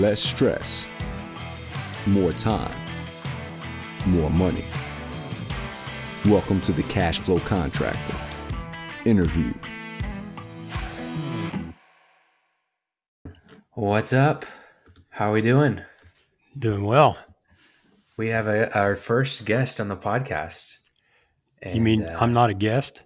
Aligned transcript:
less 0.00 0.22
stress, 0.22 0.88
more 2.06 2.32
time, 2.32 2.74
more 4.06 4.30
money. 4.30 4.64
Welcome 6.24 6.62
to 6.62 6.72
the 6.72 6.82
Cash 6.84 7.20
Flow 7.20 7.38
Contractor. 7.38 8.16
Interview. 9.04 9.52
What's 13.74 14.14
up? 14.14 14.46
How 15.10 15.28
are 15.28 15.34
we 15.34 15.42
doing? 15.42 15.82
Doing 16.58 16.84
well. 16.84 17.18
We 18.16 18.28
have 18.28 18.46
a, 18.46 18.74
our 18.74 18.96
first 18.96 19.44
guest 19.44 19.80
on 19.80 19.88
the 19.88 19.96
podcast. 19.96 20.78
you 21.74 21.82
mean 21.82 22.04
uh, 22.04 22.16
I'm 22.18 22.32
not 22.32 22.48
a 22.48 22.54
guest? 22.54 23.04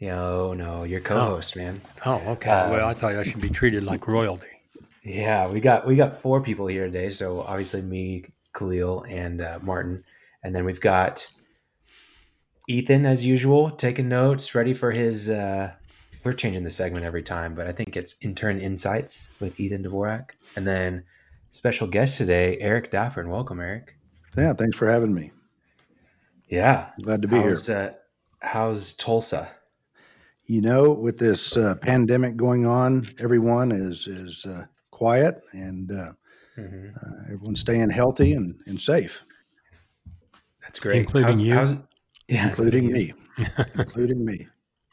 No, 0.00 0.54
no, 0.54 0.84
you're 0.84 1.00
co-host, 1.00 1.56
man. 1.56 1.80
Oh, 2.06 2.22
okay. 2.28 2.50
uh, 2.50 2.70
well, 2.70 2.86
I 2.86 2.94
thought 2.94 3.16
I 3.16 3.24
should 3.24 3.40
be 3.40 3.50
treated 3.50 3.82
like 3.82 4.06
royalty. 4.06 4.59
Yeah, 5.02 5.48
we 5.48 5.60
got 5.60 5.86
we 5.86 5.96
got 5.96 6.14
four 6.14 6.42
people 6.42 6.66
here 6.66 6.86
today. 6.86 7.10
So 7.10 7.40
obviously 7.42 7.82
me, 7.82 8.24
Khalil, 8.54 9.04
and 9.08 9.40
uh, 9.40 9.58
Martin, 9.62 10.04
and 10.42 10.54
then 10.54 10.64
we've 10.64 10.80
got 10.80 11.26
Ethan 12.68 13.06
as 13.06 13.24
usual, 13.24 13.70
taking 13.70 14.08
notes, 14.08 14.54
ready 14.54 14.74
for 14.74 14.90
his. 14.90 15.30
Uh, 15.30 15.72
we're 16.22 16.34
changing 16.34 16.64
the 16.64 16.70
segment 16.70 17.06
every 17.06 17.22
time, 17.22 17.54
but 17.54 17.66
I 17.66 17.72
think 17.72 17.96
it's 17.96 18.22
intern 18.22 18.60
insights 18.60 19.32
with 19.40 19.58
Ethan 19.58 19.84
Dvorak, 19.84 20.30
and 20.54 20.68
then 20.68 21.02
special 21.48 21.86
guest 21.86 22.18
today, 22.18 22.58
Eric 22.58 22.90
Daffern. 22.90 23.30
Welcome, 23.30 23.60
Eric. 23.60 23.96
Yeah, 24.36 24.52
thanks 24.52 24.76
for 24.76 24.88
having 24.90 25.14
me. 25.14 25.32
Yeah, 26.48 26.90
Glad 27.02 27.22
to 27.22 27.28
be 27.28 27.36
how's, 27.36 27.66
here. 27.66 27.76
Uh, 27.76 28.46
how's 28.46 28.92
Tulsa? 28.92 29.50
You 30.44 30.60
know, 30.60 30.92
with 30.92 31.18
this 31.18 31.56
uh, 31.56 31.76
pandemic 31.76 32.36
going 32.36 32.66
on, 32.66 33.08
everyone 33.18 33.72
is 33.72 34.06
is 34.06 34.44
uh, 34.44 34.66
quiet 35.04 35.42
and 35.52 35.90
uh, 35.90 36.12
Mhm. 36.58 36.94
uh, 36.94 37.22
everyone's 37.32 37.60
staying 37.60 37.88
healthy 37.88 38.34
and, 38.34 38.60
and 38.66 38.78
safe, 38.78 39.24
That's 40.62 40.78
great, 40.78 40.98
Including 40.98 41.28
How's- 41.38 41.40
you? 41.40 41.54
how's- 41.54 41.76
yeah, 42.28 42.48
including 42.50 42.84
you. 42.84 42.92
me, 42.92 43.14
including 43.78 44.22
me. 44.24 44.46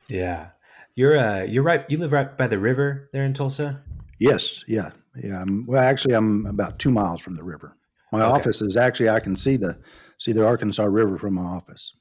Yeah, 0.08 0.52
you're 0.95 1.17
uh, 1.17 1.44
you're 1.44 1.64
right. 1.64 1.83
You 1.89 1.97
live 1.99 2.14
right 2.14 2.36
by 2.38 2.47
the 2.47 2.58
river 2.58 3.09
there 3.11 3.25
in 3.25 3.33
Tulsa. 3.33 3.83
Yes, 4.19 4.64
yeah, 4.67 4.89
yeah. 5.22 5.41
I'm, 5.41 5.66
well, 5.67 5.83
actually, 5.83 6.16
I'm 6.16 6.45
about 6.47 6.80
two 6.80 6.89
miles 6.89 7.21
from 7.21 7.36
the 7.36 7.44
river. 7.44 7.75
My 8.14 8.21
Okay. 8.23 8.38
office 8.39 8.61
is 8.61 8.77
actually 8.77 9.09
I 9.09 9.19
can 9.19 9.36
see 9.36 9.58
the 9.58 9.77
see 10.19 10.31
the 10.31 10.45
Arkansas 10.47 10.86
River 10.86 11.17
from 11.19 11.33
my 11.36 11.44
office. 11.44 11.94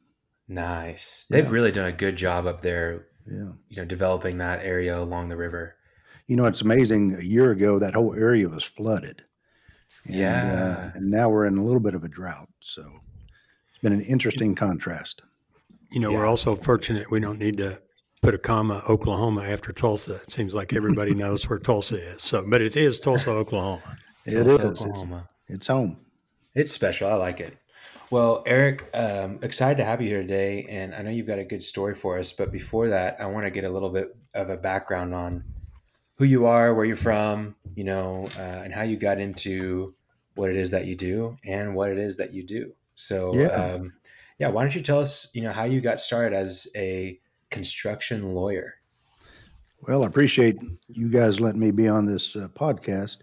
Nice. 0.48 1.26
They've 1.28 1.44
Yeah. 1.44 1.50
really 1.50 1.72
done 1.72 1.86
a 1.88 1.92
good 1.92 2.14
job 2.16 2.46
up 2.46 2.60
there. 2.62 3.08
Yeah. 3.26 3.52
You 3.68 3.76
know, 3.78 3.84
developing 3.84 4.38
that 4.38 4.64
area 4.64 4.96
along 4.96 5.28
the 5.28 5.36
river. 5.36 5.75
You 6.26 6.36
know, 6.36 6.44
it's 6.46 6.62
amazing. 6.62 7.14
A 7.14 7.22
year 7.22 7.50
ago, 7.52 7.78
that 7.78 7.94
whole 7.94 8.14
area 8.14 8.48
was 8.48 8.64
flooded. 8.64 9.22
And, 10.04 10.14
Yeah. 10.16 10.90
uh, 10.94 10.96
and 10.96 11.10
now 11.10 11.28
we're 11.30 11.46
in 11.46 11.56
a 11.58 11.64
little 11.64 11.80
bit 11.80 11.94
of 11.94 12.04
a 12.04 12.08
drought. 12.08 12.48
So 12.60 12.82
it's 13.70 13.78
been 13.82 13.92
an 13.92 14.00
interesting 14.02 14.54
contrast. 14.54 15.22
You 15.90 16.00
know, 16.00 16.10
Yeah. 16.10 16.18
we're 16.18 16.26
also 16.26 16.56
fortunate 16.56 17.10
we 17.10 17.20
don't 17.20 17.38
need 17.38 17.56
to 17.58 17.80
put 18.22 18.34
a 18.34 18.38
comma 18.38 18.82
Oklahoma 18.88 19.42
after 19.44 19.72
Tulsa. 19.72 20.16
It 20.16 20.32
seems 20.32 20.54
like 20.54 20.72
everybody 20.72 21.14
knows 21.22 21.48
where 21.48 21.58
Tulsa 21.60 21.96
is. 21.96 22.22
So, 22.22 22.44
but 22.48 22.60
it 22.60 22.76
is 22.76 22.98
Tulsa, 22.98 23.30
Oklahoma. 23.30 23.96
It 24.24 24.32
Tulsa, 24.44 24.48
is. 24.48 24.70
It's, 24.70 24.82
Oklahoma. 24.82 25.28
it's 25.46 25.66
home. 25.68 25.98
It's 26.54 26.72
special. 26.72 27.08
I 27.08 27.14
like 27.14 27.38
it. 27.40 27.56
Well, 28.10 28.42
Eric, 28.46 28.88
um, 28.94 29.38
excited 29.42 29.78
to 29.78 29.84
have 29.84 30.00
you 30.00 30.08
here 30.08 30.22
today, 30.22 30.64
and 30.68 30.94
I 30.94 31.02
know 31.02 31.10
you've 31.10 31.26
got 31.26 31.38
a 31.40 31.44
good 31.44 31.62
story 31.62 31.94
for 31.94 32.18
us. 32.18 32.32
But 32.32 32.50
before 32.52 32.88
that, 32.88 33.20
I 33.20 33.26
want 33.26 33.46
to 33.46 33.50
get 33.50 33.64
a 33.64 33.68
little 33.68 33.90
bit 33.90 34.16
of 34.34 34.48
a 34.48 34.56
background 34.56 35.12
on 35.14 35.44
who 36.16 36.24
you 36.24 36.46
are, 36.46 36.74
where 36.74 36.84
you're 36.84 36.96
from, 36.96 37.54
you 37.74 37.84
know, 37.84 38.28
uh, 38.38 38.62
and 38.64 38.72
how 38.72 38.82
you 38.82 38.96
got 38.96 39.20
into 39.20 39.94
what 40.34 40.50
it 40.50 40.56
is 40.56 40.70
that 40.70 40.86
you 40.86 40.94
do 40.96 41.36
and 41.44 41.74
what 41.74 41.90
it 41.90 41.98
is 41.98 42.16
that 42.16 42.32
you 42.32 42.42
do. 42.42 42.72
So, 42.94 43.32
Yeah. 43.34 43.46
um, 43.48 43.92
yeah, 44.38 44.48
why 44.48 44.62
don't 44.62 44.74
you 44.74 44.82
tell 44.82 45.00
us, 45.00 45.30
you 45.34 45.42
know, 45.42 45.52
how 45.52 45.64
you 45.64 45.80
got 45.80 46.00
started 46.00 46.34
as 46.36 46.66
a 46.76 47.18
construction 47.50 48.28
lawyer? 48.34 48.74
Well, 49.82 50.04
I 50.04 50.06
appreciate 50.06 50.56
you 50.88 51.08
guys 51.08 51.40
letting 51.40 51.60
me 51.60 51.70
be 51.70 51.88
on 51.88 52.06
this 52.06 52.34
uh, 52.34 52.48
podcast. 52.48 53.18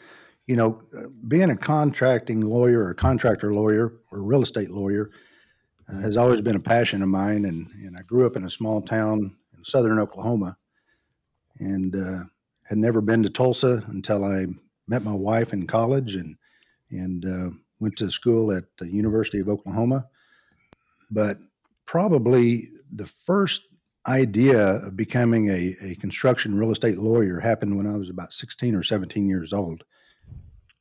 You 0.47 0.55
know, 0.55 0.81
uh, 0.97 1.07
being 1.27 1.49
a 1.49 1.57
contracting 1.57 2.41
lawyer 2.41 2.85
or 2.85 2.93
contractor 2.93 3.53
lawyer 3.53 3.93
or 4.11 4.21
real 4.21 4.43
estate 4.43 4.69
lawyer 4.69 5.09
uh, 5.89 5.99
has 5.99 6.17
always 6.17 6.41
been 6.41 6.55
a 6.55 6.61
passion 6.61 7.01
of 7.01 7.09
mine. 7.09 7.45
And, 7.45 7.69
and 7.83 7.97
I 7.97 8.01
grew 8.03 8.25
up 8.25 8.35
in 8.35 8.45
a 8.45 8.49
small 8.49 8.81
town 8.81 9.35
in 9.55 9.63
southern 9.63 9.99
Oklahoma 9.99 10.57
and 11.59 11.95
uh, 11.95 12.23
had 12.65 12.77
never 12.77 13.01
been 13.01 13.23
to 13.23 13.29
Tulsa 13.29 13.83
until 13.87 14.23
I 14.23 14.47
met 14.87 15.03
my 15.03 15.13
wife 15.13 15.53
in 15.53 15.67
college 15.67 16.15
and, 16.15 16.35
and 16.91 17.25
uh, 17.25 17.49
went 17.79 17.97
to 17.97 18.09
school 18.09 18.51
at 18.51 18.65
the 18.79 18.87
University 18.87 19.39
of 19.39 19.49
Oklahoma. 19.49 20.05
But 21.11 21.37
probably 21.85 22.69
the 22.91 23.05
first 23.05 23.61
idea 24.07 24.77
of 24.77 24.97
becoming 24.97 25.49
a, 25.49 25.75
a 25.81 25.95
construction 25.95 26.55
real 26.55 26.71
estate 26.71 26.97
lawyer 26.97 27.39
happened 27.39 27.77
when 27.77 27.87
I 27.87 27.97
was 27.97 28.09
about 28.09 28.33
16 28.33 28.75
or 28.75 28.83
17 28.83 29.27
years 29.27 29.53
old. 29.53 29.83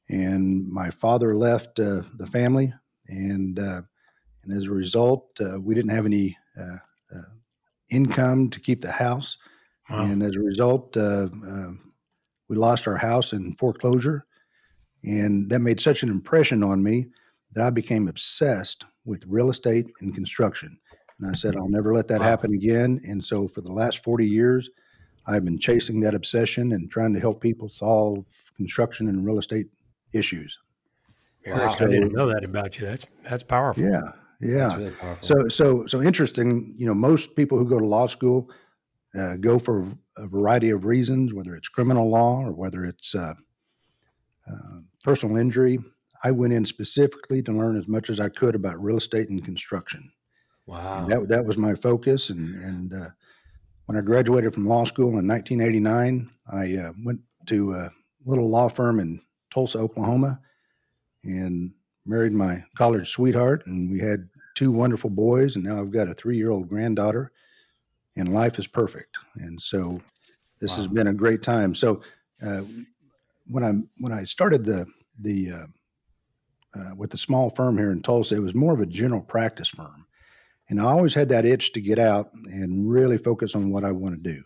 And 0.09 0.69
my 0.69 0.91
father 0.91 1.37
left 1.37 1.79
uh, 1.79 2.03
the 2.19 2.27
family, 2.27 2.75
and 3.09 3.59
uh, 3.59 3.83
and 4.45 4.53
as 4.53 4.65
a 4.65 4.71
result, 4.71 5.29
uh, 5.41 5.61
we 5.61 5.75
didn't 5.75 5.93
have 5.93 6.05
any 6.07 6.37
uh, 6.59 6.77
uh, 7.15 7.31
income 7.91 8.51
to 8.51 8.61
keep 8.61 8.83
the 8.83 8.93
house. 8.93 9.39
Wow. 9.91 10.05
And 10.05 10.23
as 10.23 10.37
a 10.37 10.41
result, 10.41 10.97
uh, 10.97 11.29
uh, 11.47 11.73
we 12.49 12.57
lost 12.57 12.87
our 12.87 12.97
house 12.97 13.33
in 13.33 13.53
foreclosure. 13.55 14.27
And 15.05 15.51
that 15.51 15.61
made 15.61 15.81
such 15.81 16.03
an 16.03 16.09
impression 16.09 16.63
on 16.63 16.83
me 16.83 17.07
that 17.55 17.67
I 17.67 17.71
became 17.71 18.09
obsessed 18.09 18.85
with 19.05 19.25
real 19.27 19.51
estate 19.51 19.87
and 20.01 20.15
construction. 20.15 20.79
And 21.19 21.31
I 21.31 21.35
said, 21.35 21.57
I'll 21.57 21.69
never 21.69 21.95
let 21.95 22.09
that 22.09 22.21
Wow. 22.21 22.27
happen 22.29 22.55
again. 22.55 23.01
And 23.05 23.23
so 23.25 23.49
for 23.49 23.61
the 23.61 23.73
last 23.73 24.03
40 24.03 24.27
years, 24.27 24.71
I've 25.27 25.45
been 25.45 25.59
chasing 25.59 26.01
that 26.01 26.15
obsession 26.15 26.73
and 26.73 26.91
trying 26.91 27.13
to 27.15 27.21
help 27.21 27.41
people 27.41 27.69
solve 27.69 28.27
construction 28.57 29.09
and 29.09 29.25
real 29.25 29.39
estate 29.39 29.67
issues. 30.13 30.59
Eric, 31.45 31.81
I 31.81 31.87
didn't 31.87 32.13
know 32.13 32.27
that 32.27 32.45
about 32.45 32.79
you. 32.79 32.87
That's 32.87 33.07
that's 33.29 33.43
powerful. 33.43 33.83
Yeah. 33.83 34.01
Yeah. 34.41 34.59
That's 34.59 34.77
really 34.77 34.91
powerful. 34.93 35.27
So, 35.27 35.49
so, 35.49 35.87
so 35.87 36.03
interesting. 36.03 36.75
You 36.77 36.87
know, 36.87 36.95
most 36.95 37.35
people 37.35 37.59
who 37.59 37.69
go 37.69 37.79
to 37.79 37.87
law 37.87 38.07
school 38.07 38.51
uh, 39.19 39.37
go 39.37 39.59
for 39.59 39.87
a 40.17 40.27
variety 40.27 40.71
of 40.71 40.85
reasons, 40.85 41.35
whether 41.35 41.55
it's 41.55 41.69
criminal 41.69 42.11
law 42.11 42.41
or 42.41 42.53
whether 42.53 42.85
it's 42.85 43.15
uh, 43.15 43.35
uh, 44.51 44.81
personal 45.03 45.37
injury. 45.37 45.79
I 46.25 46.31
went 46.31 46.53
in 46.53 46.65
specifically 46.65 47.43
to 47.43 47.53
learn 47.53 47.77
as 47.77 47.89
much 47.89 48.09
as 48.09 48.21
I 48.21 48.29
could 48.29 48.55
about 48.55 48.83
real 48.83 48.97
estate 48.97 49.29
and 49.29 49.45
construction. 49.45 50.13
wow. 50.67 51.03
And 51.03 51.11
that 51.11 51.29
that 51.29 51.45
was 51.45 51.59
my 51.59 51.75
focus. 51.75 52.31
And 52.31 52.55
and 52.63 52.93
uh, 52.95 53.11
when 53.87 53.99
I 53.99 54.01
graduated 54.01 54.55
from 54.55 54.69
law 54.69 54.85
school 54.85 55.19
in 55.19 55.27
1989, 55.27 56.31
I 56.53 56.77
uh, 56.77 56.93
went 57.05 57.21
to 57.47 57.75
a 57.75 57.91
little 58.25 58.49
law 58.49 58.69
firm 58.69 59.01
in 59.01 59.21
Tulsa, 59.53 59.79
Oklahoma, 59.79 60.41
and 61.25 61.73
married 62.07 62.33
my 62.33 62.65
college 62.77 63.09
sweetheart. 63.11 63.67
And 63.67 63.91
we 63.91 64.01
had 64.01 64.29
two 64.55 64.71
wonderful 64.71 65.11
boys. 65.11 65.57
And 65.57 65.65
now 65.65 65.81
I've 65.81 65.91
got 65.91 66.09
a 66.09 66.15
three-year-old 66.15 66.69
granddaughter. 66.69 67.32
And 68.17 68.33
life 68.35 68.59
is 68.59 68.67
perfect. 68.67 69.17
And 69.37 69.61
so 69.61 70.01
this 70.61 70.77
has 70.77 70.87
been 70.89 71.07
a 71.07 71.15
great 71.15 71.43
time. 71.43 71.75
So 71.75 72.03
uh, 72.45 72.63
when 73.47 73.65
I 73.65 73.73
when 73.99 74.13
I 74.13 74.25
started 74.25 74.65
the 74.65 74.87
the 75.21 75.53
uh, 75.53 75.67
uh, 76.75 76.95
with 76.97 77.11
the 77.11 77.19
small 77.19 77.51
firm 77.51 77.79
here 77.79 77.93
in 77.93 78.03
Tulsa, 78.03 78.37
it 78.37 78.41
was 78.41 78.55
more 78.55 78.73
of 78.73 78.81
a 78.81 78.87
general 78.87 79.23
practice 79.23 79.69
firm. 79.69 80.07
And 80.69 80.81
I 80.81 80.85
always 80.85 81.15
had 81.15 81.29
that 81.31 81.45
itch 81.45 81.73
to 81.73 81.81
get 81.81 81.99
out 81.99 82.33
and 82.35 82.91
really 82.91 83.19
focus 83.19 83.55
on 83.55 83.71
what 83.71 83.85
I 83.85 83.93
want 83.93 84.23
to 84.23 84.33
do. 84.33 84.43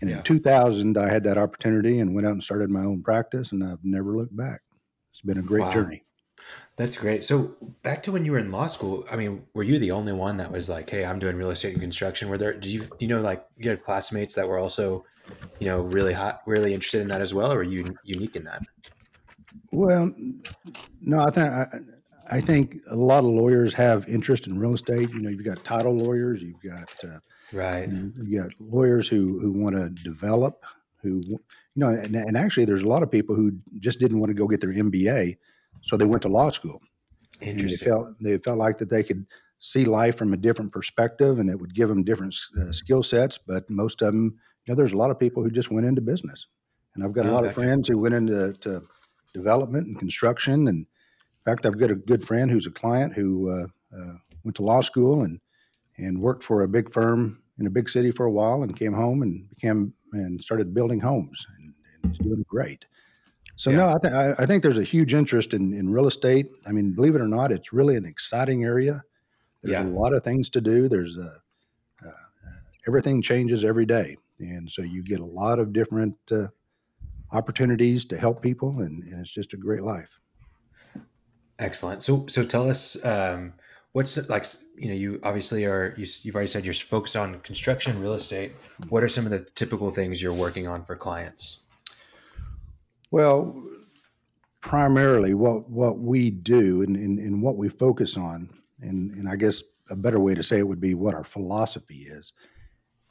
And 0.00 0.10
Yeah. 0.10 0.16
in 0.18 0.22
2000, 0.22 0.96
I 0.98 1.10
had 1.10 1.24
that 1.24 1.38
opportunity 1.38 2.00
and 2.00 2.14
went 2.14 2.26
out 2.26 2.32
and 2.32 2.42
started 2.44 2.70
my 2.70 2.82
own 2.82 3.02
practice, 3.02 3.52
and 3.52 3.62
I've 3.64 3.84
never 3.84 4.16
looked 4.16 4.36
back. 4.36 4.62
It's 5.12 5.22
been 5.22 5.38
a 5.38 5.42
great 5.42 5.62
Wow. 5.62 5.70
journey. 5.70 6.04
That's 6.80 6.96
great. 6.96 7.22
So 7.22 7.54
back 7.82 8.02
to 8.04 8.12
when 8.12 8.24
you 8.24 8.32
were 8.32 8.38
in 8.38 8.50
law 8.50 8.66
school, 8.66 9.04
I 9.10 9.16
mean, 9.16 9.44
were 9.52 9.62
you 9.62 9.78
the 9.78 9.90
only 9.90 10.14
one 10.14 10.38
that 10.38 10.50
was 10.50 10.70
like, 10.70 10.88
"Hey, 10.88 11.04
I'm 11.04 11.18
doing 11.18 11.36
real 11.36 11.50
estate 11.50 11.72
and 11.72 11.80
construction"? 11.82 12.30
Were 12.30 12.38
there? 12.38 12.54
Do 12.58 12.70
you 12.70 12.88
you 12.98 13.06
know 13.06 13.20
like 13.20 13.44
you 13.58 13.68
had 13.68 13.82
classmates 13.82 14.34
that 14.36 14.48
were 14.48 14.56
also, 14.56 15.04
you 15.58 15.68
know, 15.68 15.82
really 15.82 16.14
hot, 16.14 16.40
really 16.46 16.72
interested 16.72 17.02
in 17.02 17.08
that 17.08 17.20
as 17.20 17.34
well, 17.34 17.52
or 17.52 17.56
were 17.56 17.62
you 17.64 17.98
unique 18.02 18.34
in 18.34 18.44
that? 18.44 18.62
Well, 19.72 20.14
no, 21.02 21.18
I 21.20 21.30
think 21.30 21.48
I, 21.48 21.66
I 22.30 22.40
think 22.40 22.76
a 22.90 22.96
lot 22.96 23.24
of 23.24 23.30
lawyers 23.30 23.74
have 23.74 24.08
interest 24.08 24.46
in 24.46 24.58
real 24.58 24.72
estate. 24.72 25.10
You 25.10 25.20
know, 25.20 25.28
you've 25.28 25.44
got 25.44 25.62
title 25.64 25.92
lawyers, 25.92 26.42
you've 26.42 26.62
got 26.62 26.88
uh, 27.04 27.18
Right. 27.52 27.90
you 27.90 28.40
got 28.40 28.52
lawyers 28.58 29.06
who 29.06 29.38
who 29.38 29.52
want 29.52 29.76
to 29.76 29.90
develop, 29.90 30.64
who 31.02 31.20
you 31.26 31.38
know, 31.76 31.88
and, 31.88 32.16
and 32.16 32.38
actually, 32.38 32.64
there's 32.64 32.82
a 32.82 32.88
lot 32.88 33.02
of 33.02 33.10
people 33.10 33.34
who 33.34 33.52
just 33.80 34.00
didn't 34.00 34.18
want 34.18 34.30
to 34.30 34.34
go 34.34 34.48
get 34.48 34.62
their 34.62 34.72
MBA, 34.72 35.36
so 35.82 35.96
they 35.96 36.04
went 36.06 36.22
to 36.22 36.28
law 36.28 36.50
school. 36.50 36.80
And 37.42 37.58
they 37.58 37.76
felt 37.76 38.08
they 38.20 38.38
felt 38.38 38.58
like 38.58 38.78
that 38.78 38.90
they 38.90 39.02
could 39.02 39.26
see 39.58 39.84
life 39.84 40.16
from 40.16 40.32
a 40.32 40.36
different 40.36 40.72
perspective, 40.72 41.38
and 41.38 41.48
it 41.50 41.58
would 41.58 41.74
give 41.74 41.88
them 41.88 42.04
different 42.04 42.34
uh, 42.60 42.72
skill 42.72 43.02
sets. 43.02 43.38
But 43.38 43.68
most 43.70 44.02
of 44.02 44.12
them, 44.12 44.38
you 44.66 44.72
know, 44.72 44.74
there's 44.74 44.92
a 44.92 44.96
lot 44.96 45.10
of 45.10 45.18
people 45.18 45.42
who 45.42 45.50
just 45.50 45.70
went 45.70 45.86
into 45.86 46.00
business, 46.02 46.46
and 46.94 47.04
I've 47.04 47.12
got 47.12 47.26
a 47.26 47.30
Oh, 47.30 47.32
lot 47.32 47.44
of 47.46 47.54
friends 47.54 47.88
who 47.88 47.98
went 47.98 48.14
into 48.14 48.52
to 48.52 48.82
development 49.32 49.86
and 49.86 49.98
construction. 49.98 50.68
And 50.68 50.78
in 50.78 50.86
fact, 51.44 51.64
I've 51.64 51.78
got 51.78 51.90
a 51.90 51.94
good 51.94 52.24
friend 52.24 52.50
who's 52.50 52.66
a 52.66 52.70
client 52.70 53.14
who 53.14 53.50
uh, 53.50 53.66
uh, 53.96 54.14
went 54.44 54.56
to 54.56 54.62
law 54.62 54.80
school 54.82 55.22
and 55.22 55.40
and 55.96 56.20
worked 56.20 56.42
for 56.42 56.62
a 56.62 56.68
big 56.68 56.90
firm 56.90 57.42
in 57.58 57.66
a 57.66 57.70
big 57.70 57.88
city 57.88 58.10
for 58.10 58.26
a 58.26 58.30
while, 58.30 58.62
and 58.62 58.76
came 58.76 58.92
home 58.92 59.22
and 59.22 59.48
became 59.48 59.94
and 60.12 60.42
started 60.42 60.74
building 60.74 61.00
homes, 61.00 61.46
and, 61.58 61.74
and 62.02 62.12
he's 62.12 62.18
doing 62.18 62.44
great. 62.48 62.84
So 63.60 63.68
Yeah. 63.68 63.76
no, 63.76 63.88
I, 63.90 63.98
th- 63.98 64.14
I, 64.14 64.42
I 64.42 64.46
think 64.46 64.62
there's 64.62 64.78
a 64.78 64.82
huge 64.82 65.12
interest 65.12 65.52
in, 65.52 65.74
in 65.74 65.90
real 65.90 66.06
estate. 66.06 66.46
I 66.66 66.72
mean, 66.72 66.92
believe 66.92 67.14
it 67.14 67.20
or 67.20 67.28
not, 67.28 67.52
it's 67.52 67.74
really 67.74 67.94
an 67.94 68.06
exciting 68.06 68.64
area. 68.64 69.02
There's 69.62 69.72
Yeah. 69.72 69.86
a 69.86 69.92
lot 70.00 70.14
of 70.14 70.24
things 70.24 70.48
to 70.50 70.62
do. 70.62 70.88
There's 70.88 71.18
a, 71.18 71.42
uh, 72.02 72.08
uh, 72.08 72.60
everything 72.88 73.20
changes 73.20 73.62
every 73.62 73.84
day, 73.84 74.16
and 74.38 74.70
so 74.70 74.80
you 74.80 75.02
get 75.02 75.20
a 75.20 75.26
lot 75.26 75.58
of 75.58 75.74
different 75.74 76.16
uh, 76.32 76.46
opportunities 77.32 78.06
to 78.06 78.16
help 78.16 78.40
people, 78.40 78.80
and, 78.80 79.02
and 79.02 79.20
it's 79.20 79.30
just 79.30 79.52
a 79.52 79.58
great 79.58 79.82
life. 79.82 80.08
Excellent. 81.58 82.02
So, 82.02 82.26
so 82.28 82.42
tell 82.42 82.66
us, 82.66 82.96
um, 83.04 83.52
what's 83.92 84.16
like, 84.30 84.46
you 84.74 84.88
know, 84.88 84.94
you 84.94 85.20
obviously 85.22 85.66
are, 85.66 85.92
you, 85.98 86.06
you've 86.22 86.34
already 86.34 86.48
said 86.48 86.64
you're 86.64 86.72
focused 86.72 87.14
on 87.14 87.38
construction, 87.40 88.00
real 88.00 88.14
estate. 88.14 88.52
What 88.88 89.02
are 89.02 89.08
some 89.08 89.26
of 89.26 89.30
the 89.30 89.46
typical 89.54 89.90
things 89.90 90.22
you're 90.22 90.32
working 90.32 90.66
on 90.66 90.82
for 90.86 90.96
clients? 90.96 91.66
Well, 93.10 93.62
primarily 94.60 95.34
what 95.34 95.68
what 95.68 95.98
we 95.98 96.30
do 96.30 96.82
and, 96.82 96.96
and, 96.96 97.18
and 97.18 97.42
what 97.42 97.56
we 97.56 97.68
focus 97.68 98.16
on, 98.16 98.50
and, 98.80 99.10
and 99.12 99.28
I 99.28 99.36
guess 99.36 99.62
a 99.90 99.96
better 99.96 100.20
way 100.20 100.34
to 100.34 100.42
say 100.42 100.58
it 100.58 100.68
would 100.68 100.80
be 100.80 100.94
what 100.94 101.14
our 101.14 101.24
philosophy 101.24 102.06
is, 102.08 102.32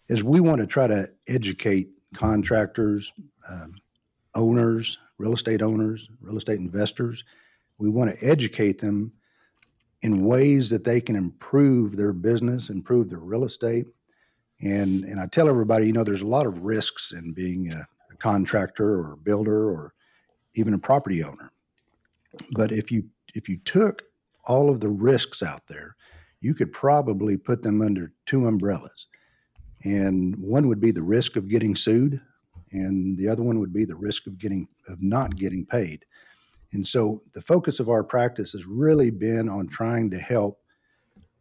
is 0.07 0.23
we 0.23 0.39
want 0.39 0.59
to 0.59 0.67
try 0.67 0.87
to 0.87 1.09
educate 1.27 1.89
contractors, 2.15 3.11
um, 3.49 3.75
owners, 4.35 4.97
real 5.17 5.33
estate 5.33 5.61
owners, 5.61 6.09
real 6.21 6.37
estate 6.37 6.59
investors. 6.59 7.23
We 7.77 7.89
want 7.89 8.11
to 8.11 8.25
educate 8.25 8.79
them 8.79 9.11
in 10.01 10.23
ways 10.23 10.69
that 10.69 10.85
they 10.85 11.01
can 11.01 11.15
improve 11.15 11.97
their 11.97 12.13
business, 12.13 12.69
improve 12.69 13.09
their 13.09 13.19
real 13.19 13.43
estate. 13.43 13.85
And, 14.61 15.03
and 15.03 15.19
I 15.19 15.25
tell 15.25 15.49
everybody, 15.49 15.87
you 15.87 15.93
know, 15.93 16.03
there's 16.03 16.21
a 16.21 16.27
lot 16.27 16.45
of 16.45 16.63
risks 16.63 17.11
in 17.11 17.33
being 17.33 17.71
a, 17.73 17.85
contractor 18.19 18.99
or 18.99 19.17
builder 19.23 19.69
or 19.69 19.93
even 20.55 20.73
a 20.73 20.79
property 20.79 21.23
owner. 21.23 21.51
But 22.53 22.71
if 22.71 22.91
you 22.91 23.03
if 23.35 23.47
you 23.47 23.57
took 23.65 24.03
all 24.45 24.69
of 24.69 24.79
the 24.79 24.89
risks 24.89 25.43
out 25.43 25.67
there, 25.67 25.95
you 26.41 26.53
could 26.53 26.71
probably 26.71 27.37
put 27.37 27.61
them 27.61 27.81
under 27.81 28.11
two 28.25 28.47
umbrellas. 28.47 29.07
And 29.83 30.35
one 30.37 30.67
would 30.67 30.79
be 30.79 30.91
the 30.91 31.03
risk 31.03 31.35
of 31.35 31.47
getting 31.47 31.75
sued, 31.75 32.19
and 32.71 33.17
the 33.17 33.27
other 33.29 33.43
one 33.43 33.59
would 33.59 33.73
be 33.73 33.85
the 33.85 33.95
risk 33.95 34.27
of 34.27 34.37
getting 34.37 34.67
of 34.87 35.01
not 35.01 35.35
getting 35.35 35.65
paid. 35.65 36.05
And 36.71 36.87
so 36.87 37.23
the 37.33 37.41
focus 37.41 37.79
of 37.79 37.89
our 37.89 38.03
practice 38.03 38.51
has 38.51 38.65
really 38.65 39.09
been 39.09 39.49
on 39.49 39.67
trying 39.67 40.11
to 40.11 40.19
help 40.19 40.59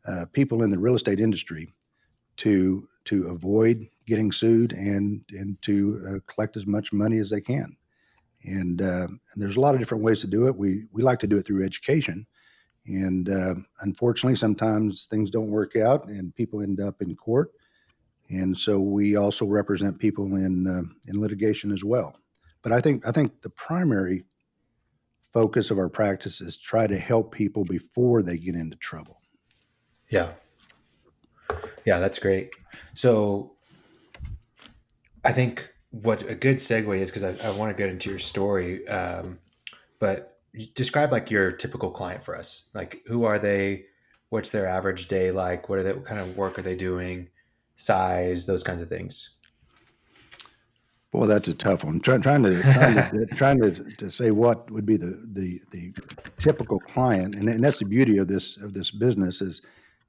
uh, 0.06 0.24
people 0.32 0.62
in 0.62 0.70
the 0.70 0.78
real 0.78 0.94
estate 0.94 1.20
industry 1.20 1.72
to 2.38 2.88
to 3.04 3.28
avoid 3.28 3.88
getting 4.08 4.32
sued 4.32 4.72
and 4.72 5.22
and 5.30 5.60
to 5.62 5.74
uh, 6.08 6.32
collect 6.32 6.56
as 6.56 6.66
much 6.66 6.92
money 6.92 7.18
as 7.18 7.30
they 7.30 7.40
can. 7.40 7.76
And, 8.44 8.80
uh, 8.80 9.08
and 9.08 9.36
there's 9.36 9.56
a 9.56 9.60
lot 9.60 9.74
of 9.74 9.80
different 9.80 10.04
ways 10.04 10.20
to 10.20 10.26
do 10.26 10.46
it. 10.46 10.56
We 10.56 10.86
we 10.92 11.02
like 11.02 11.18
to 11.20 11.26
do 11.26 11.36
it 11.38 11.46
through 11.46 11.64
education, 11.64 12.26
and 12.86 13.28
uh, 13.28 13.54
unfortunately, 13.82 14.36
sometimes 14.36 15.06
things 15.06 15.30
don't 15.30 15.50
work 15.50 15.76
out, 15.76 16.08
and 16.08 16.34
people 16.34 16.62
end 16.62 16.80
up 16.80 17.02
in 17.02 17.14
court. 17.14 17.50
And 18.30 18.56
so 18.56 18.78
we 18.78 19.16
also 19.16 19.44
represent 19.44 19.98
people 19.98 20.36
in 20.36 20.66
uh, 20.66 20.82
in 21.08 21.20
litigation 21.20 21.72
as 21.72 21.84
well. 21.84 22.14
But 22.62 22.72
I 22.72 22.80
think 22.80 23.06
I 23.06 23.12
think 23.12 23.42
the 23.42 23.50
primary 23.50 24.24
focus 25.32 25.70
of 25.70 25.78
our 25.78 25.90
practice 25.90 26.40
is 26.40 26.56
try 26.56 26.86
to 26.86 26.98
help 26.98 27.32
people 27.32 27.64
before 27.64 28.22
they 28.22 28.38
get 28.38 28.54
into 28.54 28.76
trouble. 28.76 29.20
Yeah. 30.08 30.30
Yeah, 31.84 31.98
that's 31.98 32.18
great. 32.18 32.54
So 32.94 33.57
I 35.28 35.32
think 35.32 35.70
what 35.90 36.22
a 36.22 36.34
good 36.34 36.56
segue 36.56 36.98
is 36.98 37.10
because 37.10 37.22
I, 37.22 37.46
I 37.46 37.50
want 37.50 37.70
to 37.70 37.80
get 37.80 37.90
into 37.90 38.08
your 38.08 38.18
story. 38.18 38.88
Um, 38.88 39.38
but 39.98 40.38
describe 40.74 41.12
like 41.12 41.30
your 41.30 41.52
typical 41.52 41.90
client 41.90 42.24
for 42.24 42.34
us. 42.34 42.68
Like 42.72 43.02
who 43.06 43.24
are 43.24 43.38
they? 43.38 43.84
What's 44.30 44.50
their 44.50 44.66
average 44.66 45.06
day 45.06 45.30
like? 45.30 45.68
What 45.68 45.80
are 45.80 45.82
they 45.82 45.92
what 45.92 46.06
kind 46.06 46.18
of 46.18 46.34
work 46.38 46.58
are 46.58 46.62
they 46.62 46.76
doing? 46.76 47.28
Size, 47.76 48.46
those 48.46 48.62
kinds 48.62 48.80
of 48.80 48.88
things. 48.88 49.36
Boy, 51.10 51.26
that's 51.26 51.48
a 51.48 51.54
tough 51.54 51.84
one. 51.84 52.00
Trying 52.00 52.22
trying 52.22 52.42
to 52.44 52.62
trying 52.62 52.94
to, 52.94 53.26
trying 53.34 53.60
to, 53.60 53.70
to 53.96 54.10
say 54.10 54.30
what 54.30 54.70
would 54.70 54.86
be 54.86 54.96
the 54.96 55.22
the, 55.34 55.60
the 55.72 55.92
typical 56.38 56.78
client, 56.80 57.34
and, 57.34 57.50
and 57.50 57.62
that's 57.62 57.80
the 57.80 57.84
beauty 57.84 58.16
of 58.16 58.28
this 58.28 58.56
of 58.56 58.72
this 58.72 58.90
business 58.90 59.42
is 59.42 59.60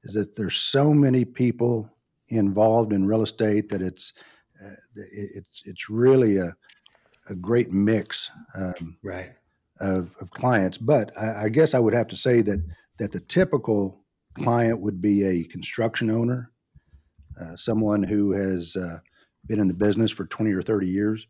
is 0.03 0.13
that 0.13 0.37
there's 0.37 0.55
so 0.55 0.93
many 0.93 1.25
people 1.25 1.89
involved 2.29 2.93
in 2.93 3.05
real 3.05 3.21
estate 3.21 3.67
that 3.67 3.81
it's 3.81 4.13
it, 4.13 4.17
it's 4.95 5.61
it's 5.65 5.89
really 5.89 6.37
a 6.37 6.55
a 7.29 7.35
great 7.35 7.71
mix 7.71 8.31
um, 8.55 8.97
Right. 9.03 9.31
of, 9.79 10.15
of 10.19 10.31
clients. 10.31 10.77
But 10.77 11.11
I, 11.17 11.45
I 11.45 11.49
guess 11.49 11.73
I 11.73 11.79
would 11.79 11.93
have 11.93 12.07
to 12.07 12.17
say 12.17 12.41
that 12.41 12.59
that 12.97 13.11
the 13.11 13.19
typical 13.21 14.03
client 14.33 14.79
would 14.79 15.01
be 15.01 15.23
a 15.23 15.43
construction 15.45 16.09
owner, 16.09 16.51
uh, 17.39 17.55
someone 17.55 18.03
who 18.03 18.31
has 18.31 18.75
uh, 18.75 18.99
been 19.45 19.59
in 19.59 19.67
the 19.67 19.73
business 19.73 20.11
for 20.11 20.25
20 20.25 20.51
or 20.51 20.61
30 20.61 20.87
years. 20.87 21.27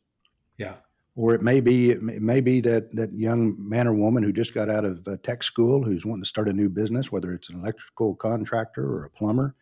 Yeah. 0.58 0.76
Or 1.16 1.36
it 1.36 1.42
may 1.42 1.60
be 1.60 1.92
it 1.92 2.02
may, 2.02 2.40
be 2.40 2.62
that 2.62 2.96
that 2.96 3.12
young 3.14 3.56
man 3.60 3.88
or 3.88 3.94
woman 3.94 4.24
who 4.24 4.32
just 4.32 4.54
got 4.54 4.70
out 4.70 4.86
of 4.86 5.06
uh, 5.08 5.18
tech 5.22 5.44
school 5.44 5.84
who's 5.84 6.06
wanting 6.06 6.24
to 6.24 6.30
start 6.30 6.48
a 6.48 6.54
new 6.54 6.70
business, 6.70 7.12
whether 7.12 7.34
it's 7.34 7.50
an 7.50 7.60
electrical 7.60 8.16
contractor 8.16 8.84
or 8.84 9.06
a 9.06 9.10
plumber. 9.10 9.54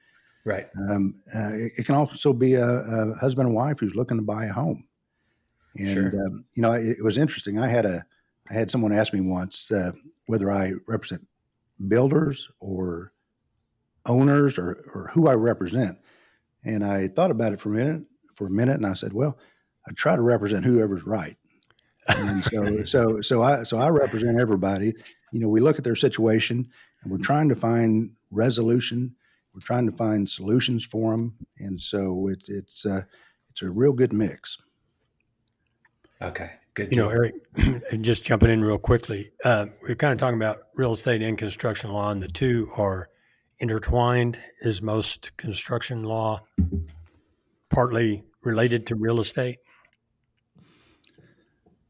Right. 0.47 0.69
Um, 0.89 1.15
uh, 1.35 1.51
it, 1.55 1.73
it 1.79 1.85
can 1.85 1.95
also 1.95 2.31
be 2.31 2.53
a, 2.53 2.65
a 2.65 3.15
husband 3.15 3.47
and 3.47 3.55
wife 3.55 3.79
who's 3.79 3.95
looking 3.95 4.15
to 4.15 4.23
buy 4.23 4.45
a 4.45 4.53
home. 4.53 4.88
And 5.75 5.89
Sure. 5.94 6.25
um, 6.25 6.45
you 6.53 6.61
know, 6.61 6.71
it, 6.71 6.99
it 6.99 7.03
was 7.03 7.17
interesting. 7.17 7.59
I 7.59 7.67
had 7.67 7.85
a 7.85 8.05
I 8.49 8.53
had 8.53 8.71
someone 8.71 8.94
ask 8.94 9.11
me 9.11 9.19
once 9.19 9.69
uh, 9.73 9.91
whether 10.27 10.49
I 10.49 10.71
represent 10.88 11.27
builders 11.89 12.49
or 12.61 13.11
owners 14.05 14.57
or 14.57 14.85
or 14.95 15.11
who 15.13 15.27
I 15.27 15.33
represent, 15.33 15.97
and 16.63 16.81
I 16.81 17.09
thought 17.09 17.29
about 17.29 17.51
it 17.51 17.59
for 17.59 17.69
a 17.69 17.73
minute. 17.73 18.05
For 18.35 18.47
a 18.47 18.49
minute, 18.49 18.77
and 18.77 18.85
I 18.85 18.94
said, 18.94 19.11
"Well, 19.11 19.38
I 19.85 19.91
try 19.91 20.15
to 20.15 20.21
represent 20.21 20.63
whoever's 20.63 21.05
right." 21.05 21.35
And 22.07 22.41
so, 22.45 22.83
so, 22.85 23.19
so 23.19 23.44
I, 23.44 23.63
so 23.63 23.77
I 23.77 23.89
represent 23.89 24.39
everybody. 24.39 24.94
You 25.33 25.42
know, 25.42 25.49
we 25.49 25.59
look 25.59 25.77
at 25.77 25.83
their 25.83 25.97
situation, 25.97 26.69
and 27.04 27.11
we're 27.11 27.18
trying 27.18 27.49
to 27.49 27.56
find 27.56 28.11
resolution. 28.31 29.13
We're 29.57 29.61
trying 29.61 29.87
to 29.87 29.97
find 29.97 30.30
solutions 30.30 30.85
for 30.85 31.14
them, 31.14 31.33
and 31.57 31.81
so 31.81 32.28
it, 32.28 32.44
it's 32.47 32.85
uh, 32.85 33.02
it's 33.49 33.64
a 33.64 33.69
real 33.71 33.92
good 33.92 34.14
mix. 34.14 34.56
Okay. 36.21 36.52
Good. 36.76 36.92
You 36.92 36.97
know. 36.97 37.09
Eric, 37.09 37.33
and 37.92 38.06
just 38.06 38.23
jumping 38.23 38.52
in 38.52 38.64
real 38.64 38.78
quickly, 38.78 39.31
uh, 39.45 39.66
we're 39.81 39.95
kind 39.95 40.14
of 40.14 40.19
talking 40.19 40.37
about 40.37 40.57
real 40.76 40.94
estate 40.94 41.23
and 41.23 41.40
construction 41.40 41.92
law, 41.92 42.11
and 42.11 42.21
the 42.21 42.28
two 42.28 42.69
are 42.78 43.09
intertwined. 43.57 44.37
Is 44.61 44.83
most 44.83 45.35
construction 45.37 46.04
law 46.04 46.44
partly 47.71 48.23
related 48.44 48.85
to 48.85 48.95
real 48.95 49.19
estate? 49.19 49.57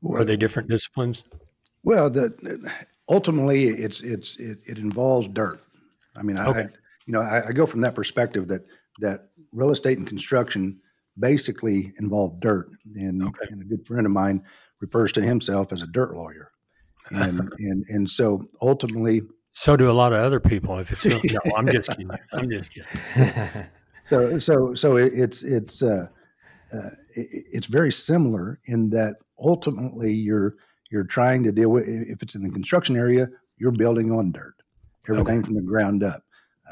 Are 0.09 0.23
they 0.23 0.37
different 0.37 0.69
disciplines? 0.69 1.25
Well, 1.83 2.09
the, 2.09 2.71
ultimately, 3.09 3.65
it's 3.65 3.99
it's 3.99 4.37
it, 4.39 4.59
it 4.63 4.77
involves 4.77 5.27
dirt. 5.27 5.61
I 6.15 6.23
mean, 6.23 6.37
I, 6.37 6.47
Okay. 6.47 6.67
You 7.07 7.13
know 7.13 7.21
I, 7.21 7.47
I 7.47 7.51
go 7.53 7.65
from 7.65 7.81
that 7.81 7.95
perspective 7.95 8.47
that 8.49 8.65
that 8.99 9.29
real 9.51 9.71
estate 9.71 9.97
and 9.97 10.05
construction 10.05 10.79
basically 11.19 11.93
involve 11.99 12.39
dirt, 12.39 12.69
and, 12.95 13.23
Okay. 13.23 13.47
and 13.49 13.61
a 13.61 13.65
good 13.65 13.85
friend 13.87 14.05
of 14.05 14.11
mine 14.11 14.43
refers 14.81 15.11
to 15.13 15.21
himself 15.21 15.73
as 15.73 15.81
a 15.81 15.87
dirt 15.87 16.15
lawyer, 16.15 16.51
and 17.09 17.39
and 17.59 17.83
and 17.89 18.09
so 18.09 18.47
ultimately, 18.61 19.21
So 19.53 19.75
do 19.75 19.89
a 19.89 19.93
lot 19.93 20.13
of 20.13 20.19
other 20.19 20.39
people. 20.39 20.77
If 20.77 20.91
it's 20.91 21.05
no, 21.33 21.41
I'm 21.55 21.67
just 21.67 21.89
kidding. 21.89 22.11
I'm 22.33 22.49
just 22.51 22.71
kidding. 22.71 22.87
so 24.03 24.37
so 24.37 24.75
so 24.75 24.97
it, 24.97 25.13
it's 25.15 25.41
it's 25.43 25.81
uh, 25.81 26.07
uh, 26.73 26.89
it, 27.15 27.45
it's 27.53 27.67
very 27.67 27.91
similar 27.91 28.59
in 28.65 28.89
that 28.91 29.15
ultimately 29.39 30.13
you're 30.13 30.55
you're 30.91 31.03
trying 31.05 31.43
to 31.43 31.51
deal 31.51 31.69
with 31.69 31.87
if 31.87 32.21
it's 32.21 32.35
in 32.35 32.43
the 32.43 32.49
construction 32.49 32.95
area 32.95 33.27
you're 33.57 33.71
building 33.71 34.11
on 34.11 34.31
dirt 34.31 34.55
everything 35.09 35.43
from 35.43 35.53
the 35.55 35.61
ground 35.61 36.03
up 36.03 36.23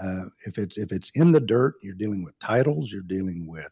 uh, 0.02 0.25
if 0.46 0.58
it's 0.58 0.78
if 0.78 0.92
it's 0.92 1.10
in 1.12 1.32
the 1.32 1.40
dirt 1.40 1.75
you're 1.82 1.94
dealing 1.94 2.24
with 2.24 2.38
titles 2.40 2.92
you're 2.92 3.02
dealing 3.02 3.48
with 3.48 3.72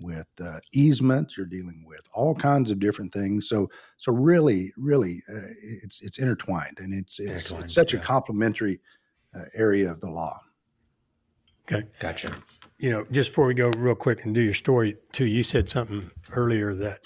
with 0.00 0.26
uh, 0.40 0.58
easements 0.72 1.36
you're 1.36 1.46
dealing 1.46 1.84
with 1.86 2.02
all 2.14 2.34
kinds 2.34 2.70
of 2.70 2.80
different 2.80 3.12
things 3.12 3.48
so 3.48 3.68
so 3.98 4.12
really 4.12 4.72
really 4.76 5.22
uh, 5.28 5.48
it's 5.82 6.00
it's 6.02 6.18
intertwined 6.18 6.78
and 6.80 6.94
it's 6.94 7.18
it's, 7.18 7.30
Intertwined, 7.30 7.64
it's 7.64 7.74
such 7.74 7.94
yeah. 7.94 8.00
a 8.00 8.02
complementary 8.02 8.80
uh, 9.36 9.44
area 9.54 9.90
of 9.90 10.00
the 10.00 10.10
law 10.10 10.38
Okay. 11.70 11.86
gotcha. 12.00 12.34
You 12.78 12.90
know, 12.90 13.04
just 13.12 13.30
before 13.30 13.46
we 13.46 13.54
go 13.54 13.70
real 13.70 13.94
quick 13.94 14.24
and 14.24 14.34
do 14.34 14.40
your 14.40 14.54
story 14.54 14.96
too, 15.12 15.26
you 15.26 15.42
said 15.42 15.68
something 15.68 16.10
earlier 16.32 16.74
that 16.74 17.00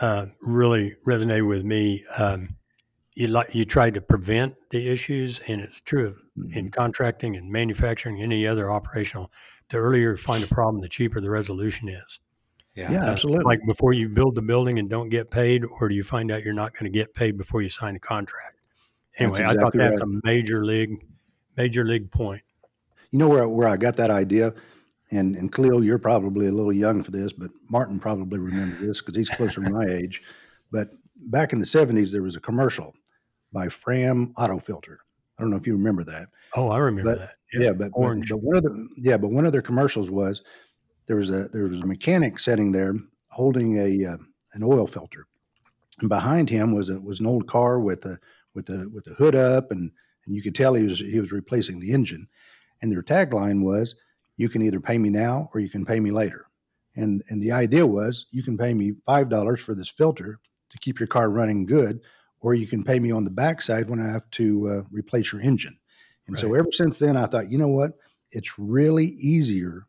uh, 0.00 0.26
really 0.42 0.94
resonated 1.06 1.48
with 1.48 1.64
me. 1.64 2.04
Um, 2.18 2.56
you 3.18 3.26
like 3.26 3.52
you 3.52 3.64
try 3.64 3.90
to 3.90 4.00
prevent 4.00 4.54
the 4.70 4.88
issues, 4.88 5.40
and 5.48 5.60
it's 5.60 5.80
true 5.80 6.16
Mhm. 6.38 6.56
in 6.56 6.70
contracting 6.70 7.36
and 7.36 7.50
manufacturing, 7.50 8.22
any 8.22 8.46
other 8.46 8.70
operational. 8.70 9.32
The 9.70 9.78
earlier 9.78 10.12
you 10.12 10.16
find 10.16 10.44
a 10.44 10.46
problem, 10.58 10.80
the 10.80 10.88
cheaper 10.88 11.20
the 11.20 11.30
resolution 11.30 11.88
is. 11.88 12.20
Yeah. 12.76 12.92
Yeah, 12.92 13.04
absolutely. 13.06 13.44
Like 13.44 13.60
before 13.66 13.92
you 13.92 14.08
build 14.08 14.36
the 14.36 14.42
building 14.42 14.78
and 14.78 14.88
don't 14.88 15.08
get 15.08 15.32
paid, 15.32 15.64
or 15.64 15.88
do 15.88 15.96
you 15.96 16.04
find 16.04 16.30
out 16.30 16.44
you're 16.44 16.54
not 16.54 16.74
going 16.74 16.84
to 16.90 16.96
get 16.96 17.12
paid 17.12 17.36
before 17.36 17.60
you 17.60 17.68
sign 17.68 17.96
a 17.96 17.98
contract? 17.98 18.54
Anyway, 19.18 19.40
I 19.42 19.46
thought 19.46 19.74
exactly 19.74 19.78
that's 19.80 20.00
right. 20.00 20.08
a 20.08 20.20
major 20.22 20.64
league, 20.64 21.04
major 21.56 21.84
league 21.84 22.12
point. 22.12 22.42
You 23.10 23.18
know 23.18 23.28
where, 23.28 23.48
where 23.48 23.66
I 23.66 23.76
got 23.76 23.96
that 23.96 24.10
idea? 24.12 24.54
And, 25.10 25.34
and 25.34 25.52
Khalil, 25.52 25.82
you're 25.82 25.98
probably 25.98 26.46
a 26.46 26.52
little 26.52 26.72
young 26.72 27.02
for 27.02 27.10
this, 27.10 27.32
but 27.32 27.50
Martin 27.68 27.98
probably 27.98 28.38
remembers 28.38 28.80
this 28.80 29.00
because 29.00 29.16
he's 29.16 29.28
closer 29.28 29.60
to 29.60 29.70
my 29.70 29.84
age. 29.90 30.22
But 30.70 30.90
back 31.16 31.52
in 31.52 31.58
the 31.58 31.66
70s, 31.66 32.12
there 32.12 32.22
was 32.22 32.36
a 32.36 32.40
commercial 32.40 32.94
by 33.52 33.68
Fram 33.68 34.32
Auto 34.36 34.58
Filter. 34.58 35.00
I 35.38 35.42
don't 35.42 35.50
know 35.50 35.56
if 35.56 35.66
you 35.66 35.72
remember 35.74 36.04
that. 36.04 36.28
Oh, 36.56 36.68
I 36.68 36.78
remember 36.78 37.12
But- 37.12 37.18
that. 37.18 37.34
Yeah, 37.54 37.72
but, 37.72 37.90
but 37.92 37.98
orange. 37.98 38.28
but 38.28 38.42
one 38.42 38.56
of 38.56 38.62
the 38.62 38.88
yeah, 38.98 39.16
but 39.16 39.30
one 39.30 39.46
of 39.46 39.52
their 39.52 39.62
commercials 39.62 40.10
was 40.10 40.42
there 41.06 41.16
was 41.16 41.30
a 41.30 41.48
there 41.48 41.64
was 41.66 41.80
a 41.80 41.86
mechanic 41.86 42.38
sitting 42.38 42.72
there 42.72 42.94
holding 43.28 43.78
a 43.78 44.04
uh, 44.04 44.16
an 44.52 44.62
oil 44.62 44.86
filter, 44.86 45.26
and 46.00 46.10
behind 46.10 46.50
him 46.50 46.74
was 46.74 46.90
a 46.90 47.00
was 47.00 47.20
an 47.20 47.26
old 47.26 47.46
car 47.46 47.80
with 47.80 48.04
a 48.04 48.18
with 48.52 48.68
a 48.68 48.90
with 48.92 49.06
a 49.06 49.14
hood 49.14 49.34
up, 49.34 49.70
and 49.70 49.90
and 50.26 50.34
you 50.36 50.42
could 50.42 50.54
tell 50.54 50.74
he 50.74 50.84
was 50.84 50.98
he 50.98 51.18
was 51.20 51.32
replacing 51.32 51.80
the 51.80 51.90
engine, 51.90 52.28
and 52.82 52.92
their 52.92 53.02
tagline 53.02 53.62
was, 53.62 53.94
"You 54.36 54.50
can 54.50 54.60
either 54.60 54.78
pay 54.80 54.98
me 54.98 55.08
now 55.08 55.48
or 55.54 55.60
you 55.60 55.70
can 55.70 55.86
pay 55.86 56.00
me 56.00 56.10
later," 56.10 56.48
and 56.96 57.22
and 57.30 57.40
the 57.40 57.52
idea 57.52 57.86
was 57.86 58.26
you 58.30 58.42
can 58.42 58.58
pay 58.58 58.74
me 58.74 58.92
five 59.06 59.30
dollars 59.30 59.60
for 59.60 59.74
this 59.74 59.88
filter 59.88 60.38
to 60.68 60.78
keep 60.80 61.00
your 61.00 61.06
car 61.06 61.30
running 61.30 61.64
good, 61.64 62.02
or 62.40 62.54
you 62.54 62.66
can 62.66 62.84
pay 62.84 62.98
me 62.98 63.10
on 63.10 63.24
the 63.24 63.30
backside 63.30 63.90
when 63.90 64.00
I 64.00 64.10
have 64.10 64.28
to 64.32 64.68
uh, 64.68 64.82
replace 64.90 65.32
your 65.32 65.40
engine. 65.40 65.78
And 66.26 66.38
so 66.38 66.54
ever 66.54 66.70
since 66.72 66.98
then, 66.98 67.16
I 67.16 67.26
thought, 67.26 67.50
you 67.50 67.56
know 67.56 67.68
what? 67.68 67.92
It's 68.30 68.58
really 68.58 69.06
easier 69.06 69.86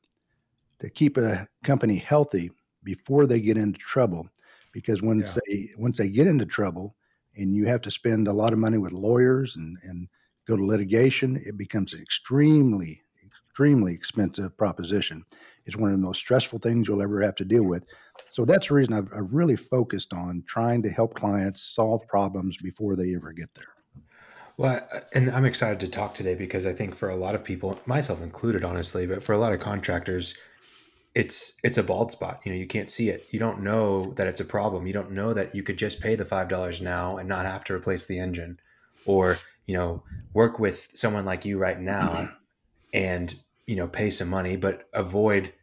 to 0.80 0.90
keep 0.90 1.18
a 1.18 1.48
company 1.64 1.98
healthy 1.98 2.52
before 2.84 3.28
they 3.28 3.42
get 3.42 3.58
into 3.58 3.78
trouble, 3.78 4.30
because 4.72 5.02
once 5.02 5.38
they 5.46 5.70
once 5.78 5.98
they 5.98 6.10
get 6.10 6.28
into 6.28 6.46
trouble, 6.46 6.96
and 7.36 7.54
you 7.54 7.66
have 7.66 7.82
to 7.82 7.92
spend 7.92 8.28
a 8.28 8.34
lot 8.34 8.54
of 8.54 8.60
money 8.60 8.78
with 8.78 8.94
lawyers 8.94 9.58
and 9.58 9.78
and 9.84 10.08
go 10.48 10.56
to 10.56 10.66
litigation, 10.66 11.42
it 11.46 11.58
becomes 11.58 11.94
an 11.94 12.02
extremely 12.02 13.02
extremely 13.26 13.94
expensive 13.94 14.56
proposition. 14.58 15.26
It's 15.70 15.78
one 15.78 15.92
of 15.92 16.00
the 16.00 16.06
most 16.06 16.20
stressful 16.20 16.60
things 16.60 16.88
you'll 16.88 17.04
ever 17.04 17.22
have 17.22 17.36
to 17.36 17.46
deal 17.46 17.64
with. 17.64 17.86
So 18.30 18.44
that's 18.44 18.68
the 18.70 18.74
reason 18.74 18.94
I've, 18.94 19.14
I've 19.14 19.32
really 19.32 19.56
focused 19.56 20.14
on 20.14 20.44
trying 20.48 20.82
to 20.84 20.90
help 20.90 21.14
clients 21.14 21.62
solve 21.64 22.08
problems 22.08 22.58
before 22.58 22.96
they 22.96 23.16
ever 23.16 23.32
get 23.32 23.50
there. 23.56 23.68
Well, 24.58 24.82
and 25.14 25.30
I'm 25.30 25.46
excited 25.46 25.80
to 25.82 25.88
talk 25.88 26.16
today 26.16 26.36
because 26.36 26.66
I 26.66 26.74
think 26.74 26.96
for 26.96 27.10
a 27.10 27.16
lot 27.16 27.36
of 27.36 27.44
people, 27.44 27.80
myself 27.86 28.22
included, 28.22 28.64
honestly, 28.64 29.06
but 29.06 29.24
for 29.24 29.34
a 29.34 29.38
lot 29.38 29.54
of 29.54 29.60
contractors, 29.60 30.34
it's 31.16 31.54
it's 31.64 31.78
a 31.78 31.84
bald 31.84 32.12
spot. 32.12 32.42
You 32.44 32.52
know, 32.52 32.58
you 32.58 32.68
can't 32.68 32.90
see 32.90 33.10
it. 33.10 33.28
You 33.30 33.40
don't 33.40 33.62
know 33.62 34.14
that 34.14 34.28
it's 34.28 34.42
a 34.42 34.46
problem. 34.46 34.86
You 34.86 34.94
don't 34.94 35.12
know 35.12 35.34
that 35.34 35.56
you 35.56 35.64
could 35.64 35.78
just 35.78 36.02
pay 36.02 36.16
the 36.16 36.26
five 36.26 36.50
dollars 36.50 36.82
now 36.82 37.18
and 37.18 37.30
not 37.30 37.46
have 37.46 37.64
to 37.66 37.74
replace 37.74 38.06
the 38.06 38.20
engine, 38.20 38.60
or 39.06 39.38
you 39.66 39.76
know, 39.76 40.04
work 40.34 40.60
with 40.60 40.90
someone 40.94 41.26
like 41.26 41.46
you 41.46 41.58
right 41.58 41.80
now, 41.80 42.30
and 42.94 43.34
you 43.66 43.76
know, 43.76 43.88
pay 43.88 44.10
some 44.10 44.30
money, 44.30 44.56
but 44.58 44.90
avoid 44.94 45.54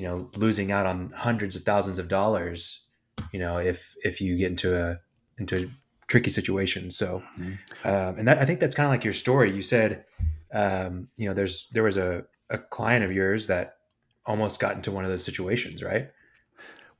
you 0.00 0.06
know 0.08 0.30
losing 0.36 0.72
out 0.72 0.86
on 0.86 1.10
hundreds 1.10 1.56
of 1.56 1.62
thousands 1.62 1.98
of 1.98 2.08
dollars. 2.08 2.86
You 3.32 3.38
know, 3.38 3.58
if 3.58 3.94
if 4.02 4.20
you 4.22 4.38
get 4.38 4.50
into 4.50 4.74
a 4.74 4.98
into 5.38 5.56
a 5.64 5.66
tricky 6.06 6.30
situation. 6.30 6.90
So, 6.90 7.22
Mhm. 7.38 7.58
um, 7.84 8.18
and 8.18 8.26
that, 8.26 8.38
I 8.38 8.44
think 8.46 8.60
that's 8.60 8.74
kind 8.74 8.86
of 8.86 8.90
like 8.90 9.04
your 9.04 9.12
story. 9.12 9.52
You 9.52 9.62
said, 9.62 10.04
um, 10.52 11.08
you 11.16 11.28
know, 11.28 11.34
there's 11.34 11.68
there 11.74 11.82
was 11.82 11.98
a, 11.98 12.24
a 12.48 12.58
client 12.58 13.04
of 13.04 13.12
yours 13.12 13.46
that 13.48 13.76
almost 14.24 14.58
got 14.58 14.74
into 14.74 14.90
one 14.90 15.04
of 15.04 15.10
those 15.10 15.22
situations, 15.24 15.82
right? 15.82 16.10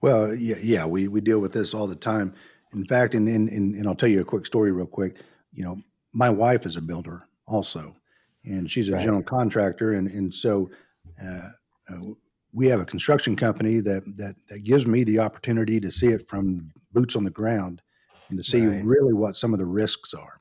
Well, 0.02 0.34
yeah, 0.34 0.56
yeah, 0.62 0.86
we, 0.86 1.08
we 1.08 1.20
deal 1.20 1.40
with 1.40 1.52
this 1.52 1.74
all 1.74 1.86
the 1.86 1.96
time. 2.12 2.34
In 2.72 2.84
fact, 2.84 3.14
and, 3.14 3.28
and, 3.28 3.48
and, 3.48 3.74
and 3.74 3.86
I'll 3.88 3.94
tell 3.96 4.08
you 4.08 4.20
a 4.20 4.24
quick 4.24 4.46
story 4.46 4.72
real 4.72 4.86
quick. 4.86 5.16
You 5.52 5.64
know, 5.64 5.76
my 6.12 6.30
wife 6.30 6.64
is 6.66 6.76
a 6.76 6.80
builder 6.80 7.24
also, 7.46 7.96
and 8.44 8.70
she's 8.70 8.88
a 8.88 8.92
Right. 8.92 9.02
general 9.02 9.22
contractor. 9.22 9.92
And, 9.92 10.08
and 10.08 10.32
so 10.34 10.70
uh, 11.22 11.48
uh, 11.92 12.00
we 12.52 12.66
have 12.68 12.80
a 12.80 12.84
construction 12.84 13.36
company 13.36 13.80
that, 13.80 14.02
that, 14.16 14.34
that 14.48 14.64
gives 14.64 14.86
me 14.86 15.04
the 15.04 15.18
opportunity 15.18 15.80
to 15.80 15.90
see 15.90 16.08
it 16.08 16.28
from 16.28 16.72
boots 16.92 17.14
on 17.16 17.24
the 17.24 17.30
ground 17.30 17.82
and 18.28 18.38
to 18.38 18.44
see 18.44 18.66
Right. 18.66 18.84
really 18.84 19.12
what 19.12 19.36
some 19.36 19.52
of 19.52 19.58
the 19.58 19.66
risks 19.66 20.14
are. 20.14 20.40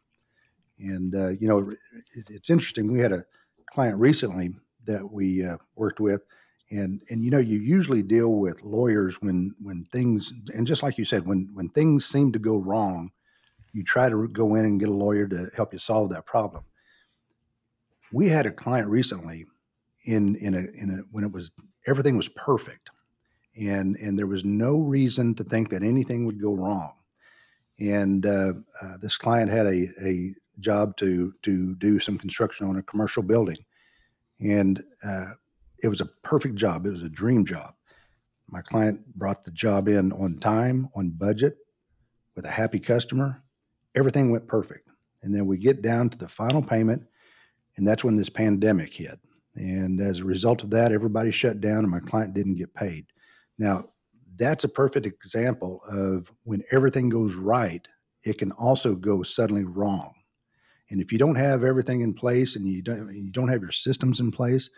And, 0.79 1.13
uh, 1.15 1.29
you 1.29 1.47
know, 1.47 1.69
it, 1.69 2.25
it's 2.29 2.49
interesting. 2.49 2.91
We 2.91 2.99
had 2.99 3.11
a 3.11 3.25
client 3.71 3.97
recently 3.97 4.55
that 4.85 5.11
we 5.11 5.45
uh, 5.45 5.57
worked 5.75 5.99
with 5.99 6.21
and 6.71 7.01
and 7.09 7.23
you 7.23 7.31
know 7.31 7.39
you 7.39 7.59
usually 7.59 8.03
deal 8.03 8.35
with 8.35 8.61
lawyers 8.63 9.21
when 9.21 9.55
when 9.59 9.85
things 9.85 10.31
and 10.53 10.67
just 10.67 10.83
like 10.83 10.97
you 10.97 11.05
said 11.05 11.25
when 11.25 11.49
when 11.53 11.69
things 11.69 12.05
seem 12.05 12.31
to 12.31 12.39
go 12.39 12.57
wrong 12.57 13.11
you 13.73 13.83
try 13.83 14.09
to 14.09 14.27
go 14.29 14.55
in 14.55 14.65
and 14.65 14.79
get 14.79 14.89
a 14.89 14.93
lawyer 14.93 15.27
to 15.27 15.49
help 15.55 15.73
you 15.73 15.79
solve 15.79 16.09
that 16.11 16.25
problem 16.25 16.63
we 18.11 18.29
had 18.29 18.45
a 18.45 18.51
client 18.51 18.87
recently 18.89 19.45
in 20.05 20.35
in 20.35 20.53
a 20.53 20.59
in 20.81 20.91
a 20.91 20.97
when 21.11 21.23
it 21.23 21.31
was 21.31 21.51
everything 21.89 22.15
was 22.15 22.29
perfect 22.29 22.89
and 23.59 23.95
and 23.97 24.17
there 24.17 24.27
was 24.27 24.45
no 24.45 24.79
reason 24.79 25.33
to 25.35 25.43
think 25.43 25.69
that 25.69 25.83
anything 25.83 26.25
would 26.25 26.41
go 26.41 26.53
wrong 26.53 26.93
and 27.79 28.25
uh, 28.25 28.53
uh, 28.81 28.97
this 29.01 29.17
client 29.17 29.49
had 29.51 29.65
a 29.65 29.89
a 30.03 30.33
job 30.59 30.95
to 30.97 31.33
to 31.41 31.75
do 31.75 31.99
some 31.99 32.17
construction 32.17 32.67
on 32.67 32.77
a 32.77 32.83
commercial 32.83 33.23
building 33.23 33.57
and 34.39 34.83
uh, 35.03 35.31
it 35.81 35.87
was 35.87 36.01
a 36.01 36.05
perfect 36.23 36.55
job. 36.55 36.85
It 36.85 36.91
was 36.91 37.03
a 37.03 37.09
dream 37.09 37.45
job. 37.45 37.73
My 38.47 38.61
client 38.61 39.05
brought 39.15 39.43
the 39.43 39.51
job 39.51 39.87
in 39.87 40.11
on 40.11 40.37
time, 40.37 40.89
on 40.95 41.11
budget, 41.11 41.57
with 42.35 42.45
a 42.45 42.51
happy 42.51 42.79
customer. 42.79 43.43
Everything 43.95 44.31
went 44.31 44.47
perfect. 44.47 44.87
And 45.21 45.35
then 45.35 45.45
we 45.45 45.57
get 45.57 45.81
down 45.81 46.09
to 46.09 46.17
the 46.17 46.29
final 46.29 46.61
payment, 46.61 47.03
and 47.75 47.87
that's 47.87 48.03
when 48.03 48.15
this 48.15 48.29
pandemic 48.29 48.93
hit. 48.93 49.19
And 49.59 49.99
as 49.99 50.19
a 50.19 50.25
result 50.25 50.63
of 50.63 50.69
that, 50.71 50.93
everybody 50.93 51.31
shut 51.31 51.59
down, 51.59 51.79
and 51.79 51.89
my 51.89 51.99
client 51.99 52.33
didn't 52.33 52.55
get 52.55 52.73
paid. 52.73 53.05
Now, 53.57 53.89
that's 54.37 54.63
a 54.63 54.69
perfect 54.69 55.05
example 55.05 55.81
of 55.91 56.31
when 56.43 56.63
everything 56.71 57.09
goes 57.09 57.35
right, 57.35 57.85
it 58.23 58.37
can 58.37 58.53
also 58.53 58.95
go 58.95 59.21
suddenly 59.21 59.65
wrong. 59.65 60.13
And 60.89 61.01
if 61.01 61.11
you 61.11 61.17
don't 61.19 61.35
have 61.35 61.65
everything 61.65 62.01
in 62.01 62.13
place 62.13 62.55
and 62.55 62.65
you 62.65 62.81
don't 62.81 63.13
you 63.13 63.31
don't 63.31 63.49
have 63.49 63.61
your 63.61 63.73
systems 63.73 64.21
in 64.21 64.31
place, 64.31 64.69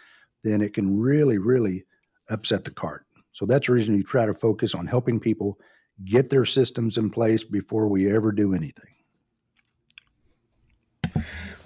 then 0.44 0.62
it 0.62 0.74
can 0.74 1.00
really, 1.00 1.38
really 1.38 1.86
upset 2.30 2.64
the 2.64 2.72
cart. 2.72 3.06
So 3.34 3.46
that's 3.46 3.68
the 3.68 3.74
reason 3.74 3.96
you 3.96 4.04
try 4.04 4.26
to 4.26 4.34
focus 4.34 4.74
on 4.74 4.88
helping 4.88 5.20
people 5.20 5.60
get 6.04 6.30
their 6.32 6.46
systems 6.46 6.98
in 6.98 7.12
place 7.12 7.44
before 7.44 7.88
we 7.88 8.12
ever 8.12 8.32
do 8.32 8.54
anything. 8.56 8.94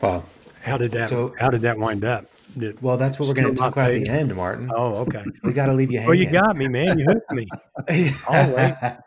Well, 0.01 0.25
How 0.61 0.77
did 0.77 0.91
that? 0.91 1.09
So- 1.09 1.33
how 1.39 1.49
did 1.49 1.61
that 1.61 1.77
wind 1.77 2.03
up? 2.03 2.25
Did, 2.57 2.81
well, 2.81 2.97
that's 2.97 3.19
what 3.19 3.27
we're 3.27 3.33
going 3.33 3.53
to 3.53 3.59
talk 3.59 3.73
about 3.73 3.91
at 3.91 4.05
the 4.05 4.09
end, 4.09 4.33
Martin. 4.35 4.71
oh, 4.73 4.95
okay. 4.97 5.23
We 5.43 5.51
got 5.51 5.65
to 5.65 5.73
leave 5.73 5.91
you 5.91 5.99
Well, 5.99 6.09
hanging. 6.11 6.27
you 6.27 6.31
got 6.31 6.55
me, 6.55 6.67
man. 6.67 6.97
You 6.97 7.05
hooked 7.05 7.31
me. 7.31 7.47
I'll 8.27 8.97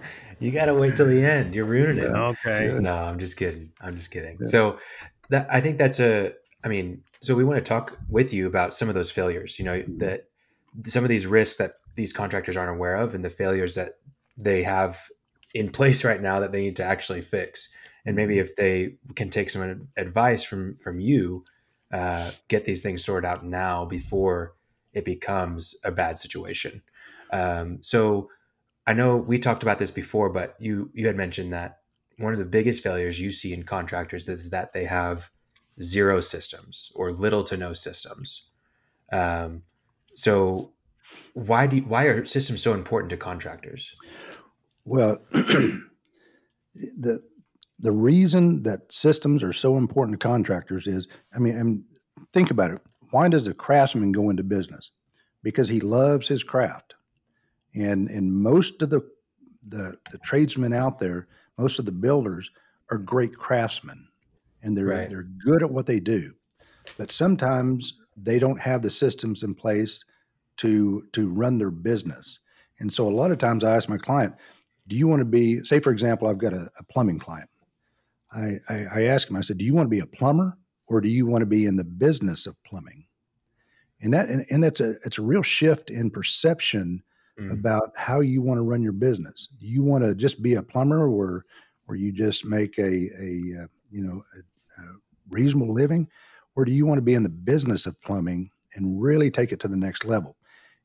you 0.40 0.50
got 0.50 0.66
to 0.66 0.74
wait 0.74 0.96
till 0.96 1.06
the 1.06 1.24
end. 1.24 1.54
You're 1.54 1.64
ruining 1.64 2.04
it. 2.04 2.08
Okay. 2.08 2.76
No, 2.78 2.94
I'm 2.94 3.18
just 3.18 3.36
kidding. 3.36 3.72
I'm 3.80 3.96
just 3.96 4.10
kidding. 4.10 4.38
Yeah. 4.40 4.48
So 4.48 4.78
that 5.30 5.46
I 5.50 5.60
think 5.60 5.78
that's 5.78 6.00
a 6.00 6.32
I 6.64 6.68
mean, 6.68 7.02
so 7.20 7.34
we 7.34 7.44
want 7.44 7.58
to 7.58 7.68
talk 7.68 7.98
with 8.08 8.32
you 8.32 8.46
about 8.46 8.76
some 8.76 8.88
of 8.88 8.94
those 8.94 9.10
failures, 9.10 9.58
you 9.58 9.64
know, 9.64 9.78
mm-hmm. 9.78 9.98
that 9.98 10.24
some 10.86 11.04
of 11.04 11.08
these 11.08 11.26
risks 11.26 11.56
that 11.56 11.74
these 11.94 12.12
contractors 12.12 12.56
aren't 12.56 12.76
aware 12.76 12.96
of 12.96 13.14
and 13.14 13.24
the 13.24 13.30
failures 13.30 13.74
that 13.74 13.94
they 14.36 14.62
have 14.62 15.00
in 15.54 15.70
place 15.70 16.04
right 16.04 16.20
now 16.20 16.40
that 16.40 16.52
they 16.52 16.60
need 16.60 16.76
to 16.76 16.84
actually 16.84 17.22
fix. 17.22 17.68
And 18.04 18.14
maybe 18.14 18.34
mm-hmm. 18.34 18.42
if 18.42 18.56
they 18.56 18.96
can 19.16 19.30
take 19.30 19.50
some 19.50 19.88
advice 19.96 20.42
from 20.42 20.76
from 20.76 21.00
you, 21.00 21.44
uh, 21.92 22.30
get 22.48 22.64
these 22.64 22.82
things 22.82 23.04
sorted 23.04 23.28
out 23.28 23.44
now 23.44 23.84
before 23.84 24.54
it 24.92 25.04
becomes 25.04 25.76
a 25.84 25.90
bad 25.90 26.18
situation. 26.18 26.82
Um, 27.32 27.78
so 27.82 28.30
I 28.86 28.92
know 28.94 29.16
we 29.16 29.38
talked 29.38 29.62
about 29.62 29.78
this 29.78 29.90
before, 29.90 30.30
but 30.30 30.56
you 30.58 30.90
you 30.94 31.06
had 31.06 31.16
mentioned 31.16 31.52
that 31.52 31.78
one 32.18 32.32
of 32.32 32.38
the 32.38 32.44
biggest 32.44 32.82
failures 32.82 33.20
you 33.20 33.30
see 33.30 33.52
in 33.52 33.62
contractors 33.62 34.28
is 34.28 34.50
that 34.50 34.72
they 34.72 34.84
have 34.84 35.30
zero 35.80 36.20
systems 36.20 36.90
or 36.94 37.12
little 37.12 37.44
to 37.44 37.56
no 37.56 37.72
systems. 37.72 38.48
Um, 39.12 39.62
so 40.14 40.72
why 41.34 41.66
do 41.66 41.78
why 41.78 42.04
are 42.04 42.24
systems 42.24 42.62
so 42.62 42.74
important 42.74 43.10
to 43.10 43.16
contractors? 43.16 43.94
Well, 44.84 45.18
the 45.30 47.22
the 47.78 47.92
reason 47.92 48.62
that 48.64 48.92
systems 48.92 49.42
are 49.42 49.52
so 49.52 49.76
important 49.76 50.20
to 50.20 50.26
contractors 50.26 50.86
is, 50.86 51.06
I 51.34 51.38
mean, 51.38 51.56
and 51.56 51.84
think 52.32 52.50
about 52.50 52.72
it. 52.72 52.80
Why 53.10 53.28
does 53.28 53.46
a 53.46 53.54
craftsman 53.54 54.12
go 54.12 54.30
into 54.30 54.42
business? 54.42 54.90
Because 55.42 55.68
he 55.68 55.80
loves 55.80 56.28
his 56.28 56.42
craft, 56.42 56.94
and 57.74 58.08
and 58.08 58.32
most 58.32 58.82
of 58.82 58.90
the 58.90 59.00
the, 59.62 59.96
the 60.10 60.18
tradesmen 60.18 60.72
out 60.72 60.98
there, 60.98 61.28
most 61.58 61.78
of 61.78 61.84
the 61.84 61.92
builders, 61.92 62.50
are 62.90 62.98
great 62.98 63.34
craftsmen 63.36 64.08
and 64.62 64.76
they're 64.76 64.86
Right. 64.86 65.08
they're 65.08 65.22
good 65.22 65.62
at 65.62 65.70
what 65.70 65.86
they 65.86 66.00
do. 66.00 66.32
But 66.96 67.10
sometimes 67.10 67.94
they 68.16 68.38
don't 68.38 68.60
have 68.60 68.82
the 68.82 68.90
systems 68.90 69.42
in 69.42 69.54
place 69.54 70.02
to 70.58 71.04
to 71.12 71.28
run 71.28 71.58
their 71.58 71.70
business. 71.70 72.40
And 72.80 72.92
so 72.92 73.06
a 73.06 73.10
lot 73.10 73.30
of 73.30 73.38
times 73.38 73.64
I 73.64 73.76
ask 73.76 73.88
my 73.88 73.98
client, 73.98 74.34
do 74.86 74.96
you 74.96 75.08
want 75.08 75.20
to 75.20 75.24
be, 75.24 75.64
say 75.64 75.80
for 75.80 75.90
example, 75.90 76.28
I've 76.28 76.38
got 76.38 76.52
a, 76.52 76.70
a 76.78 76.84
plumbing 76.84 77.18
client. 77.18 77.48
I, 78.32 78.58
I, 78.68 78.86
I 78.94 79.02
ask 79.04 79.28
him, 79.28 79.36
I 79.36 79.40
said, 79.40 79.58
do 79.58 79.64
you 79.64 79.74
want 79.74 79.86
to 79.86 79.90
be 79.90 80.00
a 80.00 80.06
plumber 80.06 80.58
or 80.86 81.00
do 81.00 81.08
you 81.08 81.26
want 81.26 81.42
to 81.42 81.46
be 81.46 81.66
in 81.66 81.76
the 81.76 81.84
business 81.84 82.46
of 82.46 82.62
plumbing? 82.64 83.06
And 84.00 84.14
that 84.14 84.28
and, 84.28 84.46
and 84.50 84.62
that's 84.62 84.80
a 84.80 84.90
it's 85.04 85.18
a 85.18 85.22
real 85.22 85.42
shift 85.42 85.90
in 85.90 86.10
perception 86.10 87.02
Mm. 87.38 87.52
about 87.52 87.92
how 87.96 88.18
you 88.18 88.42
want 88.42 88.58
to 88.58 88.62
run 88.62 88.82
your 88.82 88.92
business. 88.92 89.46
Do 89.60 89.66
you 89.66 89.84
want 89.84 90.02
to 90.02 90.12
just 90.12 90.42
be 90.42 90.54
a 90.54 90.62
plumber 90.62 91.08
or 91.08 91.44
or 91.86 91.94
you 91.94 92.10
just 92.10 92.44
make 92.44 92.76
a 92.78 92.82
a 92.82 93.62
uh, 93.62 93.66
you 93.90 94.02
know 94.02 94.24
a, 94.34 94.82
a 94.82 94.84
reasonable 95.30 95.72
living 95.72 96.08
or 96.56 96.64
do 96.64 96.72
you 96.72 96.84
want 96.84 96.98
to 96.98 97.02
be 97.02 97.14
in 97.14 97.22
the 97.22 97.28
business 97.28 97.86
of 97.86 98.00
plumbing 98.02 98.50
and 98.74 99.00
really 99.00 99.30
take 99.30 99.52
it 99.52 99.60
to 99.60 99.68
the 99.68 99.76
next 99.76 100.04
level? 100.04 100.36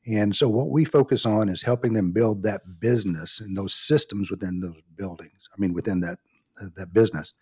And 0.06 0.36
so 0.36 0.48
what 0.48 0.70
we 0.70 0.84
focus 0.84 1.26
on 1.26 1.48
is 1.48 1.62
helping 1.62 1.94
them 1.94 2.12
build 2.12 2.42
that 2.44 2.78
business 2.78 3.40
and 3.40 3.56
those 3.56 3.74
systems 3.74 4.30
within 4.30 4.60
those 4.60 4.80
buildings. 4.94 5.48
I 5.52 5.60
mean 5.60 5.72
within 5.72 6.00
that 6.00 6.20
that 6.76 6.92
business. 6.92 7.32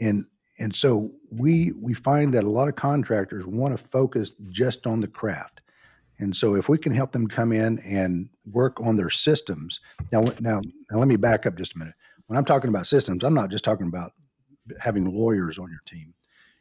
And 0.00 0.24
and 0.58 0.74
so 0.74 1.12
we 1.30 1.72
we 1.72 1.94
find 1.94 2.34
that 2.34 2.44
a 2.44 2.50
lot 2.50 2.68
of 2.68 2.76
contractors 2.76 3.46
want 3.46 3.76
to 3.76 3.82
focus 3.82 4.32
just 4.50 4.86
on 4.86 5.00
the 5.00 5.08
craft. 5.08 5.60
And 6.18 6.36
so 6.36 6.54
if 6.54 6.68
we 6.68 6.76
can 6.76 6.92
help 6.92 7.12
them 7.12 7.26
come 7.26 7.50
in 7.50 7.78
and 7.78 8.28
work 8.52 8.78
on 8.80 8.96
their 8.96 9.10
systems. 9.10 9.80
Now 10.12 10.24
now 10.40 10.60
now 10.90 10.98
let 10.98 11.08
me 11.08 11.16
back 11.16 11.46
up 11.46 11.56
just 11.56 11.74
a 11.74 11.78
minute. 11.78 11.94
When 12.26 12.36
I'm 12.36 12.44
talking 12.44 12.68
about 12.68 12.86
systems, 12.86 13.24
I'm 13.24 13.34
not 13.34 13.50
just 13.50 13.64
talking 13.64 13.88
about 13.88 14.12
having 14.78 15.12
lawyers 15.12 15.58
on 15.58 15.70
your 15.70 15.82
team. 15.86 16.14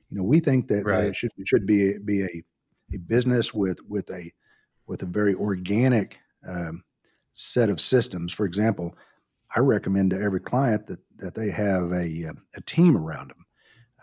You 0.09 0.17
know, 0.17 0.23
we 0.23 0.39
think 0.39 0.67
that, 0.69 0.85
that 0.85 1.05
it 1.05 1.15
should 1.15 1.31
it 1.37 1.47
should 1.47 1.67
be 1.67 1.97
be 1.99 2.23
a 2.23 2.43
a 2.93 2.97
business 2.97 3.53
with 3.53 3.79
with 3.87 4.09
a 4.09 4.31
with 4.87 5.03
a 5.03 5.05
very 5.05 5.35
organic 5.35 6.19
um, 6.47 6.83
set 7.33 7.69
of 7.69 7.79
systems. 7.79 8.33
For 8.33 8.45
example, 8.45 8.97
I 9.55 9.61
recommend 9.61 10.11
to 10.11 10.21
every 10.21 10.39
client 10.39 10.87
that 10.87 10.99
that 11.17 11.35
they 11.35 11.49
have 11.49 11.91
a 11.91 12.29
uh, 12.29 12.33
a 12.55 12.61
team 12.61 12.95
around 12.95 13.29
them, 13.29 13.45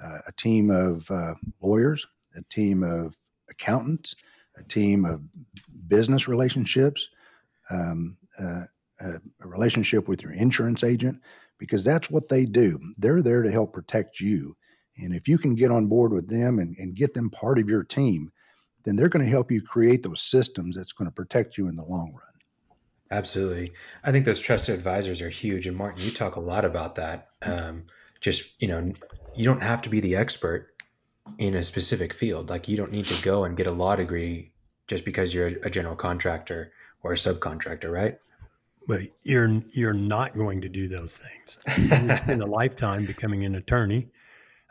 uh, 0.03 0.19
a 0.26 0.33
team 0.33 0.71
of 0.71 1.11
uh, 1.11 1.35
lawyers, 1.62 2.07
a 2.37 2.43
team 2.50 2.83
of 2.83 3.17
accountants, 3.49 4.15
a 4.57 4.62
team 4.65 5.05
of 5.05 5.23
business 5.88 6.29
relationships, 6.29 7.09
um, 7.71 8.17
uh, 8.41 8.65
a, 9.00 9.09
a 9.41 9.49
relationship 9.49 10.09
with 10.09 10.23
your 10.23 10.33
insurance 10.33 10.83
agent, 10.83 11.21
because 11.59 11.85
that's 11.85 12.11
what 12.11 12.29
they 12.29 12.45
do. 12.45 12.79
They're 12.99 13.23
there 13.23 13.43
to 13.43 13.50
help 13.50 13.73
protect 13.73 14.21
you. 14.21 14.57
And 14.99 15.15
if 15.15 15.29
you 15.29 15.38
can 15.38 15.55
get 15.55 15.71
on 15.71 15.87
board 15.87 16.12
with 16.12 16.29
them 16.29 16.59
and, 16.59 16.75
and 16.79 16.95
get 16.95 17.15
them 17.15 17.31
part 17.31 17.59
of 17.59 17.69
your 17.69 17.85
team, 17.85 18.33
then 18.85 18.97
they're 18.97 19.09
going 19.09 19.25
to 19.25 19.31
help 19.31 19.50
you 19.50 19.61
create 19.61 20.03
those 20.03 20.23
systems 20.23 20.76
that's 20.76 20.93
going 20.93 21.09
to 21.09 21.15
protect 21.15 21.59
you 21.59 21.69
in 21.69 21.76
the 21.76 21.85
long 21.85 22.12
run. 22.12 22.36
Absolutely. 23.11 23.73
I 24.05 24.11
think 24.11 24.25
those 24.25 24.41
trusted 24.41 24.75
advisors 24.75 25.23
are 25.23 25.29
huge. 25.29 25.67
And 25.67 25.77
Martin, 25.77 26.05
you 26.05 26.11
talk 26.11 26.37
a 26.37 26.41
lot 26.41 26.65
about 26.65 26.97
that. 26.97 27.29
Um, 27.43 27.85
just, 28.21 28.61
you 28.61 28.69
know, 28.69 28.93
you 29.35 29.45
don't 29.45 29.63
have 29.63 29.83
to 29.83 29.89
be 29.89 30.01
the 30.01 30.17
expert 30.17 30.75
in 31.39 31.55
a 31.55 31.63
specific 31.63 32.13
field. 32.13 32.51
Like 32.51 32.69
you 32.69 32.77
don't 32.77 32.93
need 32.93 33.07
to 33.07 33.23
go 33.23 33.45
and 33.45 33.57
get 33.57 33.67
a 33.67 33.73
law 33.73 33.97
degree 33.97 34.53
just 34.87 35.05
because 35.05 35.35
you're 35.35 35.49
a 35.63 35.71
general 35.71 35.97
contractor 35.97 36.73
or 37.03 37.13
a 37.13 37.17
subcontractor, 37.17 37.91
right? 37.91 38.19
But 38.89 39.03
you're 39.25 39.63
you're 39.71 39.93
not 39.93 40.37
going 40.37 40.61
to 40.61 40.69
do 40.69 40.89
those 40.89 41.19
things. 41.19 41.59
You 42.09 42.17
spend 42.17 42.43
a 42.43 42.47
lifetime 42.47 43.05
becoming 43.05 43.45
an 43.45 43.57
attorney, 43.57 44.09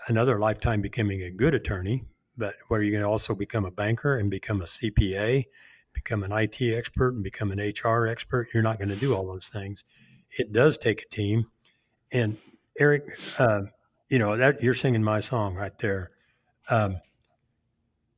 another 0.07 0.39
lifetime 0.39 0.81
becoming 0.81 1.23
a 1.23 1.29
good 1.29 1.53
attorney, 1.53 2.05
but 2.37 2.55
where 2.69 2.81
you 2.81 2.91
can 2.91 3.03
also 3.03 3.35
become 3.35 3.65
a 3.65 3.71
banker 3.71 4.17
and 4.17 4.31
become 4.31 4.61
a 4.61 4.65
CPA, 4.65 5.45
become 5.95 6.23
an 6.23 6.31
IT 6.31 6.61
expert 6.61 7.15
and 7.15 7.23
become 7.23 7.51
an 7.51 7.59
HR 7.59 8.05
expert. 8.05 8.49
You're 8.53 8.63
not 8.63 8.77
going 8.77 8.89
to 8.89 8.95
do 8.95 9.15
all 9.15 9.25
those 9.25 9.49
things. 9.49 9.83
It 10.37 10.53
does 10.53 10.77
take 10.77 11.01
a 11.01 11.09
team. 11.09 11.47
And 12.11 12.37
Eric, 12.79 13.07
uh, 13.39 13.61
you 14.09 14.19
know 14.19 14.37
that 14.37 14.61
you're 14.61 14.75
singing 14.75 15.03
my 15.03 15.19
song 15.19 15.55
right 15.55 15.77
there. 15.79 16.11
Um, 16.69 16.97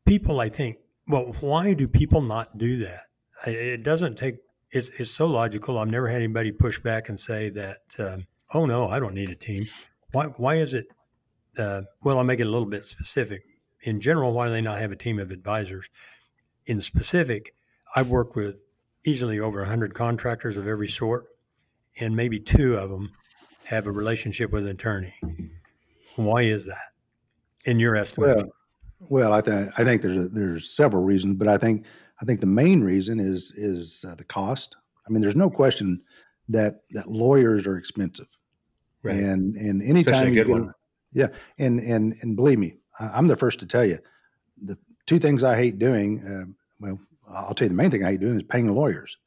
people, 0.06 0.42
I 0.42 0.50
think, 0.50 0.78
well, 1.08 1.36
why 1.40 1.74
do 1.74 1.88
people 1.88 2.22
not 2.22 2.58
do 2.58 2.78
that? 2.78 3.04
It 3.46 3.84
doesn't 3.84 4.16
take 4.16 4.36
it's 4.72 4.90
it's 5.00 5.12
so 5.12 5.28
logical. 5.28 5.78
I've 5.78 5.90
never 5.90 6.08
had 6.08 6.18
anybody 6.22 6.52
push 6.52 6.80
back 6.80 7.10
and 7.10 7.20
say 7.20 7.50
that, 7.52 7.78
um, 8.00 8.28
oh 8.54 8.66
no, 8.66 8.88
I 8.88 9.00
don't 9.00 9.14
need 9.14 9.30
a 9.30 9.36
team. 9.36 9.68
Why 10.12 10.26
why 10.26 10.56
is 10.56 10.74
it? 10.74 10.88
Uh, 11.58 11.82
well, 12.04 12.18
I'll 12.18 12.24
make 12.24 12.40
it 12.40 12.48
a 12.48 12.52
little 12.52 12.68
bit 12.68 12.84
specific. 12.84 13.44
In 13.82 14.00
general, 14.00 14.34
why 14.34 14.48
do 14.48 14.54
they 14.54 14.62
not 14.62 14.80
have 14.80 14.92
a 14.92 14.96
team 14.96 15.20
of 15.20 15.32
advisors? 15.32 15.90
In 16.66 16.82
specific, 16.82 17.54
I 17.96 18.02
work 18.04 18.36
with 18.36 18.64
easily 19.06 19.40
over 19.40 19.64
hundred 19.64 19.94
contractors 19.94 20.58
of 20.58 20.68
every 20.68 20.88
sort, 20.88 21.28
and 22.00 22.16
maybe 22.16 22.40
two 22.40 22.76
of 22.76 22.90
them 22.90 23.12
have 23.64 23.88
a 23.88 23.92
relationship 23.92 24.52
with 24.52 24.66
an 24.66 24.72
attorney. 24.72 25.14
Why 26.16 26.44
is 26.44 26.66
that? 26.66 26.92
In 27.66 27.80
your 27.80 27.96
estimation? 27.96 28.38
Well, 28.38 28.50
well, 29.10 29.34
I 29.34 29.42
think 29.42 29.72
I 29.78 29.84
think 29.84 30.02
there's 30.02 30.18
a, 30.18 30.28
there's 30.30 30.70
several 30.70 31.04
reasons, 31.04 31.36
but 31.38 31.48
I 31.48 31.58
think 31.58 31.86
I 32.22 32.26
think 32.26 32.40
the 32.40 32.46
main 32.46 32.82
reason 32.84 33.20
is 33.20 33.52
is 33.56 34.06
uh, 34.08 34.16
the 34.16 34.24
cost. 34.24 34.76
I 35.08 35.12
mean, 35.12 35.22
there's 35.22 35.36
no 35.36 35.50
question 35.50 36.02
that 36.50 36.82
that 36.92 37.10
lawyers 37.10 37.68
are 37.68 37.78
expensive, 37.78 38.28
right. 39.04 39.16
and 39.16 39.56
and 39.56 39.82
anytime 39.82 40.14
Especially 40.14 40.28
a 40.28 40.30
you 40.30 40.36
good 40.44 40.48
get- 40.48 40.62
one. 40.62 40.74
yeah, 41.14 41.28
and 41.60 41.80
and 41.80 42.16
and 42.22 42.36
believe 42.36 42.58
me, 42.60 42.78
I- 43.00 43.10
I'm 43.10 43.28
the 43.28 43.36
first 43.36 43.60
to 43.60 43.66
tell 43.66 43.86
you 43.86 44.00
the 44.64 44.78
two 45.06 45.20
things 45.20 45.44
I 45.44 45.56
hate 45.56 45.78
doing. 45.78 46.24
Uh, 46.26 46.52
well, 46.80 47.00
I'll 47.30 47.54
tell 47.54 47.66
you 47.66 47.70
the 47.70 47.76
main 47.76 47.92
thing 47.92 48.04
I 48.04 48.12
hate 48.12 48.22
doing 48.22 48.38
is 48.38 48.44
paying 48.44 48.74
lawyers, 48.74 49.18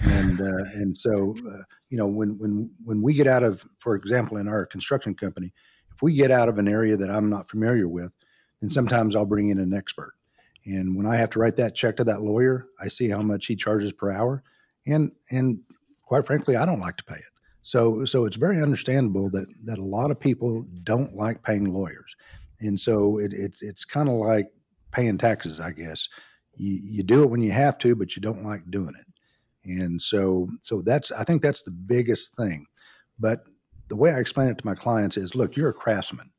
and 0.00 0.40
uh, 0.40 0.64
and 0.74 0.96
so 0.96 1.34
uh, 1.38 1.62
you 1.88 1.98
know 1.98 2.06
when 2.06 2.38
when 2.38 2.70
when 2.84 3.02
we 3.02 3.14
get 3.14 3.26
out 3.26 3.42
of, 3.42 3.66
for 3.78 3.94
example, 3.94 4.36
in 4.36 4.48
our 4.48 4.66
construction 4.66 5.14
company, 5.14 5.52
if 5.94 6.02
we 6.02 6.14
get 6.14 6.30
out 6.30 6.48
of 6.48 6.58
an 6.58 6.68
area 6.68 6.96
that 6.96 7.10
I'm 7.10 7.30
not 7.30 7.50
familiar 7.50 7.88
with, 7.88 8.12
then 8.60 8.70
sometimes 8.70 9.16
I'll 9.16 9.26
bring 9.26 9.48
in 9.48 9.58
an 9.58 9.74
expert. 9.74 10.12
And 10.64 10.96
when 10.96 11.06
I 11.06 11.16
have 11.16 11.30
to 11.30 11.38
write 11.38 11.56
that 11.56 11.74
check 11.74 11.96
to 11.96 12.04
that 12.04 12.22
lawyer, 12.22 12.68
I 12.80 12.88
see 12.88 13.08
how 13.08 13.22
much 13.22 13.46
he 13.46 13.56
charges 13.56 13.92
per 13.92 14.10
hour, 14.10 14.42
and 14.86 15.12
and 15.30 15.60
quite 16.02 16.26
frankly, 16.26 16.56
I 16.56 16.66
don't 16.66 16.80
like 16.80 16.96
to 16.98 17.04
pay 17.04 17.16
it. 17.16 17.24
So 17.62 18.04
so 18.04 18.24
it's 18.24 18.36
very 18.36 18.62
understandable 18.62 19.30
that 19.30 19.46
that 19.64 19.78
a 19.78 19.84
lot 19.84 20.10
of 20.10 20.20
people 20.20 20.66
don't 20.82 21.14
like 21.14 21.42
paying 21.42 21.72
lawyers, 21.72 22.14
and 22.60 22.78
so 22.78 23.18
it, 23.18 23.32
it's 23.32 23.62
it's 23.62 23.84
kind 23.84 24.08
of 24.08 24.16
like 24.16 24.48
paying 24.92 25.18
taxes, 25.18 25.60
I 25.60 25.72
guess. 25.72 26.08
You 26.56 26.80
you 26.82 27.02
do 27.02 27.22
it 27.22 27.30
when 27.30 27.42
you 27.42 27.52
have 27.52 27.78
to, 27.78 27.94
but 27.94 28.16
you 28.16 28.22
don't 28.22 28.44
like 28.44 28.70
doing 28.70 28.94
it, 28.98 29.06
and 29.64 30.00
so 30.00 30.48
so 30.62 30.82
that's 30.82 31.12
I 31.12 31.24
think 31.24 31.42
that's 31.42 31.62
the 31.62 31.70
biggest 31.70 32.34
thing. 32.34 32.66
But 33.18 33.46
the 33.88 33.96
way 33.96 34.10
I 34.10 34.18
explain 34.18 34.48
it 34.48 34.58
to 34.58 34.66
my 34.66 34.74
clients 34.74 35.16
is, 35.16 35.34
look, 35.34 35.56
you're 35.56 35.70
a 35.70 35.74
craftsman, 35.74 36.30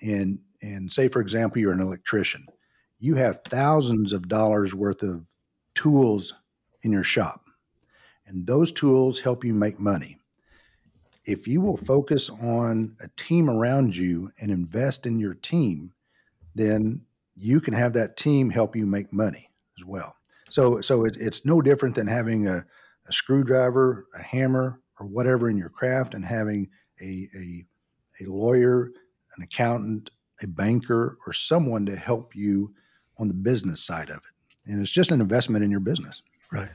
and 0.00 0.38
and 0.62 0.92
say 0.92 1.08
for 1.08 1.20
example 1.20 1.60
you're 1.60 1.72
an 1.72 1.80
electrician, 1.80 2.46
you 2.98 3.16
have 3.16 3.40
thousands 3.44 4.12
of 4.12 4.28
dollars 4.28 4.74
worth 4.74 5.02
of 5.02 5.26
tools 5.74 6.34
in 6.82 6.92
your 6.92 7.04
shop, 7.04 7.46
and 8.26 8.46
those 8.46 8.72
tools 8.72 9.20
help 9.20 9.44
you 9.44 9.52
make 9.52 9.80
money. 9.80 10.18
If 11.24 11.48
you 11.48 11.60
will 11.60 11.76
focus 11.76 12.30
on 12.30 12.96
a 13.00 13.08
team 13.16 13.50
around 13.50 13.96
you 13.96 14.30
and 14.40 14.50
invest 14.52 15.06
in 15.06 15.18
your 15.18 15.34
team, 15.34 15.92
then 16.54 17.00
you 17.34 17.60
can 17.60 17.74
have 17.74 17.94
that 17.94 18.16
team 18.16 18.48
help 18.48 18.76
you 18.76 18.86
make 18.86 19.12
money 19.12 19.45
as 19.78 19.84
well. 19.84 20.16
So, 20.50 20.80
so 20.80 21.04
it, 21.04 21.16
it's 21.18 21.44
no 21.44 21.60
different 21.60 21.94
than 21.94 22.06
having 22.06 22.46
a, 22.48 22.64
a 23.08 23.12
screwdriver, 23.12 24.06
a 24.18 24.22
hammer, 24.22 24.80
or 24.98 25.06
whatever 25.06 25.50
in 25.50 25.56
your 25.56 25.68
craft, 25.68 26.14
and 26.14 26.24
having 26.24 26.68
a, 27.00 27.28
a 27.36 27.66
a 28.20 28.30
lawyer, 28.30 28.90
an 29.36 29.42
accountant, 29.42 30.10
a 30.42 30.46
banker, 30.46 31.18
or 31.26 31.32
someone 31.32 31.84
to 31.86 31.96
help 31.96 32.34
you 32.34 32.72
on 33.18 33.28
the 33.28 33.34
business 33.34 33.82
side 33.82 34.08
of 34.08 34.16
it. 34.16 34.70
And 34.70 34.80
it's 34.80 34.90
just 34.90 35.10
an 35.10 35.20
investment 35.20 35.64
in 35.64 35.70
your 35.70 35.80
business. 35.80 36.22
Right. 36.50 36.70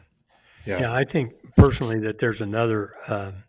Yeah. 0.65 0.81
Yeah, 0.81 0.93
I 0.93 1.03
think 1.03 1.33
personally 1.57 1.99
that 2.01 2.19
there's 2.19 2.41
another 2.41 2.91
um 3.07 3.43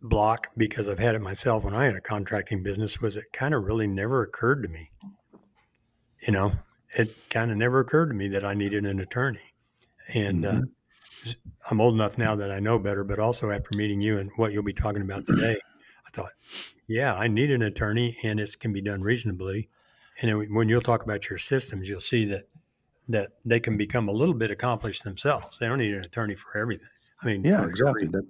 block 0.00 0.48
because 0.56 0.88
I've 0.88 0.98
had 0.98 1.14
it 1.14 1.20
myself 1.20 1.64
when 1.64 1.74
I 1.74 1.84
had 1.84 1.96
a 1.96 2.00
contracting 2.00 2.62
business. 2.62 3.00
Was 3.00 3.16
it 3.16 3.24
kind 3.32 3.54
of 3.54 3.64
really 3.64 3.86
never 3.86 4.22
occurred 4.22 4.62
to 4.62 4.68
me? 4.68 4.90
You 6.26 6.32
know, 6.32 6.52
it 6.96 7.14
kind 7.30 7.50
of 7.50 7.56
never 7.56 7.80
occurred 7.80 8.08
to 8.08 8.14
me 8.14 8.28
that 8.28 8.44
I 8.44 8.54
needed 8.54 8.86
an 8.86 9.00
attorney, 9.00 9.54
and 10.14 10.44
uh, 10.44 10.60
I'm 11.70 11.80
old 11.80 11.94
enough 11.94 12.18
now 12.18 12.34
that 12.36 12.50
I 12.50 12.60
know 12.60 12.78
better. 12.78 13.04
But 13.04 13.18
also 13.18 13.50
after 13.50 13.76
meeting 13.76 14.00
you 14.00 14.18
and 14.18 14.30
what 14.36 14.52
you'll 14.52 14.62
be 14.62 14.72
talking 14.72 15.02
about 15.02 15.26
today, 15.26 15.58
I 16.06 16.10
thought, 16.10 16.32
yeah, 16.86 17.14
I 17.14 17.28
need 17.28 17.50
an 17.50 17.62
attorney, 17.62 18.16
and 18.24 18.40
it 18.40 18.58
can 18.58 18.72
be 18.72 18.80
done 18.80 19.02
reasonably. 19.02 19.68
And 20.20 20.30
then 20.30 20.54
when 20.54 20.68
you'll 20.68 20.80
talk 20.80 21.02
about 21.02 21.28
your 21.28 21.38
systems, 21.38 21.88
you'll 21.88 22.00
see 22.00 22.24
that 22.26 22.48
that 23.08 23.30
they 23.44 23.58
can 23.58 23.76
become 23.76 24.08
a 24.08 24.12
little 24.12 24.34
bit 24.34 24.50
accomplished 24.50 25.02
themselves. 25.02 25.58
They 25.58 25.66
don't 25.66 25.78
need 25.78 25.94
an 25.94 26.00
attorney 26.00 26.34
for 26.34 26.58
everything. 26.58 26.88
I 27.22 27.26
mean, 27.26 27.42
Yeah, 27.44 27.64
exactly. 27.64 28.06
That, 28.06 28.26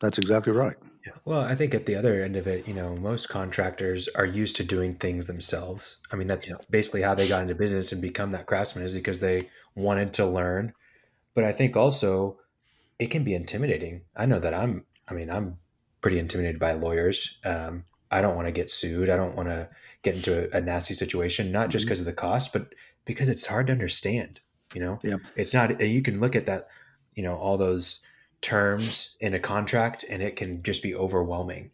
that's 0.00 0.18
exactly 0.18 0.52
right. 0.52 0.76
Well, 1.24 1.40
I 1.40 1.54
think 1.54 1.74
at 1.74 1.86
the 1.86 1.94
other 1.94 2.22
end 2.22 2.36
of 2.36 2.46
it, 2.46 2.66
you 2.66 2.74
know, 2.74 2.96
most 2.96 3.28
contractors 3.28 4.08
are 4.08 4.26
used 4.26 4.56
to 4.56 4.64
doing 4.64 4.94
things 4.94 5.26
themselves. 5.26 5.98
I 6.12 6.16
mean, 6.16 6.28
that's 6.28 6.48
Yeah. 6.48 6.56
basically 6.70 7.02
how 7.02 7.14
they 7.14 7.28
got 7.28 7.42
into 7.42 7.54
business 7.54 7.92
and 7.92 8.00
become 8.02 8.32
that 8.32 8.46
craftsman 8.46 8.84
is 8.84 8.94
because 8.94 9.20
they 9.20 9.48
wanted 9.74 10.12
to 10.14 10.26
learn. 10.26 10.72
But 11.34 11.44
I 11.44 11.52
think 11.52 11.76
also 11.76 12.38
it 12.98 13.06
can 13.10 13.24
be 13.24 13.34
intimidating. 13.34 14.02
I 14.16 14.26
know 14.26 14.38
that 14.38 14.54
I'm, 14.54 14.84
I 15.08 15.14
mean, 15.14 15.30
I'm 15.30 15.58
pretty 16.00 16.18
intimidated 16.18 16.58
by 16.60 16.72
lawyers. 16.72 17.38
Um, 17.44 17.84
I 18.10 18.20
don't 18.22 18.36
want 18.36 18.46
to 18.48 18.52
get 18.52 18.70
sued. 18.70 19.10
I 19.10 19.16
don't 19.16 19.36
want 19.36 19.48
to 19.48 19.68
get 20.02 20.14
into 20.14 20.54
a, 20.54 20.58
a 20.58 20.60
nasty 20.60 20.94
situation, 20.94 21.52
not 21.52 21.70
just 21.70 21.84
because 21.84 22.00
of 22.00 22.06
the 22.06 22.12
cost, 22.12 22.52
but 22.52 22.74
because 23.04 23.28
it's 23.28 23.46
hard 23.46 23.66
to 23.66 23.72
understand. 23.72 24.40
You 24.74 24.80
know, 24.80 24.98
Yep. 25.02 25.20
it's 25.36 25.54
not, 25.54 25.80
you 25.80 26.02
can 26.02 26.20
look 26.20 26.34
at 26.36 26.46
that, 26.46 26.68
you 27.14 27.22
know, 27.22 27.36
all 27.36 27.56
those 27.56 28.00
terms 28.46 29.16
in 29.20 29.34
a 29.34 29.40
contract 29.40 30.04
and 30.08 30.22
it 30.22 30.36
can 30.36 30.62
just 30.62 30.80
be 30.82 30.94
overwhelming. 30.94 31.70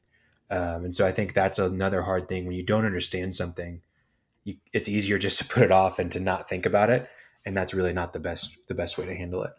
Um, 0.50 0.86
and 0.86 0.96
so 0.96 1.06
I 1.06 1.12
think 1.12 1.34
that's 1.34 1.58
another 1.58 2.00
hard 2.02 2.28
thing 2.28 2.46
when 2.46 2.54
you 2.56 2.62
don't 2.62 2.86
understand 2.86 3.34
something, 3.34 3.82
you, 4.44 4.56
it's 4.72 4.88
easier 4.88 5.18
just 5.18 5.38
to 5.38 5.44
put 5.54 5.62
it 5.62 5.70
off 5.70 5.98
and 5.98 6.10
to 6.12 6.20
not 6.20 6.48
think 6.48 6.64
about 6.64 6.88
it. 6.88 7.08
And 7.44 7.54
that's 7.54 7.74
really 7.74 7.92
not 7.92 8.12
the 8.14 8.20
best, 8.20 8.56
the 8.68 8.74
best 8.74 8.96
way 8.96 9.04
to 9.04 9.14
handle 9.14 9.42
it. 9.42 9.52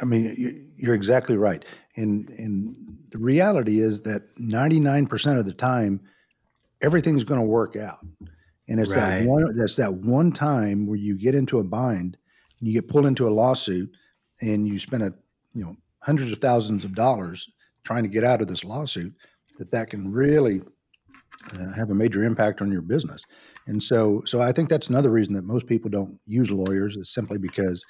I 0.00 0.04
mean, 0.06 0.34
you- 0.38 0.66
you're 0.78 0.94
exactly 0.94 1.36
right. 1.36 1.62
And, 1.96 2.28
and 2.30 2.74
the 3.10 3.18
reality 3.18 3.80
is 3.80 4.00
that 4.02 4.34
99% 4.36 5.38
of 5.38 5.44
the 5.44 5.52
time, 5.52 6.00
everything's 6.80 7.24
going 7.24 7.40
to 7.40 7.46
work 7.46 7.76
out. 7.76 7.98
And 8.66 8.80
it's 8.80 8.94
that 9.22 9.26
one, 9.26 9.56
that's 9.56 9.76
that 9.76 9.92
one 9.92 10.32
time 10.32 10.86
where 10.86 10.96
you 10.96 11.16
get 11.18 11.34
into 11.34 11.58
a 11.58 11.64
bind 11.64 12.16
and 12.58 12.66
you 12.68 12.72
get 12.72 12.88
pulled 12.88 13.04
into 13.04 13.28
a 13.28 13.30
lawsuit 13.30 13.92
and 14.40 14.66
you 14.66 14.78
spend 14.80 15.02
a, 15.02 15.12
you 15.54 15.64
know, 15.64 15.76
hundreds 16.04 16.30
of 16.30 16.38
thousands 16.38 16.84
of 16.84 16.94
dollars 16.94 17.48
trying 17.84 18.02
to 18.02 18.08
get 18.08 18.24
out 18.24 18.40
of 18.40 18.48
this 18.48 18.64
lawsuit 18.64 19.14
that 19.58 19.70
that 19.70 19.90
can 19.90 20.10
really 20.10 20.60
uh, 21.52 21.72
have 21.74 21.90
a 21.90 21.94
major 21.94 22.24
impact 22.24 22.60
on 22.60 22.70
your 22.70 22.82
business. 22.82 23.24
And 23.66 23.82
so, 23.82 24.22
so 24.26 24.40
I 24.40 24.52
think 24.52 24.68
that's 24.68 24.88
another 24.88 25.10
reason 25.10 25.34
that 25.34 25.44
most 25.44 25.66
people 25.66 25.90
don't 25.90 26.18
use 26.26 26.50
lawyers 26.50 26.96
is 26.96 27.12
simply 27.12 27.38
because 27.38 27.84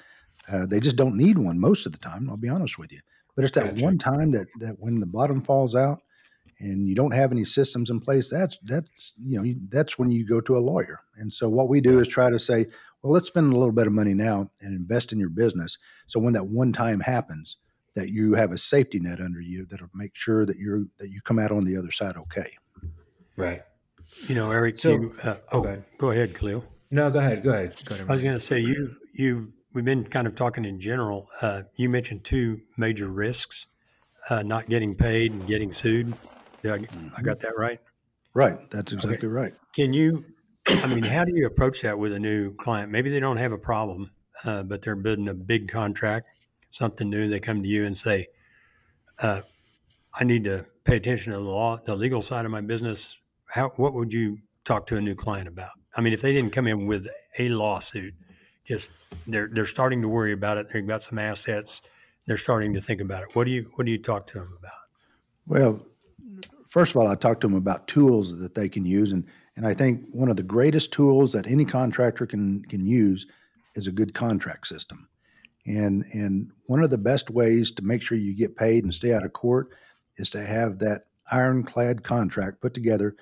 uh, 0.51 0.67
they 0.67 0.81
just 0.81 0.97
don't 0.97 1.17
need 1.17 1.39
one 1.39 1.59
most 1.59 1.87
of 1.87 1.93
the 1.93 1.99
time. 1.99 2.29
I'll 2.31 2.37
be 2.37 2.49
honest 2.49 2.79
with 2.79 2.93
you. 2.93 3.01
But 3.35 3.45
it's 3.45 3.55
that 3.55 3.75
Gotcha. 3.75 3.85
one 3.85 3.99
time 3.99 4.31
that 4.33 4.47
that 4.61 4.77
when 4.79 5.01
the 5.01 5.07
bottom 5.07 5.41
falls 5.41 5.75
out 5.75 6.01
and 6.61 6.87
you 6.87 6.95
don't 6.95 7.15
have 7.15 7.33
any 7.33 7.45
systems 7.45 7.91
in 7.91 8.01
place, 8.01 8.31
that's 8.31 8.57
that's 8.63 9.15
you 9.19 9.41
know 9.41 9.55
that's 9.71 9.99
when 9.99 10.13
you 10.13 10.25
go 10.25 10.41
to 10.43 10.57
a 10.57 10.61
lawyer. 10.61 11.01
And 11.17 11.33
so 11.33 11.49
what 11.49 11.69
we 11.69 11.81
do 11.81 11.99
is 11.99 12.07
try 12.07 12.31
to 12.31 12.39
say, 12.39 12.67
well, 13.03 13.13
let's 13.13 13.29
spend 13.29 13.53
a 13.53 13.57
little 13.57 13.73
bit 13.73 13.89
of 13.89 13.93
money 13.93 14.15
now 14.15 14.51
and 14.61 14.75
invest 14.75 15.13
in 15.13 15.19
your 15.19 15.31
business. 15.31 15.77
So 16.07 16.21
when 16.21 16.35
that 16.35 16.47
one 16.47 16.73
time 16.73 17.01
happens, 17.01 17.57
that 17.95 18.11
you 18.11 18.35
have 18.35 18.53
a 18.53 18.59
safety 18.59 18.99
net 19.01 19.21
under 19.21 19.41
you 19.41 19.67
that'll 19.71 19.89
make 19.95 20.13
sure 20.15 20.45
that 20.47 20.57
you're 20.59 20.85
that 20.99 21.11
you 21.11 21.21
come 21.23 21.39
out 21.39 21.51
on 21.53 21.65
the 21.65 21.77
other 21.77 21.93
side 21.93 22.17
okay. 22.17 22.51
Right. 23.37 23.63
You 24.29 24.35
know, 24.35 24.51
Eric, 24.51 24.79
So- 24.79 24.93
you, 24.93 25.13
uh, 25.23 25.37
oh, 25.53 25.61
Okay. 25.61 25.83
go 25.99 26.11
ahead, 26.11 26.35
Khalil. 26.35 26.65
No, 26.91 27.11
go 27.11 27.19
ahead. 27.19 27.43
Go 27.43 27.51
ahead. 27.51 27.75
Go 27.85 27.95
ahead. 27.95 28.07
I 28.09 28.13
was 28.13 28.23
going 28.23 28.37
to 28.37 28.41
say 28.41 28.61
you 28.61 28.95
you 29.13 29.53
we've 29.73 29.85
been 29.85 30.05
kind 30.05 30.27
of 30.27 30.35
talking 30.37 30.65
in 30.65 30.79
general. 30.81 31.29
Uh, 31.43 31.63
you 31.77 31.89
mentioned 31.89 32.23
two 32.25 32.59
major 32.77 33.09
risks: 33.09 33.67
uh, 34.31 34.43
not 34.43 34.69
getting 34.69 34.95
paid 34.95 35.33
and 35.33 35.47
getting 35.47 35.73
sued. 35.73 36.15
Yeah, 36.63 36.75
I, 36.75 36.87
I 37.19 37.23
got 37.23 37.41
that 37.41 37.57
right? 37.57 37.81
Right. 38.35 38.59
That's 38.71 38.93
exactly 38.93 39.29
right. 39.29 39.55
Can 39.75 39.93
you? 39.93 40.25
I 40.69 40.87
mean, 40.87 41.03
how 41.03 41.25
do 41.25 41.33
you 41.35 41.47
approach 41.47 41.83
that 41.83 41.99
with 41.99 42.13
a 42.13 42.21
new 42.21 42.55
client? 42.55 42.91
Maybe 42.93 43.11
they 43.11 43.21
don't 43.21 43.37
have 43.37 43.53
a 43.53 43.59
problem, 43.59 44.11
uh, 44.45 44.63
but 44.63 44.81
they're 44.83 44.97
bidding 44.97 45.29
a 45.29 45.35
big 45.35 45.69
contract, 45.71 46.27
something 46.75 47.09
new. 47.09 47.29
They 47.29 47.41
come 47.41 47.63
to 47.63 47.69
you 47.69 47.87
and 47.87 47.97
say, 47.97 48.27
uh, 49.23 49.43
"I 50.13 50.25
need 50.25 50.45
to 50.45 50.67
pay 50.85 50.97
attention 50.97 51.33
to 51.33 51.39
the 51.39 51.45
law, 51.45 51.81
the 51.85 51.95
legal 51.95 52.21
side 52.21 52.45
of 52.45 52.51
my 52.51 52.61
business." 52.61 53.17
How? 53.47 53.71
What 53.77 53.95
would 53.95 54.13
you 54.13 54.39
talk 54.65 54.87
to 54.89 54.97
a 54.97 55.01
new 55.01 55.15
client 55.15 55.49
about? 55.49 55.71
I 55.97 56.01
mean, 56.01 56.13
if 56.13 56.21
they 56.21 56.33
didn't 56.33 56.53
come 56.53 56.67
in 56.67 56.87
with 56.87 57.07
a 57.39 57.49
lawsuit, 57.51 58.15
just 58.65 58.91
they're 59.27 59.49
they're 59.53 59.67
starting 59.67 60.03
to 60.03 60.09
worry 60.09 60.33
about 60.33 60.59
it. 60.59 60.67
They've 60.73 60.87
got 60.87 61.03
some 61.03 61.19
assets. 61.19 61.83
They're 62.27 62.37
starting 62.37 62.75
to 62.75 62.81
think 62.81 63.01
about 63.01 63.23
it. 63.23 63.29
What 63.35 63.45
do 63.45 63.53
you 63.53 63.71
What 63.75 63.85
do 63.85 63.93
you 63.93 63.99
talk 63.99 64.27
to 64.29 64.39
them 64.39 64.57
about? 64.59 64.73
Well, 65.47 65.81
first 66.69 66.91
of 66.91 66.97
all, 66.97 67.07
I 67.07 67.15
talk 67.15 67.41
to 67.41 67.47
them 67.47 67.57
about 67.57 67.87
tools 67.87 68.37
that 68.39 68.55
they 68.55 68.69
can 68.69 68.85
use, 68.85 69.13
and 69.13 69.25
and 69.57 69.67
I 69.67 69.75
think 69.75 70.09
one 70.13 70.29
of 70.29 70.37
the 70.37 70.43
greatest 70.43 70.93
tools 70.93 71.33
that 71.33 71.47
any 71.47 71.65
contractor 71.65 72.27
can 72.27 72.65
can 72.65 72.85
use 72.85 73.27
is 73.77 73.87
a 73.87 73.93
good 73.93 74.15
contract 74.15 74.67
system. 74.67 75.09
And 75.67 76.05
and 76.13 76.51
one 76.67 76.83
of 76.83 76.91
the 76.91 76.99
best 76.99 77.31
ways 77.31 77.71
to 77.73 77.83
make 77.83 78.03
sure 78.03 78.19
you 78.19 78.35
get 78.35 78.57
paid 78.57 78.85
and 78.85 78.93
stay 78.93 79.15
out 79.15 79.25
of 79.25 79.33
court 79.33 79.71
is 80.17 80.31
to 80.31 80.45
have 80.45 80.79
that 80.81 81.07
ironclad 81.31 82.03
contract 82.03 82.61
put 82.61 82.75
together 82.75 83.17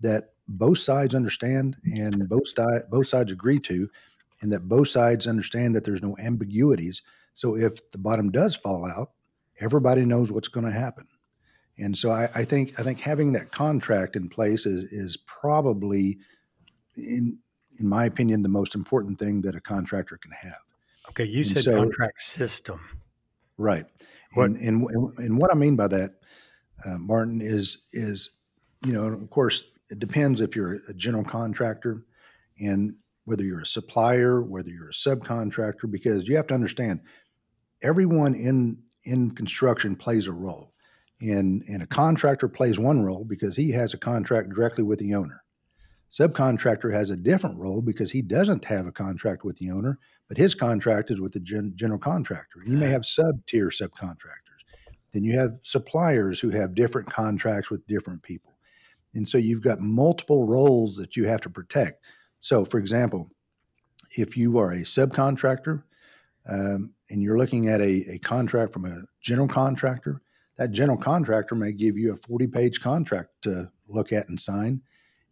that 0.00 0.30
both 0.48 0.78
sides 0.78 1.14
understand 1.14 1.76
and 1.84 2.28
both 2.28 2.52
both 2.90 3.06
sides 3.06 3.32
agree 3.32 3.60
to, 3.60 3.88
and 4.40 4.52
that 4.52 4.68
both 4.68 4.88
sides 4.88 5.26
understand 5.26 5.74
that 5.74 5.84
there's 5.84 6.02
no 6.02 6.16
ambiguities. 6.18 7.02
So 7.34 7.56
if 7.56 7.90
the 7.90 7.98
bottom 7.98 8.30
does 8.30 8.56
fall 8.56 8.84
out, 8.86 9.10
everybody 9.60 10.04
knows 10.04 10.30
what's 10.30 10.48
going 10.48 10.66
to 10.66 10.72
happen. 10.72 11.06
And 11.78 11.96
so 11.96 12.10
I, 12.10 12.28
I 12.34 12.44
think 12.44 12.78
I 12.78 12.82
think 12.82 13.00
having 13.00 13.32
that 13.32 13.50
contract 13.50 14.16
in 14.16 14.28
place 14.28 14.66
is 14.66 14.84
is 14.92 15.16
probably, 15.16 16.18
in 16.96 17.38
in 17.78 17.88
my 17.88 18.04
opinion, 18.04 18.42
the 18.42 18.48
most 18.48 18.74
important 18.74 19.18
thing 19.18 19.40
that 19.42 19.56
a 19.56 19.60
contractor 19.60 20.16
can 20.16 20.30
have. 20.32 20.63
Okay, 21.10 21.24
you 21.24 21.42
And 21.42 21.50
said 21.50 21.62
so- 21.64 21.72
contract 21.74 22.22
system. 22.22 22.80
Right. 23.58 23.86
What- 24.34 24.50
And, 24.50 24.56
and 24.60 25.18
and 25.18 25.38
what 25.38 25.52
I 25.52 25.54
mean 25.54 25.76
by 25.76 25.88
that, 25.88 26.16
uh, 26.84 26.98
Martin, 26.98 27.40
is 27.40 27.84
is 27.92 28.30
you 28.84 28.92
know, 28.92 29.06
of 29.06 29.30
course, 29.30 29.62
it 29.90 29.98
depends 29.98 30.40
if 30.40 30.56
you're 30.56 30.80
a 30.88 30.94
general 30.94 31.24
contractor, 31.24 32.04
and 32.58 32.96
whether 33.24 33.42
you're 33.44 33.60
a 33.62 33.66
supplier, 33.66 34.42
whether 34.42 34.68
you're 34.70 34.90
a 34.90 34.92
subcontractor, 34.92 35.90
because 35.90 36.28
you 36.28 36.36
have 36.36 36.48
to 36.48 36.54
understand, 36.54 37.00
everyone 37.80 38.34
in 38.34 38.82
in 39.04 39.30
construction 39.30 39.94
plays 39.94 40.26
a 40.26 40.32
role, 40.32 40.74
and 41.20 41.62
and 41.68 41.82
a 41.82 41.86
contractor 41.86 42.48
plays 42.48 42.78
one 42.78 43.02
role 43.02 43.24
because 43.24 43.54
he 43.56 43.70
has 43.70 43.94
a 43.94 43.98
contract 43.98 44.48
directly 44.50 44.82
with 44.82 44.98
the 44.98 45.14
owner. 45.14 45.42
Subcontractor 46.10 46.92
has 46.92 47.10
a 47.10 47.16
different 47.16 47.58
role 47.58 47.80
because 47.82 48.10
he 48.10 48.20
doesn't 48.22 48.64
have 48.64 48.86
a 48.86 48.92
contract 48.92 49.44
with 49.44 49.56
the 49.58 49.70
owner, 49.70 49.98
but 50.28 50.36
his 50.36 50.54
contract 50.54 51.10
is 51.10 51.20
with 51.20 51.32
the 51.32 51.40
gen- 51.40 51.72
general 51.76 51.98
contractor. 51.98 52.60
You 52.64 52.76
may 52.76 52.88
have 52.88 53.04
sub 53.04 53.44
tier 53.46 53.68
subcontractors. 53.68 54.44
Then 55.12 55.22
you 55.22 55.38
have 55.38 55.58
suppliers 55.62 56.40
who 56.40 56.50
have 56.50 56.74
different 56.74 57.08
contracts 57.08 57.70
with 57.70 57.86
different 57.86 58.22
people. 58.22 58.52
And 59.14 59.28
so 59.28 59.38
you've 59.38 59.62
got 59.62 59.80
multiple 59.80 60.44
roles 60.44 60.96
that 60.96 61.16
you 61.16 61.26
have 61.28 61.40
to 61.42 61.50
protect. 61.50 62.04
So, 62.40 62.64
for 62.64 62.78
example, 62.78 63.30
if 64.10 64.36
you 64.36 64.58
are 64.58 64.72
a 64.72 64.80
subcontractor 64.80 65.82
um, 66.48 66.92
and 67.10 67.22
you're 67.22 67.38
looking 67.38 67.68
at 67.68 67.80
a, 67.80 68.12
a 68.12 68.18
contract 68.18 68.72
from 68.72 68.86
a 68.86 69.02
general 69.20 69.48
contractor, 69.48 70.20
that 70.56 70.72
general 70.72 70.98
contractor 70.98 71.54
may 71.54 71.72
give 71.72 71.96
you 71.96 72.12
a 72.12 72.16
40 72.16 72.46
page 72.48 72.80
contract 72.80 73.30
to 73.42 73.70
look 73.88 74.12
at 74.12 74.28
and 74.28 74.40
sign. 74.40 74.80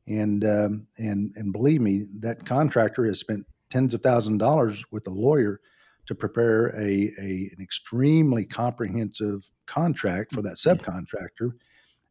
And, 0.07 0.45
um, 0.45 0.87
and, 0.99 1.33
and 1.37 1.53
believe 1.53 1.81
me, 1.81 2.07
that 2.21 2.45
contractor 2.45 3.05
has 3.07 3.21
spent 3.21 3.47
tens 3.73 3.95
of 3.95 4.03
thousands 4.03 4.35
of 4.35 4.39
dollars 4.39 4.85
with 4.91 5.07
a 5.07 5.11
lawyer 5.11 5.59
to 6.05 6.15
prepare 6.15 6.69
a, 6.77 7.11
a 7.19 7.51
an 7.57 7.59
extremely 7.61 8.45
comprehensive 8.45 9.51
contract 9.67 10.35
for 10.35 10.43
that 10.43 10.57
subcontractor. 10.57 11.53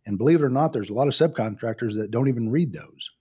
And 0.07 0.17
believe 0.17 0.41
it 0.41 0.45
or 0.45 0.49
not, 0.49 0.73
there's 0.73 0.89
a 0.89 0.93
lot 0.93 1.07
of 1.07 1.13
subcontractors 1.13 1.95
that 1.97 2.09
don't 2.09 2.27
even 2.27 2.49
read 2.49 2.73
those. 2.73 3.11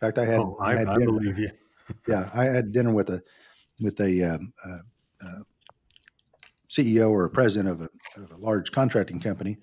In 0.00 0.06
fact, 0.06 0.18
I 0.18 0.24
had, 0.24 0.40
oh, 0.40 0.56
I, 0.60 0.76
had 0.76 0.88
I 0.88 0.96
dinner, 0.96 1.12
believe 1.12 1.38
you. 1.38 1.50
yeah, 2.08 2.30
I 2.32 2.44
had 2.44 2.72
dinner 2.72 2.92
with 2.92 3.10
a 3.10 3.22
with 3.80 4.00
a 4.00 4.22
um, 4.22 4.52
uh, 4.66 5.26
uh, 5.26 5.42
CEO 6.70 7.10
or 7.10 7.26
a 7.26 7.30
president 7.30 7.68
of 7.68 7.82
a, 7.82 8.22
of 8.22 8.32
a 8.32 8.36
large 8.38 8.72
contracting 8.72 9.20
company. 9.20 9.58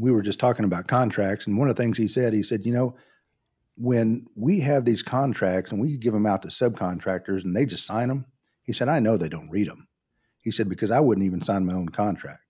We 0.00 0.10
were 0.10 0.22
just 0.22 0.40
talking 0.40 0.64
about 0.64 0.88
contracts, 0.88 1.46
and 1.46 1.56
one 1.56 1.68
of 1.68 1.76
the 1.76 1.82
things 1.82 1.96
he 1.96 2.08
said, 2.08 2.32
he 2.32 2.42
said, 2.42 2.66
you 2.66 2.72
know, 2.72 2.96
when 3.76 4.26
we 4.36 4.60
have 4.60 4.84
these 4.84 5.02
contracts 5.02 5.72
and 5.72 5.80
we 5.80 5.96
give 5.96 6.12
them 6.12 6.26
out 6.26 6.42
to 6.42 6.48
subcontractors 6.48 7.44
and 7.44 7.56
they 7.56 7.66
just 7.66 7.86
sign 7.86 8.08
them, 8.08 8.26
he 8.62 8.72
said, 8.72 8.88
I 8.88 9.00
know 9.00 9.16
they 9.16 9.28
don't 9.28 9.50
read 9.50 9.68
them. 9.68 9.88
He 10.40 10.50
said 10.50 10.68
because 10.68 10.90
I 10.90 11.00
wouldn't 11.00 11.24
even 11.26 11.42
sign 11.42 11.66
my 11.66 11.72
own 11.72 11.88
contract. 11.88 12.42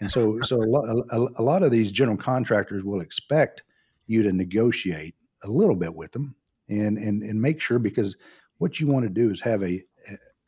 And 0.00 0.10
so, 0.10 0.40
so 0.42 0.56
a, 0.56 0.66
lo- 0.66 1.04
a, 1.10 1.40
a 1.40 1.42
lot 1.42 1.62
of 1.62 1.70
these 1.70 1.92
general 1.92 2.16
contractors 2.16 2.82
will 2.84 3.00
expect 3.00 3.62
you 4.06 4.22
to 4.22 4.32
negotiate 4.32 5.14
a 5.44 5.48
little 5.48 5.76
bit 5.76 5.94
with 5.94 6.12
them 6.12 6.34
and 6.68 6.96
and 6.96 7.22
and 7.22 7.40
make 7.40 7.60
sure 7.60 7.78
because 7.78 8.16
what 8.58 8.80
you 8.80 8.86
want 8.86 9.04
to 9.04 9.10
do 9.10 9.30
is 9.30 9.40
have 9.42 9.62
a 9.62 9.84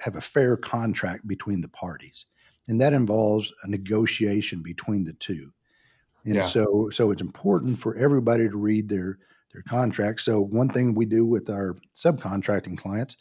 have 0.00 0.16
a 0.16 0.20
fair 0.20 0.56
contract 0.56 1.26
between 1.26 1.60
the 1.60 1.68
parties, 1.68 2.26
and 2.68 2.80
that 2.80 2.92
involves 2.92 3.52
a 3.62 3.68
negotiation 3.68 4.62
between 4.62 5.04
the 5.04 5.12
two. 5.14 5.52
And 6.24 6.36
Yeah. 6.36 6.42
so, 6.42 6.90
so 6.90 7.10
it's 7.10 7.22
important 7.22 7.78
for 7.78 7.94
everybody 7.96 8.48
to 8.48 8.56
read 8.56 8.88
their 8.88 9.18
their 9.56 9.62
contracts. 9.62 10.24
So 10.24 10.42
one 10.42 10.68
thing 10.68 10.94
we 10.94 11.06
do 11.06 11.24
with 11.24 11.48
our 11.48 11.76
subcontracting 11.96 12.76
clients 12.76 13.16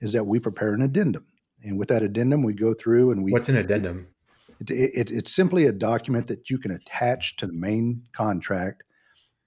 is 0.00 0.12
that 0.12 0.26
we 0.26 0.38
prepare 0.38 0.74
an 0.74 0.82
addendum, 0.82 1.24
and 1.64 1.78
with 1.78 1.88
that 1.88 2.02
addendum, 2.02 2.42
we 2.42 2.52
go 2.52 2.74
through 2.74 3.10
and 3.10 3.24
we 3.24 3.32
What's 3.32 3.48
an 3.48 3.56
addendum? 3.56 4.06
It, 4.60 4.70
it, 4.70 5.10
it's 5.10 5.32
simply 5.32 5.66
a 5.66 5.72
document 5.72 6.28
that 6.28 6.50
you 6.50 6.58
can 6.58 6.72
attach 6.72 7.36
to 7.36 7.46
the 7.46 7.52
main 7.52 8.02
contract 8.12 8.82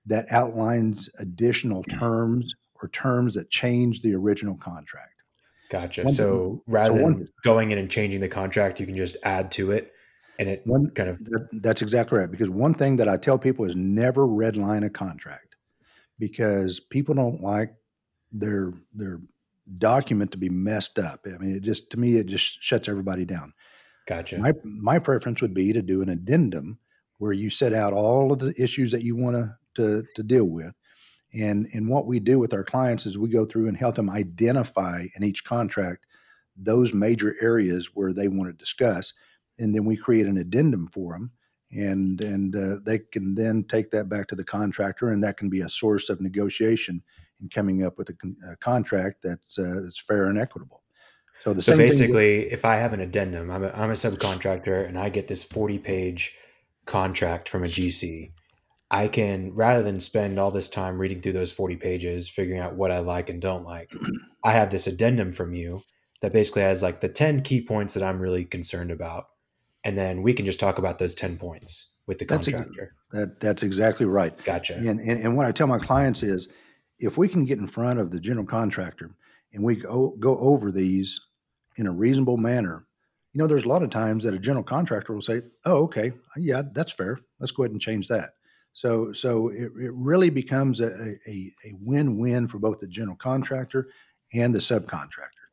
that 0.06 0.26
outlines 0.32 1.10
additional 1.20 1.84
mm. 1.84 2.00
terms 2.00 2.56
or 2.82 2.90
terms 2.90 3.36
that 3.36 3.50
change 3.50 4.02
the 4.02 4.16
original 4.16 4.56
contract. 4.56 5.14
Gotcha. 5.70 6.04
One- 6.04 6.14
so 6.14 6.64
rather 6.68 6.98
so 6.98 7.02
than 7.02 7.28
going 7.44 7.72
in 7.72 7.78
and 7.78 7.90
changing 7.90 8.20
the 8.20 8.28
contract, 8.28 8.80
you 8.80 8.86
can 8.86 8.96
just 8.96 9.16
add 9.24 9.52
to 9.52 9.72
it, 9.72 9.94
and 10.40 10.50
it 10.50 10.64
One- 10.66 10.90
kind 10.90 11.08
of 11.08 11.24
That, 11.26 11.48
that's 11.62 11.82
exactly 11.82 12.18
right. 12.18 12.32
Because 12.32 12.50
one 12.50 12.74
thing 12.74 12.96
that 12.96 13.08
I 13.08 13.18
tell 13.18 13.38
people 13.38 13.64
is 13.66 13.76
never 13.76 14.26
redline 14.26 14.84
a 14.84 14.90
contract 14.90 15.51
because 16.22 16.80
people 16.80 17.16
don't 17.16 17.42
like 17.42 17.74
their 18.32 18.74
their 18.94 19.20
document 19.80 20.32
to 20.32 20.38
be 20.38 20.50
messed 20.50 21.00
up. 21.00 21.26
I 21.26 21.38
mean, 21.40 21.56
it 21.56 21.64
just 21.64 21.90
to 21.90 22.00
me 22.00 22.16
it 22.16 22.28
just 22.28 22.64
shuts 22.64 22.88
everybody 22.88 23.26
down. 23.26 23.54
gotcha. 24.08 24.38
My 24.38 24.54
my 24.64 25.00
preference 25.00 25.42
would 25.42 25.54
be 25.54 25.74
to 25.74 25.82
do 25.82 26.02
an 26.02 26.10
addendum 26.10 26.78
where 27.18 27.34
you 27.34 27.50
set 27.50 27.74
out 27.74 27.92
all 27.92 28.32
of 28.32 28.40
the 28.40 28.54
issues 28.58 28.92
that 28.92 29.04
you 29.04 29.16
want 29.16 29.36
to 29.36 29.56
to, 29.76 30.06
to 30.16 30.24
deal 30.24 30.46
with. 30.46 30.74
And 31.34 31.68
and 31.74 31.90
what 31.90 32.06
we 32.06 32.20
do 32.20 32.40
with 32.40 32.54
our 32.54 32.64
clients 32.64 33.06
is 33.06 33.18
we 33.18 33.30
go 33.30 33.46
through 33.46 33.68
and 33.68 33.76
help 33.76 33.96
them 33.96 34.10
identify 34.10 35.08
in 35.16 35.24
each 35.24 35.44
contract 35.44 36.06
those 36.56 36.94
major 36.94 37.36
areas 37.42 37.92
where 37.96 38.14
they 38.14 38.28
want 38.28 38.50
to 38.50 38.54
discuss, 38.54 39.14
and 39.58 39.74
then 39.74 39.86
we 39.86 39.98
create 39.98 40.28
an 40.28 40.38
addendum 40.38 40.88
for 40.94 41.14
them, 41.14 41.32
and 41.72 42.22
and 42.22 42.56
uh, 42.56 42.78
they 42.86 43.00
can 43.00 43.34
then 43.36 43.64
take 43.66 43.92
that 43.92 44.10
back 44.10 44.28
to 44.28 44.36
the 44.36 44.44
contractor, 44.44 45.10
and 45.12 45.24
that 45.24 45.38
can 45.38 45.50
be 45.50 45.62
a 45.62 45.70
source 45.70 46.10
of 46.10 46.22
negotiation 46.22 47.02
in 47.42 47.50
coming 47.50 47.84
up 47.84 47.98
with 47.98 48.10
a, 48.10 48.14
con- 48.14 48.36
a 48.52 48.56
contract 48.58 49.18
that's 49.24 49.58
uh, 49.58 49.82
that's 49.84 50.00
fair 50.00 50.26
and 50.28 50.38
equitable. 50.40 50.82
So 51.44 51.54
the 51.54 51.62
So 51.62 51.72
same 51.72 51.78
thing 51.78 51.88
with- 51.88 51.98
basically, 51.98 52.52
if 52.52 52.66
I 52.66 52.76
have 52.78 52.94
an 52.94 53.00
addendum, 53.00 53.50
I'm 53.50 53.64
a, 53.64 53.70
I'm 53.70 53.90
a 53.90 53.94
subcontractor 53.94 54.88
and 54.88 54.98
I 55.00 55.10
get 55.10 55.28
this 55.28 55.44
40 55.44 55.80
page 55.80 56.36
contract 56.86 57.50
from 57.50 57.64
a 57.64 57.68
GC, 57.68 58.32
I 58.92 59.08
can, 59.08 59.54
rather 59.54 59.82
than 59.82 60.00
spend 60.00 60.40
all 60.40 60.52
this 60.52 60.70
time 60.70 60.98
reading 61.00 61.22
through 61.22 61.34
those 61.34 61.52
40 61.52 61.78
pages, 61.78 62.28
figuring 62.30 62.60
out 62.62 62.76
what 62.76 62.92
I 62.92 63.00
like 63.00 63.30
and 63.30 63.42
don't 63.42 63.64
like, 63.64 63.92
I 64.44 64.52
have 64.52 64.70
this 64.70 64.88
addendum 64.88 65.32
from 65.32 65.54
you 65.54 65.82
that 66.22 66.34
basically 66.34 66.62
has 66.64 66.84
like 66.84 67.02
the 67.02 67.10
10 67.10 67.42
key 67.42 67.62
points 67.62 67.94
that 67.96 68.04
I'm 68.04 68.20
really 68.20 68.46
concerned 68.46 68.92
about. 68.92 69.28
And 69.84 69.98
then 69.98 70.22
we 70.22 70.34
can 70.34 70.46
just 70.46 70.60
talk 70.60 70.78
about 70.78 71.00
those 71.00 71.16
10 71.16 71.38
points 71.38 71.88
with 72.08 72.20
the 72.20 72.26
That's 72.26 72.48
contractor. 72.48 72.96
that 73.12 73.40
that's 73.40 73.64
exactly 73.64 74.06
right. 74.06 74.38
Gotcha. 74.44 74.76
And, 74.76 75.00
and, 75.00 75.24
and 75.24 75.38
what 75.38 75.46
I 75.46 75.52
tell 75.52 75.68
my 75.68 75.80
clients 75.80 76.24
is 76.24 76.48
if 77.00 77.18
we 77.18 77.28
can 77.28 77.46
get 77.46 77.58
in 77.58 77.68
front 77.68 78.00
of 78.00 78.12
the 78.12 78.20
general 78.20 78.46
contractor 78.46 79.12
and 79.54 79.64
we 79.64 79.78
go, 79.78 80.16
go 80.20 80.38
over 80.38 80.72
these 80.72 81.20
in 81.78 81.88
a 81.88 81.92
reasonable 81.92 82.38
manner, 82.38 82.86
you 83.34 83.40
know, 83.40 83.48
there's 83.48 83.66
a 83.66 83.70
lot 83.70 83.82
of 83.82 83.90
times 83.90 84.24
that 84.24 84.34
a 84.34 84.40
general 84.40 84.64
contractor 84.64 85.14
will 85.14 85.22
say, 85.22 85.42
oh, 85.66 85.84
okay, 85.84 86.12
yeah, 86.36 86.64
that's 86.74 86.92
fair. 86.92 87.20
Let's 87.40 87.52
go 87.52 87.64
ahead 87.64 87.72
and 87.72 87.82
change 87.82 88.08
that. 88.10 88.32
So, 88.74 89.12
so 89.14 89.50
it, 89.50 89.72
it 89.82 89.94
really 89.94 90.30
becomes 90.30 90.80
a, 90.80 90.90
a, 91.28 91.52
a 91.66 91.74
win-win 91.82 92.48
for 92.48 92.60
both 92.60 92.80
the 92.80 92.88
general 92.88 93.18
contractor 93.18 93.90
and 94.34 94.54
the 94.54 94.60
subcontractor. 94.60 95.48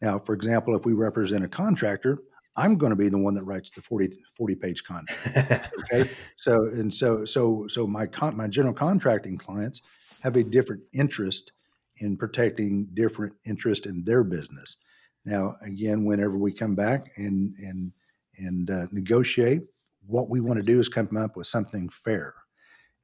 Now, 0.00 0.18
for 0.18 0.34
example, 0.34 0.74
if 0.76 0.84
we 0.84 0.92
represent 0.92 1.44
a 1.44 1.48
contractor, 1.48 2.18
I'm 2.60 2.76
going 2.76 2.90
to 2.90 2.96
be 2.96 3.08
the 3.08 3.18
one 3.18 3.32
that 3.34 3.44
writes 3.44 3.70
the 3.70 3.80
40, 3.80 4.10
40 4.36 4.54
page 4.54 4.84
contract 4.84 5.72
okay? 5.78 6.10
So 6.36 6.66
and 6.66 6.94
so 6.94 7.24
so 7.24 7.66
so 7.68 7.86
my 7.86 8.06
con- 8.06 8.36
my 8.36 8.48
general 8.48 8.74
contracting 8.74 9.38
clients 9.38 9.80
have 10.22 10.36
a 10.36 10.44
different 10.44 10.82
interest 10.92 11.52
in 11.98 12.16
protecting 12.16 12.88
different 12.94 13.34
interest 13.44 13.86
in 13.86 14.04
their 14.04 14.22
business. 14.24 14.76
Now 15.24 15.56
again 15.62 16.04
whenever 16.04 16.36
we 16.36 16.52
come 16.52 16.74
back 16.74 17.12
and 17.16 17.54
and 17.58 17.92
and 18.36 18.70
uh, 18.70 18.86
negotiate 18.92 19.62
what 20.06 20.28
we 20.28 20.40
want 20.40 20.58
to 20.58 20.66
do 20.66 20.80
is 20.80 20.88
come 20.88 21.16
up 21.16 21.36
with 21.36 21.46
something 21.46 21.88
fair. 21.88 22.34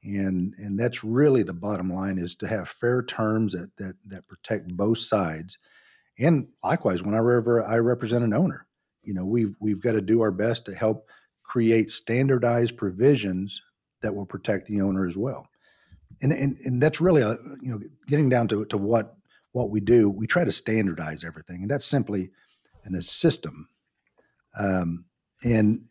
And 0.02 0.54
and 0.58 0.78
that's 0.78 1.02
really 1.02 1.42
the 1.42 1.54
bottom 1.54 1.92
line 1.92 2.18
is 2.18 2.34
to 2.36 2.46
have 2.46 2.68
fair 2.68 3.02
terms 3.02 3.52
that 3.52 3.70
that 3.78 3.94
that 4.06 4.28
protect 4.28 4.68
both 4.68 4.98
sides. 4.98 5.58
And 6.18 6.48
likewise 6.62 7.02
whenever 7.02 7.64
i 7.64 7.76
represent 7.78 8.24
an 8.24 8.34
owner 8.34 8.65
you 9.06 9.14
know 9.14 9.24
we've 9.24 9.54
we've 9.60 9.80
got 9.80 9.92
to 9.92 10.00
do 10.00 10.20
our 10.20 10.32
best 10.32 10.64
to 10.66 10.74
help 10.74 11.08
create 11.42 11.90
standardized 11.90 12.76
provisions 12.76 13.62
that 14.02 14.14
will 14.14 14.26
protect 14.26 14.66
the 14.66 14.80
owner 14.80 15.06
as 15.06 15.16
well. 15.16 15.46
And 16.22 16.32
and, 16.32 16.58
and 16.64 16.82
that's 16.82 17.00
really 17.00 17.22
a 17.22 17.36
you 17.62 17.70
know 17.70 17.80
getting 18.06 18.28
down 18.28 18.48
to, 18.48 18.64
to 18.66 18.76
what 18.76 19.16
what 19.52 19.70
we 19.70 19.80
do. 19.80 20.10
We 20.10 20.26
try 20.26 20.44
to 20.44 20.52
standardize 20.52 21.24
everything, 21.24 21.62
and 21.62 21.70
that's 21.70 21.86
simply 21.86 22.30
in 22.84 22.94
a 22.94 23.02
system. 23.02 23.68
Um, 24.58 25.04
and 25.42 25.84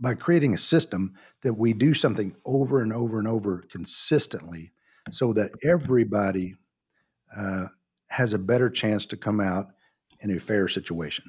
by 0.00 0.14
creating 0.14 0.54
a 0.54 0.58
system 0.58 1.14
that 1.42 1.54
we 1.54 1.72
do 1.72 1.94
something 1.94 2.34
over 2.44 2.80
and 2.80 2.92
over 2.92 3.18
and 3.18 3.28
over 3.28 3.64
consistently, 3.70 4.72
so 5.10 5.32
that 5.32 5.50
everybody 5.62 6.56
uh, 7.36 7.66
has 8.08 8.32
a 8.32 8.38
better 8.38 8.70
chance 8.70 9.06
to 9.06 9.16
come 9.16 9.40
out 9.40 9.68
in 10.20 10.34
a 10.36 10.40
fair 10.40 10.68
situation. 10.68 11.24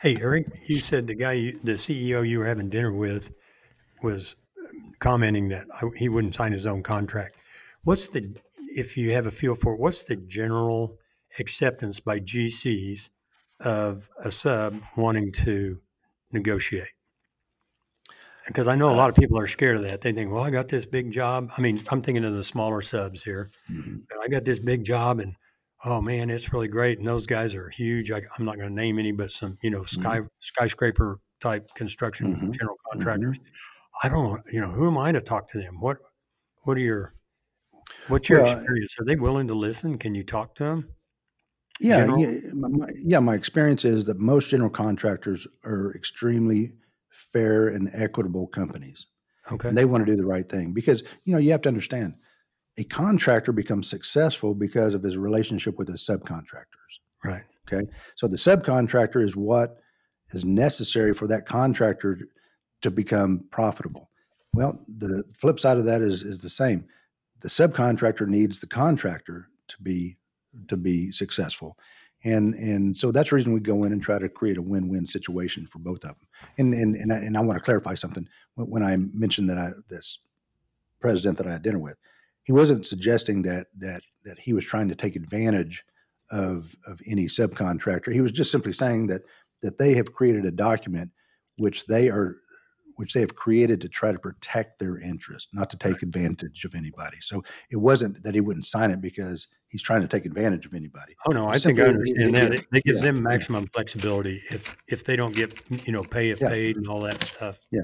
Hey, 0.00 0.16
Eric, 0.18 0.46
you 0.64 0.78
said 0.78 1.06
the 1.06 1.14
guy, 1.14 1.32
you, 1.32 1.60
the 1.62 1.72
CEO 1.72 2.26
you 2.26 2.38
were 2.38 2.46
having 2.46 2.70
dinner 2.70 2.90
with 2.90 3.32
was 4.02 4.34
um, 4.58 4.94
commenting 4.98 5.48
that 5.48 5.66
I, 5.74 5.90
he 5.94 6.08
wouldn't 6.08 6.34
sign 6.34 6.52
his 6.52 6.64
own 6.64 6.82
contract. 6.82 7.36
What's 7.84 8.08
the, 8.08 8.34
if 8.74 8.96
you 8.96 9.12
have 9.12 9.26
a 9.26 9.30
feel 9.30 9.54
for 9.54 9.74
it, 9.74 9.78
what's 9.78 10.04
the 10.04 10.16
general 10.16 10.96
acceptance 11.38 12.00
by 12.00 12.18
GCs 12.20 13.10
of 13.60 14.08
a 14.24 14.32
sub 14.32 14.80
wanting 14.96 15.32
to 15.32 15.78
negotiate? 16.32 16.94
Because 18.46 18.68
I 18.68 18.76
know 18.76 18.88
a 18.88 18.96
lot 18.96 19.10
of 19.10 19.16
people 19.16 19.38
are 19.38 19.46
scared 19.46 19.76
of 19.76 19.82
that. 19.82 20.00
They 20.00 20.12
think, 20.12 20.32
well, 20.32 20.42
I 20.42 20.48
got 20.48 20.68
this 20.68 20.86
big 20.86 21.10
job. 21.10 21.52
I 21.58 21.60
mean, 21.60 21.82
I'm 21.90 22.00
thinking 22.00 22.24
of 22.24 22.32
the 22.32 22.42
smaller 22.42 22.80
subs 22.80 23.22
here. 23.22 23.50
Mhm. 23.70 24.04
I 24.18 24.28
got 24.28 24.46
this 24.46 24.60
big 24.60 24.82
job 24.82 25.20
and 25.20 25.34
oh 25.84 26.00
man, 26.00 26.30
it's 26.30 26.52
really 26.52 26.68
great. 26.68 26.98
And 26.98 27.06
those 27.06 27.26
guys 27.26 27.54
are 27.54 27.68
huge. 27.70 28.10
I, 28.10 28.22
I'm 28.38 28.44
not 28.44 28.56
going 28.56 28.68
to 28.68 28.74
name 28.74 28.98
any, 28.98 29.12
but 29.12 29.30
some, 29.30 29.56
you 29.62 29.70
know, 29.70 29.84
sky 29.84 30.20
skyscraper 30.40 31.20
type 31.40 31.70
construction 31.74 32.36
Mhm. 32.36 32.52
general 32.58 32.76
contractors. 32.92 33.38
I 34.02 34.08
don't, 34.08 34.40
you 34.52 34.60
know, 34.60 34.70
who 34.70 34.86
am 34.86 34.98
I 34.98 35.12
to 35.12 35.20
talk 35.20 35.48
to 35.50 35.58
them? 35.58 35.80
What, 35.80 35.98
what 36.62 36.76
are 36.76 36.80
your, 36.80 37.14
what's 38.08 38.28
your 38.28 38.42
Well, 38.42 38.52
experience? 38.58 38.94
Are 39.00 39.04
they 39.04 39.16
willing 39.16 39.48
to 39.48 39.54
listen? 39.54 39.96
Can 39.98 40.14
you 40.14 40.22
talk 40.24 40.54
to 40.56 40.64
them? 40.64 40.88
Yeah, 41.80 42.14
yeah, 42.18 42.40
my, 42.52 42.68
my- 42.68 42.92
yeah. 43.02 43.20
My 43.20 43.34
experience 43.34 43.86
is 43.86 44.04
that 44.04 44.18
most 44.18 44.50
general 44.50 44.68
contractors 44.68 45.46
are 45.64 45.94
extremely 45.96 46.74
fair 47.08 47.68
and 47.68 47.90
equitable 47.94 48.48
companies, 48.48 49.06
Okay. 49.50 49.68
and 49.68 49.78
they 49.78 49.86
want 49.86 50.04
to 50.04 50.12
do 50.12 50.14
the 50.16 50.26
right 50.26 50.46
thing 50.46 50.74
because 50.74 51.02
you 51.24 51.32
know 51.32 51.38
you 51.38 51.50
have 51.52 51.62
to 51.62 51.70
understand 51.70 52.16
a 52.78 52.84
contractor 52.84 53.52
becomes 53.52 53.88
successful 53.88 54.54
because 54.54 54.94
of 54.94 55.02
his 55.02 55.16
relationship 55.16 55.78
with 55.78 55.88
his 55.88 56.00
subcontractors. 56.00 57.00
right. 57.24 57.44
Okay, 57.72 57.86
so 58.16 58.26
the 58.26 58.36
subcontractor 58.36 59.22
is 59.22 59.36
what 59.36 59.78
is 60.32 60.44
necessary 60.44 61.14
for 61.14 61.26
that 61.28 61.46
contractor 61.46 62.18
to 62.82 62.90
become 62.90 63.44
profitable. 63.50 64.10
Well, 64.54 64.80
the 64.98 65.22
flip 65.36 65.60
side 65.60 65.76
of 65.76 65.84
that 65.84 66.02
is 66.02 66.22
is 66.22 66.40
the 66.40 66.48
same. 66.48 66.86
The 67.40 67.48
subcontractor 67.48 68.26
needs 68.26 68.58
the 68.58 68.66
contractor 68.66 69.48
to 69.68 69.82
be 69.82 70.16
to 70.68 70.76
be 70.76 71.12
successful, 71.12 71.76
and 72.24 72.54
and 72.54 72.98
so 72.98 73.12
that's 73.12 73.30
the 73.30 73.36
reason 73.36 73.52
we 73.52 73.60
go 73.60 73.84
in 73.84 73.92
and 73.92 74.02
try 74.02 74.18
to 74.18 74.28
create 74.28 74.58
a 74.58 74.62
win 74.62 74.88
win 74.88 75.06
situation 75.06 75.66
for 75.66 75.78
both 75.78 76.04
of 76.04 76.16
them. 76.18 76.28
And 76.58 76.74
and 76.74 76.96
and 76.96 77.12
I, 77.12 77.16
and 77.16 77.36
I 77.36 77.40
want 77.40 77.58
to 77.58 77.64
clarify 77.64 77.94
something 77.94 78.28
when 78.56 78.82
I 78.82 78.96
mentioned 78.96 79.48
that 79.50 79.58
I 79.58 79.70
this 79.88 80.18
president 81.00 81.38
that 81.38 81.46
I 81.46 81.52
had 81.52 81.62
dinner 81.62 81.78
with, 81.78 81.96
he 82.44 82.52
wasn't 82.52 82.86
suggesting 82.86 83.42
that 83.42 83.66
that 83.78 84.02
that 84.24 84.38
he 84.38 84.52
was 84.52 84.64
trying 84.64 84.88
to 84.88 84.94
take 84.94 85.16
advantage 85.16 85.82
of 86.30 86.74
of 86.86 87.00
any 87.06 87.26
subcontractor. 87.26 88.12
He 88.12 88.20
was 88.20 88.32
just 88.32 88.50
simply 88.52 88.72
saying 88.72 89.06
that 89.08 89.22
that 89.62 89.78
they 89.78 89.94
have 89.94 90.12
created 90.12 90.44
a 90.46 90.50
document 90.50 91.10
which 91.58 91.86
they 91.86 92.08
are 92.08 92.36
which 92.96 93.14
they 93.14 93.20
have 93.20 93.34
created 93.34 93.80
to 93.80 93.88
try 93.88 94.12
to 94.12 94.18
protect 94.18 94.78
their 94.78 94.98
interest, 95.00 95.48
not 95.54 95.70
to 95.70 95.76
take 95.78 96.02
advantage 96.02 96.66
of 96.66 96.74
anybody. 96.74 97.16
So 97.22 97.42
it 97.70 97.76
wasn't 97.76 98.22
that 98.24 98.34
he 98.34 98.42
wouldn't 98.42 98.66
sign 98.66 98.90
it 98.90 99.00
because 99.00 99.46
he's 99.68 99.82
trying 99.82 100.02
to 100.02 100.08
take 100.08 100.26
advantage 100.26 100.66
of 100.66 100.74
anybody. 100.74 101.14
Oh 101.26 101.32
no, 101.32 101.46
I 101.48 101.54
It's 101.54 101.64
think 101.64 101.80
I 101.80 101.84
understand 101.84 102.28
it- 102.28 102.32
that. 102.40 102.54
it- 102.54 102.66
It, 102.74 102.84
gives 102.84 102.98
yeah, 103.00 103.06
them 103.06 103.16
yeah. 103.16 103.22
maximum 103.22 103.66
flexibility 103.68 104.40
if, 104.50 104.76
if 104.88 105.04
they 105.04 105.16
don't 105.16 105.34
get, 105.34 105.58
you 105.86 105.92
know, 105.92 106.02
pay 106.02 106.28
if 106.30 106.40
Yeah. 106.42 106.50
paid 106.50 106.76
and 106.76 106.86
all 106.88 107.00
that 107.00 107.22
stuff. 107.24 107.60
Yeah, 107.70 107.82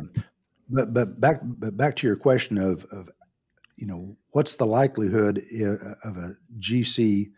but 0.68 0.92
but 0.92 1.18
back 1.18 1.40
but 1.42 1.76
back 1.78 1.96
to 1.96 2.06
your 2.06 2.16
question 2.16 2.58
of 2.58 2.84
of 2.86 3.08
you 3.76 3.86
know 3.86 4.16
what's 4.30 4.54
the 4.54 4.66
likelihood 4.66 5.44
eh, 5.52 5.64
of 6.04 6.16
a 6.16 6.36
GC 6.58 7.30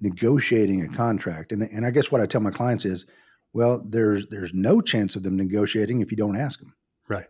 negotiating 0.00 0.82
a 0.82 0.88
contract? 0.88 1.52
And 1.52 1.62
and 1.62 1.86
I 1.86 1.90
guess 1.90 2.10
what 2.10 2.20
I 2.20 2.26
tell 2.26 2.40
my 2.40 2.50
clients 2.50 2.84
is, 2.84 3.06
well, 3.52 3.82
there's 3.86 4.26
there's 4.28 4.54
no 4.54 4.80
chance 4.80 5.16
of 5.16 5.22
them 5.22 5.36
negotiating 5.36 6.00
if 6.00 6.10
you 6.10 6.16
don't 6.16 6.36
ask 6.36 6.60
them. 6.60 6.74
Right. 7.08 7.26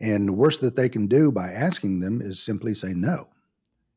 And 0.00 0.28
the 0.28 0.32
worst 0.32 0.60
that 0.60 0.76
they 0.76 0.88
can 0.88 1.06
do 1.06 1.32
by 1.32 1.50
asking 1.50 2.00
them 2.00 2.20
is 2.20 2.42
simply 2.42 2.74
say 2.74 2.92
no. 2.92 3.28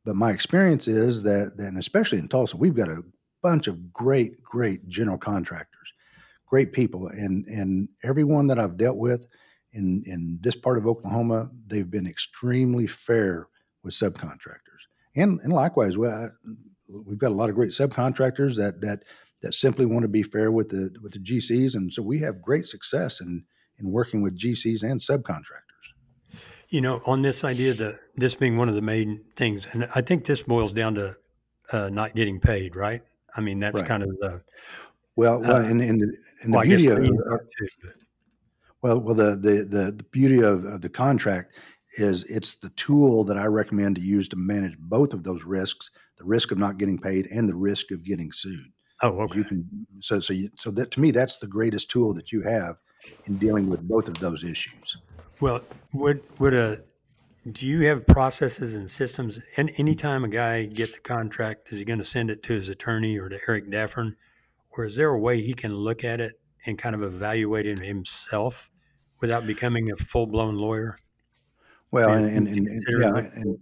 But 0.04 0.16
my 0.16 0.32
experience 0.32 0.88
is 0.88 1.22
that, 1.24 1.58
that 1.58 1.68
and 1.68 1.78
especially 1.78 2.18
in 2.18 2.28
Tulsa, 2.28 2.58
we've 2.58 2.74
got 2.74 2.90
a 2.90 3.04
bunch 3.44 3.68
of 3.68 3.94
great, 3.94 4.42
great 4.44 4.88
general 4.88 5.18
contractors, 5.18 5.94
great 6.48 6.74
people, 6.74 7.08
and 7.08 7.46
and 7.46 7.90
everyone 8.04 8.48
that 8.48 8.60
I've 8.60 8.78
dealt 8.78 8.98
with 8.98 9.28
in 9.74 10.04
in 10.06 10.38
this 10.42 10.56
part 10.56 10.78
of 10.78 10.86
Oklahoma, 10.88 11.50
they've 11.68 11.90
been 11.90 12.08
extremely 12.08 12.88
fair 12.88 13.48
with 13.84 13.94
subcontractors, 13.94 14.84
and 15.16 15.40
and 15.44 15.54
likewise, 15.54 15.98
well, 15.98 16.32
we've 16.88 17.18
got 17.18 17.32
a 17.32 17.36
lot 17.36 17.50
of 17.50 17.56
great 17.56 17.72
subcontractors 17.72 18.56
that 18.58 18.82
that 18.82 19.04
that 19.42 19.54
simply 19.56 19.86
want 19.86 20.04
to 20.04 20.08
be 20.10 20.24
fair 20.24 20.52
with 20.52 20.70
the 20.70 20.96
with 21.02 21.14
the 21.14 21.20
GCs, 21.20 21.76
and 21.76 21.92
so 21.94 22.02
we 22.02 22.20
have 22.20 22.42
great 22.42 22.68
success 22.68 23.22
in 23.22 23.44
in 23.80 23.92
working 23.92 24.22
with 24.22 24.38
GCs 24.38 24.84
and 24.84 25.00
subcontractors. 25.00 26.46
You 26.70 26.82
know, 26.82 27.02
on 27.06 27.22
this 27.22 27.44
idea 27.44 27.74
that 27.74 28.00
this 28.16 28.36
being 28.36 28.58
one 28.58 28.70
of 28.70 28.76
the 28.76 28.82
main 28.82 29.24
things, 29.36 29.68
and 29.72 29.90
I 29.96 30.02
think 30.02 30.26
this 30.26 30.44
boils 30.44 30.72
down 30.72 30.96
to 30.96 31.16
uh, 31.72 31.90
not 31.90 32.16
getting 32.16 32.40
paid, 32.40 32.76
right? 32.76 33.02
I 33.36 33.42
mean, 33.42 33.60
that's 33.60 33.80
Right. 33.80 33.88
kind 33.88 34.04
of 34.04 34.10
the 34.20 34.42
Well, 35.16 35.40
well, 35.42 35.58
Uh, 35.58 35.64
in, 35.70 35.82
in 35.82 35.98
the 35.98 36.06
in 36.44 36.52
the 36.52 36.58
well, 36.58 36.66
beauty 36.66 36.88
of, 36.88 36.98
the 37.02 37.24
part 37.28 37.48
too, 37.58 37.68
but- 37.84 37.94
Well, 38.82 39.00
well, 39.00 39.16
the 39.16 39.32
the 39.32 39.66
the, 39.70 39.92
the 39.92 40.06
beauty 40.12 40.42
of, 40.42 40.66
of 40.66 40.82
the 40.82 40.90
contract 40.90 41.54
is 41.94 42.24
it's 42.24 42.56
the 42.56 42.70
tool 42.70 43.24
that 43.26 43.38
I 43.38 43.46
recommend 43.46 43.96
to 43.98 44.02
use 44.02 44.28
to 44.30 44.36
manage 44.36 44.78
both 44.80 45.14
of 45.14 45.24
those 45.24 45.44
risks: 45.44 45.92
the 46.18 46.26
risk 46.26 46.52
of 46.52 46.58
not 46.58 46.78
getting 46.78 46.98
paid 46.98 47.28
and 47.28 47.48
the 47.48 47.56
risk 47.56 47.92
of 47.92 48.04
getting 48.04 48.32
sued. 48.32 48.72
oh, 49.02 49.20
okay. 49.22 49.40
You 49.40 49.44
can 49.44 49.88
so 50.00 50.20
so 50.20 50.34
you, 50.34 50.50
so 50.58 50.72
that 50.72 50.92
to 50.92 51.00
me 51.00 51.12
that's 51.12 51.38
the 51.38 51.48
greatest 51.48 51.90
tool 51.90 52.14
that 52.16 52.32
you 52.32 52.42
have 52.42 52.78
in 53.26 53.38
dealing 53.38 53.70
with 53.70 53.88
both 53.88 54.08
of 54.08 54.20
those 54.20 54.44
issues. 54.44 54.98
Well, 55.40 55.62
would 55.94 56.24
would 56.40 56.54
a 56.54 56.84
do 57.52 57.66
you 57.66 57.82
have 57.88 58.06
processes 58.06 58.76
and 58.76 58.90
systems? 58.90 59.40
And 59.58 59.72
anytime 59.78 60.24
a 60.24 60.28
guy 60.28 60.66
gets 60.66 60.98
a 60.98 61.02
contract, 61.02 61.72
is 61.72 61.80
he 61.80 61.86
going 61.86 62.00
to 62.00 62.06
send 62.06 62.30
it 62.30 62.44
to 62.44 62.54
his 62.54 62.70
attorney 62.70 63.18
or 63.18 63.30
to 63.30 63.40
Eric 63.48 63.70
Daffern, 63.70 64.16
or 64.72 64.86
is 64.86 64.96
there 64.96 65.10
a 65.10 65.20
way 65.20 65.42
he 65.42 65.54
can 65.54 65.74
look 65.74 66.04
at 66.04 66.20
it 66.20 66.40
and 66.66 66.78
kind 66.78 66.96
of 66.96 67.02
evaluate 67.02 67.66
it 67.66 67.80
himself 67.80 68.71
without 69.22 69.48
becoming 69.48 69.92
a 69.92 69.96
full 69.96 70.26
blown 70.26 70.56
lawyer? 70.56 70.98
Well, 71.92 72.10
Yeah, 72.10 72.18
and, 72.26 72.48
and, 72.48 72.68
and, 72.68 72.84
yeah, 73.00 73.30
and 73.36 73.60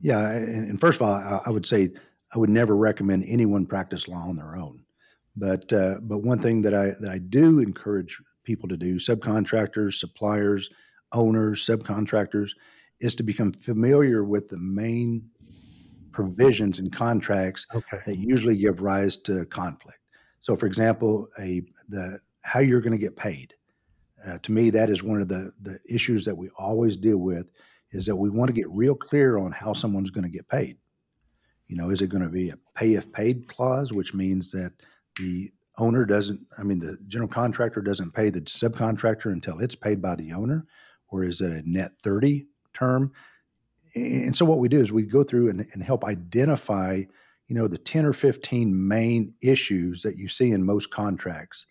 yeah, 0.00 0.30
and, 0.30 0.70
and 0.70 0.80
first 0.80 1.00
of 1.00 1.06
all, 1.06 1.14
I, 1.14 1.40
I 1.46 1.50
would 1.50 1.66
say 1.66 1.90
I 2.34 2.38
would 2.38 2.50
never 2.50 2.76
recommend 2.76 3.24
anyone 3.26 3.66
practice 3.66 4.08
law 4.08 4.28
on 4.28 4.36
their 4.36 4.56
own. 4.56 4.84
But 5.36 5.72
uh, 5.72 5.96
but 6.02 6.18
one 6.18 6.40
thing 6.40 6.62
that 6.62 6.74
I 6.74 6.92
that 7.00 7.10
I 7.10 7.18
do 7.18 7.60
encourage 7.60 8.18
people 8.44 8.68
to 8.68 8.76
do, 8.76 8.96
subcontractors, 8.96 9.94
suppliers, 9.94 10.70
owners, 11.12 11.64
subcontractors, 11.64 12.50
is 13.00 13.14
to 13.16 13.22
become 13.22 13.52
familiar 13.52 14.24
with 14.24 14.48
the 14.48 14.58
main 14.58 15.28
provisions 16.12 16.78
and 16.78 16.92
contracts 16.92 17.66
Okay. 17.74 17.98
that 18.06 18.16
usually 18.16 18.56
give 18.56 18.80
rise 18.80 19.16
to 19.18 19.44
conflict. 19.46 20.00
So, 20.40 20.56
for 20.56 20.66
example, 20.66 21.28
a 21.38 21.62
the 21.88 22.20
how 22.42 22.60
you're 22.60 22.80
going 22.80 22.92
to 22.92 22.98
get 22.98 23.16
paid. 23.16 23.54
Uh, 24.26 24.38
to 24.42 24.52
me, 24.52 24.70
that 24.70 24.90
is 24.90 25.02
one 25.02 25.20
of 25.20 25.28
the 25.28 25.52
the 25.62 25.78
issues 25.88 26.24
that 26.24 26.36
we 26.36 26.50
always 26.56 26.96
deal 26.96 27.18
with. 27.18 27.46
Is 27.90 28.04
that 28.06 28.16
we 28.16 28.28
want 28.28 28.48
to 28.48 28.52
get 28.52 28.68
real 28.68 28.94
clear 28.94 29.38
on 29.38 29.50
how 29.50 29.72
someone's 29.72 30.10
going 30.10 30.24
to 30.24 30.30
get 30.30 30.48
paid. 30.48 30.76
You 31.68 31.76
know, 31.76 31.90
is 31.90 32.02
it 32.02 32.08
going 32.08 32.22
to 32.22 32.28
be 32.28 32.50
a 32.50 32.58
pay 32.74 32.94
if 32.94 33.10
paid 33.12 33.48
clause, 33.48 33.92
which 33.92 34.14
means 34.14 34.50
that 34.52 34.72
the 35.18 35.50
owner 35.78 36.04
doesn't, 36.04 36.40
I 36.58 36.62
mean, 36.62 36.80
the 36.80 36.98
general 37.06 37.28
contractor 37.28 37.80
doesn't 37.80 38.14
pay 38.14 38.30
the 38.30 38.40
subcontractor 38.42 39.32
until 39.32 39.60
it's 39.60 39.74
paid 39.74 40.02
by 40.02 40.16
the 40.16 40.32
owner, 40.32 40.66
or 41.08 41.24
is 41.24 41.40
it 41.40 41.52
a 41.52 41.68
net 41.70 41.92
30 42.02 42.46
term? 42.74 43.12
And 43.94 44.36
so 44.36 44.44
what 44.44 44.58
we 44.58 44.68
do 44.68 44.80
is 44.80 44.92
we 44.92 45.04
go 45.04 45.24
through 45.24 45.50
and, 45.50 45.66
and 45.72 45.82
help 45.82 46.04
identify, 46.04 47.02
you 47.46 47.54
know, 47.54 47.68
the 47.68 47.78
10 47.78 48.04
or 48.04 48.12
15 48.12 48.88
main 48.88 49.34
issues 49.40 50.02
that 50.02 50.16
you 50.16 50.28
see 50.28 50.50
in 50.50 50.64
most 50.64 50.90
contracts. 50.90 51.66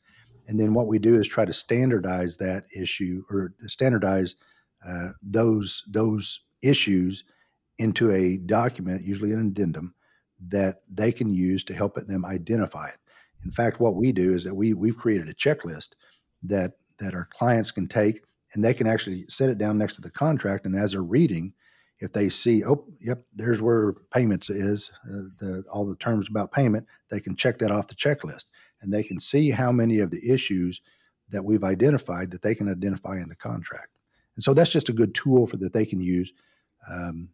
And 0.47 0.59
then 0.59 0.73
what 0.73 0.87
we 0.87 0.99
do 0.99 1.19
is 1.19 1.27
try 1.27 1.45
to 1.45 1.53
standardize 1.53 2.37
that 2.37 2.65
issue 2.75 3.23
or 3.29 3.53
standardize 3.67 4.35
uh, 4.87 5.09
those 5.21 5.83
those 5.87 6.41
issues 6.61 7.23
into 7.77 8.11
a 8.11 8.37
document, 8.37 9.03
usually 9.03 9.33
an 9.33 9.39
addendum, 9.39 9.93
that 10.47 10.81
they 10.91 11.11
can 11.11 11.29
use 11.29 11.63
to 11.65 11.73
help 11.73 11.95
them 11.95 12.25
identify 12.25 12.87
it. 12.87 12.97
In 13.43 13.51
fact, 13.51 13.79
what 13.79 13.95
we 13.95 14.11
do 14.11 14.33
is 14.33 14.43
that 14.43 14.55
we 14.55 14.73
we've 14.73 14.97
created 14.97 15.29
a 15.29 15.33
checklist 15.33 15.89
that 16.43 16.73
that 16.99 17.13
our 17.13 17.27
clients 17.31 17.71
can 17.71 17.87
take 17.87 18.23
and 18.53 18.63
they 18.63 18.73
can 18.73 18.87
actually 18.87 19.25
set 19.29 19.49
it 19.49 19.57
down 19.57 19.77
next 19.77 19.95
to 19.95 20.01
the 20.01 20.09
contract. 20.09 20.65
And 20.65 20.75
as 20.75 20.93
they're 20.93 21.03
reading, 21.03 21.53
if 21.99 22.13
they 22.13 22.29
see, 22.29 22.63
oh, 22.63 22.85
yep, 23.01 23.21
there's 23.35 23.61
where 23.61 23.93
payments 24.13 24.49
is, 24.49 24.91
uh, 25.05 25.29
the 25.39 25.63
all 25.71 25.85
the 25.85 25.95
terms 25.95 26.29
about 26.29 26.51
payment, 26.51 26.85
they 27.09 27.19
can 27.19 27.35
check 27.35 27.57
that 27.59 27.71
off 27.71 27.87
the 27.87 27.95
checklist, 27.95 28.45
and 28.81 28.93
they 28.93 29.03
can 29.03 29.19
see 29.19 29.49
how 29.49 29.71
many 29.71 29.99
of 29.99 30.11
the 30.11 30.31
issues 30.31 30.81
that 31.29 31.43
we've 31.43 31.63
identified 31.63 32.31
that 32.31 32.41
they 32.41 32.55
can 32.55 32.69
identify 32.69 33.17
in 33.17 33.29
the 33.29 33.35
contract. 33.35 33.89
And 34.35 34.43
so 34.43 34.53
that's 34.53 34.71
just 34.71 34.89
a 34.89 34.93
good 34.93 35.13
tool 35.13 35.47
for 35.47 35.57
that 35.57 35.73
they 35.73 35.85
can 35.85 35.99
use. 35.99 36.31
Um, 36.89 37.29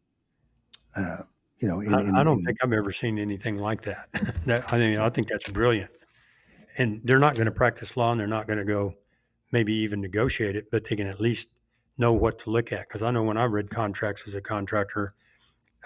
uh, 0.96 1.18
you 1.60 1.68
know, 1.68 1.82
in, 1.82 1.94
I, 1.94 2.02
in- 2.02 2.16
I 2.16 2.24
don't 2.24 2.40
in- 2.40 2.46
think 2.46 2.58
I've 2.64 2.74
ever 2.74 2.92
seen 2.92 3.20
anything 3.20 3.58
like 3.58 3.82
that. 3.84 4.10
that 4.46 4.74
I 4.74 4.80
mean, 4.80 5.00
I 5.00 5.10
think 5.10 5.28
that's 5.28 5.50
brilliant. 5.50 5.92
And 6.78 7.02
they're 7.04 7.20
not 7.20 7.36
going 7.36 7.46
to 7.46 7.52
practice 7.52 7.96
law, 7.96 8.12
and 8.12 8.20
they're 8.20 8.28
not 8.28 8.48
going 8.48 8.58
to 8.58 8.66
go, 8.66 8.96
maybe 9.52 9.74
even 9.74 10.02
negotiate 10.02 10.56
it, 10.56 10.72
but 10.72 10.84
they 10.86 10.96
can 10.96 11.08
at 11.08 11.22
least 11.22 11.50
know 11.98 12.14
what 12.14 12.40
to 12.40 12.50
look 12.50 12.72
at. 12.72 12.88
Because 12.88 13.04
I 13.04 13.12
know 13.12 13.22
when 13.22 13.38
I 13.38 13.46
read 13.46 13.70
contracts 13.70 14.24
as 14.28 14.34
a 14.34 14.42
contractor, 14.42 15.14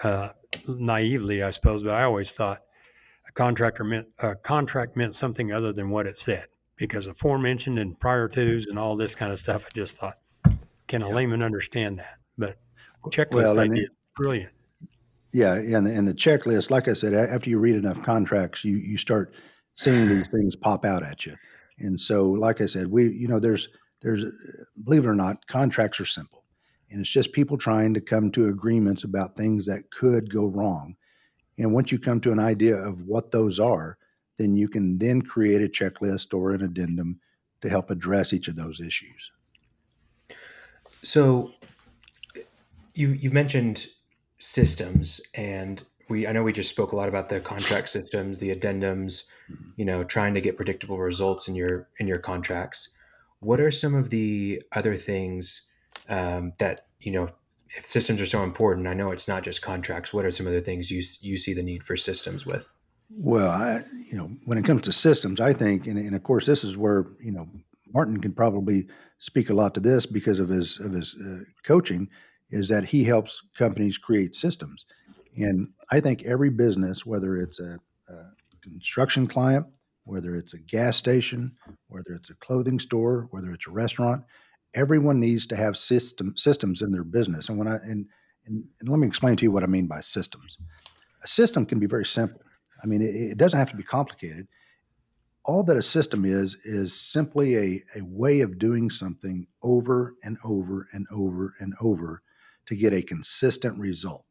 uh, 0.02 0.30
naively, 0.66 1.42
I 1.42 1.50
suppose, 1.50 1.82
but 1.82 1.92
I 1.92 2.04
always 2.04 2.32
thought 2.32 2.62
contractor 3.38 3.84
meant 3.84 4.08
a 4.18 4.34
contract 4.34 4.96
meant 4.96 5.14
something 5.14 5.52
other 5.52 5.72
than 5.72 5.90
what 5.90 6.08
it 6.08 6.16
said. 6.16 6.46
Because 6.74 7.06
aforementioned 7.06 7.78
and 7.78 7.98
prior 7.98 8.28
tos 8.28 8.66
and 8.66 8.78
all 8.78 8.96
this 8.96 9.14
kind 9.14 9.32
of 9.32 9.38
stuff, 9.38 9.64
I 9.64 9.70
just 9.74 9.96
thought, 9.96 10.18
can 10.88 11.02
a 11.02 11.08
layman 11.08 11.42
understand 11.42 11.98
that? 12.00 12.18
But 12.36 12.56
checklist 13.10 13.32
Well, 13.32 13.58
idea, 13.60 13.84
it- 13.84 13.90
brilliant. 14.16 14.52
Yeah, 15.30 15.60
yeah, 15.60 15.76
and 15.76 15.86
the, 15.86 15.94
and 15.94 16.08
the 16.08 16.14
checklist, 16.14 16.70
like 16.70 16.88
I 16.88 16.94
said, 16.94 17.14
after 17.14 17.50
you 17.50 17.58
read 17.58 17.76
enough 17.76 18.02
contracts, 18.02 18.64
you 18.64 18.76
you 18.76 18.96
start 18.96 19.34
seeing 19.74 20.08
these 20.08 20.28
things 20.32 20.56
pop 20.56 20.84
out 20.84 21.02
at 21.02 21.26
you. 21.26 21.36
And 21.78 22.00
so, 22.00 22.30
like 22.30 22.60
I 22.60 22.66
said, 22.66 22.88
we, 22.88 23.12
you 23.12 23.28
know, 23.28 23.38
there's 23.38 23.68
there's, 24.00 24.24
uh, 24.24 24.30
believe 24.82 25.04
it 25.04 25.08
or 25.08 25.14
not, 25.14 25.46
contracts 25.46 26.00
are 26.00 26.06
simple, 26.06 26.44
and 26.90 27.00
it's 27.00 27.10
just 27.10 27.32
people 27.32 27.58
trying 27.58 27.92
to 27.94 28.00
come 28.00 28.30
to 28.32 28.48
agreements 28.48 29.04
about 29.04 29.36
things 29.36 29.66
that 29.66 29.90
could 29.90 30.32
go 30.32 30.46
wrong. 30.46 30.96
And 31.58 31.72
once 31.72 31.90
you 31.90 31.98
come 31.98 32.20
to 32.20 32.32
an 32.32 32.38
idea 32.38 32.76
of 32.76 33.08
what 33.08 33.32
those 33.32 33.58
are, 33.58 33.98
then 34.36 34.54
you 34.54 34.68
can 34.68 34.98
then 34.98 35.20
create 35.20 35.60
a 35.60 35.68
checklist 35.68 36.32
or 36.32 36.52
an 36.52 36.62
addendum 36.62 37.20
to 37.60 37.68
help 37.68 37.90
address 37.90 38.32
each 38.32 38.48
of 38.48 38.56
those 38.56 38.80
issues. 38.80 39.32
So 41.02 41.52
you 42.94 43.10
you 43.10 43.30
mentioned 43.30 43.86
systems 44.38 45.20
and 45.34 45.82
we 46.08 46.26
I 46.26 46.32
know 46.32 46.42
we 46.42 46.52
just 46.52 46.70
spoke 46.70 46.92
a 46.92 46.96
lot 46.96 47.08
about 47.08 47.28
the 47.28 47.40
contract 47.40 47.88
systems, 47.88 48.38
the 48.38 48.54
addendums, 48.54 49.24
you 49.76 49.84
know, 49.84 50.04
trying 50.04 50.34
to 50.34 50.40
get 50.40 50.56
predictable 50.56 50.98
results 50.98 51.48
in 51.48 51.54
your 51.54 51.88
in 51.98 52.06
your 52.06 52.18
contracts. 52.18 52.90
What 53.40 53.60
are 53.60 53.70
some 53.70 53.94
of 53.94 54.10
the 54.10 54.62
other 54.72 54.96
things 54.96 55.62
um, 56.08 56.52
that 56.58 56.86
you 57.00 57.12
know 57.12 57.28
if 57.76 57.84
systems 57.84 58.20
are 58.20 58.26
so 58.26 58.42
important? 58.42 58.86
I 58.86 58.94
know 58.94 59.10
it's 59.10 59.28
not 59.28 59.42
just 59.42 59.62
contracts. 59.62 60.12
What 60.12 60.24
are 60.24 60.30
some 60.30 60.46
of 60.46 60.52
the 60.52 60.60
things 60.60 60.90
you 60.90 61.02
you 61.20 61.38
see 61.38 61.54
the 61.54 61.62
need 61.62 61.82
for 61.82 61.96
systems 61.96 62.46
with? 62.46 62.70
Well, 63.10 63.50
I, 63.50 63.84
you 64.10 64.16
know, 64.16 64.30
when 64.44 64.58
it 64.58 64.64
comes 64.64 64.82
to 64.82 64.92
systems, 64.92 65.40
I 65.40 65.52
think, 65.52 65.86
and, 65.86 65.98
and 65.98 66.14
of 66.14 66.22
course, 66.22 66.46
this 66.46 66.64
is 66.64 66.76
where 66.76 67.06
you 67.20 67.32
know 67.32 67.48
Martin 67.94 68.20
can 68.20 68.32
probably 68.32 68.86
speak 69.18 69.50
a 69.50 69.54
lot 69.54 69.74
to 69.74 69.80
this 69.80 70.06
because 70.06 70.38
of 70.38 70.48
his 70.48 70.78
of 70.80 70.92
his 70.92 71.14
uh, 71.14 71.44
coaching, 71.64 72.08
is 72.50 72.68
that 72.68 72.84
he 72.84 73.04
helps 73.04 73.42
companies 73.56 73.98
create 73.98 74.34
systems, 74.36 74.86
and 75.36 75.68
I 75.90 76.00
think 76.00 76.24
every 76.24 76.50
business, 76.50 77.06
whether 77.06 77.38
it's 77.38 77.60
a, 77.60 77.78
a 78.08 78.14
construction 78.62 79.26
client, 79.26 79.66
whether 80.04 80.36
it's 80.36 80.54
a 80.54 80.58
gas 80.58 80.96
station, 80.96 81.52
whether 81.88 82.12
it's 82.14 82.30
a 82.30 82.34
clothing 82.34 82.78
store, 82.78 83.28
whether 83.30 83.52
it's 83.52 83.66
a 83.66 83.70
restaurant, 83.70 84.22
everyone 84.74 85.20
needs 85.20 85.46
to 85.46 85.56
have 85.56 85.76
system 85.76 86.34
systems 86.36 86.82
in 86.82 86.92
their 86.92 87.04
business. 87.04 87.48
And 87.48 87.58
when 87.58 87.68
I 87.68 87.76
and, 87.76 88.06
and, 88.46 88.64
and 88.80 88.88
let 88.88 88.98
me 88.98 89.06
explain 89.06 89.36
to 89.36 89.44
you 89.44 89.50
what 89.50 89.62
I 89.62 89.66
mean 89.66 89.86
by 89.86 90.00
systems. 90.00 90.58
A 91.22 91.28
system 91.28 91.66
can 91.66 91.78
be 91.78 91.86
very 91.86 92.06
simple. 92.06 92.40
I 92.82 92.86
mean, 92.86 93.02
it, 93.02 93.14
it 93.14 93.38
doesn't 93.38 93.58
have 93.58 93.70
to 93.70 93.76
be 93.76 93.82
complicated. 93.82 94.46
All 95.44 95.62
that 95.64 95.76
a 95.76 95.82
system 95.82 96.24
is 96.24 96.56
is 96.64 96.98
simply 96.98 97.56
a, 97.56 97.84
a 97.96 98.02
way 98.02 98.40
of 98.40 98.58
doing 98.58 98.90
something 98.90 99.46
over 99.62 100.14
and 100.22 100.36
over 100.44 100.88
and 100.92 101.06
over 101.10 101.54
and 101.58 101.74
over 101.80 102.22
to 102.66 102.76
get 102.76 102.92
a 102.92 103.02
consistent 103.02 103.78
result. 103.78 104.26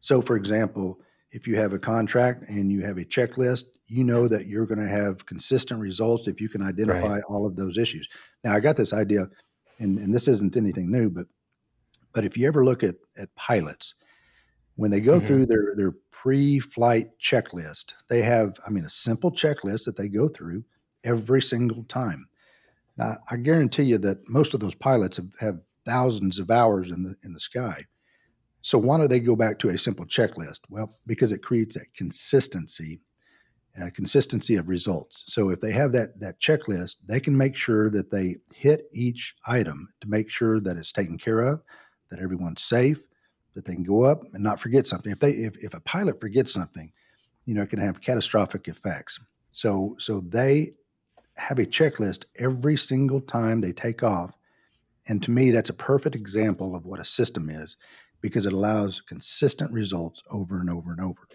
So, 0.00 0.20
for 0.20 0.36
example, 0.36 1.00
if 1.30 1.46
you 1.46 1.56
have 1.56 1.72
a 1.72 1.78
contract 1.78 2.48
and 2.48 2.70
you 2.70 2.82
have 2.82 2.98
a 2.98 3.04
checklist, 3.04 3.64
you 3.86 4.04
know 4.04 4.28
that 4.28 4.46
you're 4.46 4.66
going 4.66 4.80
to 4.80 4.88
have 4.88 5.24
consistent 5.26 5.80
results 5.80 6.28
if 6.28 6.40
you 6.40 6.48
can 6.48 6.62
identify 6.62 7.20
all 7.28 7.46
of 7.46 7.56
those 7.56 7.78
issues. 7.78 8.08
Now, 8.44 8.54
I 8.54 8.60
got 8.60 8.76
this 8.76 8.92
idea, 8.92 9.28
and, 9.78 9.98
and 9.98 10.14
this 10.14 10.28
isn't 10.28 10.56
anything 10.56 10.90
new, 10.90 11.10
but 11.10 11.26
but 12.14 12.24
if 12.24 12.36
you 12.36 12.46
ever 12.48 12.64
look 12.64 12.82
at 12.84 12.96
at 13.18 13.34
pilots, 13.36 13.94
when 14.76 14.90
they 14.90 15.00
go 15.00 15.20
Mhm. 15.20 15.20
through 15.20 15.46
their 15.46 15.74
their 15.76 15.92
pre-flight 16.10 17.18
checklist, 17.20 17.94
they 18.08 18.22
have, 18.22 18.58
I 18.66 18.70
mean, 18.70 18.84
a 18.84 18.90
simple 18.90 19.30
checklist 19.32 19.84
that 19.86 19.96
they 19.96 20.08
go 20.08 20.28
through, 20.28 20.64
every 21.04 21.42
single 21.42 21.84
time. 21.84 22.28
Now, 22.96 23.18
I 23.30 23.36
guarantee 23.38 23.84
you 23.84 23.98
that 23.98 24.28
most 24.28 24.54
of 24.54 24.60
those 24.60 24.74
pilots 24.74 25.18
have, 25.18 25.32
have 25.40 25.60
thousands 25.86 26.38
of 26.38 26.50
hours 26.50 26.90
in 26.90 27.04
the 27.04 27.16
in 27.24 27.32
the 27.34 27.40
sky. 27.40 27.86
So 28.62 28.78
why 28.78 28.98
do 28.98 29.08
they 29.08 29.20
go 29.20 29.36
back 29.36 29.58
to 29.60 29.70
a 29.70 29.78
simple 29.78 30.06
checklist? 30.06 30.60
Well, 30.70 30.98
because 31.06 31.32
it 31.32 31.42
creates 31.42 31.76
that 31.76 31.94
consistency, 31.94 33.00
uh, 33.80 33.90
consistency 33.94 34.56
of 34.56 34.68
results. 34.68 35.22
So 35.26 35.50
if 35.50 35.60
they 35.60 35.72
have 35.72 35.92
that 35.92 36.18
that 36.20 36.40
checklist, 36.40 36.96
they 37.06 37.20
can 37.20 37.36
make 37.36 37.56
sure 37.56 37.90
that 37.90 38.10
they 38.10 38.36
hit 38.54 38.88
each 38.92 39.34
item 39.46 39.88
to 40.00 40.08
make 40.08 40.30
sure 40.30 40.60
that 40.60 40.76
it's 40.76 40.92
taken 40.92 41.18
care 41.18 41.40
of, 41.40 41.62
that 42.10 42.20
everyone's 42.20 42.62
safe, 42.62 43.00
that 43.54 43.64
they 43.64 43.74
can 43.74 43.84
go 43.84 44.04
up 44.04 44.22
and 44.34 44.42
not 44.42 44.60
forget 44.60 44.86
something. 44.86 45.12
If 45.12 45.20
they 45.20 45.32
if, 45.32 45.56
if 45.58 45.74
a 45.74 45.80
pilot 45.80 46.20
forgets 46.20 46.52
something, 46.52 46.92
you 47.46 47.54
know, 47.54 47.62
it 47.62 47.70
can 47.70 47.78
have 47.78 48.00
catastrophic 48.00 48.68
effects. 48.68 49.18
So 49.52 49.96
so 49.98 50.20
they 50.20 50.72
have 51.36 51.58
a 51.58 51.66
checklist 51.66 52.24
every 52.38 52.76
single 52.76 53.20
time 53.20 53.60
they 53.60 53.72
take 53.72 54.02
off. 54.02 54.32
And 55.08 55.22
to 55.22 55.30
me, 55.30 55.50
that's 55.50 55.70
a 55.70 55.74
perfect 55.74 56.14
example 56.14 56.76
of 56.76 56.84
what 56.84 57.00
a 57.00 57.04
system 57.04 57.48
is 57.48 57.76
because 58.20 58.46
it 58.46 58.52
allows 58.52 59.00
consistent 59.00 59.72
results 59.72 60.22
over 60.30 60.60
and 60.60 60.70
over 60.70 60.92
and 60.92 61.00
over. 61.00 61.26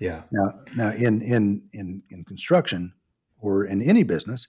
Yeah. 0.00 0.22
Now, 0.32 0.54
now 0.74 0.90
in 0.90 1.22
in 1.22 1.62
in 1.72 2.02
in 2.10 2.24
construction 2.24 2.94
or 3.38 3.66
in 3.66 3.82
any 3.82 4.02
business, 4.02 4.48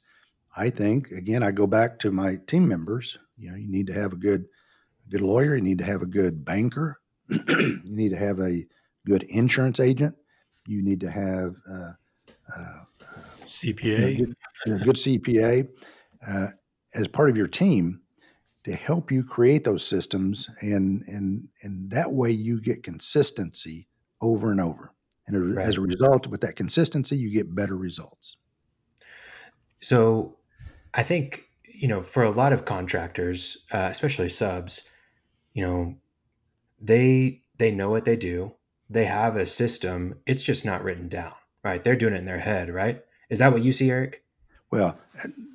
I 0.55 0.69
think 0.69 1.11
again 1.11 1.43
I 1.43 1.51
go 1.51 1.67
back 1.67 1.99
to 1.99 2.11
my 2.11 2.37
team 2.47 2.67
members. 2.67 3.17
You 3.37 3.51
know, 3.51 3.57
you 3.57 3.67
need 3.69 3.87
to 3.87 3.93
have 3.93 4.13
a 4.13 4.15
good 4.15 4.45
good 5.09 5.21
lawyer. 5.21 5.55
You 5.55 5.61
need 5.61 5.79
to 5.79 5.85
have 5.85 6.01
a 6.01 6.07
good 6.07 6.43
banker. 6.45 6.99
you 7.29 7.81
need 7.83 8.09
to 8.09 8.17
have 8.17 8.39
a 8.39 8.65
good 9.05 9.23
insurance 9.23 9.79
agent. 9.79 10.15
You 10.67 10.81
need 10.81 11.01
to 11.01 11.11
have 11.11 11.55
uh, 11.69 11.91
uh, 12.55 12.83
CPA. 13.45 14.17
good, 14.17 14.35
a 14.67 14.85
good 14.85 14.95
CPA 14.95 15.67
uh, 16.25 16.47
as 16.95 17.07
part 17.09 17.29
of 17.29 17.35
your 17.35 17.47
team 17.47 18.01
to 18.63 18.73
help 18.73 19.11
you 19.11 19.23
create 19.23 19.63
those 19.63 19.85
systems, 19.85 20.49
and 20.61 21.03
and 21.07 21.47
and 21.63 21.89
that 21.89 22.13
way 22.13 22.31
you 22.31 22.61
get 22.61 22.83
consistency 22.83 23.87
over 24.21 24.51
and 24.51 24.61
over. 24.61 24.93
And 25.31 25.55
Right. 25.55 25.65
as 25.65 25.77
a 25.77 25.81
result, 25.81 26.27
with 26.27 26.41
that 26.41 26.55
consistency, 26.55 27.17
you 27.17 27.29
get 27.29 27.55
better 27.55 27.75
results. 27.75 28.37
So 29.81 30.37
I 30.93 31.03
think, 31.03 31.43
you 31.63 31.87
know, 31.87 32.01
for 32.01 32.23
a 32.23 32.31
lot 32.31 32.53
of 32.53 32.65
contractors, 32.65 33.65
uh, 33.71 33.87
especially 33.89 34.29
subs, 34.29 34.87
you 35.53 35.65
know, 35.65 35.95
they 36.79 37.43
they 37.57 37.71
know 37.71 37.89
what 37.89 38.05
they 38.05 38.15
do. 38.15 38.53
They 38.89 39.05
have 39.05 39.37
a 39.37 39.45
system. 39.45 40.19
It's 40.25 40.43
just 40.43 40.65
not 40.65 40.83
written 40.83 41.07
down, 41.07 41.33
right? 41.63 41.83
They're 41.83 41.95
doing 41.95 42.13
it 42.13 42.17
in 42.17 42.25
their 42.25 42.39
head, 42.39 42.73
right? 42.73 43.03
Is 43.29 43.39
that 43.39 43.53
what 43.53 43.63
you 43.63 43.71
see, 43.71 43.89
Eric? 43.89 44.23
Well, 44.71 44.97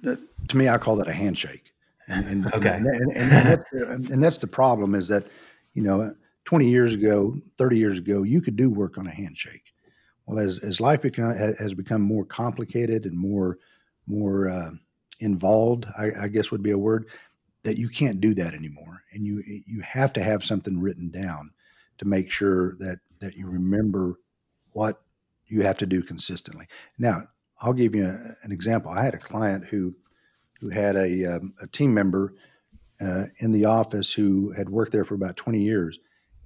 uh, 0.07 0.16
to 0.49 0.57
me, 0.57 0.68
I 0.68 0.79
call 0.79 0.97
that 0.97 1.09
a 1.09 1.12
handshake. 1.12 1.72
And, 2.09 2.27
and, 2.27 2.47
Okay. 2.55 2.68
and, 2.70 2.87
and, 2.87 3.12
and, 3.12 3.47
that's 3.47 3.64
and 3.72 4.22
that's 4.22 4.39
the 4.39 4.47
problem 4.47 4.95
is 4.95 5.09
that, 5.09 5.27
you 5.74 5.83
know, 5.83 6.14
20 6.47 6.68
years 6.68 6.94
ago, 6.94 7.36
30 7.59 7.76
years 7.76 7.99
ago, 7.99 8.22
you 8.22 8.40
could 8.40 8.57
do 8.57 8.70
work 8.70 8.99
on 8.99 9.07
a 9.07 9.14
handshake. 9.14 9.74
Well, 10.24 10.38
as, 10.38 10.59
as 10.61 10.80
life 10.80 11.03
become, 11.03 11.36
has 11.36 11.74
become 11.74 12.01
more 12.01 12.24
complicated 12.24 13.05
and 13.05 13.16
more, 13.16 13.59
more 14.07 14.49
uh, 14.49 14.70
involved, 15.20 15.86
I, 15.99 16.11
I 16.22 16.28
guess 16.28 16.51
would 16.51 16.62
be 16.62 16.70
a 16.70 16.78
word, 16.78 17.07
that 17.64 17.78
you 17.78 17.88
can't 17.88 18.20
do 18.20 18.32
that 18.34 18.55
anymore. 18.55 19.03
And 19.12 19.24
you, 19.26 19.42
you 19.44 19.80
have 19.82 20.12
to 20.14 20.22
have 20.22 20.44
something 20.44 20.80
written 20.80 21.11
down 21.11 21.53
to 21.99 22.05
make 22.05 22.30
sure 22.30 22.76
that, 22.78 23.01
that 23.20 23.36
you 23.36 23.47
remember 23.49 24.20
what 24.72 25.03
you 25.47 25.62
have 25.62 25.78
to 25.78 25.86
do 25.86 26.03
consistently. 26.03 26.66
Now, 26.99 27.28
I'll 27.61 27.72
give 27.72 27.94
you 27.94 28.07
a, 28.07 28.44
an 28.44 28.53
example. 28.53 28.90
I 28.90 29.05
had 29.05 29.14
a 29.14 29.18
client 29.18 29.64
who 29.66 29.94
who 30.61 30.70
had 30.70 30.97
a, 30.97 31.36
um, 31.36 31.53
a 31.61 31.66
team 31.66 31.92
member 31.92 32.34
uh, 33.01 33.24
in 33.40 33.53
the 33.53 33.66
office 33.66 34.12
who 34.12 34.53
had 34.53 34.70
worked 34.70 34.92
there 34.92 35.05
for 35.05 35.14
about 35.14 35.36
20 35.36 35.61
years 35.61 35.99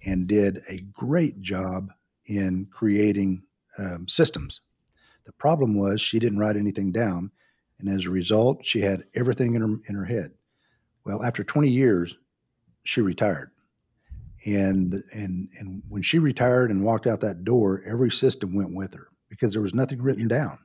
and 0.05 0.27
did 0.27 0.63
a 0.69 0.81
great 0.93 1.41
job 1.41 1.93
in 2.27 2.67
creating 2.71 3.43
um, 3.79 4.07
systems. 4.09 4.61
The 5.25 5.33
problem 5.33 5.75
was 5.75 6.01
she 6.01 6.19
didn't 6.19 6.39
write 6.39 6.57
anything 6.57 6.93
down, 6.93 7.31
and 7.79 7.89
as 7.89 8.07
a 8.07 8.11
result, 8.11 8.65
she 8.65 8.81
had 8.81 9.05
everything 9.15 9.55
in 9.55 9.63
her 9.63 9.77
in 9.87 9.95
her 9.95 10.05
head. 10.05 10.33
Well, 11.05 11.23
after 11.23 11.45
20 11.45 11.69
years, 11.69 12.17
she 12.85 13.01
retired. 13.01 13.51
And 14.47 15.03
and 15.13 15.49
and 15.59 15.83
when 15.89 16.03
she 16.03 16.19
retired 16.19 16.71
and 16.71 16.83
walked 16.83 17.07
out 17.07 17.21
that 17.21 17.45
door, 17.45 17.83
every 17.87 18.11
system 18.11 18.55
went 18.55 18.75
with 18.75 18.95
her 18.95 19.09
because 19.29 19.53
there 19.53 19.63
was 19.63 19.75
nothing 19.75 20.01
written 20.01 20.29
down 20.29 20.59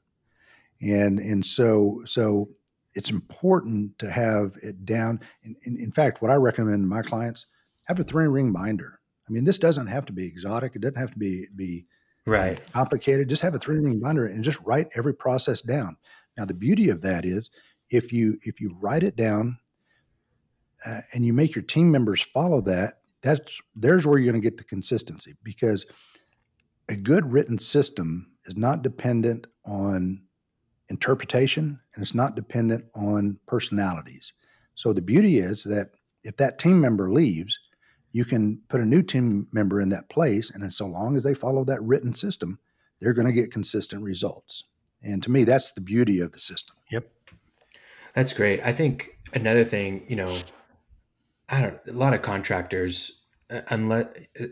and 0.82 1.20
and 1.20 1.46
so 1.46 2.02
so 2.06 2.50
it's 2.94 3.10
important 3.10 3.98
to 4.00 4.10
have 4.10 4.56
it 4.62 4.86
down 4.86 5.20
in, 5.44 5.56
in, 5.64 5.78
in 5.78 5.92
fact 5.92 6.22
what 6.22 6.32
i 6.32 6.36
recommend 6.36 6.84
to 6.84 6.88
my 6.88 7.02
clients 7.02 7.46
have 7.86 8.00
a 8.00 8.04
three 8.04 8.28
ring 8.28 8.52
binder 8.52 9.00
i 9.28 9.32
mean 9.32 9.44
this 9.44 9.58
doesn't 9.58 9.88
have 9.88 10.06
to 10.06 10.14
be 10.14 10.26
exotic. 10.26 10.76
It 10.76 10.82
doesn't 10.82 10.98
have 10.98 11.12
to 11.12 11.20
be 11.20 11.48
be 11.56 11.86
uh, 12.28 12.72
complicated. 12.72 13.30
Just 13.30 13.42
have 13.44 13.56
a 13.56 13.60
three 13.60 13.80
ring 13.80 14.00
binder 14.00 14.28
and 14.28 14.44
just 14.44 14.60
write 14.62 14.90
every 14.96 15.14
process 15.14 15.62
down. 15.62 15.98
Now 16.38 16.46
the 16.46 16.54
beauty 16.54 16.90
of 16.90 17.02
that 17.02 17.26
is 17.26 17.50
if 17.90 18.12
you 18.12 18.40
if 18.44 18.60
you 18.60 18.76
write 18.80 19.04
it 19.04 19.16
down 19.16 19.58
uh, 20.86 21.02
and 21.14 21.26
you 21.26 21.34
make 21.34 21.56
your 21.56 21.64
team 21.64 21.92
members 21.92 22.22
follow 22.22 22.62
that 22.62 23.00
that's 23.22 23.60
there's 23.76 24.06
where 24.06 24.20
you're 24.20 24.32
going 24.32 24.42
to 24.42 24.50
get 24.50 24.58
the 24.58 24.64
consistency 24.64 25.36
because 25.44 25.86
a 26.90 26.96
good 26.96 27.32
written 27.32 27.58
system 27.58 28.32
is 28.46 28.56
not 28.56 28.84
dependent 28.84 29.48
on 29.66 30.22
interpretation 30.90 31.80
and 31.94 32.04
it's 32.04 32.14
not 32.14 32.36
dependent 32.36 32.86
on 32.94 33.40
personalities. 33.48 34.34
So 34.76 34.94
the 34.94 35.02
beauty 35.02 35.40
is 35.40 35.64
that 35.64 35.90
if 36.24 36.38
that 36.38 36.60
team 36.60 36.80
member 36.80 37.12
leaves, 37.12 37.58
you 38.16 38.24
can 38.24 38.62
put 38.70 38.80
a 38.80 38.86
new 38.86 39.02
team 39.02 39.46
member 39.52 39.82
in 39.82 39.90
that 39.90 40.08
place. 40.08 40.50
And 40.50 40.72
so 40.72 40.88
long 40.88 41.18
as 41.18 41.24
they 41.24 41.34
follow 41.34 41.66
that 41.66 41.84
written 41.84 42.16
system, 42.16 42.60
they're 43.02 43.12
going 43.12 43.28
to 43.28 43.34
get 43.34 43.52
consistent 43.52 44.04
results. 44.04 44.64
And 45.04 45.22
to 45.24 45.30
me, 45.30 45.44
that's 45.44 45.74
the 45.74 45.82
beauty 45.82 46.22
of 46.22 46.32
the 46.32 46.40
system. 46.40 46.78
Yep. 46.92 47.12
That's 48.14 48.32
great. 48.32 48.62
I 48.64 48.72
think 48.72 49.20
another 49.34 49.66
thing, 49.66 50.06
you 50.08 50.16
know, 50.16 50.34
I 51.50 51.62
don't. 51.62 51.78
A 51.90 51.92
lot 51.92 52.14
of 52.14 52.22
contractors, 52.22 53.24
uh, 53.50 53.64
unless 53.68 54.08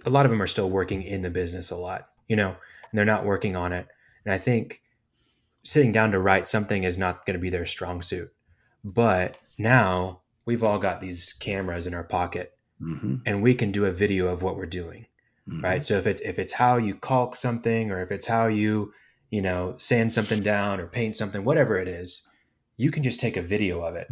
a 0.06 0.10
lot 0.10 0.26
of 0.26 0.30
them 0.30 0.42
are 0.42 0.48
still 0.48 0.70
working 0.70 1.02
in 1.02 1.22
the 1.22 1.30
business 1.30 1.72
a 1.72 1.78
lot, 1.78 2.10
you 2.28 2.36
know, 2.36 2.50
and 2.50 2.98
they're 2.98 3.06
not 3.06 3.24
working 3.24 3.56
on 3.56 3.72
it. 3.72 3.88
And 4.26 4.34
I 4.34 4.40
think 4.40 4.82
sitting 5.64 5.94
down 5.94 6.12
to 6.12 6.20
write 6.20 6.50
something 6.50 6.84
is 6.84 6.98
not 6.98 7.26
going 7.26 7.36
to 7.36 7.42
be 7.42 7.50
their 7.50 7.66
strong 7.66 8.02
suit. 8.02 8.30
But 8.84 9.38
now 9.58 10.20
we've 10.44 10.66
all 10.66 10.80
got 10.80 11.00
these 11.00 11.32
cameras 11.32 11.88
in 11.88 11.94
our 11.94 12.04
pocket, 12.04 12.58
Mm-hmm. 12.84 13.16
and 13.26 13.42
we 13.42 13.56
can 13.56 13.72
do 13.72 13.86
a 13.86 13.92
video 13.92 14.28
of 14.28 14.44
what 14.44 14.58
we're 14.58 14.66
doing 14.66 15.06
right? 15.48 15.84
So 15.86 15.98
if 15.98 16.08
it's 16.08 16.22
if 16.22 16.40
it's 16.40 16.54
how 16.54 16.78
you 16.78 16.96
caulk 16.96 17.36
something 17.36 17.92
or 17.92 18.02
if 18.02 18.12
it's 18.12 18.26
how 18.26 18.48
you 18.48 18.94
you 19.30 19.42
know 19.42 19.76
sand 19.78 20.14
something 20.14 20.42
down 20.42 20.80
or 20.80 20.88
paint 20.88 21.16
something 21.16 21.44
whatever 21.44 21.78
it 21.78 21.88
is 21.88 22.28
you 22.78 22.90
can 22.90 23.04
just 23.04 23.20
take 23.20 23.38
a 23.38 23.42
video 23.42 23.82
of 23.82 23.96
it. 23.96 24.08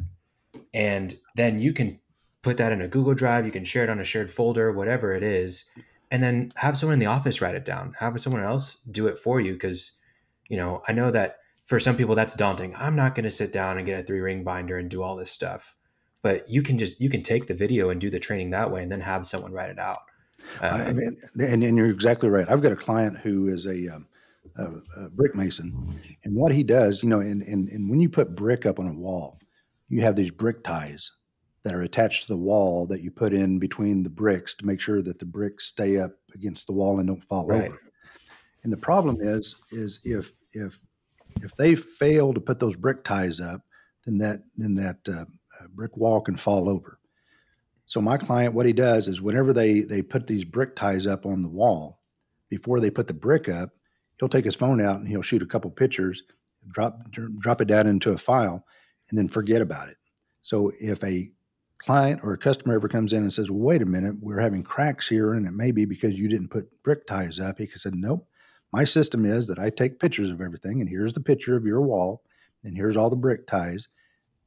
And 0.73 1.15
then 1.35 1.59
you 1.59 1.73
can 1.73 1.99
put 2.41 2.57
that 2.57 2.71
in 2.71 2.81
a 2.81 2.87
google 2.87 3.13
drive 3.13 3.45
you 3.45 3.51
can 3.51 3.63
share 3.65 3.83
it 3.83 3.89
on 3.89 3.99
a 3.99 4.03
shared 4.03 4.31
folder 4.31 4.71
whatever 4.71 5.13
it 5.13 5.23
is 5.23 5.65
and 6.09 6.21
then 6.21 6.51
have 6.55 6.77
someone 6.77 6.95
in 6.95 6.99
the 6.99 7.05
office 7.05 7.41
write 7.41 7.55
it 7.55 7.65
down. 7.65 7.93
Have 7.99 8.19
someone 8.19 8.43
else 8.43 8.75
do 8.91 9.07
it 9.07 9.17
for 9.17 9.39
you 9.39 9.53
because 9.53 9.93
you 10.49 10.57
know 10.57 10.81
i 10.87 10.91
know 10.91 11.11
that 11.11 11.37
for 11.65 11.79
some 11.79 11.95
people 11.95 12.15
that's 12.15 12.35
daunting. 12.35 12.75
I'm 12.75 12.97
not 12.97 13.15
going 13.15 13.23
to 13.23 13.31
sit 13.31 13.53
down 13.53 13.77
and 13.77 13.85
get 13.85 13.99
a 13.99 14.03
three 14.03 14.19
ring 14.19 14.43
binder 14.43 14.77
and 14.77 14.89
do 14.89 15.03
all 15.03 15.15
this 15.15 15.31
stuff 15.31 15.77
but 16.21 16.47
you 16.49 16.61
can 16.61 16.77
just 16.77 16.99
you 17.01 17.09
can 17.09 17.23
take 17.23 17.47
the 17.47 17.53
video 17.53 17.89
and 17.89 17.99
do 18.01 18.09
the 18.09 18.19
training 18.19 18.49
that 18.51 18.71
way 18.71 18.83
and 18.83 18.91
then 18.91 19.01
have 19.01 19.25
someone 19.25 19.51
write 19.51 19.69
it 19.69 19.79
out 19.79 19.99
I 20.59 20.67
Um, 20.89 20.97
mean, 20.97 21.21
and, 21.39 21.63
and 21.63 21.77
you're 21.77 21.89
exactly 21.91 22.27
right. 22.29 22.49
I've 22.49 22.63
got 22.63 22.71
a 22.71 22.75
client 22.75 23.17
who 23.19 23.47
is 23.47 23.67
a, 23.67 23.87
um, 23.95 24.07
a, 24.57 25.03
a 25.05 25.09
brick 25.09 25.35
mason, 25.35 25.93
and 26.23 26.33
what 26.35 26.51
he 26.51 26.63
does, 26.63 27.03
you 27.03 27.09
know, 27.09 27.19
and, 27.19 27.43
and 27.43 27.69
and 27.69 27.89
when 27.89 27.99
you 28.01 28.09
put 28.09 28.35
brick 28.35 28.65
up 28.65 28.79
on 28.79 28.87
a 28.87 28.93
wall, 28.93 29.37
you 29.87 30.01
have 30.01 30.15
these 30.15 30.31
brick 30.31 30.63
ties 30.63 31.11
that 31.63 31.75
are 31.75 31.83
attached 31.83 32.23
to 32.23 32.33
the 32.33 32.37
wall 32.41 32.87
that 32.87 33.01
you 33.03 33.11
put 33.11 33.33
in 33.33 33.59
between 33.59 34.01
the 34.01 34.09
bricks 34.09 34.55
to 34.55 34.65
make 34.65 34.79
sure 34.81 35.03
that 35.03 35.19
the 35.19 35.25
bricks 35.27 35.67
stay 35.67 35.99
up 35.99 36.13
against 36.33 36.65
the 36.65 36.73
wall 36.73 36.97
and 36.99 37.07
don't 37.07 37.23
fall 37.25 37.45
Right. 37.45 37.67
over. 37.67 37.79
And 38.63 38.73
the 38.73 38.77
problem 38.77 39.17
is, 39.21 39.55
is 39.71 39.99
if 40.03 40.33
if 40.53 40.79
if 41.43 41.55
they 41.55 41.75
fail 41.75 42.33
to 42.33 42.41
put 42.41 42.57
those 42.59 42.75
brick 42.75 43.03
ties 43.03 43.39
up, 43.39 43.61
then 44.05 44.17
that 44.17 44.41
then 44.57 44.73
that 44.75 44.97
uh, 45.07 45.25
uh, 45.59 45.67
brick 45.73 45.97
wall 45.97 46.21
can 46.21 46.37
fall 46.37 46.69
over. 46.69 46.99
So 47.85 47.99
my 48.01 48.17
client, 48.17 48.53
what 48.53 48.65
he 48.65 48.73
does 48.73 49.07
is 49.07 49.21
whenever 49.21 49.51
they 49.51 49.81
they 49.81 50.01
put 50.01 50.27
these 50.27 50.45
brick 50.45 50.75
ties 50.75 51.05
up 51.05 51.25
on 51.25 51.41
the 51.41 51.49
wall, 51.49 51.99
before 52.49 52.79
they 52.79 52.89
put 52.89 53.07
the 53.07 53.13
brick 53.13 53.49
up, 53.49 53.71
he'll 54.19 54.29
take 54.29 54.45
his 54.45 54.55
phone 54.55 54.81
out 54.81 54.99
and 54.99 55.07
he'll 55.07 55.21
shoot 55.21 55.41
a 55.41 55.47
couple 55.47 55.69
pictures, 55.71 56.23
drop 56.71 57.11
drop 57.11 57.59
it 57.61 57.67
down 57.67 57.87
into 57.87 58.11
a 58.11 58.17
file, 58.17 58.65
and 59.09 59.17
then 59.17 59.27
forget 59.27 59.61
about 59.61 59.89
it. 59.89 59.97
So 60.41 60.71
if 60.79 61.03
a 61.03 61.31
client 61.79 62.21
or 62.23 62.33
a 62.33 62.37
customer 62.37 62.75
ever 62.75 62.87
comes 62.87 63.11
in 63.11 63.23
and 63.23 63.33
says, 63.33 63.51
well, 63.51 63.59
"Wait 63.59 63.81
a 63.81 63.85
minute, 63.85 64.15
we're 64.21 64.39
having 64.39 64.63
cracks 64.63 65.09
here, 65.09 65.33
and 65.33 65.45
it 65.45 65.51
may 65.51 65.71
be 65.71 65.85
because 65.85 66.17
you 66.17 66.29
didn't 66.29 66.49
put 66.49 66.71
brick 66.83 67.05
ties 67.07 67.39
up," 67.39 67.57
he 67.57 67.67
said, 67.67 67.95
"Nope, 67.95 68.27
my 68.71 68.83
system 68.85 69.25
is 69.25 69.47
that 69.47 69.59
I 69.59 69.69
take 69.69 69.99
pictures 69.99 70.29
of 70.29 70.39
everything, 70.39 70.79
and 70.79 70.89
here's 70.89 71.13
the 71.13 71.19
picture 71.19 71.57
of 71.57 71.65
your 71.65 71.81
wall, 71.81 72.23
and 72.63 72.77
here's 72.77 72.95
all 72.95 73.09
the 73.09 73.15
brick 73.15 73.47
ties. 73.47 73.89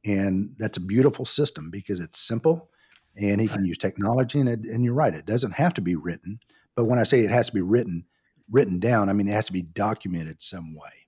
And 0.05 0.55
that's 0.59 0.77
a 0.77 0.81
beautiful 0.81 1.25
system 1.25 1.71
because 1.71 1.99
it's 1.99 2.19
simple 2.19 2.69
and 3.15 3.41
he 3.41 3.47
can 3.47 3.65
use 3.65 3.77
technology. 3.77 4.39
And, 4.39 4.49
it, 4.49 4.59
and 4.61 4.83
you're 4.83 4.93
right, 4.93 5.13
it 5.13 5.25
doesn't 5.25 5.53
have 5.53 5.73
to 5.75 5.81
be 5.81 5.95
written. 5.95 6.39
But 6.75 6.85
when 6.85 6.99
I 6.99 7.03
say 7.03 7.21
it 7.21 7.31
has 7.31 7.47
to 7.47 7.53
be 7.53 7.61
written, 7.61 8.05
written 8.51 8.79
down, 8.79 9.09
I 9.09 9.13
mean, 9.13 9.27
it 9.27 9.31
has 9.31 9.45
to 9.47 9.53
be 9.53 9.61
documented 9.61 10.41
some 10.43 10.75
way. 10.75 11.07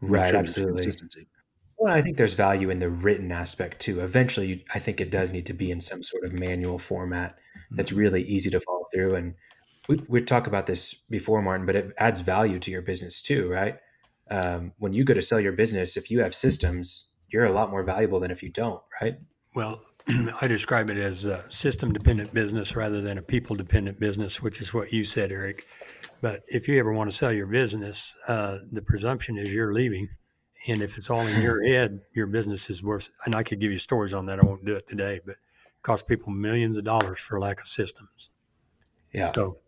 Right, 0.00 0.30
sure 0.30 0.40
absolutely. 0.40 0.84
Consistency. 0.84 1.28
Well, 1.78 1.92
I 1.92 2.02
think 2.02 2.16
there's 2.16 2.34
value 2.34 2.70
in 2.70 2.78
the 2.78 2.90
written 2.90 3.32
aspect 3.32 3.80
too. 3.80 4.00
Eventually, 4.00 4.64
I 4.74 4.78
think 4.78 5.00
it 5.00 5.10
does 5.10 5.32
need 5.32 5.46
to 5.46 5.52
be 5.52 5.70
in 5.70 5.80
some 5.80 6.02
sort 6.02 6.24
of 6.24 6.38
manual 6.38 6.78
format 6.78 7.38
that's 7.70 7.92
Mhm. 7.92 7.96
really 7.96 8.22
easy 8.22 8.50
to 8.50 8.60
follow 8.60 8.84
through. 8.92 9.14
And 9.14 9.34
we 9.88 9.96
we 10.08 10.20
talked 10.20 10.46
about 10.46 10.66
this 10.66 10.94
before, 10.94 11.42
Martin, 11.42 11.66
but 11.66 11.76
it 11.76 11.92
adds 11.98 12.20
value 12.20 12.58
to 12.60 12.70
your 12.70 12.82
business 12.82 13.22
too, 13.22 13.48
right? 13.48 13.78
Um, 14.30 14.72
when 14.78 14.92
you 14.92 15.04
go 15.04 15.14
to 15.14 15.22
sell 15.22 15.40
your 15.40 15.52
business, 15.52 15.96
if 15.96 16.10
you 16.10 16.20
have 16.20 16.34
systems, 16.34 17.08
you're 17.34 17.46
a 17.46 17.52
lot 17.52 17.68
more 17.68 17.82
valuable 17.82 18.20
than 18.20 18.30
if 18.30 18.44
you 18.44 18.48
don't, 18.48 18.80
right? 19.02 19.16
Well, 19.56 19.82
I 20.40 20.46
describe 20.46 20.88
it 20.88 20.98
as 20.98 21.26
a 21.26 21.44
system 21.50 21.92
dependent 21.92 22.32
business 22.32 22.76
rather 22.76 23.00
than 23.00 23.18
a 23.18 23.22
people 23.22 23.56
dependent 23.56 23.98
business, 23.98 24.40
which 24.40 24.60
is 24.60 24.72
what 24.72 24.92
you 24.92 25.02
said, 25.02 25.32
Eric. 25.32 25.66
But 26.20 26.44
if 26.46 26.68
you 26.68 26.78
ever 26.78 26.92
want 26.92 27.10
to 27.10 27.16
sell 27.16 27.32
your 27.32 27.48
business, 27.48 28.16
uh, 28.28 28.58
the 28.70 28.82
presumption 28.82 29.36
is 29.36 29.52
you're 29.52 29.72
leaving. 29.72 30.08
And 30.68 30.80
if 30.80 30.96
it's 30.96 31.10
all 31.10 31.26
in 31.26 31.42
your 31.42 31.60
head, 31.66 32.02
your 32.14 32.28
business 32.28 32.70
is 32.70 32.84
worth, 32.84 33.10
and 33.26 33.34
I 33.34 33.42
could 33.42 33.58
give 33.58 33.72
you 33.72 33.80
stories 33.80 34.14
on 34.14 34.26
that. 34.26 34.38
I 34.38 34.46
won't 34.46 34.64
do 34.64 34.76
it 34.76 34.86
today, 34.86 35.20
but 35.26 35.32
it 35.32 35.82
costs 35.82 36.06
people 36.06 36.32
millions 36.32 36.78
of 36.78 36.84
dollars 36.84 37.18
for 37.18 37.40
lack 37.40 37.60
of 37.60 37.66
systems. 37.66 38.30
Yeah. 39.12 39.26
So, 39.26 39.58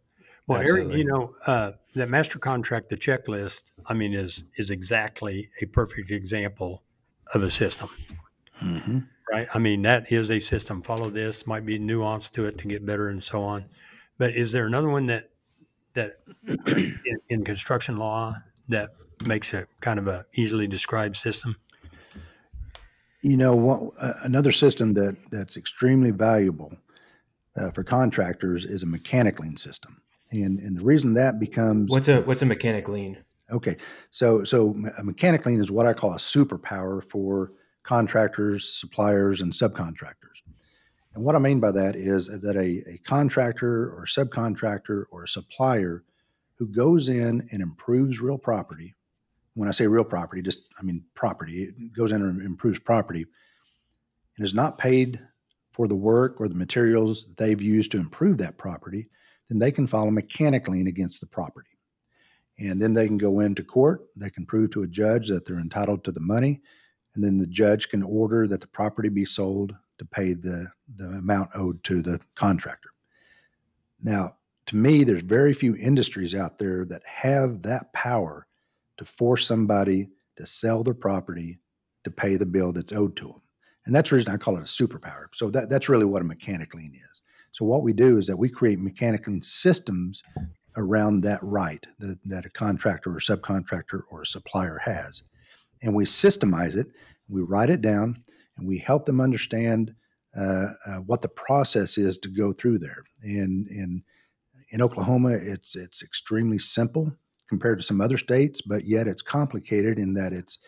well, 0.47 0.61
Eric, 0.61 0.93
you 0.93 1.05
know, 1.05 1.35
uh, 1.49 1.73
that 1.97 2.11
master 2.11 2.39
contract, 2.39 2.91
the 2.91 2.97
checklist, 2.97 3.73
I 3.87 3.95
mean, 3.95 4.14
is, 4.14 4.45
is 4.57 4.71
exactly 4.71 5.51
a 5.61 5.67
perfect 5.67 6.12
example 6.12 6.85
of 7.35 7.43
a 7.43 7.51
system 7.51 7.91
hmm 8.59 8.99
right? 9.31 9.49
I 9.55 9.59
mean, 9.59 9.83
that 9.83 10.11
is 10.12 10.31
a 10.31 10.41
system. 10.41 10.83
Follow 10.83 11.11
this. 11.11 11.47
Might 11.47 11.66
be 11.66 11.79
nuance 11.79 12.31
to 12.31 12.45
it 12.47 12.59
to 12.59 12.68
get 12.68 12.87
better 12.87 13.09
and 13.09 13.22
so 13.22 13.43
on. 13.43 13.64
But 14.18 14.35
is 14.35 14.53
there 14.53 14.66
another 14.66 14.89
one 14.89 15.07
that 15.07 15.31
that 15.95 16.18
in, 17.07 17.18
in 17.29 17.45
construction 17.45 17.97
law 17.97 18.37
that 18.68 18.91
makes 19.24 19.55
a 19.55 19.66
kind 19.81 19.99
of 19.99 20.09
a 20.09 20.27
easily 20.35 20.66
described 20.66 21.16
system? 21.16 21.57
You 23.22 23.37
know, 23.37 23.57
what, 23.57 23.93
uh, 24.01 24.12
another 24.24 24.53
system 24.53 24.95
that 24.95 25.16
that's 25.31 25.57
extremely 25.57 26.11
valuable 26.11 26.77
uh, 27.57 27.70
for 27.70 27.83
contractors 27.83 28.64
is 28.64 28.83
a 28.83 28.87
mechanic 28.87 29.41
lien 29.41 29.57
system, 29.57 30.01
and 30.31 30.61
and 30.61 30.77
the 30.77 30.85
reason 30.85 31.14
that 31.14 31.41
becomes 31.41 31.91
What's 31.91 32.09
a 32.09 32.22
what's 32.22 32.43
a 32.43 32.47
mechanic 32.47 32.89
lien? 32.89 33.18
Okay, 33.51 33.76
so 34.11 34.44
so 34.44 34.76
a 34.97 35.01
uh, 35.01 35.03
mechanic 35.03 35.47
lien 35.47 35.61
is 35.61 35.70
what 35.70 35.86
I 35.86 35.92
call 35.92 36.12
a 36.12 36.18
superpower 36.18 37.03
for 37.03 37.53
contractors, 37.82 38.72
suppliers, 38.72 39.40
and 39.40 39.53
subcontractors. 39.53 40.42
And 41.14 41.24
what 41.24 41.36
I 41.36 41.38
mean 41.38 41.61
by 41.61 41.72
that 41.72 41.97
is 41.97 42.28
that 42.40 42.57
a, 42.57 42.82
a 42.90 42.99
contractor 42.99 43.90
or 43.90 44.05
subcontractor 44.07 45.05
or 45.11 45.24
a 45.24 45.28
supplier 45.28 46.05
who 46.57 46.66
goes 46.66 47.09
in 47.09 47.49
and 47.53 47.62
improves 47.62 48.20
real 48.20 48.38
property. 48.38 48.94
When 49.55 49.68
I 49.68 49.72
say 49.72 49.86
real 49.86 50.05
property, 50.05 50.42
just 50.42 50.61
I 50.78 50.82
mean 50.82 51.05
property. 51.14 51.62
It 51.62 51.92
goes 51.94 52.11
in 52.11 52.22
and 52.22 52.42
improves 52.42 52.78
property 52.78 53.24
and 54.36 54.44
is 54.44 54.55
not 54.55 54.78
paid 54.78 55.20
for 55.70 55.88
the 55.88 55.94
work 55.94 56.40
or 56.40 56.49
the 56.49 56.55
materials 56.55 57.26
that 57.26 57.36
they've 57.36 57.61
used 57.61 57.90
to 57.92 57.99
improve 57.99 58.38
that 58.38 58.59
property, 58.59 59.09
then 59.49 59.59
they 59.59 59.70
can 59.70 59.86
file 59.86 60.09
a 60.09 60.11
mechanic 60.11 60.68
lien 60.68 60.86
against 60.86 61.20
the 61.20 61.26
property. 61.26 61.76
And 62.59 62.80
then 62.80 62.94
they 62.94 63.07
can 63.07 63.18
go 63.18 63.40
into 63.40 63.62
court. 63.62 64.07
They 64.16 64.30
can 64.30 64.46
prove 64.46 64.70
to 64.72 64.82
a 64.82 64.86
judge 64.86 65.28
that 65.28 65.44
they're 65.44 65.61
entitled 65.61 66.04
to 66.04 66.12
the 66.12 66.20
money. 66.20 66.62
And 67.14 67.22
then 67.22 67.38
the 67.38 67.46
judge 67.46 67.88
can 67.88 68.02
order 68.02 68.46
that 68.46 68.61
the 68.61 68.66
property 68.66 69.09
be 69.09 69.24
sold 69.24 69.74
to 69.98 70.04
pay 70.04 70.34
the, 70.34 70.68
the 70.96 71.07
amount 71.07 71.50
owed 71.54 71.82
to 71.84 72.02
the 72.02 72.20
contractor. 72.34 72.90
Now, 74.02 74.36
to 74.66 74.76
me, 74.76 75.04
there's 75.04 75.22
very 75.22 75.54
few 75.54 75.76
industries 75.76 76.34
out 76.34 76.59
there 76.59 76.84
that 76.86 77.02
have 77.04 77.62
that 77.62 77.92
power 77.92 78.46
to 78.98 79.04
force 79.04 79.46
somebody 79.46 80.09
to 80.36 80.46
sell 80.46 80.82
their 80.82 80.94
property 80.94 81.59
to 82.04 82.11
pay 82.11 82.36
the 82.36 82.46
bill 82.46 82.72
that's 82.72 82.92
owed 82.92 83.16
to 83.16 83.26
them. 83.26 83.42
And 83.86 83.94
that's 83.94 84.11
the 84.11 84.16
reason 84.16 84.32
I 84.32 84.36
call 84.36 84.57
it 84.57 84.61
a 84.61 84.64
superpower. 84.64 85.26
So 85.32 85.48
that, 85.50 85.70
that's 85.70 85.88
really 85.88 86.04
what 86.04 86.22
a 86.22 86.26
mechanic 86.26 86.74
lien 86.74 86.92
is. 86.94 87.22
So 87.52 87.64
what 87.64 87.82
we 87.82 87.92
do 87.92 88.18
is 88.18 88.26
that 88.26 88.36
we 88.36 88.48
create 88.48 88.80
mechanic 88.80 89.26
lien 89.26 89.40
systems 89.40 90.22
around 90.77 91.22
that 91.22 91.43
right 91.43 91.87
that, 91.99 92.18
that 92.24 92.47
a 92.47 92.51
contractor 92.51 93.14
or 93.14 93.20
subcontractor 93.20 94.03
or 94.11 94.22
a 94.22 94.27
supplier 94.27 94.79
has. 94.85 95.22
And 95.83 95.95
we 95.95 96.05
systemize 96.05 96.77
it, 96.77 96.89
we 97.29 97.43
write 97.43 97.70
it 97.70 97.81
down, 97.81 98.22
and 98.57 98.66
we 98.66 98.79
help 98.79 99.07
them 99.07 99.20
understand 99.20 99.95
uh, 100.37 100.66
uh, 100.87 100.97
what 101.07 101.22
the 101.22 101.29
process 101.29 101.99
is 101.99 102.18
to 102.18 102.29
go 102.29 102.53
through 102.53 102.79
there. 102.79 103.05
And, 103.22 103.66
and 103.68 104.03
in 104.70 104.83
Oklahoma, 104.83 105.31
it's, 105.31 105.77
it's 105.77 106.03
extremely 106.03 106.59
simple 106.59 107.12
compared 107.49 107.79
to 107.79 107.85
some 107.85 108.01
other 108.01 108.18
states, 108.18 108.61
but 108.61 108.85
yet 108.85 109.07
it's 109.09 109.22
complicated 109.22 109.99
in 109.99 110.14
that 110.14 110.33
it's, 110.33 110.59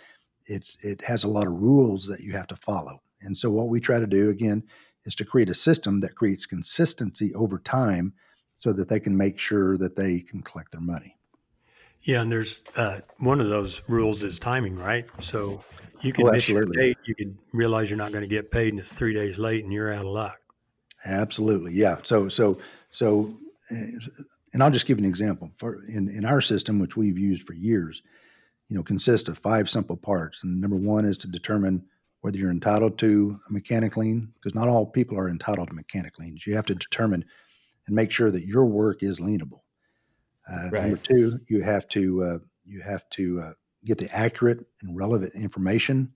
it's, 0.46 0.76
it 0.82 1.02
has 1.04 1.24
a 1.24 1.28
lot 1.28 1.46
of 1.46 1.54
rules 1.54 2.06
that 2.06 2.20
you 2.20 2.32
have 2.32 2.46
to 2.46 2.56
follow. 2.56 3.02
And 3.20 3.36
so 3.36 3.50
what 3.50 3.68
we 3.68 3.80
try 3.80 3.98
to 3.98 4.06
do 4.06 4.30
again 4.30 4.62
is 5.04 5.14
to 5.16 5.24
create 5.24 5.48
a 5.48 5.54
system 5.54 6.00
that 6.00 6.14
creates 6.14 6.46
consistency 6.46 7.34
over 7.34 7.58
time 7.58 8.12
so 8.58 8.72
that 8.72 8.88
they 8.88 9.00
can 9.00 9.16
make 9.16 9.38
sure 9.38 9.78
that 9.78 9.96
they 9.96 10.20
can 10.20 10.42
collect 10.42 10.72
their 10.72 10.80
money. 10.80 11.16
Yeah, 12.02 12.22
and 12.22 12.30
there's 12.30 12.60
uh, 12.76 13.00
one 13.18 13.40
of 13.40 13.48
those 13.48 13.82
rules 13.88 14.22
is 14.22 14.38
timing, 14.38 14.76
right? 14.76 15.04
So 15.20 15.64
you 16.00 16.12
can 16.12 16.28
Oh, 16.28 16.32
miss 16.32 16.48
your 16.48 16.64
date, 16.64 16.96
you 17.04 17.14
can 17.14 17.36
realize 17.52 17.90
you're 17.90 17.96
not 17.96 18.12
going 18.12 18.22
to 18.22 18.28
get 18.28 18.50
paid, 18.50 18.72
and 18.72 18.80
it's 18.80 18.92
three 18.92 19.14
days 19.14 19.38
late, 19.38 19.64
and 19.64 19.72
you're 19.72 19.92
out 19.92 20.00
of 20.00 20.12
luck. 20.12 20.40
Absolutely, 21.04 21.72
yeah. 21.72 21.98
So, 22.02 22.28
so, 22.28 22.58
so, 22.90 23.34
uh, 23.70 23.74
and 24.52 24.62
I'll 24.62 24.70
just 24.70 24.86
give 24.86 24.98
you 24.98 25.04
an 25.04 25.10
example. 25.10 25.50
For 25.56 25.84
in 25.84 26.08
in 26.08 26.24
our 26.24 26.40
system, 26.40 26.78
which 26.78 26.96
we've 26.96 27.18
used 27.18 27.42
for 27.42 27.52
years, 27.52 28.02
you 28.68 28.76
know, 28.76 28.82
consists 28.82 29.28
of 29.28 29.38
five 29.38 29.68
simple 29.68 29.96
parts. 29.96 30.40
And 30.42 30.60
number 30.60 30.76
one 30.76 31.04
is 31.04 31.18
to 31.18 31.28
determine 31.28 31.84
whether 32.20 32.38
you're 32.38 32.50
entitled 32.50 32.98
to 32.98 33.38
a 33.48 33.52
mechanic 33.52 33.96
lien, 33.96 34.32
because 34.34 34.54
not 34.54 34.68
all 34.68 34.86
people 34.86 35.18
are 35.18 35.28
entitled 35.28 35.68
to 35.68 35.74
mechanic 35.74 36.18
liens. 36.18 36.46
You 36.46 36.54
have 36.56 36.66
to 36.66 36.74
determine 36.74 37.24
and 37.88 37.96
make 37.96 38.12
sure 38.12 38.30
that 38.30 38.46
your 38.46 38.66
work 38.66 39.02
is 39.02 39.18
lienable. 39.18 39.60
Uh, 40.48 40.68
Number 40.82 40.96
two, 40.96 41.40
you 41.48 41.62
have 41.62 41.88
to 41.88 42.22
uh, 42.22 42.38
you 42.64 42.80
have 42.82 43.08
to 43.10 43.40
uh, 43.40 43.52
get 43.84 43.98
the 43.98 44.14
accurate 44.14 44.64
and 44.82 44.96
relevant 44.96 45.34
information. 45.34 46.12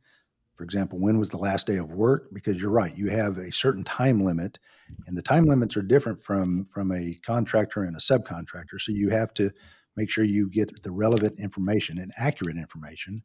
For 0.54 0.64
example, 0.64 1.00
when 1.00 1.18
was 1.18 1.30
the 1.30 1.38
last 1.38 1.66
day 1.66 1.76
of 1.78 1.90
work? 1.90 2.28
Because 2.32 2.60
you're 2.60 2.70
right, 2.70 2.96
you 2.96 3.08
have 3.08 3.38
a 3.38 3.50
certain 3.50 3.82
time 3.84 4.22
limit, 4.22 4.58
and 5.06 5.16
the 5.16 5.22
time 5.22 5.46
limits 5.46 5.76
are 5.76 5.82
different 5.82 6.20
from 6.20 6.64
from 6.66 6.92
a 6.92 7.18
contractor 7.26 7.82
and 7.82 7.96
a 7.96 8.00
subcontractor. 8.00 8.78
So 8.78 8.92
you 8.92 9.10
have 9.10 9.34
to 9.34 9.50
make 9.96 10.10
sure 10.10 10.24
you 10.24 10.48
get 10.48 10.82
the 10.82 10.90
relevant 10.90 11.38
information 11.38 11.98
and 11.98 12.12
accurate 12.16 12.56
information. 12.56 13.22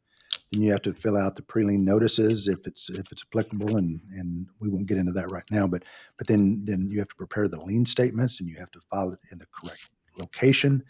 Then 0.52 0.62
you 0.62 0.72
have 0.72 0.82
to 0.82 0.94
fill 0.94 1.18
out 1.18 1.36
the 1.36 1.42
pre-lien 1.42 1.84
notices 1.84 2.48
if 2.48 2.66
it's 2.66 2.88
if 2.88 3.12
it's 3.12 3.24
applicable, 3.30 3.76
and 3.76 4.00
and 4.12 4.46
we 4.60 4.68
won't 4.68 4.86
get 4.86 4.96
into 4.98 5.12
that 5.12 5.30
right 5.30 5.48
now. 5.50 5.66
But 5.66 5.84
but 6.16 6.26
then 6.26 6.62
then 6.64 6.88
you 6.90 6.98
have 7.00 7.08
to 7.08 7.16
prepare 7.16 7.48
the 7.48 7.60
lien 7.60 7.84
statements, 7.84 8.40
and 8.40 8.48
you 8.48 8.56
have 8.56 8.70
to 8.72 8.80
file 8.90 9.12
it 9.12 9.20
in 9.30 9.38
the 9.38 9.46
correct 9.52 9.90
location, 10.16 10.82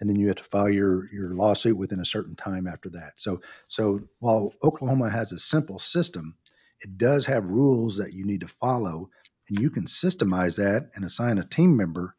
and 0.00 0.08
then 0.08 0.18
you 0.18 0.26
have 0.28 0.36
to 0.36 0.44
file 0.44 0.68
your 0.68 1.10
your 1.12 1.34
lawsuit 1.34 1.76
within 1.76 2.00
a 2.00 2.04
certain 2.04 2.36
time 2.36 2.66
after 2.66 2.90
that. 2.90 3.14
So 3.16 3.40
so 3.68 4.00
while 4.18 4.52
Oklahoma 4.62 5.08
has 5.08 5.32
a 5.32 5.38
simple 5.38 5.78
system, 5.78 6.36
it 6.80 6.98
does 6.98 7.24
have 7.26 7.46
rules 7.46 7.96
that 7.96 8.12
you 8.12 8.26
need 8.26 8.40
to 8.42 8.48
follow, 8.48 9.08
and 9.48 9.58
you 9.58 9.70
can 9.70 9.86
systemize 9.86 10.58
that 10.58 10.90
and 10.94 11.04
assign 11.04 11.38
a 11.38 11.44
team 11.44 11.76
member 11.76 12.14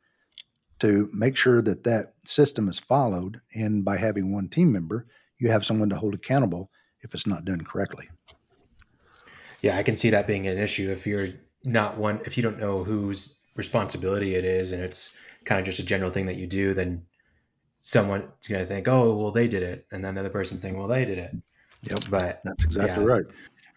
to 0.80 1.10
make 1.14 1.36
sure 1.36 1.62
that 1.62 1.84
that 1.84 2.14
system 2.26 2.68
is 2.68 2.80
followed. 2.80 3.42
And 3.54 3.86
by 3.86 3.98
having 3.98 4.34
one 4.34 4.48
team 4.48 4.72
member, 4.72 5.06
you 5.38 5.52
have 5.52 5.66
someone 5.66 5.90
to 5.90 5.96
hold 5.96 6.16
accountable 6.16 6.72
if 7.02 7.14
it's 7.14 7.28
not 7.28 7.46
done 7.46 7.62
correctly. 7.62 8.10
Yeah, 9.62 9.78
I 9.78 9.84
can 9.84 9.96
see 9.96 10.10
that 10.12 10.28
being 10.28 10.48
an 10.48 10.58
issue 10.58 10.92
if 10.92 11.06
you're 11.06 11.30
not 11.66 11.98
one 11.98 12.22
if 12.26 12.38
you 12.38 12.44
don't 12.44 12.60
know 12.60 12.84
whose 12.84 13.42
responsibility 13.56 14.36
it 14.36 14.46
is 14.46 14.72
and 14.72 14.82
it's 14.82 15.14
kind 15.44 15.60
of 15.60 15.66
just 15.66 15.80
a 15.80 15.86
general 15.86 16.10
thing 16.12 16.26
that 16.28 16.36
you 16.36 16.48
do, 16.48 16.74
then 16.74 17.04
someone's 17.80 18.48
gonna 18.48 18.66
think, 18.66 18.88
Oh, 18.88 19.16
well 19.16 19.32
they 19.32 19.48
did 19.48 19.64
it, 19.64 19.86
and 19.92 20.04
then 20.04 20.16
the 20.16 20.22
other 20.22 20.30
person's 20.30 20.62
saying, 20.62 20.78
Well, 20.78 20.88
they 20.88 21.06
did 21.06 21.18
it. 21.18 21.36
Yep. 21.84 22.00
But 22.10 22.42
That's 22.44 22.64
exactly 22.64 23.04
Yeah. 23.04 23.10
right. 23.10 23.26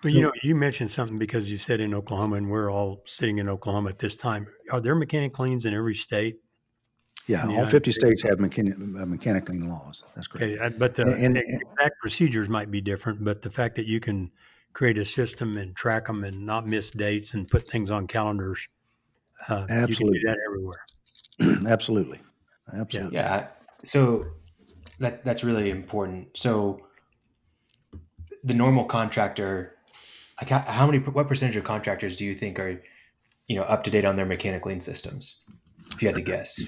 Well, 0.02 0.12
you 0.12 0.20
know, 0.20 0.32
you 0.42 0.56
mentioned 0.56 0.90
something 0.90 1.16
because 1.16 1.48
you 1.48 1.58
said 1.58 1.80
in 1.80 1.94
Oklahoma, 1.94 2.34
and 2.34 2.50
we're 2.50 2.72
all 2.72 3.02
sitting 3.06 3.38
in 3.38 3.48
Oklahoma 3.48 3.90
at 3.90 4.00
this 4.00 4.16
time. 4.16 4.46
Are 4.72 4.80
there 4.80 4.96
mechanic 4.96 5.38
liens 5.38 5.64
in 5.64 5.74
every 5.74 5.94
state? 5.94 6.40
Yeah, 7.26 7.42
all 7.44 7.50
United 7.50 7.70
50 7.70 7.92
States? 7.92 8.04
states 8.04 8.22
have 8.22 8.40
mechanic, 8.40 8.74
uh, 8.74 9.06
mechanic 9.06 9.48
lien 9.48 9.68
laws. 9.68 10.02
That's 10.14 10.26
correct. 10.26 10.60
Okay, 10.60 10.76
but 10.76 10.94
the 10.94 11.02
And- 11.12 11.36
and- 11.36 11.62
exact 11.62 12.00
procedures 12.00 12.48
might 12.48 12.70
be 12.70 12.80
different. 12.80 13.22
But 13.24 13.42
the 13.42 13.50
fact 13.50 13.76
that 13.76 13.86
you 13.86 14.00
can 14.00 14.30
create 14.72 14.98
a 14.98 15.04
system 15.04 15.56
and 15.56 15.76
track 15.76 16.06
them 16.06 16.24
and 16.24 16.44
not 16.44 16.66
miss 16.66 16.90
dates 16.90 17.34
and 17.34 17.46
put 17.46 17.68
things 17.68 17.90
on 17.90 18.06
calendars, 18.06 18.66
uh, 19.48 19.60
you 19.60 19.66
can 19.66 19.82
Absolutely. 19.84 20.18
do 20.20 20.26
that 20.26 20.38
everywhere. 20.48 21.70
Absolutely. 21.72 22.20
Absolutely. 22.74 23.14
yeah, 23.14 23.48
so 23.84 24.24
that 24.98 25.24
that's 25.24 25.42
really 25.44 25.70
important. 25.70 26.36
So 26.36 26.86
the 28.44 28.54
normal 28.54 28.84
contractor, 28.84 29.76
like 30.40 30.48
how, 30.48 30.60
how 30.60 30.86
many, 30.86 30.98
what 30.98 31.28
percentage 31.28 31.56
of 31.56 31.64
contractors 31.64 32.16
do 32.16 32.24
you 32.24 32.34
think 32.34 32.58
are, 32.58 32.80
you 33.46 33.56
know, 33.56 33.62
up 33.62 33.84
to 33.84 33.90
date 33.90 34.04
on 34.04 34.16
their 34.16 34.26
mechanic 34.26 34.64
lien 34.66 34.80
systems? 34.80 35.40
If 35.92 36.02
you 36.02 36.08
had 36.08 36.16
to 36.16 36.22
guess. 36.22 36.60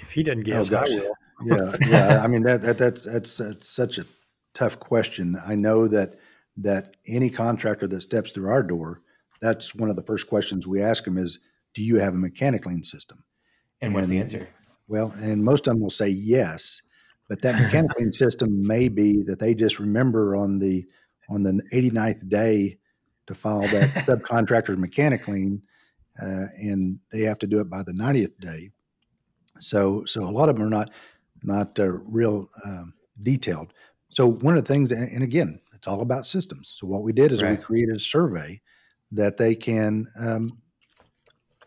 If 0.00 0.12
he 0.12 0.22
doesn't 0.22 0.44
guess, 0.44 0.72
oh, 0.72 0.76
I 0.76 0.80
gosh. 0.80 0.88
will. 0.90 1.14
yeah, 1.44 1.76
yeah. 1.86 2.20
I 2.22 2.26
mean 2.26 2.42
that, 2.42 2.62
that 2.62 2.78
that's 2.78 3.04
that's 3.04 3.36
that's 3.36 3.68
such 3.68 3.98
a 3.98 4.06
tough 4.54 4.78
question. 4.78 5.36
I 5.46 5.54
know 5.54 5.86
that 5.88 6.16
that 6.56 6.96
any 7.06 7.30
contractor 7.30 7.86
that 7.86 8.00
steps 8.00 8.32
through 8.32 8.48
our 8.48 8.62
door, 8.62 9.02
that's 9.40 9.74
one 9.74 9.90
of 9.90 9.96
the 9.96 10.02
first 10.02 10.28
questions 10.28 10.66
we 10.66 10.82
ask 10.82 11.04
them 11.04 11.16
is, 11.16 11.38
"Do 11.74 11.82
you 11.82 11.96
have 11.96 12.14
a 12.14 12.18
mechanic 12.18 12.66
lien 12.66 12.82
system?" 12.82 13.24
And 13.80 13.94
what's 13.94 14.08
the 14.08 14.18
answer? 14.18 14.48
Well, 14.88 15.12
and 15.20 15.44
most 15.44 15.66
of 15.66 15.74
them 15.74 15.82
will 15.82 15.90
say 15.90 16.08
yes, 16.08 16.80
but 17.28 17.42
that 17.42 17.60
mechanic 17.60 17.96
lien 17.98 18.12
system 18.24 18.66
may 18.66 18.88
be 18.88 19.22
that 19.24 19.38
they 19.38 19.54
just 19.54 19.78
remember 19.78 20.34
on 20.34 20.58
the 20.58 20.86
on 21.28 21.42
the 21.42 21.60
89th 21.72 22.28
day 22.28 22.78
to 23.26 23.34
file 23.34 23.60
that 23.60 23.90
subcontractor's 24.06 24.78
mechanic 24.78 25.28
lien, 25.28 25.62
uh, 26.22 26.46
and 26.56 26.98
they 27.12 27.22
have 27.22 27.38
to 27.38 27.46
do 27.46 27.60
it 27.60 27.70
by 27.70 27.82
the 27.82 27.92
90th 27.92 28.38
day. 28.40 28.70
So, 29.60 30.04
so 30.04 30.22
a 30.22 30.30
lot 30.30 30.48
of 30.48 30.56
them 30.56 30.66
are 30.66 30.70
not 30.70 30.90
not 31.44 31.78
uh, 31.78 31.88
real 31.88 32.50
um, 32.64 32.94
detailed. 33.22 33.72
So 34.10 34.26
one 34.28 34.56
of 34.56 34.64
the 34.64 34.68
things, 34.68 34.90
and 34.90 35.22
again, 35.22 35.60
it's 35.72 35.86
all 35.86 36.00
about 36.00 36.26
systems. 36.26 36.74
So 36.76 36.86
what 36.86 37.04
we 37.04 37.12
did 37.12 37.30
is 37.30 37.42
Right. 37.42 37.56
we 37.56 37.64
created 37.64 37.96
a 37.96 38.00
survey 38.00 38.60
that 39.12 39.36
they 39.36 39.54
can 39.54 40.08
um, 40.18 40.58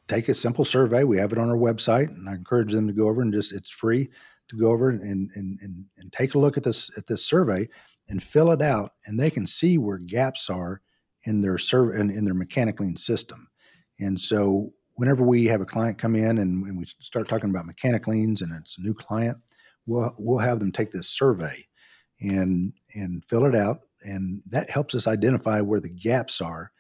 take 0.07 0.27
a 0.27 0.35
simple 0.35 0.65
survey. 0.65 1.03
We 1.03 1.17
have 1.17 1.31
it 1.31 1.37
on 1.37 1.49
our 1.49 1.55
website, 1.55 2.09
and 2.09 2.27
I 2.29 2.33
encourage 2.33 2.73
them 2.73 2.87
to 2.87 2.93
go 2.93 3.07
over 3.07 3.21
and 3.21 3.33
just 3.33 3.53
it's 3.53 3.71
free 3.71 4.09
to 4.49 4.57
go 4.57 4.71
over 4.71 4.89
and 4.89 5.01
and 5.01 5.59
and, 5.61 5.85
and 5.97 6.11
take 6.11 6.35
a 6.35 6.39
look 6.39 6.57
at 6.57 6.63
this 6.63 6.91
at 6.97 7.07
this 7.07 7.25
survey 7.25 7.67
and 8.09 8.21
fill 8.21 8.51
it 8.51 8.61
out, 8.61 8.93
and 9.05 9.19
they 9.19 9.29
can 9.29 9.47
see 9.47 9.77
where 9.77 9.97
gaps 9.97 10.49
are 10.49 10.81
in 11.23 11.39
their 11.39 11.57
serv 11.57 11.95
in, 11.95 12.09
in 12.09 12.25
their 12.25 12.33
mechanic 12.33 12.79
lien 12.79 12.97
system. 12.97 13.47
And 14.01 14.19
so 14.19 14.73
whenever 14.95 15.23
we 15.23 15.45
have 15.45 15.61
a 15.61 15.65
client 15.65 15.97
come 15.97 16.15
in 16.15 16.37
and, 16.39 16.65
and 16.65 16.77
we 16.77 16.85
start 16.99 17.29
talking 17.29 17.49
about 17.49 17.65
mechanic 17.65 18.07
liens 18.07 18.41
and 18.41 18.51
it's 18.59 18.77
a 18.77 18.81
new 18.81 18.93
client, 18.93 19.37
we'll 19.85 20.13
we'll 20.17 20.39
have 20.39 20.59
them 20.59 20.71
take 20.71 20.91
this 20.91 21.07
survey 21.07 21.65
and 22.19 22.73
and 22.93 23.23
fill 23.25 23.45
it 23.45 23.55
out, 23.55 23.81
and 24.01 24.41
that 24.47 24.69
helps 24.69 24.95
us 24.95 25.07
identify 25.07 25.61
where 25.61 25.79
the 25.79 25.89
gaps 25.89 26.41
are 26.41 26.71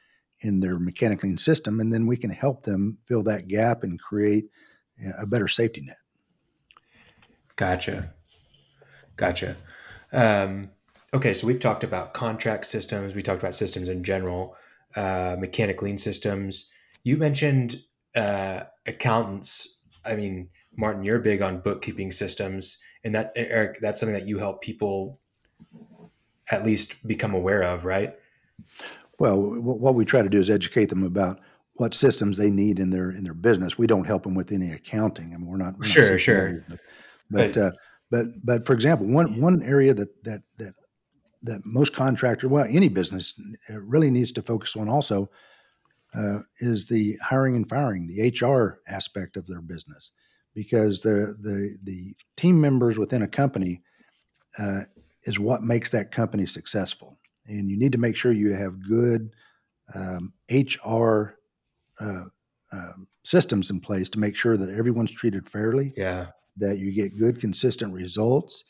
in 0.41 0.59
their 0.59 0.79
mechanic 0.79 1.23
lien 1.23 1.37
system, 1.37 1.79
and 1.79 1.93
then 1.93 2.07
we 2.07 2.17
can 2.17 2.31
help 2.31 2.63
them 2.63 2.97
fill 3.07 3.23
that 3.23 3.47
gap 3.47 3.83
and 3.83 3.99
create 3.99 4.45
a 5.19 5.25
better 5.25 5.47
safety 5.47 5.81
net. 5.81 5.97
Gotcha. 7.55 8.11
Gotcha. 9.15 9.55
Um, 10.11 10.71
okay, 11.13 11.33
so 11.33 11.45
we've 11.45 11.59
talked 11.59 11.83
about 11.83 12.13
contract 12.13 12.65
systems. 12.65 13.13
We 13.13 13.21
talked 13.21 13.41
about 13.41 13.55
systems 13.55 13.87
in 13.87 14.03
general, 14.03 14.55
uh, 14.95 15.35
mechanic 15.39 15.81
lien 15.81 15.97
systems. 15.97 16.71
You 17.03 17.17
mentioned 17.17 17.81
uh, 18.15 18.61
accountants. 18.85 19.79
I 20.05 20.15
mean, 20.15 20.49
Martin, 20.75 21.03
you're 21.03 21.19
big 21.19 21.41
on 21.41 21.61
bookkeeping 21.61 22.11
systems, 22.11 22.77
and 23.03 23.13
that 23.15 23.31
Eric, 23.35 23.79
that's 23.81 23.99
something 23.99 24.17
that 24.17 24.27
you 24.27 24.37
help 24.39 24.61
people 24.61 25.19
at 26.49 26.65
least 26.65 27.05
become 27.07 27.33
aware 27.33 27.63
of, 27.63 27.85
right? 27.85 28.15
Well, 29.19 29.37
what 29.39 29.95
we 29.95 30.05
try 30.05 30.21
to 30.21 30.29
do 30.29 30.39
is 30.39 30.49
educate 30.49 30.89
them 30.89 31.03
about 31.03 31.39
what 31.75 31.93
systems 31.93 32.37
they 32.37 32.49
need 32.49 32.79
in 32.79 32.89
their 32.89 33.11
in 33.11 33.23
their 33.23 33.33
business. 33.33 33.77
We 33.77 33.87
don't 33.87 34.05
help 34.05 34.23
them 34.23 34.35
with 34.35 34.51
any 34.51 34.71
accounting. 34.71 35.33
I 35.33 35.37
mean, 35.37 35.47
we're 35.47 35.57
not 35.57 35.77
we're 35.77 35.85
Sure, 35.85 36.15
CPAs, 36.15 36.19
sure. 36.19 36.65
But 36.67 36.79
but, 37.29 37.53
But- 37.53 37.61
uh, 37.61 37.71
but 38.09 38.25
but 38.43 38.65
for 38.67 38.73
example, 38.73 39.07
one 39.07 39.39
one 39.39 39.63
area 39.63 39.93
that 39.93 40.23
that 40.23 40.41
that 40.57 40.73
that 41.43 41.65
most 41.65 41.93
contractor, 41.93 42.47
well, 42.49 42.65
any 42.69 42.89
business 42.89 43.33
uh, 43.69 43.79
really 43.81 44.11
needs 44.11 44.31
to 44.33 44.41
focus 44.41 44.75
on 44.75 44.89
also 44.89 45.29
uh, 46.13 46.39
is 46.59 46.87
the 46.87 47.17
hiring 47.21 47.55
and 47.55 47.69
firing, 47.69 48.07
the 48.07 48.29
HR 48.29 48.81
aspect 48.87 49.37
of 49.37 49.47
their 49.47 49.61
business, 49.61 50.11
because 50.53 51.01
the 51.01 51.35
the 51.41 51.77
the 51.83 52.15
team 52.37 52.59
members 52.59 52.97
within 52.97 53.21
a 53.21 53.27
company 53.27 53.81
uh, 54.57 54.81
is 55.23 55.39
what 55.39 55.63
makes 55.63 55.89
that 55.91 56.11
company 56.11 56.45
successful, 56.45 57.19
and 57.47 57.69
you 57.69 57.77
need 57.77 57.91
to 57.93 57.97
make 57.97 58.15
sure 58.15 58.31
you 58.31 58.53
have 58.53 58.87
good 58.87 59.33
um, 59.95 60.33
HR 60.49 61.37
uh, 61.99 62.25
um, 62.71 63.07
systems 63.23 63.69
in 63.69 63.79
place 63.79 64.09
to 64.09 64.19
make 64.19 64.35
sure 64.35 64.57
that 64.57 64.69
everyone's 64.69 65.11
treated 65.11 65.49
fairly, 65.49 65.93
Yeah. 65.97 66.27
that 66.57 66.79
you 66.79 66.91
get 66.91 67.17
good, 67.17 67.39
consistent 67.39 67.93
results, 67.93 68.63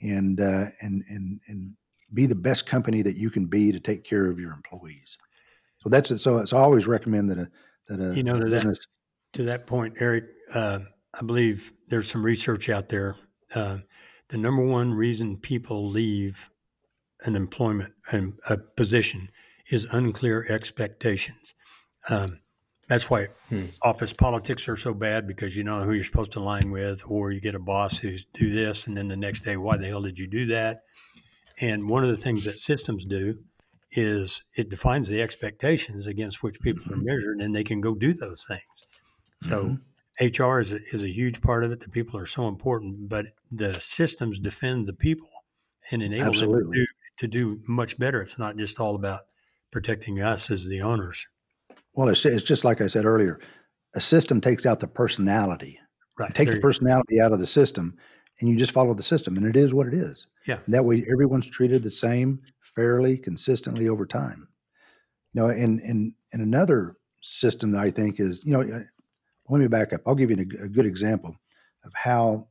and 0.00 0.40
uh, 0.40 0.66
and 0.80 1.04
and 1.08 1.40
and 1.48 1.76
be 2.14 2.26
the 2.26 2.34
best 2.34 2.66
company 2.66 3.02
that 3.02 3.16
you 3.16 3.30
can 3.30 3.46
be 3.46 3.70
to 3.72 3.80
take 3.80 4.02
care 4.04 4.30
of 4.30 4.38
your 4.40 4.52
employees. 4.52 5.18
So 5.88 5.90
that's 5.90 6.10
it. 6.10 6.18
So, 6.18 6.44
so 6.44 6.58
I 6.58 6.60
always 6.60 6.86
recommend 6.86 7.30
that 7.30 7.38
a 7.38 7.48
that 7.88 8.00
a 8.00 8.14
You 8.14 8.22
know, 8.22 8.34
to 8.34 8.44
that- 8.44 8.50
business. 8.50 8.78
To 9.34 9.42
that 9.44 9.66
point, 9.66 9.94
Eric, 10.00 10.24
uh, 10.54 10.80
I 11.14 11.22
believe 11.22 11.72
there's 11.88 12.10
some 12.10 12.24
research 12.24 12.68
out 12.70 12.88
there. 12.88 13.14
Uh, 13.54 13.78
the 14.28 14.38
number 14.38 14.64
one 14.64 14.92
reason 14.92 15.36
people 15.36 15.88
leave 15.90 16.48
an 17.24 17.36
employment 17.36 17.92
and 18.10 18.38
a 18.48 18.56
position 18.56 19.30
is 19.70 19.84
unclear 19.92 20.46
expectations. 20.48 21.54
Um, 22.08 22.40
that's 22.88 23.10
why 23.10 23.28
Hmm. 23.50 23.64
office 23.82 24.14
politics 24.14 24.66
are 24.68 24.78
so 24.78 24.94
bad 24.94 25.26
because 25.26 25.54
you 25.54 25.62
don't 25.62 25.80
know 25.80 25.84
who 25.84 25.92
you're 25.92 26.04
supposed 26.04 26.32
to 26.32 26.38
align 26.40 26.70
with, 26.70 27.02
or 27.06 27.30
you 27.32 27.40
get 27.40 27.54
a 27.54 27.58
boss 27.58 27.98
who's 27.98 28.24
do 28.32 28.50
this, 28.50 28.86
and 28.86 28.96
then 28.96 29.08
the 29.08 29.16
next 29.16 29.40
day, 29.44 29.56
why 29.58 29.76
the 29.76 29.86
hell 29.86 30.02
did 30.02 30.18
you 30.18 30.26
do 30.26 30.46
that? 30.46 30.80
And 31.60 31.86
one 31.88 32.02
of 32.02 32.08
the 32.10 32.16
things 32.16 32.44
that 32.46 32.58
systems 32.58 33.04
do 33.04 33.38
is 33.92 34.44
it 34.56 34.68
defines 34.68 35.08
the 35.08 35.22
expectations 35.22 36.06
against 36.06 36.42
which 36.42 36.60
people 36.60 36.84
are 36.92 36.96
mm-hmm. 36.96 37.06
measured, 37.06 37.40
and 37.40 37.54
they 37.54 37.64
can 37.64 37.80
go 37.80 37.94
do 37.94 38.12
those 38.12 38.44
things. 38.46 38.62
So 39.42 39.64
mm-hmm. 39.64 39.74
HR 40.20 40.60
is 40.60 40.72
a, 40.72 40.78
is 40.92 41.02
a 41.02 41.08
huge 41.08 41.40
part 41.40 41.64
of 41.64 41.72
it. 41.72 41.80
The 41.80 41.88
people 41.88 42.18
are 42.18 42.26
so 42.26 42.48
important, 42.48 43.08
but 43.08 43.26
the 43.50 43.78
systems 43.80 44.40
defend 44.40 44.86
the 44.86 44.94
people 44.94 45.28
and 45.90 46.02
enable 46.02 46.32
them 46.32 46.50
to 46.50 46.70
do, 46.72 46.86
to 47.18 47.28
do 47.28 47.58
much 47.66 47.98
better. 47.98 48.20
It's 48.20 48.38
not 48.38 48.56
just 48.56 48.80
all 48.80 48.94
about 48.94 49.20
protecting 49.70 50.20
us 50.20 50.50
as 50.50 50.68
the 50.68 50.82
owners. 50.82 51.26
Well, 51.94 52.08
it's, 52.08 52.24
it's 52.24 52.42
just 52.42 52.64
like 52.64 52.80
I 52.80 52.88
said 52.88 53.04
earlier. 53.04 53.40
A 53.94 54.00
system 54.00 54.40
takes 54.40 54.66
out 54.66 54.80
the 54.80 54.86
personality. 54.86 55.78
Right. 56.18 56.34
Take 56.34 56.50
the 56.50 56.60
personality 56.60 57.20
out 57.20 57.32
of 57.32 57.38
the 57.38 57.46
system, 57.46 57.96
and 58.40 58.48
you 58.48 58.56
just 58.56 58.72
follow 58.72 58.92
the 58.92 59.04
system, 59.04 59.36
and 59.36 59.46
it 59.46 59.56
is 59.56 59.72
what 59.72 59.86
it 59.86 59.94
is. 59.94 60.26
Yeah. 60.46 60.58
And 60.66 60.74
that 60.74 60.84
way, 60.84 61.06
everyone's 61.10 61.46
treated 61.46 61.84
the 61.84 61.92
same, 61.92 62.40
fairly, 62.78 63.18
consistently 63.18 63.88
over 63.88 64.06
time. 64.06 64.46
You 65.34 65.40
know, 65.42 65.48
and 65.48 65.80
and 65.80 66.12
and 66.32 66.42
another 66.42 66.96
system 67.20 67.72
that 67.72 67.80
I 67.82 67.90
think 67.90 68.20
is, 68.20 68.44
you 68.44 68.52
know, 68.52 68.60
uh, 68.62 68.82
let 69.48 69.58
me 69.60 69.66
back 69.66 69.92
up. 69.92 70.02
I'll 70.06 70.14
give 70.14 70.30
you 70.30 70.36
a 70.62 70.68
good 70.68 70.86
example 70.86 71.34
of 71.84 71.92
how, 71.94 72.46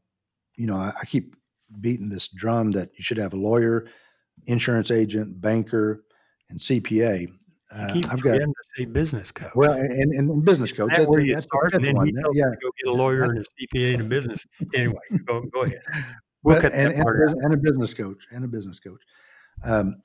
you 0.55 0.67
know, 0.67 0.75
I, 0.78 0.91
I 1.01 1.05
keep 1.05 1.36
beating 1.80 2.09
this 2.09 2.28
drum 2.28 2.71
that 2.71 2.89
you 2.97 3.03
should 3.03 3.17
have 3.17 3.34
a 3.34 3.38
lawyer, 3.38 3.88
insurance 4.45 4.91
agent, 4.91 5.39
banker, 5.39 6.03
and 6.49 6.59
CPA. 6.59 7.28
Uh, 7.73 8.01
I've 8.09 8.21
got 8.21 8.38
to 8.39 8.53
say 8.75 8.86
business 8.86 9.32
coach. 9.32 9.51
well, 9.55 9.71
and, 9.73 9.91
and, 9.91 10.13
and 10.32 10.45
business 10.45 10.71
coach. 10.73 10.89
That 10.91 10.99
that- 11.01 11.09
where 11.09 11.19
you 11.21 11.36
that's 11.36 11.45
the 11.45 11.49
start, 11.49 11.73
and 11.73 11.84
then 11.86 11.95
one. 11.95 12.07
he 12.07 12.11
That- 12.13 12.21
tells 12.23 12.36
yeah, 12.36 12.45
you 12.51 12.57
go 12.61 12.71
get 12.84 12.89
a 12.89 12.93
lawyer 12.93 13.23
and 13.23 13.38
a 13.39 13.43
CPA 13.43 13.93
and 13.95 14.01
a 14.03 14.05
business. 14.05 14.45
Anyway, 14.75 14.99
go 15.25 15.41
go 15.53 15.61
ahead. 15.63 15.82
We'll 16.43 16.55
But- 16.55 16.61
cut 16.61 16.73
and, 16.73 16.91
that 16.91 16.95
and, 16.95 17.03
part 17.03 17.19
a 17.19 17.32
out. 17.32 17.38
and 17.43 17.53
a 17.53 17.57
business 17.57 17.93
coach 17.93 18.21
and 18.32 18.43
a 18.45 18.47
business 18.47 18.80
coach. 18.80 19.01
Um, 19.63 20.01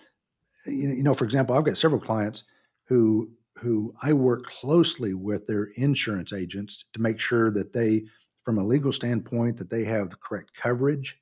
you, 0.67 1.03
know, 1.03 1.15
for 1.15 1.25
example, 1.25 1.57
I've 1.57 1.65
got 1.65 1.79
several 1.79 2.01
clients 2.01 2.45
who 2.87 3.31
who 3.57 3.95
I 4.03 4.13
work 4.13 4.47
closely 4.47 5.15
with 5.15 5.47
their 5.47 5.65
insurance 5.77 6.33
agents 6.33 6.85
to 6.95 7.01
make 7.01 7.21
sure 7.21 7.51
that 7.53 7.73
they, 7.73 8.05
from 8.43 8.59
a 8.59 8.65
legal 8.65 8.93
standpoint, 8.93 9.57
that 9.59 9.71
they 9.71 9.85
have 9.85 10.11
the 10.11 10.17
correct 10.17 10.53
coverage. 10.55 11.21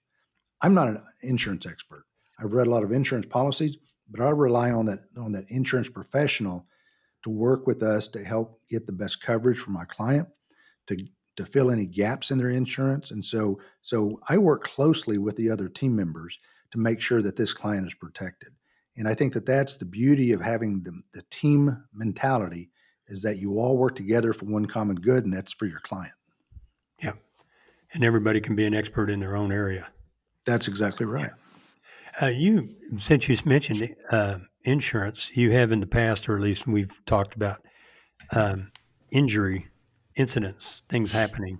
I'm 0.62 0.72
not 0.72 0.88
an 0.88 1.02
insurance 1.22 1.66
expert. 1.66 2.04
I've 2.38 2.52
read 2.52 2.66
a 2.66 2.70
lot 2.70 2.84
of 2.84 2.92
insurance 2.92 3.26
policies, 3.26 3.76
but 4.10 4.22
I 4.22 4.30
rely 4.30 4.70
on 4.70 4.86
that 4.86 5.00
on 5.18 5.32
that 5.32 5.50
insurance 5.50 5.88
professional 5.88 6.66
to 7.22 7.30
work 7.30 7.66
with 7.66 7.82
us 7.82 8.08
to 8.08 8.24
help 8.24 8.60
get 8.70 8.86
the 8.86 8.92
best 8.92 9.20
coverage 9.20 9.58
for 9.58 9.70
my 9.70 9.84
client, 9.84 10.28
to 10.86 10.96
to 11.36 11.46
fill 11.46 11.70
any 11.70 11.86
gaps 11.86 12.30
in 12.30 12.38
their 12.38 12.50
insurance. 12.50 13.10
And 13.10 13.24
so 13.24 13.60
so 13.82 14.18
I 14.28 14.38
work 14.38 14.64
closely 14.64 15.18
with 15.18 15.36
the 15.36 15.50
other 15.50 15.68
team 15.68 15.94
members 15.94 16.38
to 16.72 16.78
make 16.78 17.00
sure 17.00 17.22
that 17.22 17.36
this 17.36 17.52
client 17.52 17.86
is 17.86 17.94
protected. 17.94 18.52
And 19.00 19.08
I 19.08 19.14
think 19.14 19.32
that 19.32 19.46
that's 19.46 19.76
the 19.76 19.86
beauty 19.86 20.32
of 20.32 20.42
having 20.42 20.82
the, 20.82 21.00
the 21.14 21.22
team 21.30 21.84
mentality 21.94 22.68
is 23.08 23.22
that 23.22 23.38
you 23.38 23.58
all 23.58 23.78
work 23.78 23.96
together 23.96 24.34
for 24.34 24.44
one 24.44 24.66
common 24.66 24.94
good, 24.96 25.24
and 25.24 25.32
that's 25.32 25.54
for 25.54 25.64
your 25.64 25.80
client. 25.80 26.12
Yeah. 27.02 27.14
And 27.94 28.04
everybody 28.04 28.42
can 28.42 28.54
be 28.54 28.66
an 28.66 28.74
expert 28.74 29.08
in 29.08 29.18
their 29.18 29.36
own 29.36 29.52
area. 29.52 29.88
That's 30.44 30.68
exactly 30.68 31.06
right. 31.06 31.30
Uh, 32.20 32.26
you, 32.26 32.76
since 32.98 33.26
you 33.26 33.38
mentioned 33.46 33.96
uh, 34.10 34.40
insurance, 34.64 35.34
you 35.34 35.50
have 35.52 35.72
in 35.72 35.80
the 35.80 35.86
past, 35.86 36.28
or 36.28 36.36
at 36.36 36.42
least 36.42 36.66
we've 36.66 37.00
talked 37.06 37.34
about 37.34 37.60
um, 38.36 38.70
injury 39.10 39.68
incidents, 40.14 40.82
things 40.90 41.10
happening. 41.10 41.58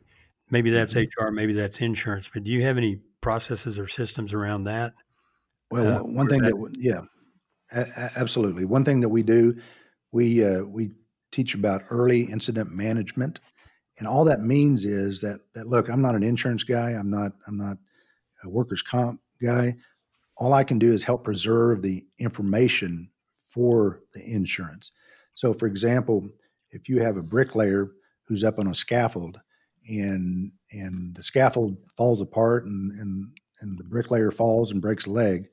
Maybe 0.51 0.69
that's 0.69 0.95
HR, 0.95 1.31
maybe 1.33 1.55
that's 1.55 1.81
insurance, 1.81 2.29
but 2.31 2.45
do 2.45 2.51
you 2.51 2.65
have 2.65 2.77
any 2.77 3.01
processes 3.23 3.79
or 3.79 3.89
systems 3.89 4.35
around 4.35 4.65
that? 4.65 4.93
Well, 5.71 5.87
Uh, 5.87 6.03
one- 6.03 6.15
one 6.17 6.29
thing 6.29 6.43
that- 6.43 6.51
that, 6.51 6.77
yeah, 6.79 7.01
A- 7.73 8.11
absolutely. 8.17 8.65
One 8.65 8.85
thing 8.85 9.01
that 9.01 9.09
we 9.09 9.23
do, 9.23 9.57
we 10.13 10.45
uh, 10.45 10.63
we 10.65 10.91
teach 11.33 11.55
about 11.55 11.85
early 11.91 12.23
incident 12.23 12.71
management, 12.71 13.41
and 13.99 14.09
all 14.09 14.25
that 14.25 14.43
means 14.43 14.85
is 14.85 15.21
that 15.21 15.41
that 15.55 15.67
look, 15.67 15.89
I'm 15.89 16.03
not 16.03 16.15
an 16.15 16.23
insurance 16.23 16.65
guy. 16.65 16.91
I'm 16.91 17.11
not 17.11 17.33
I'm 17.47 17.57
not 17.57 17.79
a 18.45 18.49
workers' 18.49 18.83
comp 18.83 19.21
guy. 19.43 19.77
All 20.37 20.53
I 20.53 20.65
can 20.65 20.79
do 20.79 20.93
is 20.93 21.05
help 21.05 21.25
preserve 21.25 21.83
the 21.83 22.05
information 22.19 23.11
for 23.45 24.01
the 24.15 24.25
insurance. 24.25 24.93
So, 25.35 25.53
for 25.53 25.67
example, 25.67 26.29
if 26.71 26.89
you 26.89 27.03
have 27.03 27.17
a 27.17 27.23
bricklayer 27.23 27.91
who's 28.25 28.45
up 28.45 28.59
on 28.59 28.69
a 28.69 28.75
scaffold 28.75 29.41
and 29.89 30.53
and 30.73 31.15
the 31.15 31.23
scaffold 31.23 31.77
falls 31.97 32.21
apart 32.21 32.65
and 32.65 32.93
and 32.93 33.29
and 33.61 33.79
the 33.79 33.85
bricklayer 33.85 34.31
falls 34.31 34.71
and 34.71 34.81
breaks 34.81 35.07
a 35.07 35.11
leg, 35.11 35.49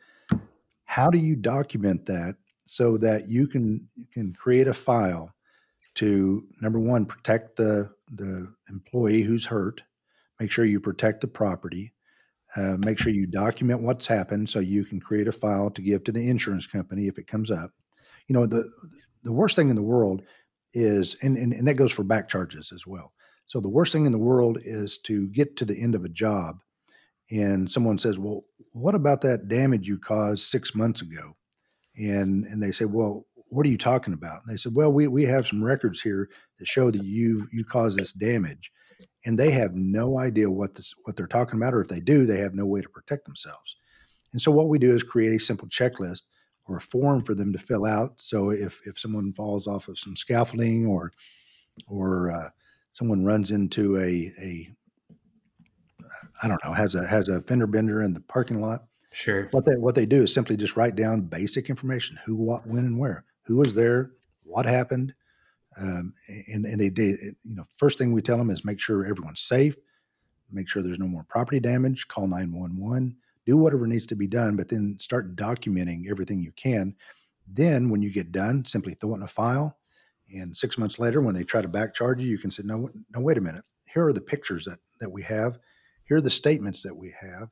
how 0.98 1.12
do 1.12 1.20
you 1.20 1.36
document 1.36 2.08
that 2.08 2.34
so 2.66 2.98
that 2.98 3.30
you 3.30 3.46
can 3.46 3.88
you 3.96 4.08
can 4.12 4.34
create 4.34 4.68
a 4.68 4.74
file 4.74 5.32
to 5.94 6.44
number 6.60 6.80
one 6.80 7.06
protect 7.06 7.56
the 7.56 7.88
the 8.14 8.52
employee 8.72 9.22
who's 9.22 9.46
hurt, 9.46 9.80
make 10.40 10.52
sure 10.52 10.66
you 10.66 10.80
protect 10.80 11.22
the 11.22 11.28
property, 11.28 11.94
uh, 12.56 12.78
make 12.80 12.98
sure 12.98 13.14
you 13.14 13.28
document 13.28 13.84
what's 13.84 14.08
happened 14.08 14.50
so 14.50 14.58
you 14.58 14.84
can 14.84 15.00
create 15.00 15.28
a 15.28 15.32
file 15.32 15.70
to 15.70 15.84
give 15.84 16.04
to 16.04 16.12
the 16.12 16.30
insurance 16.30 16.66
company 16.66 17.06
if 17.06 17.20
it 17.20 17.28
comes 17.28 17.52
up. 17.52 17.70
You 18.28 18.34
know 18.34 18.48
the 18.48 18.68
the 19.24 19.34
worst 19.34 19.56
thing 19.56 19.70
in 19.70 19.76
the 19.76 19.84
world 19.84 20.24
is 20.74 21.16
and, 21.22 21.38
and, 21.38 21.54
and 21.54 21.68
that 21.68 21.76
goes 21.76 21.92
for 21.92 22.04
back 22.04 22.28
charges 22.28 22.72
as 22.74 22.88
well. 22.88 23.14
So 23.46 23.60
the 23.60 23.70
worst 23.70 23.94
thing 23.94 24.08
in 24.08 24.12
the 24.12 24.18
world 24.18 24.58
is 24.64 24.98
to 25.04 25.28
get 25.28 25.58
to 25.58 25.66
the 25.66 25.80
end 25.80 25.94
of 25.94 26.06
a 26.06 26.10
job 26.10 26.58
and 27.32 27.72
someone 27.72 27.98
says, 27.98 28.18
"Well, 28.20 28.46
what 28.72 28.96
about 28.96 29.22
that 29.22 29.48
damage 29.48 29.88
you 29.88 30.00
caused 30.00 30.46
6 30.46 30.76
months 30.76 31.02
ago?" 31.02 31.34
And 31.98 32.46
and 32.46 32.62
they 32.62 32.72
say, 32.72 32.86
"Well, 32.86 33.26
what 33.50 33.66
are 33.66 33.70
you 33.70 33.78
talking 33.78 34.14
about?" 34.14 34.44
And 34.46 34.54
they 34.54 34.58
said, 34.58 34.76
"Well, 34.76 34.92
we 34.92 35.08
we 35.08 35.24
have 35.26 35.48
some 35.48 35.64
records 35.64 36.02
here 36.02 36.30
that 36.60 36.68
show 36.68 36.92
that 36.92 37.04
you 37.04 37.48
you 37.52 37.64
caused 37.64 37.98
this 38.00 38.14
damage." 38.14 38.72
And 39.26 39.38
they 39.38 39.52
have 39.52 39.76
no 39.76 40.20
idea 40.20 40.50
what 40.50 40.76
this 40.76 40.94
what 41.04 41.16
they're 41.18 41.28
talking 41.28 41.60
about 41.60 41.74
or 41.74 41.82
if 41.82 41.90
they 41.90 42.00
do, 42.00 42.26
they 42.26 42.40
have 42.40 42.56
no 42.56 42.66
way 42.66 42.82
to 42.82 42.90
protect 42.90 43.26
themselves. 43.26 43.76
And 44.34 44.42
so 44.42 44.52
what 44.52 44.70
we 44.70 44.80
do 44.80 44.94
is 44.96 45.04
create 45.04 45.34
a 45.34 45.40
simple 45.40 45.68
checklist 45.68 46.24
or 46.66 46.78
a 46.78 46.82
form 46.82 47.24
for 47.24 47.34
them 47.34 47.54
to 47.54 47.60
fill 47.60 47.86
out. 47.86 48.14
So 48.18 48.52
if 48.52 48.82
if 48.86 49.00
someone 49.00 49.34
falls 49.34 49.68
off 49.68 49.88
of 49.88 50.00
some 50.00 50.16
scaffolding 50.16 50.86
or 50.86 51.12
or 51.88 52.32
uh, 52.32 52.50
someone 52.92 53.26
runs 53.26 53.52
into 53.52 53.98
a 53.98 54.34
a 54.40 54.70
I 56.42 56.48
don't 56.48 56.64
know 56.64 56.74
has 56.74 56.96
a 56.96 57.06
has 57.06 57.30
a 57.30 57.42
fender 57.42 57.68
bender 57.68 58.02
in 58.02 58.14
the 58.14 58.22
parking 58.22 58.62
lot. 58.62 58.86
Sure. 59.12 59.48
What 59.52 59.66
they 59.66 59.76
what 59.76 59.96
they 59.96 60.06
do 60.06 60.24
is 60.24 60.34
simply 60.34 60.58
just 60.58 60.76
write 60.76 60.96
down 60.96 61.22
basic 61.22 61.70
information: 61.70 62.20
who, 62.26 62.36
what, 62.36 62.68
when, 62.68 62.86
and 62.86 63.00
where. 63.00 63.26
Who 63.44 63.56
was 63.58 63.74
there? 63.74 64.12
What 64.44 64.66
happened? 64.66 65.14
Um, 65.80 66.14
and 66.54 66.66
and 66.66 66.80
they 66.80 66.90
did. 66.90 67.36
You 67.44 67.56
know, 67.56 67.64
first 67.76 67.98
thing 67.98 68.12
we 68.12 68.22
tell 68.22 68.38
them 68.38 68.50
is 68.50 68.66
make 68.66 68.80
sure 68.80 69.06
everyone's 69.06 69.42
safe, 69.42 69.76
make 70.52 70.70
sure 70.70 70.84
there's 70.84 71.00
no 71.00 71.08
more 71.08 71.24
property 71.24 71.60
damage. 71.60 72.08
Call 72.08 72.28
nine 72.28 72.52
one 72.52 72.78
one. 72.78 73.16
Do 73.46 73.58
whatever 73.58 73.88
needs 73.88 74.06
to 74.08 74.16
be 74.16 74.28
done, 74.28 74.56
but 74.56 74.68
then 74.68 74.98
start 75.00 75.36
documenting 75.36 76.10
everything 76.10 76.44
you 76.44 76.52
can. 76.52 76.94
Then, 77.48 77.90
when 77.90 78.02
you 78.02 78.12
get 78.12 78.34
done, 78.34 78.66
simply 78.66 78.94
throw 78.94 79.14
it 79.14 79.18
in 79.18 79.24
a 79.24 79.28
file. 79.28 79.78
And 80.36 80.56
six 80.56 80.78
months 80.78 81.00
later, 81.00 81.22
when 81.22 81.34
they 81.34 81.44
try 81.44 81.62
to 81.62 81.68
back 81.70 81.94
charge 81.94 82.22
you, 82.22 82.28
you 82.30 82.38
can 82.38 82.52
say, 82.52 82.64
"No, 82.66 82.90
no, 83.16 83.22
wait 83.22 83.38
a 83.38 83.42
minute. 83.42 83.64
Here 83.86 84.06
are 84.06 84.14
the 84.14 84.22
pictures 84.22 84.66
that 84.66 84.80
that 85.00 85.10
we 85.10 85.22
have. 85.24 85.58
Here 86.08 86.18
are 86.18 86.22
the 86.22 86.30
statements 86.30 86.84
that 86.84 86.96
we 86.96 87.14
have." 87.20 87.50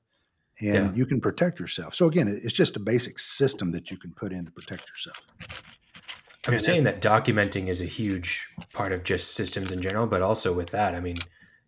and 0.61 0.73
Yeah. 0.73 0.93
you 0.93 1.05
can 1.05 1.19
protect 1.19 1.59
yourself. 1.59 1.93
So 1.93 2.07
again, 2.07 2.29
it's 2.41 2.53
just 2.53 2.77
a 2.77 2.79
basic 2.79 3.19
system 3.19 3.73
that 3.73 3.91
you 3.91 3.97
can 3.97 4.13
put 4.13 4.31
in 4.31 4.45
to 4.45 4.51
protect 4.51 4.87
yourself. 4.87 5.21
I'm 6.47 6.59
saying 6.59 6.85
that 6.85 7.01
documenting 7.01 7.67
is 7.67 7.81
a 7.81 7.85
huge 7.85 8.47
part 8.71 8.93
of 8.93 9.03
just 9.03 9.33
systems 9.33 9.73
in 9.73 9.81
general, 9.81 10.07
but 10.07 10.21
also 10.21 10.53
with 10.53 10.69
that, 10.69 10.95
I 10.95 11.01
mean, 11.01 11.17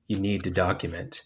you 0.08 0.18
need 0.20 0.42
to 0.46 0.52
document, 0.52 1.24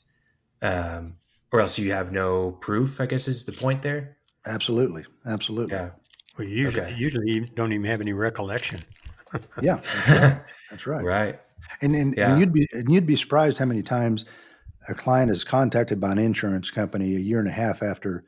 um, 0.64 1.18
or 1.52 1.60
else 1.62 1.78
you 1.78 1.92
have 1.92 2.12
no 2.12 2.54
proof. 2.54 3.00
I 3.00 3.06
guess 3.06 3.28
is 3.28 3.46
the 3.46 3.52
point 3.52 3.84
there. 3.84 4.18
Absolutely, 4.48 5.06
absolutely. 5.28 5.76
Yeah. 5.76 5.92
Well, 6.40 6.48
usually, 6.48 6.84
Okay. 6.86 6.96
usually 6.98 7.30
you 7.32 7.46
don't 7.46 7.74
even 7.74 7.86
have 7.86 8.02
any 8.02 8.14
recollection. 8.14 8.80
Yeah, 9.62 9.82
that's 10.08 10.08
right. 10.08 10.42
That's 10.72 10.88
right. 10.88 11.04
right. 11.06 11.40
And 11.82 11.94
and, 11.96 12.16
Yeah. 12.18 12.32
and 12.32 12.40
you'd 12.40 12.54
be 12.54 12.68
and 12.74 12.92
you'd 12.92 13.06
be 13.06 13.16
surprised 13.16 13.60
how 13.60 13.66
many 13.66 13.84
times 13.84 14.26
a 14.88 14.94
client 14.94 15.32
is 15.32 15.44
contacted 15.44 16.00
by 16.00 16.12
an 16.12 16.18
insurance 16.18 16.72
company 16.72 17.16
a 17.16 17.20
year 17.20 17.40
and 17.40 17.48
a 17.48 17.52
half 17.52 17.84
after 17.84 18.24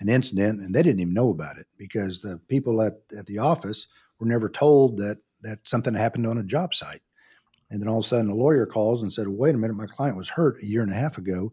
an 0.00 0.08
incident, 0.08 0.60
and 0.60 0.74
they 0.74 0.82
didn't 0.82 1.00
even 1.00 1.14
know 1.14 1.30
about 1.30 1.58
it 1.58 1.66
because 1.76 2.22
the 2.22 2.38
people 2.48 2.82
at, 2.82 2.94
at 3.16 3.26
the 3.26 3.38
office 3.38 3.86
were 4.18 4.26
never 4.26 4.48
told 4.48 4.96
that 4.98 5.18
that 5.42 5.58
something 5.64 5.94
happened 5.94 6.26
on 6.26 6.38
a 6.38 6.42
job 6.44 6.72
site. 6.74 7.02
And 7.70 7.80
then 7.80 7.88
all 7.88 7.98
of 7.98 8.04
a 8.04 8.08
sudden, 8.08 8.30
a 8.30 8.34
lawyer 8.34 8.66
calls 8.66 9.02
and 9.02 9.12
said, 9.12 9.26
"Wait 9.26 9.54
a 9.54 9.58
minute, 9.58 9.74
my 9.74 9.86
client 9.86 10.16
was 10.16 10.28
hurt 10.28 10.62
a 10.62 10.66
year 10.66 10.82
and 10.82 10.90
a 10.90 10.94
half 10.94 11.18
ago, 11.18 11.52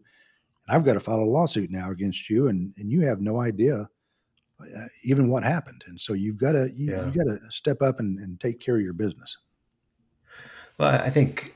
and 0.66 0.76
I've 0.76 0.84
got 0.84 0.94
to 0.94 1.00
file 1.00 1.20
a 1.20 1.24
lawsuit 1.24 1.70
now 1.70 1.90
against 1.90 2.28
you, 2.30 2.48
and 2.48 2.72
and 2.76 2.90
you 2.90 3.00
have 3.02 3.20
no 3.20 3.40
idea." 3.40 3.88
Uh, 4.60 4.86
even 5.04 5.30
what 5.30 5.42
happened, 5.42 5.82
and 5.86 5.98
so 5.98 6.12
you've 6.12 6.36
got 6.36 6.52
to 6.52 6.70
you, 6.74 6.90
Yeah. 6.90 7.06
you 7.06 7.12
got 7.12 7.24
to 7.24 7.38
step 7.48 7.80
up 7.80 7.98
and, 7.98 8.18
and 8.18 8.38
take 8.38 8.60
care 8.60 8.76
of 8.76 8.82
your 8.82 8.92
business. 8.92 9.38
Well, 10.76 10.90
I 11.00 11.08
think, 11.08 11.54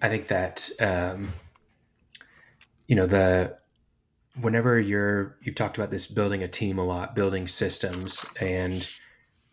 I 0.00 0.08
think 0.08 0.26
that, 0.28 0.70
um, 0.80 1.28
you 2.86 2.96
know, 2.96 3.06
the 3.06 3.56
whenever 4.40 4.78
you're 4.78 5.36
you've 5.42 5.54
talked 5.54 5.78
about 5.78 5.90
this 5.90 6.06
building 6.06 6.42
a 6.42 6.48
team 6.48 6.78
a 6.78 6.84
lot, 6.84 7.14
building 7.14 7.48
systems, 7.48 8.24
and 8.40 8.88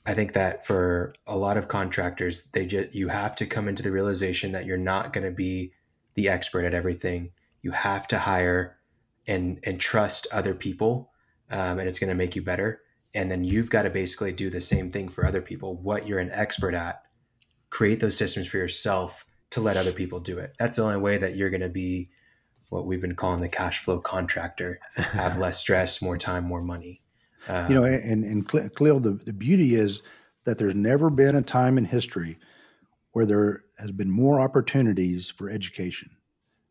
I 0.06 0.14
think 0.14 0.34
that 0.34 0.66
for 0.66 1.14
a 1.28 1.38
lot 1.38 1.58
of 1.58 1.68
contractors, 1.68 2.52
they 2.52 2.66
just 2.66 2.94
you 2.94 3.08
have 3.08 3.36
to 3.38 3.46
come 3.46 3.68
into 3.68 3.84
the 3.84 3.92
realization 3.92 4.52
that 4.52 4.66
you're 4.66 4.78
not 4.78 5.14
going 5.14 5.26
to 5.26 5.32
be 5.32 5.74
the 6.16 6.30
expert 6.30 6.66
at 6.66 6.74
everything. 6.74 7.32
You 7.62 7.72
have 7.72 8.08
to 8.10 8.20
hire 8.20 8.78
and 9.28 9.60
and 9.64 9.80
trust 9.80 10.28
other 10.32 10.54
people, 10.54 11.12
um, 11.50 11.80
and 11.80 11.88
it's 11.88 12.00
going 12.00 12.10
to 12.10 12.16
make 12.16 12.36
you 12.36 12.42
better. 12.42 12.82
And 13.16 13.30
then 13.30 13.44
you've 13.44 13.70
got 13.70 13.84
to 13.84 13.92
basically 13.92 14.32
do 14.32 14.50
the 14.50 14.62
same 14.62 14.90
thing 14.90 15.08
for 15.08 15.26
other 15.26 15.42
people. 15.42 15.78
What 15.78 16.08
you're 16.08 16.20
an 16.20 16.32
expert 16.32 16.74
at, 16.74 17.04
create 17.70 18.00
those 18.00 18.18
systems 18.18 18.48
for 18.48 18.58
yourself 18.58 19.26
to 19.52 19.62
let 19.62 19.78
other 19.78 19.92
people 19.92 20.20
do 20.20 20.40
it. 20.40 20.56
That's 20.58 20.78
the 20.78 20.84
only 20.84 20.98
way 20.98 21.18
that 21.18 21.36
you're 21.36 21.52
going 21.52 21.62
to 21.62 21.70
be 21.70 22.10
what 22.74 22.88
we've 22.88 23.02
been 23.02 23.16
calling 23.16 23.40
the 23.40 23.48
cash 23.48 23.80
flow 23.80 24.00
contractor. 24.00 24.80
Have 24.96 25.38
less 25.38 25.60
stress, 25.60 26.02
more 26.02 26.18
time, 26.18 26.44
more 26.44 26.62
money. 26.62 27.02
Um, 27.48 27.70
you 27.70 27.76
know 27.76 27.84
and 27.84 28.24
and 28.24 28.48
Cleo, 28.48 29.00
the, 29.00 29.12
the 29.12 29.34
beauty 29.34 29.76
is 29.76 30.02
that 30.46 30.58
there's 30.58 30.76
never 30.76 31.10
been 31.10 31.36
a 31.36 31.42
time 31.42 31.78
in 31.78 31.86
history 31.86 32.38
where 33.12 33.26
there 33.26 33.66
has 33.78 33.92
been 33.92 34.10
more 34.10 34.40
opportunities 34.40 35.30
for 35.30 35.50
education 35.50 36.10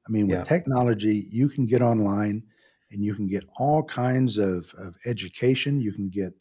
i 0.08 0.10
mean 0.10 0.28
with 0.28 0.38
Yeah. 0.38 0.44
technology 0.44 1.28
you 1.30 1.48
can 1.50 1.66
get 1.66 1.82
online 1.82 2.42
and 2.90 3.04
you 3.04 3.14
can 3.14 3.26
get 3.26 3.44
all 3.58 3.82
kinds 3.82 4.38
of, 4.38 4.72
of 4.78 4.94
education 5.04 5.80
you 5.82 5.92
can 5.92 6.08
get 6.08 6.32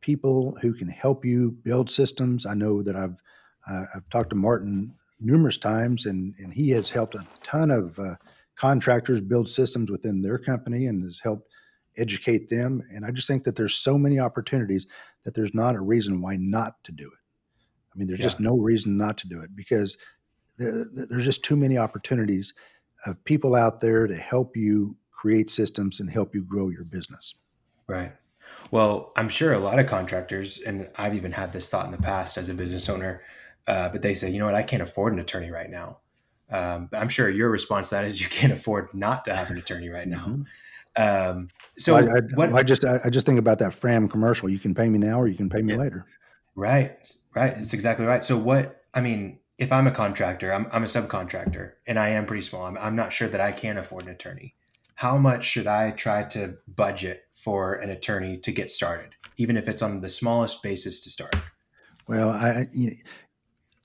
people 0.00 0.56
who 0.62 0.72
can 0.72 0.88
help 0.88 1.24
you 1.24 1.50
build 1.64 1.90
systems 1.90 2.46
i 2.46 2.54
know 2.54 2.82
that 2.84 2.94
i've 2.94 3.16
uh, 3.68 3.84
i've 3.94 4.08
talked 4.08 4.30
to 4.30 4.36
martin 4.36 4.94
numerous 5.18 5.58
times 5.58 6.06
and 6.06 6.34
and 6.38 6.54
he 6.54 6.70
has 6.70 6.90
helped 6.90 7.16
a 7.16 7.26
ton 7.42 7.72
of 7.72 7.98
uh, 7.98 8.14
contractors 8.60 9.22
build 9.22 9.48
systems 9.48 9.90
within 9.90 10.20
their 10.20 10.36
company 10.36 10.86
and 10.86 11.02
has 11.02 11.18
helped 11.18 11.48
educate 11.96 12.50
them. 12.50 12.82
And 12.94 13.06
I 13.06 13.10
just 13.10 13.26
think 13.26 13.42
that 13.44 13.56
there's 13.56 13.74
so 13.74 13.96
many 13.96 14.20
opportunities 14.20 14.86
that 15.24 15.34
there's 15.34 15.54
not 15.54 15.76
a 15.76 15.80
reason 15.80 16.20
why 16.20 16.36
not 16.36 16.74
to 16.84 16.92
do 16.92 17.06
it. 17.06 17.18
I 17.92 17.98
mean, 17.98 18.06
there's 18.06 18.20
just 18.20 18.38
no 18.38 18.58
reason 18.58 18.98
not 18.98 19.16
to 19.18 19.28
do 19.28 19.40
it 19.40 19.56
because 19.56 19.96
there, 20.58 20.84
there's 21.08 21.24
just 21.24 21.42
too 21.42 21.56
many 21.56 21.78
opportunities 21.78 22.52
of 23.06 23.22
people 23.24 23.56
out 23.56 23.80
there 23.80 24.06
to 24.06 24.16
help 24.16 24.56
you 24.56 24.94
create 25.10 25.50
systems 25.50 26.00
and 26.00 26.10
help 26.10 26.34
you 26.34 26.42
grow 26.42 26.68
your 26.68 26.84
business. 26.84 27.36
Right. 27.86 28.12
Well, 28.70 29.12
I'm 29.16 29.30
sure 29.30 29.54
a 29.54 29.58
lot 29.58 29.78
of 29.78 29.86
contractors, 29.86 30.60
and 30.60 30.88
I've 30.96 31.14
even 31.14 31.32
had 31.32 31.52
this 31.52 31.70
thought 31.70 31.86
in 31.86 31.92
the 31.92 31.98
past 31.98 32.36
as 32.36 32.50
a 32.50 32.54
business 32.54 32.90
owner, 32.90 33.22
uh, 33.66 33.88
but 33.88 34.02
they 34.02 34.14
say, 34.14 34.30
you 34.30 34.38
know 34.38 34.46
what, 34.46 34.54
I 34.54 34.62
can't 34.62 34.82
afford 34.82 35.14
an 35.14 35.18
attorney 35.18 35.50
right 35.50 35.70
now. 35.70 35.98
Um, 36.50 36.88
I'm 36.92 37.08
sure 37.08 37.30
your 37.30 37.50
response 37.50 37.90
to 37.90 37.96
that 37.96 38.04
is 38.04 38.20
you 38.20 38.28
can't 38.28 38.52
afford 38.52 38.92
not 38.94 39.24
to 39.26 39.34
have 39.34 39.50
an 39.50 39.58
attorney 39.58 39.88
right 39.88 40.08
now. 40.08 40.26
Mhm. 40.26 40.46
Um, 40.96 41.48
so 41.78 41.94
I, 41.96 42.00
I, 42.00 42.20
what? 42.34 42.52
I 42.52 42.62
just 42.62 42.84
I, 42.84 43.08
just 43.10 43.24
think 43.24 43.38
about 43.38 43.60
that 43.60 43.72
Fram 43.72 44.08
commercial. 44.08 44.48
You 44.48 44.58
can 44.58 44.74
pay 44.74 44.88
me 44.88 44.98
now 44.98 45.20
or 45.20 45.28
you 45.28 45.36
can 45.36 45.48
pay 45.48 45.62
me 45.62 45.74
Yeah. 45.74 45.78
later. 45.78 46.06
Right, 46.56 46.96
right. 47.34 47.56
It's 47.56 47.72
exactly 47.72 48.06
right. 48.06 48.24
So 48.24 48.36
what? 48.36 48.82
I 48.92 49.00
mean, 49.00 49.38
if 49.58 49.72
I'm 49.72 49.86
a 49.86 49.92
contractor, 49.92 50.52
I'm, 50.52 50.66
I'm 50.72 50.82
a 50.82 50.86
subcontractor, 50.86 51.72
and 51.86 51.98
I 51.98 52.08
am 52.10 52.26
pretty 52.26 52.42
small. 52.42 52.64
I'm, 52.64 52.76
I'm 52.78 52.96
not 52.96 53.12
sure 53.12 53.28
that 53.28 53.40
I 53.40 53.52
can 53.52 53.78
afford 53.78 54.06
an 54.06 54.10
attorney. 54.10 54.56
How 54.96 55.16
much 55.16 55.44
should 55.44 55.66
I 55.66 55.92
try 55.92 56.24
to 56.24 56.56
budget 56.66 57.22
for 57.34 57.74
an 57.74 57.90
attorney 57.90 58.36
to 58.38 58.52
get 58.52 58.70
started, 58.70 59.14
even 59.36 59.56
if 59.56 59.68
it's 59.68 59.80
on 59.80 60.00
the 60.00 60.10
smallest 60.10 60.62
basis 60.62 61.00
to 61.02 61.10
start? 61.10 61.36
Well, 62.08 62.30
I, 62.30 62.66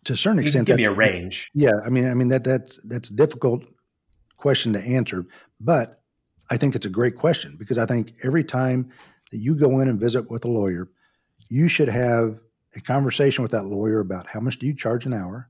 to 0.06 0.14
a 0.14 0.18
certain 0.18 0.40
extent, 0.40 0.68
give 0.68 0.78
me 0.78 0.86
a 0.86 0.92
range. 0.92 1.52
Yeah, 1.54 1.80
I 1.86 1.90
mean, 1.90 2.08
I 2.08 2.14
mean 2.14 2.30
that 2.30 2.44
that's 2.44 2.80
that's 2.84 3.10
a 3.10 3.14
difficult 3.14 3.64
question 4.38 4.74
to 4.74 4.80
answer, 4.82 5.26
but 5.60 6.02
I 6.50 6.58
think 6.58 6.76
it's 6.76 6.86
a 6.86 6.90
great 6.90 7.16
question 7.16 7.56
because 7.58 7.78
I 7.78 7.86
think 7.86 8.14
every 8.24 8.44
time 8.44 8.92
that 9.32 9.40
you 9.40 9.56
go 9.56 9.80
in 9.80 9.90
and 9.90 10.00
visit 10.00 10.30
with 10.30 10.46
a 10.46 10.48
lawyer, 10.48 10.90
you 11.50 11.68
should 11.68 11.90
have 11.90 12.40
a 12.76 12.82
conversation 12.82 13.42
with 13.42 13.52
that 13.52 13.66
lawyer 13.66 14.00
about 14.00 14.28
how 14.28 14.40
much 14.40 14.60
do 14.60 14.68
you 14.68 14.76
charge 14.76 15.06
an 15.06 15.14
hour. 15.14 15.50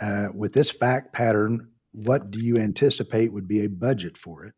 Uh, 0.00 0.28
with 0.34 0.52
this 0.52 0.70
fact 0.70 1.12
pattern, 1.12 1.68
what 1.92 2.30
do 2.30 2.38
you 2.40 2.56
anticipate 2.56 3.32
would 3.32 3.48
be 3.48 3.64
a 3.64 3.68
budget 3.68 4.16
for 4.16 4.44
it? 4.44 4.54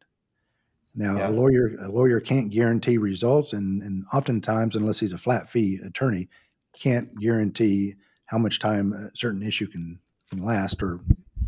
Now, 0.94 1.16
Yeah. 1.16 1.28
a 1.28 1.30
lawyer 1.30 1.76
a 1.80 1.88
lawyer 1.88 2.18
can't 2.18 2.50
guarantee 2.50 2.98
results, 2.98 3.52
and 3.52 3.80
and 3.82 4.04
oftentimes, 4.12 4.74
unless 4.74 4.98
he's 4.98 5.12
a 5.12 5.18
flat 5.18 5.48
fee 5.48 5.78
attorney, 5.84 6.28
can't 6.74 7.14
guarantee 7.20 7.94
how 8.30 8.38
much 8.38 8.60
time 8.60 8.92
a 8.92 9.10
certain 9.16 9.42
issue 9.42 9.66
can 9.66 9.98
can 10.30 10.44
last 10.44 10.80
or 10.82 11.00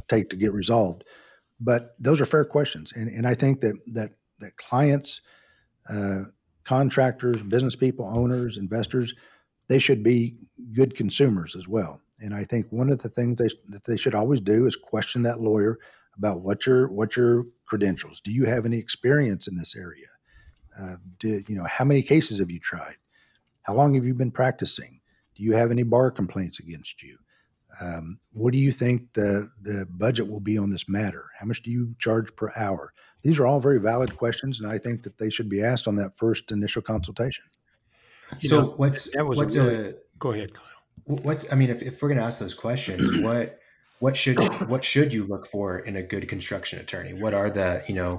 take 0.09 0.29
to 0.29 0.37
get 0.37 0.53
resolved. 0.53 1.05
But 1.61 1.93
those 2.01 2.21
are 2.21 2.27
fair 2.27 2.45
questions, 2.45 2.93
and 2.93 3.09
and 3.09 3.27
I 3.27 3.35
think 3.35 3.61
that 3.61 3.77
that 3.95 4.11
that 4.41 4.57
clients, 4.57 5.21
uh, 5.89 6.25
contractors, 6.65 7.41
business 7.45 7.77
people, 7.77 8.05
owners, 8.07 8.59
investors, 8.59 9.15
they 9.69 9.79
should 9.79 10.03
be 10.03 10.37
good 10.73 10.97
consumers 10.97 11.55
as 11.55 11.69
well. 11.69 12.01
And 12.19 12.35
I 12.35 12.45
think 12.45 12.67
one 12.71 12.91
of 12.91 13.01
the 13.01 13.09
things 13.11 13.39
they 13.39 13.51
that 13.69 13.85
they 13.85 13.97
should 13.97 14.17
always 14.17 14.41
do 14.41 14.67
is 14.67 14.75
question 14.75 15.23
that 15.23 15.41
lawyer 15.41 15.79
about 16.19 16.41
what 16.41 16.67
your 16.67 16.89
what 16.89 17.17
your 17.17 17.47
credentials. 17.67 18.21
Do 18.21 18.33
you 18.33 18.45
have 18.47 18.67
any 18.67 18.79
experience 18.79 19.47
in 19.47 19.55
this 19.55 19.77
area? 19.77 20.09
Uh, 20.77 20.97
did 21.21 21.49
you 21.49 21.55
know 21.55 21.65
how 21.65 21.85
many 21.85 22.03
cases 22.03 22.41
have 22.41 22.51
you 22.51 22.59
tried? 22.59 22.97
How 23.63 23.75
long 23.75 23.95
have 23.95 24.05
you 24.05 24.15
been 24.15 24.33
practicing? 24.33 25.02
Do 25.35 25.43
you 25.43 25.55
have 25.55 25.71
any 25.71 25.83
bar 25.83 26.11
complaints 26.11 26.61
against 26.61 27.03
you? 27.03 27.19
Um, 27.81 28.19
what 28.33 28.53
do 28.53 28.59
you 28.59 28.71
think 28.71 29.13
the 29.15 29.51
the 29.63 29.87
budget 29.91 30.29
will 30.29 30.41
be 30.41 30.59
on 30.59 30.71
this 30.71 30.89
matter? 30.89 31.27
How 31.39 31.47
much 31.47 31.63
do 31.63 31.71
you 31.71 31.95
charge 31.99 32.35
per 32.37 32.53
hour? 32.55 32.93
These 33.23 33.39
are 33.39 33.47
all 33.47 33.61
very 33.61 33.81
valid 33.81 34.17
questions, 34.17 34.61
and 34.61 34.71
I 34.71 34.79
think 34.79 35.05
that 35.05 35.17
they 35.19 35.31
should 35.31 35.49
be 35.49 35.63
asked 35.63 35.89
on 35.89 35.97
that 35.97 36.19
first 36.19 36.51
initial 36.51 36.83
consultation. 36.83 37.45
You 38.41 38.49
so 38.49 38.61
know, 38.61 38.67
what's 38.77 39.11
that 39.13 39.25
was 39.27 39.57
a 39.57 39.63
really- 39.63 39.89
a 39.89 39.95
Go 40.19 40.33
ahead, 40.33 40.55
Kyle. 40.55 40.65
what's 41.07 41.53
I 41.53 41.57
mean, 41.57 41.71
if, 41.71 41.83
if 41.83 42.01
we're 42.01 42.09
gonna 42.09 42.23
ask 42.23 42.39
those 42.41 42.55
questions, 42.55 43.21
what 43.23 43.59
what 44.01 44.17
should 44.17 44.39
what 44.69 44.85
should 44.85 45.13
you 45.13 45.25
look 45.25 45.47
for 45.47 45.79
in 45.79 45.97
a 45.97 46.03
good 46.03 46.29
construction 46.29 46.79
attorney? 46.79 47.15
What 47.15 47.35
are 47.35 47.51
the 47.51 47.83
you 47.89 47.95
know 47.95 48.19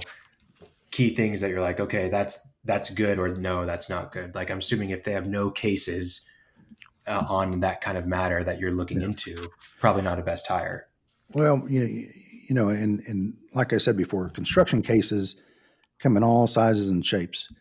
key 0.92 1.14
things 1.14 1.42
that 1.42 1.50
you're 1.50 1.62
like, 1.62 1.80
okay, 1.80 2.10
that's 2.10 2.54
that's 2.66 2.90
good, 2.90 3.20
or 3.20 3.30
no, 3.30 3.66
that's 3.66 3.90
not 3.90 4.12
good. 4.12 4.36
Like 4.36 4.50
I'm 4.50 4.60
assuming 4.60 4.90
if 4.90 5.04
they 5.04 5.12
have 5.12 5.28
no 5.28 5.52
cases 5.52 6.28
uh, 7.08 7.26
on 7.28 7.60
that 7.62 7.82
kind 7.82 7.98
of 7.98 8.06
matter 8.06 8.44
that 8.44 8.60
you're 8.60 8.72
looking 8.72 9.02
into, 9.02 9.50
probably 9.80 10.02
not 10.02 10.20
a 10.20 10.22
best 10.22 10.48
hire. 10.48 10.88
Well, 11.34 11.66
you 11.70 11.80
know, 11.82 11.86
you 11.88 12.56
know, 12.56 12.70
and 12.70 13.02
and 13.08 13.34
like 13.56 13.74
I 13.74 13.78
said 13.78 13.98
before, 13.98 14.30
construction 14.30 14.82
cases 14.82 15.36
come 16.00 16.18
in 16.18 16.24
all 16.24 16.48
sizes 16.48 16.90
and 16.90 17.06
shapes. 17.06 17.52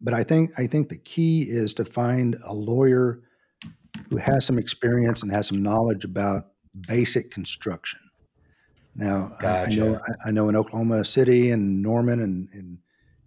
But 0.00 0.14
I 0.14 0.22
think 0.22 0.52
I 0.58 0.66
think 0.66 0.88
the 0.88 0.96
key 0.98 1.42
is 1.42 1.72
to 1.74 1.84
find 1.84 2.36
a 2.44 2.54
lawyer 2.54 3.22
who 4.10 4.18
has 4.18 4.44
some 4.44 4.58
experience 4.58 5.22
and 5.22 5.32
has 5.32 5.48
some 5.48 5.62
knowledge 5.62 6.04
about 6.04 6.48
basic 6.86 7.30
construction. 7.30 7.98
Now, 8.94 9.34
I- 9.40 9.64
I, 9.64 9.66
know 9.74 9.96
I, 9.96 10.28
I 10.28 10.30
know 10.30 10.48
in 10.48 10.56
Oklahoma 10.56 11.04
City 11.04 11.50
and 11.50 11.82
Norman 11.82 12.20
and, 12.20 12.48
and 12.52 12.78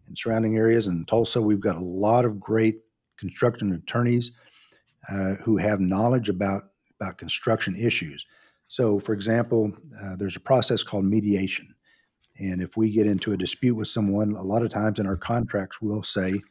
and 0.07 0.17
surrounding 0.17 0.57
areas 0.57 0.87
and 0.87 1.07
Tulsa, 1.07 1.39
we've 1.41 1.59
got 1.59 1.75
a 1.75 1.83
lot 1.83 2.25
of 2.25 2.39
great 2.39 2.79
construction 3.17 3.71
attorneys 3.73 4.31
uh, 5.07 5.35
who 5.35 5.57
have 5.57 5.79
knowledge 5.79 6.29
about 6.29 6.63
about 6.99 7.17
construction 7.17 7.75
issues. 7.77 8.25
So, 8.67 8.99
for 8.99 9.13
example, 9.13 9.71
uh, 10.03 10.15
there's 10.17 10.35
a 10.35 10.41
process 10.41 10.83
called 10.83 11.05
mediation. 11.05 11.73
And 12.37 12.61
if 12.61 12.77
we 12.77 12.91
get 12.91 13.07
into 13.07 13.31
a 13.31 13.37
dispute 13.37 13.75
with 13.75 13.87
someone, 13.87 14.35
a 14.35 14.43
lot 14.43 14.63
of 14.63 14.69
times 14.69 14.99
in 14.99 15.07
our 15.07 15.17
contracts, 15.17 15.81
we'll 15.81 16.03
say, 16.03 16.41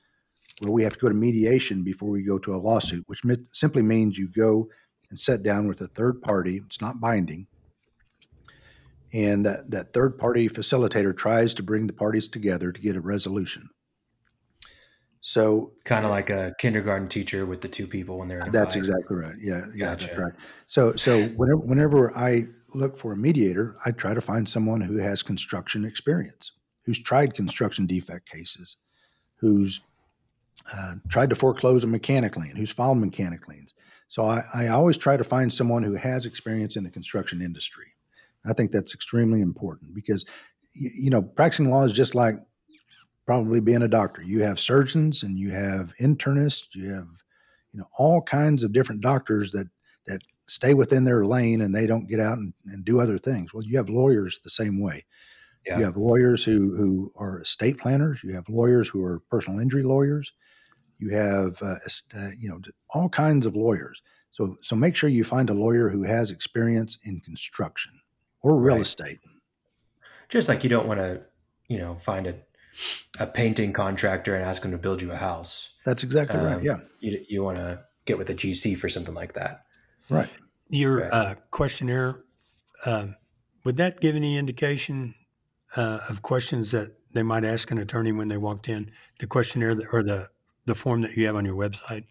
well, 0.61 0.73
we 0.73 0.83
have 0.83 0.95
to 0.95 0.99
go 0.99 1.09
to 1.09 1.15
mediation 1.15 1.85
before 1.85 2.11
we 2.11 2.23
go 2.23 2.39
to 2.39 2.55
a 2.55 2.57
lawsuit, 2.57 3.05
which 3.07 3.25
mi- 3.25 3.37
simply 3.53 3.83
means 3.83 4.19
you 4.19 4.29
go 4.29 4.69
and 5.11 5.19
sit 5.19 5.43
down 5.43 5.69
with 5.69 5.81
a 5.81 5.87
third 5.89 6.21
party. 6.21 6.61
It's 6.67 6.81
not 6.81 7.01
binding. 7.01 7.47
And 9.13 9.47
that, 9.47 9.71
that 9.71 9.93
third 9.93 10.19
party 10.19 10.49
facilitator 10.49 11.17
tries 11.17 11.55
to 11.55 11.63
bring 11.63 11.87
the 11.87 11.93
parties 11.93 12.29
together 12.29 12.73
to 12.73 12.81
get 12.81 12.97
a 12.97 13.01
resolution. 13.01 13.71
So 15.29 15.73
Kind 15.85 16.07
of 16.07 16.11
like 16.11 16.31
a 16.31 16.55
kindergarten 16.59 17.07
teacher 17.07 17.45
with 17.45 17.61
the 17.61 17.69
two 17.69 17.87
people 17.87 18.19
when 18.19 18.29
they're 18.29 18.41
in 18.41 18.51
that's 18.51 18.75
fight. 18.75 18.79
exactly 18.79 19.17
right. 19.17 19.37
Yeah, 19.39 19.67
yeah, 19.75 19.91
that's 19.91 20.07
Gotcha. 20.07 20.21
right. 20.23 20.33
So, 20.69 20.97
so 20.97 21.21
whenever 21.21 21.59
whenever 21.59 22.17
I 22.17 22.45
look 22.73 22.97
for 22.97 23.13
a 23.13 23.17
mediator, 23.17 23.77
I 23.85 23.91
try 23.91 24.15
to 24.15 24.23
find 24.23 24.49
someone 24.49 24.81
who 24.81 24.97
has 24.97 25.23
construction 25.23 25.85
experience, 25.85 26.53
who's 26.87 26.99
tried 26.99 27.35
construction 27.35 27.87
defect 27.87 28.27
cases, 28.27 28.79
who's 29.37 29.81
uh, 30.75 30.95
tried 31.09 31.29
to 31.31 31.37
foreclose 31.37 31.85
a 31.85 31.87
mechanic 31.87 32.37
lien, 32.37 32.57
who's 32.57 32.71
filed 32.71 32.99
mechanic 32.99 33.47
liens. 33.49 33.75
So 34.09 34.25
I, 34.25 34.45
I 34.55 34.69
always 34.69 34.97
try 34.97 35.19
to 35.19 35.25
find 35.25 35.53
someone 35.53 35.83
who 35.83 35.95
has 35.95 36.25
experience 36.25 36.77
in 36.77 36.85
the 36.85 36.91
construction 36.91 37.43
industry. 37.43 37.87
I 38.47 38.55
think 38.55 38.73
that's 38.73 38.95
extremely 38.95 39.43
important 39.43 39.95
because, 39.95 40.25
you 40.73 41.11
know, 41.11 41.21
practicing 41.23 41.69
law 41.69 41.85
is 41.85 41.93
just 41.93 42.15
like 42.15 42.37
probably 43.29 43.61
being 43.61 43.83
a 43.83 43.89
doctor. 43.89 44.23
You 44.23 44.43
have 44.43 44.59
surgeons 44.59 45.23
and 45.23 45.39
you 45.39 45.51
have 45.51 45.95
internists, 46.01 46.75
you 46.75 46.91
have 46.95 47.09
you 47.73 47.79
know 47.81 47.89
all 47.99 48.23
kinds 48.23 48.65
of 48.65 48.73
different 48.73 49.03
doctors 49.03 49.53
that 49.53 49.69
that 50.07 50.23
stay 50.49 50.73
within 50.73 51.05
their 51.05 51.27
lane 51.27 51.61
and 51.61 51.75
they 51.75 51.87
don't 51.87 52.09
get 52.09 52.21
out 52.21 52.39
and, 52.39 52.55
and 52.65 52.87
do 52.87 53.01
other 53.01 53.19
things 53.19 53.53
well 53.53 53.63
you 53.63 53.77
have 53.77 53.91
lawyers 53.91 54.41
the 54.43 54.49
same 54.51 54.81
way 54.81 55.05
Yeah. 55.67 55.79
you 55.79 55.85
have 55.85 55.99
lawyers 55.99 56.45
who 56.45 56.75
who 56.77 57.13
are 57.17 57.43
estate 57.43 57.79
planners 57.79 58.25
you 58.25 58.33
have 58.35 58.49
lawyers 58.49 58.89
who 58.89 59.05
are 59.05 59.21
personal 59.31 59.61
injury 59.61 59.83
lawyers 59.83 60.33
you 60.99 61.11
have 61.11 61.61
uh, 61.63 61.77
uh, 62.17 62.31
you 62.39 62.49
know 62.49 62.61
all 62.91 63.09
kinds 63.11 63.47
of 63.47 63.57
lawyers 63.57 64.03
so 64.31 64.57
so 64.63 64.77
make 64.77 64.97
sure 64.97 65.11
you 65.11 65.25
find 65.25 65.51
a 65.51 65.55
lawyer 65.55 65.91
who 65.91 66.05
has 66.05 66.31
experience 66.31 66.99
in 67.05 67.21
construction 67.21 67.93
or 68.43 68.59
real 68.59 68.77
Right. 68.77 68.83
estate 68.83 69.21
Just 70.29 70.49
like 70.49 70.63
you 70.63 70.71
don't 70.71 70.87
want 70.87 71.01
to, 71.01 71.23
you 71.69 71.79
know, 71.79 71.97
find 71.97 72.27
a 72.27 72.35
a 73.21 73.27
painting 73.27 73.73
contractor 73.73 74.35
and 74.35 74.45
ask 74.45 74.63
them 74.63 74.71
to 74.71 74.79
build 74.79 75.03
you 75.03 75.11
a 75.13 75.17
house. 75.17 75.71
that's 75.85 76.03
exactly 76.05 76.39
right 76.39 76.57
Um, 76.57 76.63
yeah 76.65 76.79
You 77.01 77.25
you 77.29 77.43
want 77.43 77.57
to 77.57 77.81
get 78.05 78.19
with 78.19 78.31
a 78.31 78.35
GC 78.35 78.77
for 78.77 78.89
something 78.89 79.15
like 79.15 79.33
that. 79.35 79.65
right 80.11 80.29
Your 80.71 81.01
Right. 81.01 81.13
uh, 81.13 81.35
questionnaire, 81.51 82.23
um, 82.87 83.17
would 83.65 83.77
that 83.79 84.01
give 84.01 84.15
any 84.17 84.37
indication 84.39 85.15
uh, 85.77 86.01
of 86.09 86.23
questions 86.23 86.71
that 86.71 86.95
they 87.13 87.23
might 87.23 87.45
ask 87.45 87.71
an 87.71 87.79
attorney 87.79 88.13
when 88.13 88.29
they 88.29 88.37
walked 88.37 88.69
in? 88.69 88.91
The 89.19 89.27
questionnaire 89.27 89.75
that, 89.75 89.87
or 89.93 90.03
the, 90.03 90.29
the 90.67 90.75
form 90.75 91.03
that 91.03 91.17
you 91.17 91.27
have 91.27 91.37
on 91.37 91.45
your 91.45 91.57
website? 91.57 92.05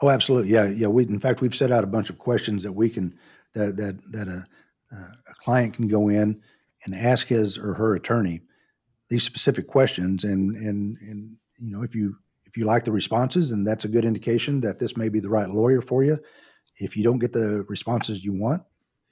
Oh, 0.00 0.10
absolutely. 0.10 0.50
Yeah, 0.50 0.66
yeah. 0.66 0.88
We, 0.88 1.04
in 1.04 1.18
fact, 1.20 1.40
we've 1.40 1.54
set 1.54 1.70
out 1.72 1.84
a 1.84 1.86
bunch 1.88 2.10
of 2.10 2.18
questions 2.18 2.62
that 2.64 2.72
we 2.72 2.90
can 2.90 3.16
that 3.54 3.76
that 3.76 3.94
that 4.12 4.28
a, 4.28 4.46
a 5.30 5.34
client 5.38 5.74
can 5.74 5.86
go 5.88 6.08
in 6.08 6.40
and 6.84 6.94
ask 6.94 7.28
his 7.28 7.56
or 7.56 7.74
her 7.74 7.94
attorney 7.94 8.42
these 9.12 9.22
specific 9.22 9.66
questions, 9.66 10.24
and 10.24 10.56
and 10.56 10.96
and 11.02 11.36
you 11.58 11.70
know, 11.70 11.82
if 11.82 11.94
you 11.94 12.16
if 12.46 12.56
you 12.56 12.64
like 12.64 12.84
the 12.84 12.92
responses, 12.92 13.52
and 13.52 13.66
that's 13.66 13.84
a 13.84 13.88
good 13.88 14.06
indication 14.06 14.60
that 14.62 14.78
this 14.78 14.96
may 14.96 15.10
be 15.10 15.20
the 15.20 15.28
right 15.28 15.48
lawyer 15.50 15.82
for 15.82 16.02
you. 16.02 16.18
If 16.78 16.96
you 16.96 17.04
don't 17.04 17.18
get 17.18 17.34
the 17.34 17.64
responses 17.68 18.24
you 18.24 18.32
want, 18.32 18.62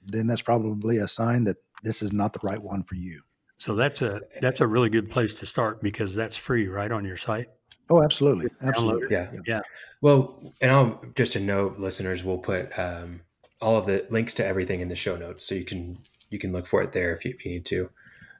then 0.07 0.25
that's 0.25 0.41
probably 0.41 0.97
a 0.97 1.07
sign 1.07 1.43
that 1.43 1.57
this 1.83 2.01
is 2.01 2.11
not 2.11 2.33
the 2.33 2.39
right 2.41 2.61
one 2.61 2.83
for 2.83 2.95
you. 2.95 3.21
So 3.57 3.75
that's 3.75 4.01
a 4.01 4.21
that's 4.41 4.59
a 4.59 4.65
really 4.65 4.89
good 4.89 5.11
place 5.11 5.35
to 5.35 5.45
start 5.45 5.83
because 5.83 6.15
that's 6.15 6.35
free, 6.35 6.67
right, 6.67 6.91
on 6.91 7.05
your 7.05 7.17
site. 7.17 7.47
Oh, 7.91 8.03
absolutely, 8.03 8.49
absolutely. 8.61 9.07
Yeah. 9.11 9.31
Yeah. 9.45 9.61
Well, 10.01 10.51
and 10.61 10.71
I'll 10.71 10.99
just 11.15 11.35
a 11.35 11.39
note, 11.39 11.77
listeners, 11.77 12.23
we'll 12.23 12.39
put 12.39 12.77
um, 12.79 13.21
all 13.61 13.77
of 13.77 13.85
the 13.85 14.07
links 14.09 14.33
to 14.35 14.45
everything 14.45 14.79
in 14.79 14.87
the 14.87 14.95
show 14.95 15.15
notes, 15.15 15.45
so 15.45 15.53
you 15.53 15.65
can 15.65 15.99
you 16.31 16.39
can 16.39 16.51
look 16.51 16.65
for 16.65 16.81
it 16.81 16.91
there 16.91 17.13
if 17.13 17.23
you, 17.23 17.31
if 17.31 17.45
you 17.45 17.51
need 17.51 17.65
to. 17.65 17.89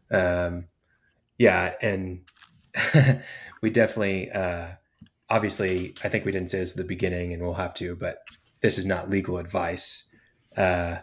Um, 0.09 0.65
yeah, 1.41 1.73
and 1.81 2.21
we 3.63 3.71
definitely, 3.71 4.29
uh, 4.29 4.67
obviously, 5.27 5.95
I 6.03 6.09
think 6.09 6.23
we 6.23 6.31
didn't 6.31 6.51
say 6.51 6.59
this 6.59 6.73
at 6.73 6.77
the 6.77 6.83
beginning, 6.83 7.33
and 7.33 7.41
we'll 7.41 7.55
have 7.55 7.73
to, 7.75 7.95
but 7.95 8.19
this 8.61 8.77
is 8.77 8.85
not 8.85 9.09
legal 9.09 9.39
advice, 9.39 10.07
uh, 10.55 10.97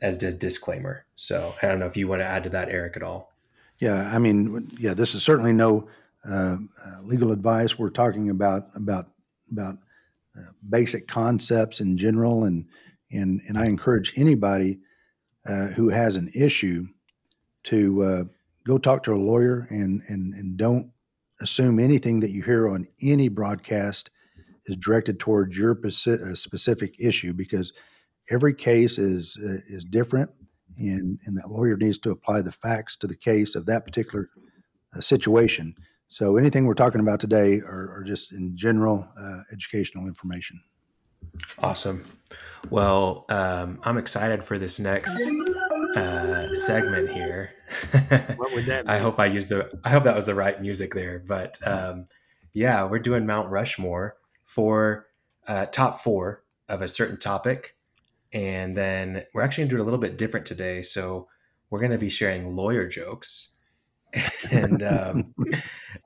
as 0.00 0.22
a 0.22 0.32
disclaimer. 0.32 1.04
So 1.16 1.56
I 1.60 1.66
don't 1.66 1.80
know 1.80 1.86
if 1.86 1.96
you 1.96 2.06
want 2.06 2.20
to 2.20 2.26
add 2.26 2.44
to 2.44 2.50
that, 2.50 2.68
Eric, 2.68 2.96
at 2.96 3.02
all. 3.02 3.32
Yeah, 3.78 4.08
I 4.14 4.20
mean, 4.20 4.68
yeah, 4.78 4.94
this 4.94 5.16
is 5.16 5.24
certainly 5.24 5.52
no 5.52 5.88
uh, 6.30 6.58
uh, 6.86 7.02
legal 7.02 7.32
advice. 7.32 7.76
We're 7.76 7.90
talking 7.90 8.30
about 8.30 8.68
about 8.76 9.08
about 9.50 9.78
uh, 10.38 10.52
basic 10.70 11.08
concepts 11.08 11.80
in 11.80 11.96
general, 11.96 12.44
and 12.44 12.66
and 13.10 13.40
and 13.48 13.58
I 13.58 13.66
encourage 13.66 14.12
anybody 14.16 14.78
uh, 15.44 15.68
who 15.68 15.88
has 15.88 16.14
an 16.14 16.30
issue 16.36 16.86
to 17.64 18.28
go 18.66 18.78
talk 18.78 19.02
to 19.04 19.14
a 19.14 19.16
lawyer 19.16 19.66
and 19.70 20.02
and 20.08 20.34
and 20.34 20.56
don't 20.56 20.90
assume 21.40 21.78
anything 21.78 22.20
that 22.20 22.30
you 22.30 22.42
hear 22.42 22.68
on 22.68 22.86
any 23.00 23.28
broadcast 23.28 24.10
is 24.66 24.76
directed 24.76 25.18
towards 25.18 25.58
your 25.58 25.78
uh, 25.84 25.90
specific 26.34 26.94
issue 27.00 27.32
because 27.32 27.72
every 28.30 28.54
case 28.54 28.98
is 28.98 29.36
uh, 29.42 29.58
is 29.68 29.84
different 29.84 30.30
and 30.78 31.18
and 31.24 31.36
that 31.36 31.50
lawyer 31.50 31.76
needs 31.76 31.98
to 31.98 32.10
apply 32.10 32.40
the 32.40 32.52
facts 32.52 32.96
to 32.96 33.06
the 33.06 33.16
case 33.16 33.54
of 33.54 33.66
that 33.66 33.84
particular 33.84 34.30
uh, 34.96 35.00
situation 35.00 35.74
So 36.12 36.36
anything 36.36 36.66
we're 36.66 36.74
talking 36.74 37.00
about 37.00 37.20
today 37.20 37.60
are, 37.60 38.02
just 38.04 38.34
in 38.34 38.54
general 38.54 39.08
uh, 39.18 39.38
educational 39.50 40.06
information. 40.06 40.60
Awesome. 41.58 42.04
Well, 42.68 43.24
um, 43.30 43.80
I'm 43.84 43.96
excited 43.96 44.44
for 44.44 44.58
this 44.58 44.78
next 44.78 45.18
uh, 45.96 46.54
segment 46.54 47.10
here. 47.10 47.50
What 48.36 48.52
would 48.52 48.66
that 48.66 48.88
I 48.88 48.98
hope 48.98 49.18
I 49.18 49.26
used 49.26 49.48
the. 49.48 49.70
I 49.84 49.90
hope 49.90 50.04
that 50.04 50.14
was 50.14 50.26
the 50.26 50.34
right 50.34 50.60
music 50.60 50.94
there. 50.94 51.22
But 51.26 51.58
um, 51.66 52.06
yeah, 52.52 52.84
we're 52.84 52.98
doing 52.98 53.24
Mount 53.24 53.50
Rushmore 53.50 54.16
for 54.44 55.06
uh, 55.48 55.66
top 55.66 55.98
four 55.98 56.44
of 56.68 56.82
a 56.82 56.88
certain 56.88 57.18
topic, 57.18 57.76
and 58.32 58.76
then 58.76 59.24
we're 59.32 59.42
actually 59.42 59.64
gonna 59.64 59.70
do 59.70 59.76
it 59.76 59.80
a 59.80 59.84
little 59.84 59.98
bit 59.98 60.18
different 60.18 60.44
today. 60.46 60.82
So 60.82 61.28
we're 61.70 61.78
going 61.80 61.92
to 61.92 61.98
be 61.98 62.10
sharing 62.10 62.54
lawyer 62.54 62.86
jokes, 62.86 63.48
and 64.50 64.82
um, 64.82 65.34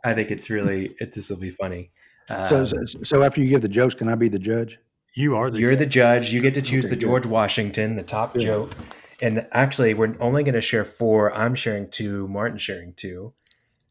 I 0.05 0.15
think 0.15 0.31
it's 0.31 0.49
really 0.49 0.95
it, 1.01 1.13
this 1.15 1.31
will 1.31 1.41
be 1.41 1.51
funny. 1.51 1.91
So, 2.29 2.61
Um, 2.61 2.67
so, 2.67 2.85
so 3.03 3.23
after 3.25 3.41
you 3.41 3.49
give 3.49 3.63
the 3.63 3.69
jokes, 3.69 3.95
can 3.95 4.09
I 4.09 4.15
be 4.15 4.29
the 4.29 4.39
judge? 4.39 4.79
You 5.15 5.37
are 5.37 5.51
the 5.51 5.59
You're 5.59 5.77
the 5.77 5.87
judge. 5.87 6.33
You 6.33 6.41
get 6.43 6.55
to 6.55 6.63
choose 6.63 6.85
Okay, 6.85 6.91
the 6.91 6.97
good. 6.97 7.07
George 7.07 7.27
Washington, 7.27 7.97
the 7.97 8.03
top 8.03 8.35
Good. 8.35 8.43
joke. 8.43 8.77
And 9.23 9.47
actually, 9.53 9.95
we're 9.95 10.15
only 10.21 10.43
going 10.45 10.55
to 10.55 10.61
share 10.61 10.85
four. 10.85 11.33
I'm 11.35 11.55
sharing 11.55 11.91
two. 11.91 12.29
Martin's 12.29 12.61
sharing 12.63 12.93
two, 12.95 13.33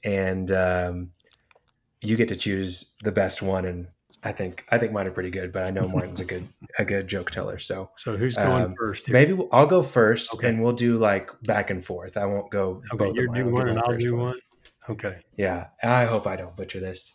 and 0.04 0.52
um, 0.52 1.12
you 2.02 2.16
get 2.16 2.28
to 2.30 2.36
choose 2.36 2.94
the 3.04 3.12
best 3.12 3.42
one. 3.42 3.66
And 3.66 3.88
I 4.24 4.32
think 4.32 4.66
I 4.70 4.78
think 4.78 4.92
mine 4.94 5.08
are 5.08 5.12
pretty 5.12 5.32
good, 5.32 5.52
but 5.52 5.66
I 5.66 5.72
know 5.72 5.88
Martin's 5.88 6.20
a 6.20 6.26
good 6.26 6.48
a 6.78 6.86
good 6.86 7.08
joke 7.08 7.32
teller. 7.32 7.58
So 7.58 7.90
So 7.98 8.16
who's 8.16 8.36
going 8.36 8.64
Um, 8.66 8.76
first? 8.78 9.08
here? 9.08 9.14
maybe 9.14 9.34
we'll- 9.34 9.50
I'll 9.52 9.66
go 9.66 9.82
first, 9.82 10.34
Okay. 10.36 10.50
and 10.50 10.62
we'll 10.64 10.74
do 10.74 10.98
like 10.98 11.32
back 11.44 11.72
and 11.72 11.84
forth. 11.84 12.18
I 12.18 12.26
won't 12.28 12.52
go. 12.52 12.84
Okay, 12.94 13.06
both 13.06 13.16
you 13.16 13.28
do 13.34 13.50
one 13.50 13.68
and 13.68 13.80
I'll 13.80 13.98
do 13.98 14.16
one. 14.16 14.40
Okay. 14.88 15.18
yeah, 15.38 15.68
I 15.82 16.06
hope 16.06 16.28
I 16.28 16.36
don't 16.36 16.56
butcher 16.56 16.80
this. 16.80 17.12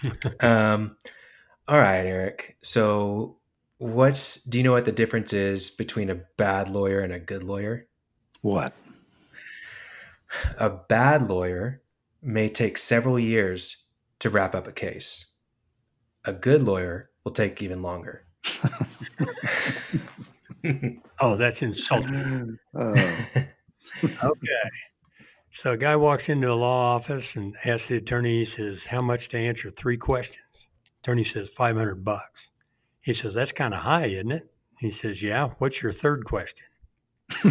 um, 0.40 0.96
all 1.66 1.78
right, 1.78 2.04
Eric. 2.04 2.56
So, 2.62 3.37
what's 3.78 4.42
do 4.44 4.58
you 4.58 4.64
know 4.64 4.72
what 4.72 4.84
the 4.84 4.92
difference 4.92 5.32
is 5.32 5.70
between 5.70 6.10
a 6.10 6.20
bad 6.36 6.70
lawyer 6.70 7.00
and 7.00 7.12
a 7.12 7.18
good 7.18 7.42
lawyer? 7.42 7.86
What? 8.42 8.72
A 10.58 10.68
bad 10.70 11.28
lawyer 11.28 11.82
may 12.22 12.48
take 12.48 12.76
several 12.78 13.18
years 13.18 13.84
to 14.20 14.30
wrap 14.30 14.54
up 14.54 14.66
a 14.66 14.72
case. 14.72 15.26
A 16.24 16.32
good 16.32 16.62
lawyer 16.62 17.10
will 17.24 17.32
take 17.32 17.62
even 17.62 17.82
longer. 17.82 18.26
Oh, 21.20 21.36
that's 21.36 21.62
insulting. 21.62 22.58
Uh, 22.76 23.12
Okay. 24.04 24.70
So 25.50 25.72
a 25.72 25.76
guy 25.76 25.96
walks 25.96 26.28
into 26.28 26.52
a 26.52 26.54
law 26.54 26.94
office 26.94 27.34
and 27.34 27.56
asks 27.64 27.88
the 27.88 27.96
attorney, 27.96 28.40
he 28.40 28.44
says, 28.44 28.86
How 28.86 29.00
much 29.00 29.28
to 29.30 29.38
answer 29.38 29.70
three 29.70 29.96
questions? 29.96 30.68
Attorney 31.00 31.24
says, 31.24 31.48
500 31.48 32.04
bucks. 32.04 32.50
He 33.00 33.14
says, 33.14 33.34
That's 33.34 33.52
kind 33.52 33.74
of 33.74 33.80
high, 33.80 34.06
isn't 34.06 34.30
it? 34.32 34.50
He 34.80 34.90
says, 34.90 35.22
Yeah. 35.22 35.50
What's 35.58 35.82
your 35.82 35.92
third 35.92 36.24
question? 36.24 36.66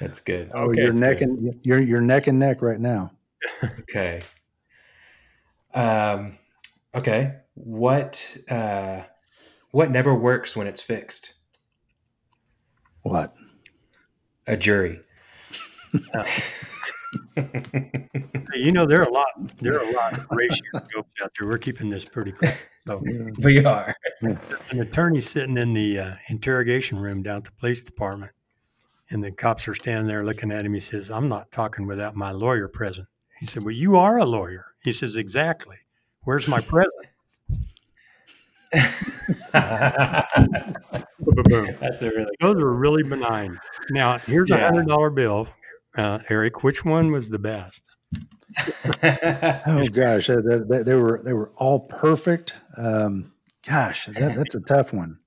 That's 0.00 0.20
good. 0.20 0.50
oh, 0.54 0.70
Okay, 0.70 0.82
you're 0.82 0.92
neck 0.94 1.18
good. 1.18 1.28
and 1.28 1.60
you're 1.62 1.80
you're 1.80 2.00
neck 2.00 2.26
and 2.26 2.38
neck 2.38 2.62
right 2.62 2.80
now. 2.80 3.12
Okay. 3.80 4.22
Um, 5.74 6.38
okay. 6.94 7.36
What 7.54 8.36
uh, 8.48 9.02
what 9.72 9.90
never 9.90 10.14
works 10.14 10.56
when 10.56 10.66
it's 10.66 10.80
fixed? 10.80 11.34
What? 13.02 13.34
A 14.46 14.56
jury. 14.56 15.00
You 18.54 18.72
know, 18.72 18.84
there 18.86 19.00
are 19.00 19.08
a 19.08 19.12
lot, 19.12 19.26
there 19.58 19.76
are 19.80 19.88
a 19.88 19.92
lot 19.92 20.12
of 20.16 20.26
racial 20.32 20.64
jokes 20.92 21.14
out 21.22 21.30
there. 21.38 21.48
We're 21.48 21.58
keeping 21.58 21.88
this 21.90 22.04
pretty 22.04 22.32
quick. 22.32 22.68
So 22.86 23.00
we 23.42 23.64
are. 23.64 23.94
an 24.22 24.80
attorney 24.80 25.20
sitting 25.20 25.56
in 25.56 25.72
the 25.72 25.98
uh, 25.98 26.14
interrogation 26.28 26.98
room 26.98 27.22
down 27.22 27.38
at 27.38 27.44
the 27.44 27.52
police 27.52 27.84
department, 27.84 28.32
and 29.10 29.22
the 29.22 29.30
cops 29.30 29.68
are 29.68 29.74
standing 29.74 30.06
there 30.06 30.24
looking 30.24 30.50
at 30.50 30.64
him. 30.66 30.74
He 30.74 30.80
says, 30.80 31.10
"I'm 31.10 31.28
not 31.28 31.50
talking 31.52 31.86
without 31.86 32.16
my 32.16 32.32
lawyer 32.32 32.68
present." 32.68 33.06
He 33.38 33.46
said, 33.46 33.62
"Well, 33.64 33.74
you 33.74 33.96
are 33.96 34.18
a 34.18 34.24
lawyer." 34.24 34.66
He 34.82 34.92
says, 34.92 35.16
"Exactly. 35.16 35.76
Where's 36.24 36.48
my 36.48 36.60
present?" 36.60 36.94
Boom. 41.20 41.76
That's 41.80 42.02
a 42.02 42.10
really 42.10 42.30
Those 42.40 42.62
are 42.62 42.72
really 42.72 43.02
benign. 43.02 43.58
Now, 43.90 44.18
here's 44.18 44.50
a 44.50 44.56
Yeah. 44.56 44.66
hundred 44.66 44.86
dollar 44.88 45.10
bill, 45.10 45.48
uh, 45.96 46.18
Eric. 46.28 46.62
Which 46.62 46.84
one 46.84 47.10
was 47.12 47.28
the 47.30 47.38
best? 47.38 47.84
Oh 49.02 49.86
gosh, 49.92 50.26
they, 50.26 50.36
they, 50.68 50.82
they 50.82 50.94
were 50.94 51.22
they 51.24 51.32
were 51.32 51.52
all 51.56 51.80
perfect. 51.80 52.52
Um, 52.76 53.32
gosh, 53.66 54.06
that, 54.06 54.36
that's 54.36 54.54
a 54.56 54.60
tough 54.60 54.92
one. 54.92 55.18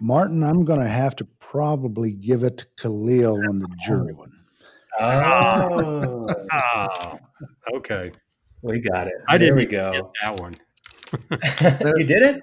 Martin, 0.00 0.42
I'm 0.44 0.64
going 0.64 0.80
to 0.80 0.88
have 0.88 1.16
to 1.16 1.24
probably 1.40 2.12
give 2.12 2.42
it 2.44 2.58
to 2.58 2.66
Khalil 2.78 3.34
on 3.48 3.58
the 3.58 3.68
jury 3.84 4.12
one. 4.12 4.30
oh, 5.00 6.26
Oh, 6.52 7.18
okay. 7.74 8.12
we 8.62 8.80
got 8.80 9.06
it. 9.08 9.14
I 9.28 9.36
there 9.38 9.48
didn't 9.54 9.56
we 9.56 9.66
go. 9.66 9.92
get 9.92 10.04
that 10.22 10.40
one. 10.40 10.56
you 11.98 12.04
did 12.04 12.22
it. 12.22 12.40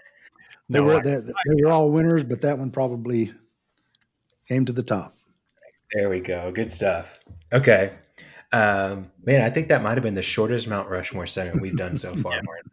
They 0.70 0.80
No, 0.80 0.84
were 0.86 0.96
I- 0.98 1.02
they, 1.02 1.16
they 1.22 1.64
were 1.64 1.72
all 1.72 1.92
winners, 1.92 2.24
but 2.24 2.42
that 2.42 2.58
one 2.58 2.72
probably 2.72 3.32
came 4.48 4.66
to 4.66 4.74
the 4.74 4.84
top. 4.84 5.14
There 5.94 6.10
we 6.10 6.22
go. 6.22 6.52
Good 6.52 6.72
stuff. 6.72 7.20
Okay. 7.52 7.94
Um, 8.52 9.12
man, 9.24 9.42
I 9.42 9.50
think 9.50 9.70
that 9.70 9.84
might 9.84 9.96
have 9.96 10.04
been 10.04 10.16
the 10.16 10.22
shortest 10.24 10.68
Mount 10.68 10.90
Rushmore 10.90 11.28
segment 11.28 11.62
we've 11.62 11.78
done 11.78 11.96
so 11.96 12.16
far, 12.16 12.40
Martin. 12.44 12.72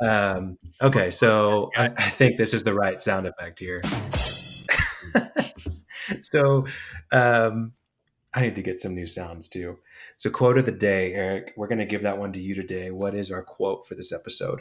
Um, 0.00 0.58
okay, 0.80 1.10
so 1.10 1.70
I, 1.76 1.86
I 1.96 2.10
think 2.10 2.38
this 2.38 2.54
is 2.54 2.62
the 2.62 2.74
right 2.74 2.98
sound 3.00 3.26
effect 3.26 3.58
here. 3.58 3.82
so 6.22 6.66
um, 7.12 7.72
I 8.32 8.42
need 8.42 8.54
to 8.54 8.62
get 8.62 8.78
some 8.78 8.94
new 8.94 9.06
sounds 9.06 9.48
too. 9.48 9.78
So, 10.16 10.30
quote 10.30 10.58
of 10.58 10.64
the 10.64 10.72
day, 10.72 11.14
Eric, 11.14 11.52
we're 11.56 11.68
going 11.68 11.78
to 11.78 11.86
give 11.86 12.02
that 12.02 12.18
one 12.18 12.32
to 12.32 12.40
you 12.40 12.54
today. 12.54 12.90
What 12.90 13.14
is 13.14 13.30
our 13.30 13.42
quote 13.42 13.86
for 13.86 13.94
this 13.94 14.12
episode? 14.12 14.60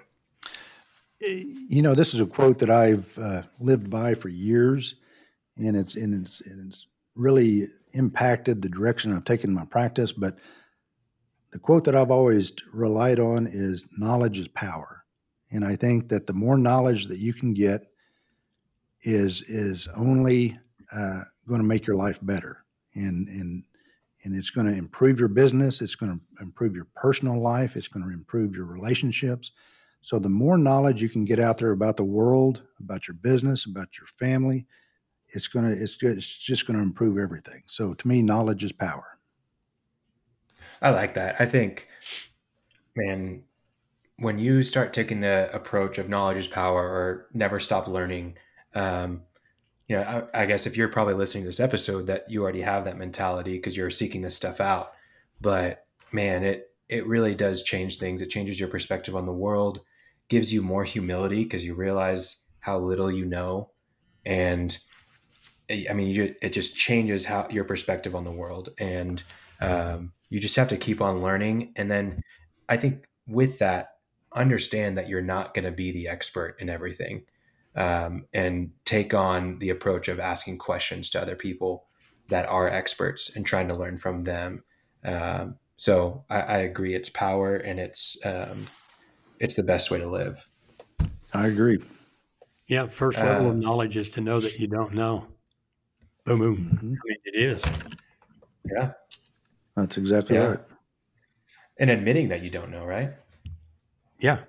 You 1.19 1.81
know, 1.81 1.95
this 1.95 2.13
is 2.13 2.19
a 2.19 2.25
quote 2.25 2.59
that 2.59 2.69
I've 2.69 3.17
uh, 3.17 3.43
lived 3.59 3.89
by 3.89 4.13
for 4.13 4.29
years, 4.29 4.95
and 5.57 5.75
it's 5.75 5.95
and 5.95 6.25
it's 6.25 6.41
and 6.41 6.67
it's 6.69 6.85
really 7.17 7.69
impacted 7.93 8.61
the 8.61 8.69
direction 8.69 9.13
I've 9.13 9.25
taken 9.25 9.53
my 9.53 9.65
practice. 9.65 10.11
But 10.11 10.37
the 11.51 11.59
quote 11.59 11.85
that 11.85 11.95
I've 11.95 12.11
always 12.11 12.51
relied 12.73 13.19
on 13.19 13.47
is 13.47 13.87
"knowledge 13.97 14.39
is 14.39 14.47
power," 14.47 15.03
and 15.51 15.65
I 15.65 15.75
think 15.75 16.09
that 16.09 16.27
the 16.27 16.33
more 16.33 16.57
knowledge 16.57 17.07
that 17.07 17.19
you 17.19 17.33
can 17.33 17.53
get 17.53 17.91
is 19.01 19.41
is 19.43 19.87
only 19.95 20.57
uh, 20.93 21.21
going 21.47 21.61
to 21.61 21.67
make 21.67 21.87
your 21.87 21.95
life 21.95 22.19
better, 22.21 22.65
and 22.95 23.27
and 23.27 23.63
and 24.23 24.35
it's 24.35 24.49
going 24.49 24.67
to 24.67 24.77
improve 24.77 25.19
your 25.19 25.29
business. 25.29 25.81
It's 25.81 25.95
going 25.95 26.19
to 26.19 26.43
improve 26.43 26.75
your 26.75 26.87
personal 26.95 27.39
life. 27.39 27.75
It's 27.75 27.87
going 27.87 28.05
to 28.05 28.13
improve 28.13 28.55
your 28.55 28.65
relationships. 28.65 29.51
So 30.01 30.19
the 30.19 30.29
more 30.29 30.57
knowledge 30.57 31.01
you 31.01 31.09
can 31.09 31.25
get 31.25 31.39
out 31.39 31.57
there 31.57 31.71
about 31.71 31.97
the 31.97 32.03
world, 32.03 32.63
about 32.79 33.07
your 33.07 33.15
business, 33.15 33.65
about 33.65 33.97
your 33.97 34.07
family, 34.07 34.65
it's 35.29 35.47
gonna 35.47 35.71
it's 35.71 35.97
good. 35.97 36.17
It's 36.17 36.37
just 36.37 36.65
going 36.67 36.77
to 36.77 36.83
improve 36.83 37.17
everything. 37.17 37.63
So 37.67 37.93
to 37.93 38.07
me, 38.07 38.21
knowledge 38.21 38.63
is 38.63 38.71
power. 38.71 39.17
I 40.81 40.91
like 40.91 41.15
that. 41.15 41.35
I 41.39 41.45
think, 41.45 41.87
man, 42.95 43.43
when 44.17 44.37
you 44.37 44.63
start 44.63 44.93
taking 44.93 45.19
the 45.19 45.49
approach 45.53 45.97
of 45.97 46.09
knowledge 46.09 46.37
is 46.37 46.47
power 46.47 46.81
or 46.81 47.27
never 47.33 47.59
stop 47.59 47.87
learning, 47.87 48.37
um, 48.75 49.21
you 49.87 49.95
know, 49.95 50.27
I, 50.33 50.43
I 50.43 50.45
guess 50.45 50.67
if 50.67 50.77
you're 50.77 50.87
probably 50.87 51.13
listening 51.13 51.43
to 51.43 51.49
this 51.49 51.59
episode, 51.59 52.07
that 52.07 52.29
you 52.29 52.43
already 52.43 52.61
have 52.61 52.83
that 52.85 52.97
mentality 52.97 53.53
because 53.53 53.75
you're 53.75 53.89
seeking 53.89 54.21
this 54.21 54.35
stuff 54.35 54.59
out. 54.59 54.93
But 55.41 55.85
man, 56.11 56.43
it 56.43 56.71
it 56.89 57.07
really 57.07 57.35
does 57.35 57.63
change 57.63 57.97
things. 57.97 58.21
It 58.21 58.29
changes 58.29 58.59
your 58.59 58.69
perspective 58.69 59.15
on 59.15 59.25
the 59.25 59.33
world, 59.33 59.81
gives 60.29 60.53
you 60.53 60.61
more 60.61 60.83
humility 60.83 61.43
because 61.43 61.65
you 61.65 61.75
realize 61.75 62.43
how 62.59 62.77
little 62.79 63.11
you 63.11 63.25
know, 63.25 63.71
and 64.25 64.77
I 65.69 65.93
mean, 65.93 66.07
you, 66.07 66.35
it 66.41 66.53
just 66.53 66.77
changes 66.77 67.25
how 67.25 67.47
your 67.49 67.65
perspective 67.65 68.15
on 68.15 68.23
the 68.23 68.31
world, 68.31 68.69
and 68.77 69.21
um, 69.59 70.13
you 70.29 70.39
just 70.39 70.55
have 70.55 70.69
to 70.69 70.77
keep 70.77 71.01
on 71.01 71.21
learning. 71.21 71.73
And 71.75 71.91
then 71.91 72.21
I 72.69 72.77
think 72.77 73.05
with 73.27 73.59
that, 73.59 73.97
understand 74.33 74.97
that 74.97 75.09
you're 75.09 75.21
not 75.21 75.53
going 75.53 75.65
to 75.65 75.71
be 75.71 75.91
the 75.91 76.07
expert 76.07 76.55
in 76.59 76.69
everything, 76.69 77.23
um, 77.75 78.25
and 78.33 78.71
take 78.85 79.13
on 79.13 79.59
the 79.59 79.69
approach 79.69 80.07
of 80.07 80.19
asking 80.19 80.57
questions 80.57 81.09
to 81.09 81.21
other 81.21 81.35
people 81.35 81.85
that 82.29 82.45
are 82.47 82.67
experts 82.69 83.35
and 83.35 83.45
trying 83.45 83.67
to 83.67 83.75
learn 83.75 83.97
from 83.97 84.21
them. 84.21 84.63
Um, 85.03 85.55
so 85.77 86.25
I, 86.29 86.41
I 86.41 86.57
agree, 86.59 86.95
it's 86.95 87.09
power, 87.09 87.55
and 87.55 87.79
it's 87.79 88.17
um, 88.25 88.65
it's 89.39 89.55
the 89.55 89.63
best 89.63 89.91
way 89.91 89.99
to 89.99 90.07
live. 90.07 90.47
I 91.33 91.47
agree. 91.47 91.79
Yeah, 92.67 92.87
first 92.87 93.17
level 93.19 93.47
Uh, 93.47 93.49
of 93.51 93.57
knowledge 93.57 93.97
is 93.97 94.09
to 94.11 94.21
know 94.21 94.39
that 94.39 94.59
you 94.59 94.67
don't 94.67 94.93
know. 94.93 95.27
Boom, 96.27 96.39
boom. 96.39 96.57
Mhm. 96.57 96.97
I 96.97 97.07
mean, 97.07 97.17
it 97.23 97.35
is. 97.35 97.63
Yeah. 98.65 98.91
That's 99.77 99.97
exactly 99.97 100.35
Yeah. 100.35 100.45
right. 100.47 100.59
And 101.79 101.89
admitting 101.89 102.27
that 102.29 102.41
you 102.41 102.49
don't 102.49 102.69
know, 102.69 102.85
right? 102.85 103.13
Yeah. 104.19 104.43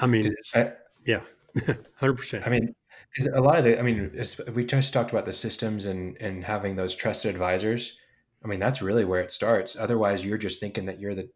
I 0.00 0.06
mean, 0.06 0.34
I, 0.54 0.72
yeah, 1.06 1.20
100%. 1.56 2.46
I 2.46 2.50
mean, 2.50 2.74
because 3.14 3.28
a 3.34 3.40
lot 3.40 3.56
of 3.58 3.64
the, 3.64 3.78
I 3.78 3.82
mean, 3.82 4.10
we 4.54 4.64
just 4.64 4.92
talked 4.92 5.10
about 5.10 5.24
the 5.26 5.32
systems 5.32 5.86
and 5.86 6.16
and 6.20 6.44
having 6.44 6.76
those 6.76 6.94
trusted 6.94 7.30
advisors. 7.30 7.98
I 8.44 8.48
mean, 8.48 8.60
that's 8.60 8.82
really 8.82 9.04
where 9.04 9.20
it 9.20 9.30
starts. 9.32 9.76
Otherwise, 9.76 10.24
you're 10.24 10.38
just 10.38 10.60
thinking 10.60 10.86
that 10.86 10.98
you're 11.00 11.14
the 11.14 11.30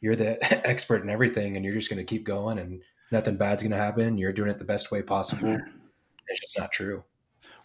you're 0.00 0.16
the 0.16 0.36
expert 0.66 1.02
in 1.02 1.10
everything, 1.10 1.56
and 1.56 1.64
you're 1.64 1.74
just 1.74 1.88
going 1.90 2.04
to 2.04 2.10
keep 2.14 2.24
going, 2.24 2.58
and 2.58 2.82
nothing 3.12 3.36
bad's 3.36 3.62
going 3.62 3.70
to 3.72 3.76
happen. 3.78 4.08
And 4.08 4.20
you're 4.20 4.32
doing 4.32 4.50
it 4.50 4.58
the 4.58 4.64
best 4.64 4.90
way 4.90 5.00
possible. 5.02 5.58
It's 6.28 6.40
just 6.40 6.58
not 6.58 6.72
true. 6.72 7.04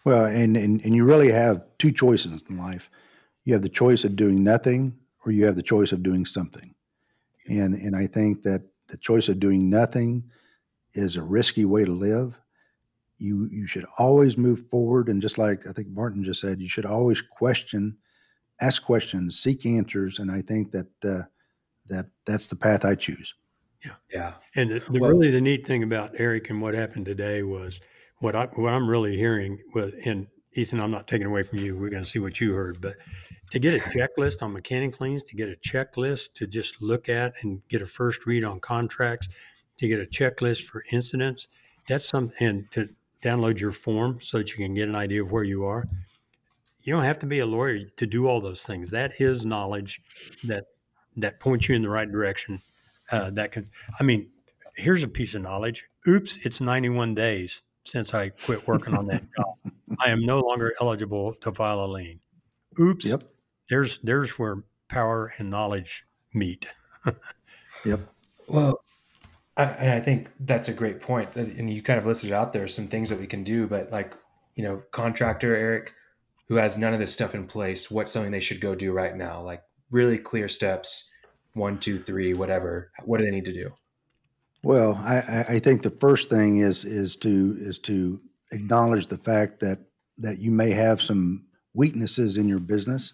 Well, 0.07 0.25
and, 0.25 0.55
and, 0.55 0.81
and 0.85 0.95
you 0.95 1.03
really 1.03 1.31
have 1.31 1.65
two 1.79 1.91
choices 1.91 2.41
in 2.49 2.57
life. 2.57 2.89
You 3.43 3.51
have 3.53 3.61
the 3.61 3.67
choice 3.67 4.05
of 4.05 4.15
doing 4.15 4.41
nothing, 4.41 4.95
or 5.25 5.33
you 5.33 5.45
have 5.45 5.57
the 5.57 5.61
choice 5.61 5.91
of 5.91 6.01
doing 6.01 6.25
something. 6.25 6.73
And 7.49 7.73
and 7.73 7.93
I 7.93 8.07
think 8.07 8.43
that 8.43 8.61
the 8.87 8.95
choice 8.95 9.27
of 9.27 9.39
doing 9.39 9.69
nothing 9.69 10.23
is 10.93 11.17
a 11.17 11.21
risky 11.21 11.65
way 11.65 11.83
to 11.83 11.91
live. 11.91 12.39
You 13.17 13.49
you 13.51 13.67
should 13.67 13.85
always 13.97 14.37
move 14.37 14.67
forward, 14.69 15.09
and 15.09 15.21
just 15.21 15.37
like 15.37 15.67
I 15.67 15.73
think 15.73 15.89
Martin 15.89 16.23
just 16.23 16.39
said, 16.39 16.61
you 16.61 16.69
should 16.69 16.85
always 16.85 17.21
question, 17.21 17.97
ask 18.61 18.81
questions, 18.81 19.37
seek 19.37 19.65
answers, 19.65 20.19
and 20.19 20.31
I 20.31 20.41
think 20.41 20.71
that 20.71 20.87
uh, 21.03 21.23
that 21.87 22.05
that's 22.25 22.47
the 22.47 22.55
path 22.55 22.85
I 22.85 22.95
choose. 22.95 23.33
Yeah. 23.85 23.95
Yeah. 24.13 24.33
And 24.55 24.69
the, 24.69 24.79
the 24.89 24.99
Well- 25.01 25.11
really 25.11 25.31
the 25.31 25.41
neat 25.41 25.67
thing 25.67 25.83
about 25.83 26.11
Eric 26.17 26.49
and 26.49 26.61
what 26.61 26.73
happened 26.73 27.05
today 27.05 27.43
was 27.43 27.81
what 28.19 28.35
I 28.35 28.45
what 28.55 28.73
I'm 28.73 28.89
really 28.89 29.15
hearing 29.15 29.59
was 29.73 29.93
and 30.05 30.27
Ethan, 30.57 30.79
I'm 30.79 30.91
not 30.91 31.07
taking 31.07 31.27
away 31.27 31.43
from 31.43 31.59
you. 31.59 31.77
We're 31.77 31.91
going 31.91 32.03
to 32.03 32.09
see 32.09 32.19
what 32.19 32.41
you 32.41 32.53
heard, 32.53 32.81
but 32.81 32.95
to 33.51 33.59
get 33.59 33.75
a 33.75 33.89
checklist 33.89 34.41
on 34.41 34.53
mechanic 34.53 34.99
liens, 34.99 35.21
to 35.23 35.35
get 35.35 35.49
a 35.49 35.55
checklist 35.55 36.33
to 36.33 36.47
just 36.47 36.81
look 36.81 37.09
at 37.09 37.33
and 37.43 37.61
get 37.69 37.83
a 37.83 37.85
first 37.85 38.25
read 38.25 38.43
on 38.43 38.59
contracts, 38.59 39.29
to 39.77 39.87
get 39.87 39.99
a 39.99 40.05
checklist 40.05 40.63
for 40.63 40.83
incidents, 40.91 41.47
that's 41.87 42.09
some 42.09 42.31
and 42.39 42.69
to 42.71 42.89
download 43.21 43.59
your 43.59 43.71
form 43.71 44.19
so 44.19 44.39
that 44.39 44.49
you 44.49 44.57
can 44.57 44.73
get 44.73 44.89
an 44.89 44.95
idea 44.95 45.23
of 45.23 45.31
where 45.31 45.43
you 45.43 45.65
are. 45.65 45.87
You 46.81 46.93
don't 46.93 47.03
have 47.03 47.19
to 47.19 47.25
be 47.25 47.39
a 47.39 47.45
lawyer 47.45 47.79
to 47.97 48.07
do 48.07 48.27
all 48.27 48.41
those 48.41 48.63
things. 48.63 48.89
That 48.91 49.13
is 49.19 49.45
knowledge 49.45 50.01
that 50.45 50.65
that 51.17 51.39
points 51.39 51.69
you 51.69 51.75
in 51.75 51.83
the 51.83 51.89
right 51.89 52.11
direction. 52.11 52.61
Uh, 53.11 53.29
that 53.31 53.51
can, 53.51 53.69
I 53.99 54.03
mean, 54.03 54.29
here's 54.75 55.03
a 55.03 55.07
piece 55.07 55.35
of 55.35 55.41
knowledge. 55.41 55.85
Oops, 56.07 56.37
it's 56.43 56.61
91 56.61 57.15
days 57.15 57.61
since 57.87 58.13
I 58.13 58.29
quit 58.29 58.67
working 58.67 58.95
on 58.95 59.07
that 59.07 59.23
job. 59.37 59.73
I 60.03 60.09
am 60.09 60.25
no 60.25 60.39
longer 60.41 60.73
eligible 60.81 61.33
to 61.41 61.51
file 61.51 61.83
a 61.83 61.87
lien. 61.87 62.19
Oops. 62.79 63.05
Yep. 63.05 63.23
There's 63.69 63.99
there's 63.99 64.31
where 64.37 64.63
power 64.89 65.33
and 65.37 65.49
knowledge 65.49 66.05
meet. 66.33 66.67
Yep. 67.85 68.01
Well, 68.47 68.81
I, 69.55 69.63
and 69.63 69.91
I 69.91 69.99
think 69.99 70.29
that's 70.39 70.67
a 70.67 70.73
great 70.73 71.01
point. 71.01 71.35
And 71.35 71.71
you 71.71 71.81
kind 71.81 71.99
of 71.99 72.05
listed 72.05 72.31
out 72.31 72.53
there 72.53 72.67
some 72.67 72.87
things 72.87 73.09
that 73.09 73.19
we 73.19 73.27
can 73.27 73.43
do, 73.43 73.67
but 73.67 73.91
like, 73.91 74.15
you 74.55 74.63
know, 74.63 74.83
contractor 74.91 75.55
Eric, 75.55 75.93
who 76.47 76.55
has 76.55 76.77
none 76.77 76.93
of 76.93 76.99
this 76.99 77.13
stuff 77.13 77.35
in 77.35 77.47
place, 77.47 77.91
what's 77.91 78.11
something 78.11 78.31
they 78.31 78.39
should 78.39 78.61
go 78.61 78.75
do 78.75 78.91
right 78.91 79.15
now? 79.15 79.41
Like 79.41 79.63
really 79.91 80.17
clear 80.17 80.47
steps, 80.47 81.09
one, 81.53 81.79
two, 81.79 81.99
three, 81.99 82.33
whatever. 82.33 82.91
What 83.03 83.19
do 83.19 83.25
they 83.25 83.31
need 83.31 83.45
to 83.45 83.53
do? 83.53 83.73
Well, 84.63 84.95
I, 84.95 85.45
I- 85.49 85.59
think 85.59 85.81
the 85.83 85.91
first 85.91 86.29
thing 86.29 86.57
is 86.57 86.83
is 86.83 87.15
to 87.17 87.55
is 87.59 87.79
to 87.79 88.19
acknowledge 88.51 89.07
the 89.07 89.17
fact 89.17 89.59
that 89.61 89.79
that 90.17 90.39
you 90.39 90.51
may 90.51 90.71
have 90.71 91.01
some 91.01 91.45
weaknesses 91.73 92.37
in 92.37 92.47
your 92.47 92.59
business. 92.59 93.13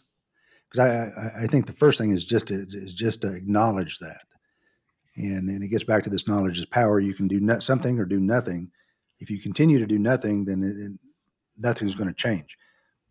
Because 0.72 0.88
I, 0.90 1.22
I, 1.22 1.44
I 1.44 1.48
think 1.48 1.68
the 1.68 1.74
first 1.74 2.00
thing 2.00 2.12
is 2.12 2.26
just 2.26 2.48
to, 2.48 2.66
is 2.72 2.94
just 2.94 3.22
to 3.22 3.34
acknowledge 3.34 4.00
that, 4.00 4.22
and 5.18 5.50
and 5.50 5.64
it 5.64 5.68
gets 5.68 5.84
back 5.84 6.04
to 6.04 6.10
this 6.10 6.28
knowledge 6.28 6.58
is 6.58 6.66
power. 6.66 7.00
You 7.00 7.14
can 7.14 7.28
do 7.28 7.40
no, 7.40 7.60
something 7.60 8.00
or 8.00 8.06
do 8.06 8.20
nothing. 8.20 8.72
If 9.20 9.30
you 9.30 9.40
continue 9.40 9.80
to 9.80 9.86
do 9.86 10.00
nothing, 10.00 10.46
then 10.46 10.64
it, 10.64 10.78
it- 10.78 11.00
nothing's 11.58 11.96
going 11.96 12.10
to 12.10 12.16
change. 12.16 12.58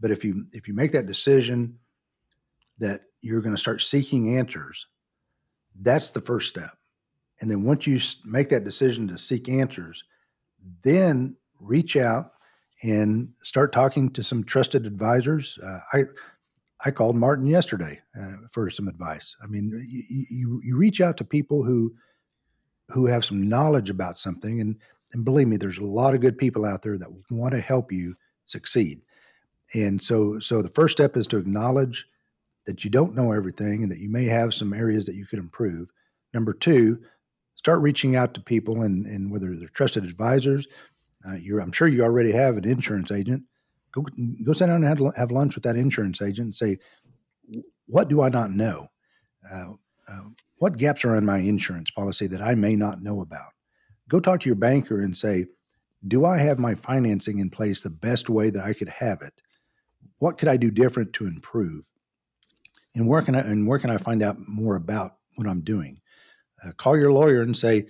But 0.00 0.10
if 0.10 0.24
you 0.24 0.46
if 0.52 0.66
you 0.66 0.74
make 0.74 0.92
that 0.92 1.06
decision 1.06 1.78
that 2.78 3.02
you're 3.20 3.42
going 3.42 3.54
to 3.54 3.60
start 3.60 3.82
seeking 3.82 4.36
answers, 4.36 4.86
that's 5.80 6.10
the 6.10 6.20
first 6.20 6.48
step. 6.48 6.72
And 7.42 7.50
then 7.50 7.64
once 7.64 7.86
you 7.88 8.00
make 8.24 8.48
that 8.50 8.64
decision 8.64 9.08
to 9.08 9.18
seek 9.18 9.48
answers, 9.48 10.04
then 10.82 11.36
reach 11.58 11.96
out 11.96 12.34
and 12.84 13.28
start 13.42 13.72
talking 13.72 14.10
to 14.10 14.22
some 14.22 14.44
trusted 14.44 14.86
advisors. 14.86 15.58
Uh, 15.62 15.78
I 15.92 16.04
I 16.84 16.90
called 16.90 17.16
Martin 17.16 17.46
yesterday 17.46 18.00
uh, 18.18 18.46
for 18.50 18.70
some 18.70 18.88
advice. 18.88 19.36
I 19.42 19.46
mean, 19.48 19.70
you, 19.88 20.26
you 20.30 20.60
you 20.64 20.76
reach 20.76 21.00
out 21.00 21.16
to 21.16 21.24
people 21.24 21.64
who 21.64 21.92
who 22.88 23.06
have 23.06 23.24
some 23.24 23.48
knowledge 23.48 23.90
about 23.90 24.20
something, 24.20 24.60
and 24.60 24.76
and 25.12 25.24
believe 25.24 25.48
me, 25.48 25.56
there's 25.56 25.78
a 25.78 25.84
lot 25.84 26.14
of 26.14 26.20
good 26.20 26.38
people 26.38 26.64
out 26.64 26.82
there 26.82 26.96
that 26.96 27.10
want 27.30 27.54
to 27.54 27.60
help 27.60 27.90
you 27.90 28.14
succeed. 28.44 29.00
And 29.74 30.00
so 30.00 30.38
so 30.38 30.62
the 30.62 30.68
first 30.68 30.92
step 30.92 31.16
is 31.16 31.26
to 31.28 31.38
acknowledge 31.38 32.06
that 32.66 32.84
you 32.84 32.90
don't 32.90 33.16
know 33.16 33.32
everything 33.32 33.82
and 33.82 33.90
that 33.90 33.98
you 33.98 34.08
may 34.08 34.26
have 34.26 34.54
some 34.54 34.72
areas 34.72 35.06
that 35.06 35.16
you 35.16 35.26
could 35.26 35.40
improve. 35.40 35.88
Number 36.32 36.52
two, 36.52 37.00
start 37.62 37.80
reaching 37.80 38.16
out 38.16 38.34
to 38.34 38.40
people 38.40 38.82
and, 38.82 39.06
and 39.06 39.30
whether 39.30 39.56
they're 39.56 39.68
trusted 39.68 40.04
advisors 40.04 40.66
uh, 41.28 41.34
you're 41.34 41.60
i'm 41.60 41.72
sure 41.72 41.88
you 41.88 42.02
already 42.02 42.32
have 42.32 42.56
an 42.56 42.64
insurance 42.64 43.10
agent. 43.10 43.42
Go 43.92 44.04
go 44.44 44.52
sit 44.52 44.66
down 44.66 44.84
and 44.84 44.84
have, 44.84 45.16
have 45.16 45.30
lunch 45.30 45.54
with 45.54 45.64
that 45.64 45.76
insurance 45.76 46.22
agent 46.22 46.46
and 46.46 46.56
say 46.56 46.78
what 47.86 48.08
do 48.08 48.22
i 48.22 48.28
not 48.28 48.50
know? 48.50 48.86
Uh, 49.50 49.72
uh, 50.08 50.22
what 50.58 50.76
gaps 50.76 51.04
are 51.04 51.16
in 51.16 51.24
my 51.24 51.38
insurance 51.38 51.90
policy 51.90 52.26
that 52.26 52.42
i 52.42 52.54
may 52.54 52.76
not 52.76 53.02
know 53.02 53.20
about? 53.20 53.52
Go 54.08 54.20
talk 54.20 54.40
to 54.40 54.48
your 54.48 54.56
banker 54.56 55.00
and 55.00 55.16
say 55.16 55.46
do 56.08 56.24
i 56.24 56.38
have 56.38 56.58
my 56.58 56.74
financing 56.74 57.38
in 57.38 57.50
place 57.50 57.80
the 57.80 57.90
best 57.90 58.28
way 58.28 58.50
that 58.50 58.64
i 58.64 58.72
could 58.72 58.88
have 58.88 59.22
it? 59.22 59.34
What 60.18 60.38
could 60.38 60.48
i 60.48 60.56
do 60.56 60.70
different 60.70 61.12
to 61.14 61.26
improve? 61.26 61.84
And 62.94 63.06
where 63.06 63.22
can 63.22 63.34
i 63.34 63.40
and 63.40 63.68
where 63.68 63.78
can 63.78 63.90
i 63.90 63.98
find 63.98 64.22
out 64.22 64.36
more 64.48 64.76
about 64.76 65.16
what 65.36 65.46
i'm 65.46 65.60
doing 65.60 66.00
uh, 66.64 66.72
call 66.72 66.96
your 66.98 67.12
lawyer 67.12 67.42
and 67.42 67.56
say, 67.56 67.86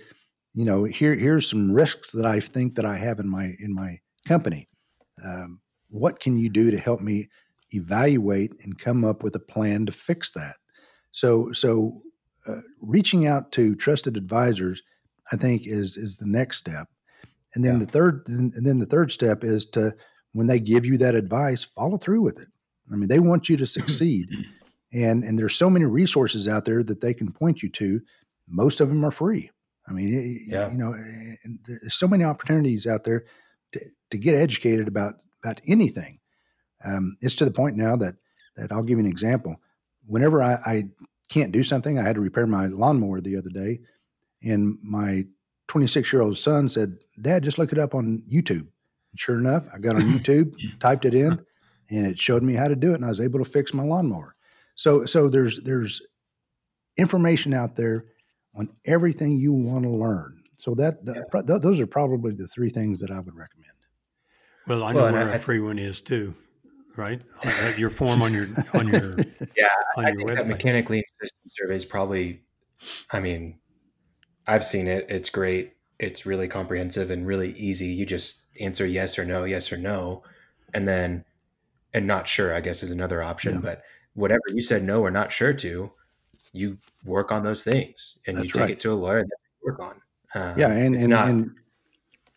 you 0.53 0.65
know, 0.65 0.83
here 0.83 1.15
here's 1.15 1.49
some 1.49 1.71
risks 1.71 2.11
that 2.11 2.25
I 2.25 2.39
think 2.39 2.75
that 2.75 2.85
I 2.85 2.97
have 2.97 3.19
in 3.19 3.29
my 3.29 3.55
in 3.59 3.73
my 3.73 3.99
company. 4.27 4.67
Um, 5.23 5.59
what 5.89 6.19
can 6.19 6.37
you 6.37 6.49
do 6.49 6.71
to 6.71 6.77
help 6.77 7.01
me 7.01 7.27
evaluate 7.71 8.53
and 8.63 8.77
come 8.77 9.03
up 9.03 9.23
with 9.23 9.35
a 9.35 9.39
plan 9.39 9.85
to 9.85 9.91
fix 9.91 10.31
that? 10.31 10.55
So 11.11 11.51
so 11.51 12.01
uh, 12.47 12.61
reaching 12.81 13.27
out 13.27 13.51
to 13.53 13.75
trusted 13.75 14.17
advisors, 14.17 14.81
I 15.31 15.37
think 15.37 15.65
is 15.65 15.97
is 15.97 16.17
the 16.17 16.27
next 16.27 16.57
step. 16.57 16.87
And 17.55 17.63
then 17.63 17.79
Yeah. 17.79 17.85
the 17.85 17.91
third 17.91 18.23
and 18.27 18.53
then 18.65 18.79
the 18.79 18.85
third 18.85 19.11
step 19.11 19.43
is 19.43 19.65
to 19.71 19.93
when 20.33 20.47
they 20.47 20.59
give 20.59 20.85
you 20.85 20.97
that 20.97 21.15
advice, 21.15 21.63
follow 21.63 21.97
through 21.97 22.21
with 22.21 22.39
it. 22.39 22.47
I 22.91 22.95
mean, 22.95 23.07
they 23.07 23.19
want 23.19 23.49
you 23.49 23.57
to 23.57 23.67
succeed. 23.77 24.27
And 24.91 25.23
and 25.23 25.37
there's 25.39 25.55
so 25.55 25.69
many 25.69 25.85
resources 25.85 26.47
out 26.47 26.65
there 26.65 26.83
that 26.83 27.01
they 27.01 27.13
can 27.13 27.31
point 27.31 27.63
you 27.63 27.69
to 27.69 28.01
most 28.47 28.81
of 28.81 28.89
them 28.89 29.03
are 29.05 29.11
free. 29.11 29.49
I 29.87 29.91
mean, 29.93 30.45
Yeah. 30.47 30.71
you 30.71 30.77
know, 30.77 30.95
there's 31.65 31.95
so 31.95 32.07
many 32.07 32.23
opportunities 32.23 32.87
out 32.87 33.03
there 33.03 33.25
to, 33.73 33.81
to 34.11 34.17
get 34.17 34.35
educated 34.35 34.87
about 34.87 35.15
about 35.43 35.59
anything. 35.67 36.19
Um, 36.85 37.17
it's 37.21 37.35
to 37.35 37.45
the 37.45 37.51
point 37.51 37.75
now 37.75 37.95
that 37.97 38.15
that 38.55 38.71
I'll 38.71 38.83
give 38.83 38.97
you 38.97 39.05
an 39.05 39.11
example. 39.11 39.57
Whenever 40.05 40.41
I, 40.41 40.53
I 40.65 40.83
can't 41.29 41.51
do 41.51 41.63
something, 41.63 41.97
I 41.99 42.03
had 42.03 42.15
to 42.15 42.21
repair 42.21 42.45
my 42.47 42.67
lawnmower 42.67 43.19
the 43.21 43.35
other 43.37 43.49
day, 43.49 43.79
and 44.41 44.77
my 44.81 45.25
26 45.67 46.13
year 46.13 46.21
old 46.21 46.37
son 46.37 46.69
said, 46.69 46.97
"Dad, 47.21 47.43
just 47.43 47.57
look 47.57 47.71
it 47.73 47.79
up 47.79 47.93
on 47.95 48.23
YouTube." 48.31 48.67
And 49.11 49.19
sure 49.19 49.37
enough, 49.37 49.65
I 49.73 49.79
got 49.79 49.95
on 49.95 50.01
YouTube, 50.17 50.55
typed 50.79 51.03
it 51.05 51.13
in, 51.13 51.39
and 51.89 52.05
it 52.07 52.19
showed 52.19 52.43
me 52.43 52.53
how 52.53 52.67
to 52.69 52.75
do 52.75 52.91
it, 52.91 52.95
and 52.95 53.05
I 53.05 53.09
was 53.09 53.19
able 53.21 53.39
to 53.39 53.45
fix 53.49 53.73
my 53.73 53.83
lawnmower. 53.83 54.35
So, 54.75 55.05
so 55.05 55.27
there's 55.29 55.61
there's 55.63 56.01
information 56.97 57.53
out 57.53 57.75
there 57.75 58.05
on 58.55 58.69
everything 58.85 59.37
you 59.37 59.51
want 59.53 59.83
to 59.83 59.89
learn. 59.89 60.43
So 60.57 60.73
that, 60.75 61.03
that 61.05 61.29
pro- 61.29 61.41
th- 61.41 61.61
those 61.61 61.79
are 61.79 61.87
probably 61.87 62.33
the 62.33 62.47
three 62.47 62.69
things 62.69 62.99
that 62.99 63.11
I 63.11 63.19
would 63.19 63.35
recommend. 63.35 63.71
Well, 64.67 64.83
I 64.83 64.93
know 64.93 65.03
Well, 65.03 65.13
where 65.13 65.29
I- 65.29 65.35
a 65.35 65.39
free 65.39 65.59
one 65.59 65.79
is 65.79 65.99
too, 65.99 66.35
right? 66.95 67.21
Your 67.77 67.89
form 67.89 68.21
on 68.21 68.33
your 68.33 68.47
on 68.73 68.87
your 68.87 69.17
Yeah, 69.57 69.67
on 69.97 70.05
I 70.05 70.09
your 70.11 70.17
think 70.19 70.29
that 70.29 70.45
website. 70.45 70.47
mechanic 70.47 70.89
lien 70.89 71.03
system 71.21 71.41
survey 71.49 71.75
is 71.75 71.85
probably, 71.85 72.43
I 73.11 73.19
mean, 73.19 73.59
I've 74.47 74.63
seen 74.63 74.87
it. 74.87 75.07
It's 75.09 75.29
great. 75.29 75.73
It's 75.99 76.25
really 76.25 76.47
comprehensive 76.47 77.11
and 77.11 77.25
really 77.25 77.51
easy. 77.53 77.87
You 77.87 78.05
just 78.05 78.47
answer 78.59 78.85
yes 78.85 79.17
or 79.19 79.25
no, 79.25 79.43
yes 79.45 79.71
or 79.71 79.77
no, 79.77 80.23
and 80.73 80.87
then, 80.87 81.23
and 81.93 82.07
not 82.07 82.27
sure, 82.27 82.53
I 82.55 82.59
guess, 82.61 82.83
is 82.83 82.91
another 82.91 83.21
option. 83.23 83.55
Yeah. 83.55 83.59
But 83.61 83.83
whatever 84.13 84.41
you 84.53 84.61
said 84.61 84.83
no 84.83 85.01
or 85.01 85.11
not 85.11 85.31
sure 85.31 85.53
to, 85.53 85.91
you 86.53 86.77
work 87.03 87.31
on 87.31 87.43
those 87.43 87.63
things 87.63 88.17
and 88.27 88.37
you 88.37 88.43
take 88.45 88.55
right. 88.55 88.69
it 88.69 88.79
to 88.81 88.91
a 88.91 88.95
lawyer 88.95 89.23
that 89.23 89.37
you 89.61 89.71
work 89.71 89.79
on. 89.79 90.01
Um, 90.35 90.57
Yeah, 90.57 90.71
and 90.71 90.95
it's 90.95 91.03
and, 91.03 91.11
not, 91.11 91.27
and 91.27 91.51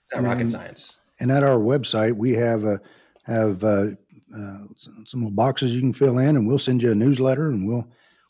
it's 0.03 0.13
not 0.13 0.19
and- 0.19 0.27
rocket 0.27 0.51
science. 0.51 0.97
and 1.21 1.31
at 1.31 1.43
our 1.43 1.59
website 1.59 2.15
we 2.17 2.33
have 2.33 2.65
uh, 2.65 2.79
have 3.25 3.63
uh, 3.63 3.89
uh, 4.35 4.59
some, 4.77 5.05
some 5.07 5.21
little 5.21 5.31
boxes 5.31 5.75
you 5.75 5.81
can 5.81 5.93
fill 5.93 6.19
in, 6.19 6.37
and 6.37 6.47
we'll 6.47 6.59
send 6.59 6.83
you 6.83 6.91
a 6.91 6.95
newsletter, 6.95 7.49
and 7.51 7.67
we'll 7.67 7.87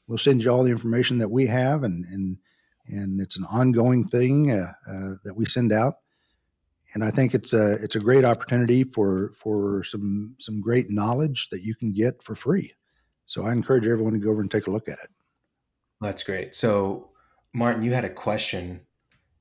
we'll 0.09 0.19
send 0.19 0.43
you 0.43 0.51
all 0.51 0.63
the 0.63 0.71
information 0.71 1.19
that 1.19 1.31
we 1.31 1.47
have, 1.47 1.85
and 1.85 2.05
and 2.07 2.37
and 2.89 3.21
it's 3.21 3.37
an 3.37 3.45
ongoing 3.51 4.07
thing 4.07 4.53
uh, 4.53 4.73
uh, 4.89 5.15
that 5.25 5.35
we 5.35 5.45
send 5.45 5.73
out. 5.73 5.97
And 6.95 7.03
I 7.05 7.11
think 7.11 7.35
it's 7.35 7.53
a 7.53 7.73
it's 7.83 7.97
a 7.97 8.01
great 8.01 8.25
opportunity 8.25 8.85
for 8.85 9.33
for 9.35 9.83
some 9.85 10.35
some 10.39 10.61
great 10.61 10.91
knowledge 10.91 11.49
that 11.51 11.63
you 11.63 11.75
can 11.75 11.93
get 11.93 12.23
for 12.23 12.35
free. 12.35 12.73
So 13.27 13.45
I 13.45 13.53
encourage 13.53 13.87
everyone 13.87 14.13
to 14.15 14.19
go 14.21 14.31
over 14.31 14.41
and 14.41 14.51
take 14.51 14.69
a 14.69 14.71
look 14.71 14.89
at 14.89 14.99
it. 15.03 15.11
That's 16.01 16.23
great. 16.23 16.55
So, 16.55 17.11
Martin, 17.55 17.83
you 17.83 17.93
had 17.95 18.05
a 18.05 18.11
question 18.11 18.81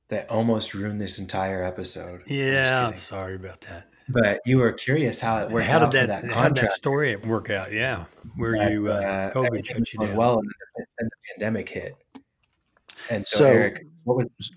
that 0.08 0.30
almost 0.30 0.72
ruined 0.74 1.00
this 1.00 1.18
entire 1.18 1.62
episode. 1.64 2.22
Yeah, 2.26 2.86
I'm 2.86 2.92
sorry 2.94 3.34
about 3.34 3.60
that. 3.62 3.88
But 4.08 4.40
you 4.46 4.58
were 4.58 4.72
curious 4.72 5.20
how 5.20 5.38
it 5.38 5.50
worked 5.50 5.66
how 5.66 5.80
out 5.80 5.90
did 5.90 6.02
for 6.02 6.06
that, 6.06 6.22
that 6.22 6.30
how 6.30 6.44
did 6.44 6.56
that 6.56 6.60
contract. 6.60 6.72
story 6.74 7.16
work 7.16 7.50
out? 7.50 7.72
Yeah, 7.72 8.04
where 8.36 8.52
that, 8.56 8.70
you 8.70 8.88
uh, 8.88 8.92
uh, 8.94 9.30
COVID 9.32 9.46
everything 9.46 9.76
shut 9.84 9.92
you 9.94 10.00
was 10.00 10.08
down. 10.10 10.16
well, 10.16 10.38
and 10.38 10.86
then 10.98 11.08
the 11.08 11.32
pandemic 11.32 11.68
hit. 11.68 11.96
And 13.10 13.26
so, 13.26 13.38
So- 13.38 13.46
Eric, 13.46 13.84
what 14.04 14.16
was 14.16 14.50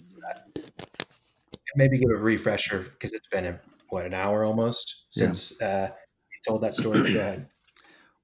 maybe 1.76 1.97
give 1.99 2.09
a 2.09 2.15
refresher 2.15 2.80
because 2.80 3.13
it's 3.13 3.27
been 3.27 3.45
a, 3.45 3.59
what 3.89 4.05
an 4.05 4.13
hour 4.13 4.43
almost 4.43 5.03
Yeah. 5.11 5.26
since 5.26 5.61
uh, 5.61 5.89
you 5.91 6.41
told 6.47 6.61
that 6.63 6.76
story. 6.76 7.13
Go 7.13 7.19
ahead. 7.19 7.47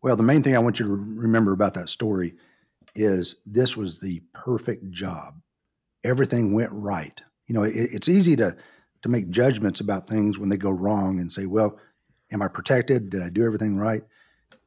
Well, 0.02 0.16
the 0.16 0.24
main 0.24 0.44
thing 0.44 0.56
I 0.56 0.60
want 0.60 0.80
you 0.80 0.86
to 0.88 0.92
remember 1.22 1.52
about 1.54 1.74
that 1.76 1.90
story 1.90 2.36
is 2.96 3.38
this 3.46 3.76
was 3.76 4.00
the 4.00 4.22
perfect 4.34 4.90
job. 4.92 5.36
Everything 6.04 6.54
went 6.54 6.72
right. 6.72 7.20
You 7.48 7.56
know, 7.56 7.64
it, 7.64 7.74
it's 7.76 8.10
easy 8.10 8.36
to 8.38 8.56
to 9.02 9.10
make 9.10 9.30
judgments 9.30 9.82
about 9.82 10.08
things 10.08 10.40
when 10.40 10.50
they 10.50 10.58
go 10.58 10.72
wrong 10.72 11.20
and 11.20 11.32
say, 11.32 11.46
"Well, 11.46 11.80
am 12.32 12.42
I 12.42 12.48
protected? 12.48 13.10
Did 13.10 13.22
I 13.22 13.30
do 13.30 13.46
everything 13.46 13.78
right?" 13.78 14.04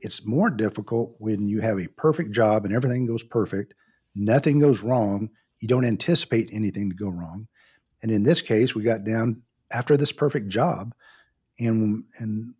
It's 0.00 0.26
more 0.26 0.50
difficult 0.50 1.16
when 1.18 1.48
you 1.48 1.60
have 1.60 1.78
a 1.78 1.88
perfect 1.88 2.32
job 2.32 2.64
and 2.64 2.74
everything 2.74 3.06
goes 3.06 3.24
perfect, 3.24 3.74
nothing 4.14 4.60
goes 4.60 4.80
wrong, 4.80 5.30
you 5.60 5.66
don't 5.66 5.84
anticipate 5.84 6.50
anything 6.52 6.88
to 6.88 6.94
go 6.94 7.08
wrong. 7.08 7.48
And 8.02 8.12
in 8.12 8.22
this 8.22 8.40
case, 8.40 8.76
we 8.76 8.82
got 8.84 9.02
down 9.02 9.42
after 9.72 9.96
this 9.96 10.12
perfect 10.12 10.48
job 10.48 10.94
and 11.58 12.04
and 12.18 12.54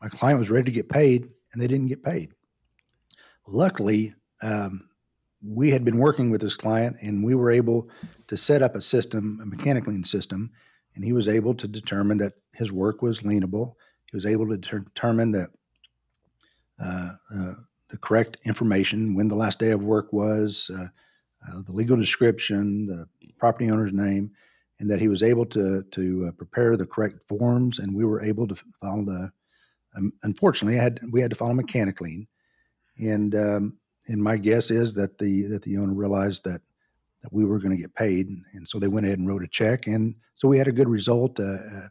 my 0.00 0.08
client 0.08 0.38
was 0.38 0.50
ready 0.50 0.64
to 0.66 0.74
get 0.74 0.88
paid 0.88 1.28
and 1.52 1.60
they 1.60 1.66
didn't 1.66 1.88
get 1.88 2.02
paid. 2.02 2.32
Luckily, 3.46 4.14
um, 4.42 4.87
we 5.42 5.70
had 5.70 5.84
been 5.84 5.98
working 5.98 6.30
with 6.30 6.40
this 6.40 6.56
client 6.56 6.96
and 7.00 7.24
we 7.24 7.34
were 7.34 7.50
able 7.50 7.88
to 8.26 8.36
set 8.36 8.62
up 8.62 8.74
a 8.74 8.80
system, 8.80 9.38
a 9.42 9.46
mechanic 9.46 9.84
system, 10.06 10.50
and 10.94 11.04
he 11.04 11.12
was 11.12 11.28
able 11.28 11.54
to 11.54 11.68
determine 11.68 12.18
that 12.18 12.34
his 12.54 12.72
work 12.72 13.02
was 13.02 13.20
lienable. 13.20 13.74
He 14.10 14.16
was 14.16 14.26
able 14.26 14.48
to 14.48 14.56
deter- 14.56 14.80
determine 14.80 15.32
that 15.32 15.50
uh, 16.82 17.10
uh, 17.34 17.54
the 17.88 17.98
correct 17.98 18.36
information, 18.44 19.14
when 19.14 19.28
the 19.28 19.36
last 19.36 19.58
day 19.58 19.70
of 19.70 19.82
work 19.82 20.12
was, 20.12 20.70
uh, 20.74 20.86
uh, 21.48 21.62
the 21.62 21.72
legal 21.72 21.96
description, 21.96 22.86
the 22.86 23.06
property 23.38 23.70
owner's 23.70 23.92
name, 23.92 24.30
and 24.80 24.90
that 24.90 25.00
he 25.00 25.08
was 25.08 25.22
able 25.22 25.46
to 25.46 25.82
to 25.90 26.26
uh, 26.28 26.32
prepare 26.32 26.76
the 26.76 26.86
correct 26.86 27.20
forms, 27.28 27.78
and 27.78 27.94
we 27.94 28.04
were 28.04 28.22
able 28.22 28.46
to 28.46 28.56
follow 28.80 29.04
the 29.04 29.32
um, 29.96 30.12
unfortunately, 30.22 30.78
I 30.78 30.82
had 30.82 31.00
we 31.10 31.20
had 31.20 31.30
to 31.30 31.36
follow 31.36 31.54
mechanic 31.54 32.00
lien, 32.00 32.26
and 32.98 33.34
um, 33.34 33.78
and 34.08 34.22
my 34.22 34.36
guess 34.36 34.70
is 34.70 34.94
that 34.94 35.18
the 35.18 35.42
that 35.42 35.62
the 35.62 35.76
owner 35.76 35.92
realized 35.92 36.44
that 36.44 36.60
that 37.22 37.32
we 37.32 37.44
were 37.44 37.58
going 37.58 37.76
to 37.76 37.82
get 37.82 37.94
paid, 37.94 38.28
and 38.28 38.68
so 38.68 38.78
they 38.78 38.88
went 38.88 39.06
ahead 39.06 39.18
and 39.18 39.28
wrote 39.28 39.42
a 39.42 39.48
check, 39.48 39.86
and 39.86 40.14
so 40.34 40.48
we 40.48 40.58
had 40.58 40.68
a 40.68 40.72
good 40.72 40.88
result. 40.88 41.38
Uh, 41.40 41.44
uh, 41.44 41.88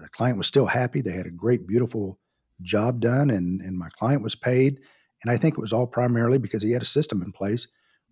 the 0.00 0.08
client 0.12 0.38
was 0.38 0.46
still 0.46 0.66
happy; 0.66 1.00
they 1.00 1.12
had 1.12 1.26
a 1.26 1.30
great, 1.30 1.66
beautiful 1.66 2.18
job 2.62 3.00
done, 3.00 3.30
and 3.30 3.60
and 3.60 3.78
my 3.78 3.88
client 3.90 4.22
was 4.22 4.34
paid, 4.34 4.80
and 5.22 5.30
I 5.30 5.36
think 5.36 5.54
it 5.54 5.60
was 5.60 5.72
all 5.72 5.86
primarily 5.86 6.38
because 6.38 6.62
he 6.62 6.72
had 6.72 6.82
a 6.82 6.86
system 6.86 7.22
in 7.22 7.32
place 7.32 7.66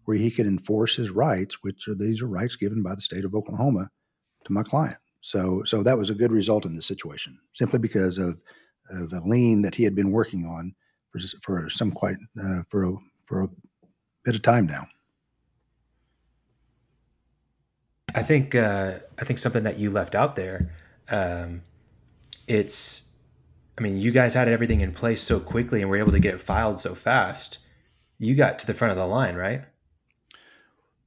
where 0.05 0.17
he 0.17 0.31
could 0.31 0.47
enforce 0.47 0.97
his 0.97 1.11
rights, 1.11 1.63
which 1.63 1.87
are 1.89 1.95
these 1.95 2.23
are 2.23 2.29
rights 2.29 2.57
given 2.57 2.83
by 2.83 2.95
the 2.95 3.03
state 3.03 3.25
of 3.25 3.35
Oklahoma 3.35 3.91
to 4.45 4.53
my 4.53 4.63
client. 4.63 4.99
So 5.21 5.63
so 5.65 5.83
that 5.83 5.99
was 5.99 6.11
a 6.11 6.15
good 6.15 6.33
result 6.33 6.65
in 6.65 6.75
this 6.75 6.87
situation, 6.87 7.39
simply 7.55 7.79
because 7.79 8.19
of 8.19 8.41
of 8.91 9.13
a 9.13 9.21
lien 9.27 9.63
that 9.63 9.75
he 9.75 9.85
had 9.85 9.95
been 9.95 10.13
working 10.13 10.47
on 10.47 10.75
for 11.11 11.19
for 11.43 11.71
some 11.71 11.93
quite 11.93 12.17
uh, 12.43 12.63
for 12.69 12.85
a, 12.85 12.97
for 13.29 13.43
a 13.43 13.49
bit 14.25 14.35
of 14.35 14.43
time 14.43 14.67
now. 14.67 14.89
I 18.15 18.23
think 18.23 18.55
uh, 18.55 18.99
I 19.19 19.25
think 19.25 19.39
something 19.39 19.65
that 19.65 19.79
you 19.79 19.91
left 19.91 20.15
out 20.15 20.35
there. 20.35 20.71
Um, 21.11 21.63
it's, 22.47 23.09
I 23.79 23.83
mean, 23.83 23.99
you 23.99 24.11
guys 24.13 24.35
had 24.35 24.49
everything 24.49 24.81
in 24.81 24.93
place 24.93 25.21
so 25.23 25.41
quickly 25.41 25.83
and 25.83 25.91
were 25.91 25.97
able 25.99 26.13
to 26.13 26.21
get 26.21 26.35
it 26.35 26.41
filed 26.41 26.81
so 26.81 26.95
fast. 26.95 27.59
You 28.19 28.35
got 28.35 28.59
to 28.61 28.67
the 28.67 28.75
front 28.75 28.93
of 28.93 28.99
the 28.99 29.07
line, 29.07 29.37
right? 29.37 29.65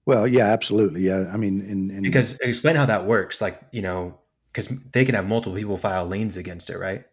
Well, 0.06 0.28
yeah, 0.28 0.46
absolutely. 0.48 1.02
Yeah, 1.02 1.26
I 1.32 1.38
mean, 1.38 1.62
and, 1.62 1.92
and 1.92 2.04
Because 2.04 2.40
explain 2.40 2.76
how 2.76 2.86
that 2.88 3.06
works. 3.06 3.42
Like, 3.42 3.62
you 3.72 3.82
know, 3.82 4.18
because 4.52 4.68
they 4.92 5.06
can 5.06 5.16
have 5.16 5.28
multiple 5.28 5.58
people 5.58 5.78
file 5.78 6.06
liens 6.06 6.38
against 6.38 6.70
it, 6.70 6.78
right? 6.78 7.06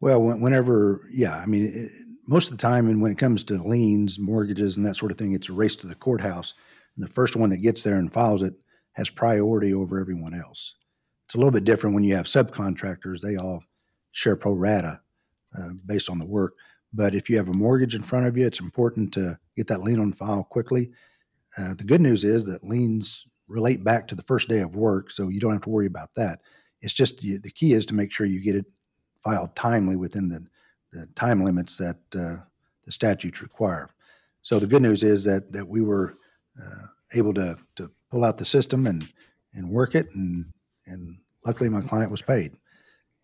well, 0.00 0.20
whenever, 0.22 1.02
yeah, 1.12 1.36
I 1.36 1.46
mean, 1.46 1.90
most 2.30 2.48
of 2.48 2.56
the 2.56 2.62
time, 2.62 2.88
and 2.88 3.02
when 3.02 3.10
it 3.10 3.18
comes 3.18 3.42
to 3.44 3.60
liens, 3.60 4.16
mortgages, 4.20 4.76
and 4.76 4.86
that 4.86 4.94
sort 4.94 5.10
of 5.10 5.18
thing, 5.18 5.32
it's 5.32 5.48
a 5.48 5.52
race 5.52 5.74
to 5.74 5.88
the 5.88 5.96
courthouse. 5.96 6.54
And 6.94 7.04
the 7.04 7.12
first 7.12 7.34
one 7.34 7.50
that 7.50 7.56
gets 7.56 7.82
there 7.82 7.96
and 7.96 8.12
files 8.12 8.42
it 8.42 8.54
has 8.92 9.10
priority 9.10 9.74
over 9.74 9.98
everyone 9.98 10.32
else. 10.32 10.76
It's 11.26 11.34
a 11.34 11.38
little 11.38 11.50
bit 11.50 11.64
different 11.64 11.94
when 11.94 12.04
you 12.04 12.14
have 12.14 12.26
subcontractors; 12.26 13.20
they 13.20 13.36
all 13.36 13.64
share 14.12 14.36
pro 14.36 14.52
rata 14.52 15.00
uh, 15.58 15.70
based 15.86 16.08
on 16.08 16.20
the 16.20 16.24
work. 16.24 16.54
But 16.92 17.16
if 17.16 17.28
you 17.28 17.36
have 17.36 17.48
a 17.48 17.52
mortgage 17.52 17.96
in 17.96 18.02
front 18.02 18.26
of 18.26 18.36
you, 18.36 18.46
it's 18.46 18.60
important 18.60 19.12
to 19.14 19.36
get 19.56 19.66
that 19.66 19.82
lien 19.82 19.98
on 19.98 20.12
file 20.12 20.44
quickly. 20.44 20.92
Uh, 21.58 21.74
the 21.74 21.84
good 21.84 22.00
news 22.00 22.22
is 22.22 22.44
that 22.44 22.62
liens 22.62 23.26
relate 23.48 23.82
back 23.82 24.06
to 24.06 24.14
the 24.14 24.22
first 24.22 24.48
day 24.48 24.60
of 24.60 24.76
work, 24.76 25.10
so 25.10 25.28
you 25.28 25.40
don't 25.40 25.52
have 25.52 25.62
to 25.62 25.68
worry 25.68 25.86
about 25.86 26.14
that. 26.14 26.40
It's 26.80 26.94
just 26.94 27.18
the 27.18 27.52
key 27.54 27.72
is 27.72 27.86
to 27.86 27.94
make 27.94 28.12
sure 28.12 28.26
you 28.26 28.40
get 28.40 28.54
it 28.54 28.66
filed 29.22 29.54
timely 29.56 29.96
within 29.96 30.28
the, 30.28 30.46
the 30.92 31.06
time 31.14 31.44
limits 31.44 31.76
that 31.78 31.98
uh, 32.14 32.36
the 32.84 32.92
statutes 32.92 33.42
require. 33.42 33.90
So 34.42 34.58
the 34.58 34.66
good 34.66 34.82
news 34.82 35.02
is 35.02 35.24
that 35.24 35.52
that 35.52 35.68
we 35.68 35.82
were 35.82 36.16
uh, 36.60 36.86
able 37.14 37.34
to 37.34 37.56
to 37.76 37.90
pull 38.10 38.24
out 38.24 38.38
the 38.38 38.44
system 38.44 38.86
and 38.86 39.08
and 39.54 39.68
work 39.68 39.94
it, 39.94 40.06
and 40.14 40.46
and 40.86 41.18
luckily 41.44 41.68
my 41.68 41.80
client 41.80 42.10
was 42.10 42.22
paid. 42.22 42.52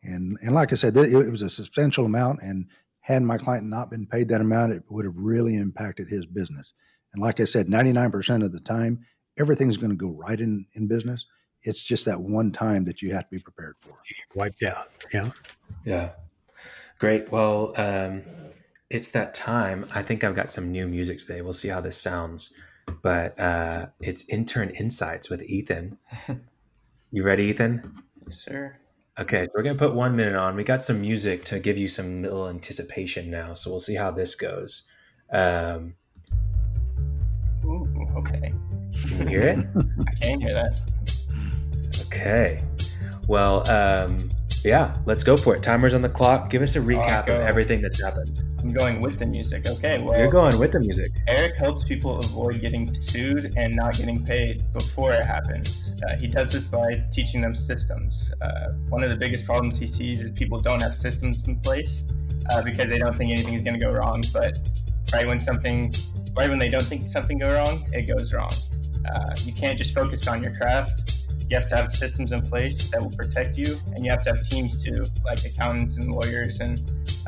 And 0.03 0.39
and 0.43 0.55
like 0.55 0.73
I 0.73 0.77
said, 0.77 0.97
it, 0.97 1.13
it 1.13 1.31
was 1.31 1.43
a 1.43 1.51
substantial 1.51 2.05
amount, 2.05 2.41
and 2.43 2.67
had 3.01 3.23
my 3.23 3.39
client 3.39 3.67
not 3.67 3.91
been 3.91 4.07
paid 4.07 4.29
that 4.29 4.41
amount, 4.41 4.73
it 4.73 4.83
would 4.89 5.05
have 5.05 5.17
really 5.17 5.57
impacted 5.57 6.09
his 6.09 6.27
business. 6.27 6.73
And 7.13 7.23
like 7.23 7.41
I 7.41 7.45
said, 7.45 7.69
ninety 7.69 7.93
nine 7.93 8.11
percent 8.11 8.43
of 8.43 8.53
the 8.53 8.61
time, 8.61 9.05
everything's 9.39 9.77
going 9.77 9.91
to 9.91 9.97
go 9.97 10.11
right 10.11 10.41
in 10.41 10.67
in 10.75 10.87
business. 10.87 11.25
It's 11.63 11.83
just 11.83 12.05
that 12.05 12.21
one 12.21 12.53
time 12.53 12.85
that 12.85 13.03
you 13.03 13.13
have 13.15 13.25
to 13.25 13.31
be 13.31 13.43
prepared 13.43 13.75
for. 13.81 13.99
Wiped 14.35 14.63
out. 14.63 14.89
Yeah. 15.13 15.31
Yeah. 15.85 16.11
Great. 16.99 17.31
Well, 17.31 17.75
um, 17.77 18.23
it's 18.91 19.09
that 19.09 19.35
time. 19.35 19.87
I 19.95 20.03
think 20.03 20.25
I've 20.25 20.35
got 20.35 20.51
some 20.51 20.73
new 20.73 20.87
music 20.87 21.21
today. 21.21 21.43
We'll 21.43 21.53
see 21.53 21.69
how 21.69 21.81
this 21.81 22.01
sounds. 22.01 22.53
But 23.03 23.39
uh, 23.39 23.87
it's 24.01 24.29
Intern 24.29 24.71
Insights 24.71 25.29
with 25.29 25.43
Ethan. 25.43 25.99
You 27.13 27.23
ready, 27.23 27.45
Ethan? 27.45 27.95
Yes, 28.27 28.39
sir. 28.39 28.77
Okay, 29.19 29.45
so 29.45 29.51
we're 29.55 29.63
going 29.63 29.77
to 29.77 29.83
put 29.83 29.95
one 29.95 30.17
minute 30.17 30.35
on. 30.35 30.57
We 30.57 30.65
got 30.65 30.83
some 30.83 31.01
music 31.01 31.45
to 31.47 31.61
give 31.61 31.79
you 31.79 31.89
some 31.89 32.23
little 32.23 32.49
anticipation 32.49 33.31
now. 33.31 33.55
So 33.55 33.71
we'll 33.71 33.81
see 33.81 33.95
how 33.95 34.11
this 34.11 34.35
goes. 34.35 34.83
Um, 35.33 35.95
Ooh, 37.65 37.89
okay. 38.17 38.53
can 39.09 39.19
you 39.21 39.27
hear 39.27 39.43
it? 39.43 39.67
I 40.09 40.15
can 40.21 40.41
hear 40.41 40.53
that. 40.55 40.79
Okay. 42.07 42.61
Well, 43.29 43.67
um, 43.71 44.29
yeah, 44.67 44.97
let's 45.07 45.23
go 45.23 45.37
for 45.37 45.55
it. 45.55 45.63
Timer's 45.63 45.95
on 45.95 46.03
the 46.03 46.09
clock. 46.09 46.51
Give 46.51 46.61
us 46.61 46.75
a 46.75 46.81
recap 46.81 47.23
of 47.29 47.41
everything 47.41 47.81
that's 47.81 48.03
happened. 48.03 48.39
I'm 48.61 48.73
going 48.73 49.01
with 49.01 49.19
the 49.19 49.27
music. 49.27 49.65
Okay, 49.65 49.99
well, 50.03 50.19
You're 50.19 50.29
going 50.29 50.59
with 50.59 50.73
the 50.73 50.81
music. 50.81 51.13
Eric 51.29 51.55
helps 51.55 51.85
people 51.85 52.19
avoid 52.19 52.61
getting 52.61 52.93
sued 52.93 53.55
and 53.57 53.77
not 53.77 53.97
getting 53.97 54.25
paid 54.25 54.63
before 54.73 55.13
it 55.13 55.25
happens. 55.25 55.95
Uh, 56.03 56.17
he 56.17 56.27
does 56.27 56.51
this 56.51 56.67
by 56.67 57.01
teaching 57.13 57.41
them 57.41 57.55
systems. 57.55 58.33
Uh, 58.43 58.71
one 58.89 59.05
of 59.05 59.11
the 59.11 59.17
biggest 59.17 59.47
problems 59.47 59.79
he 59.79 59.87
sees 59.87 60.25
is 60.25 60.33
people 60.33 60.59
don't 60.59 60.83
have 60.83 60.97
systems 60.97 61.47
in 61.47 61.61
place 61.61 62.03
uh, 62.51 62.61
because 62.63 62.89
they 62.89 62.99
don't 62.99 63.17
think 63.17 63.33
anything 63.33 63.55
is 63.55 63.63
going 63.63 63.79
to 63.79 63.85
go 63.85 63.93
wrong. 63.93 64.25
But 64.33 64.59
right 65.13 65.29
when 65.29 65.39
something, 65.39 65.95
right 66.37 66.49
when 66.49 66.59
they 66.59 66.69
don't 66.69 66.83
think 66.83 67.07
something 67.07 67.39
go 67.39 67.53
wrong, 67.53 67.87
it 67.93 68.03
goes 68.03 68.35
wrong. 68.35 68.53
Uh, 69.09 69.37
you 69.45 69.53
can't 69.53 69.79
just 69.79 69.95
focus 69.95 70.27
on 70.27 70.43
your 70.43 70.57
craft. 70.57 71.26
You 71.49 71.57
have 71.57 71.67
to 71.69 71.77
have 71.77 71.91
systems 71.91 72.33
in 72.33 72.43
place 72.43 72.91
that 72.91 73.01
will 73.01 73.11
protect 73.11 73.57
you, 73.57 73.79
and 73.95 74.05
you 74.05 74.11
have 74.11 74.23
to 74.23 74.35
have 74.35 74.43
teams 74.43 74.83
too, 74.83 75.07
like 75.25 75.45
accountants 75.45 75.97
and 75.99 76.13
lawyers 76.13 76.61
and 76.61 76.81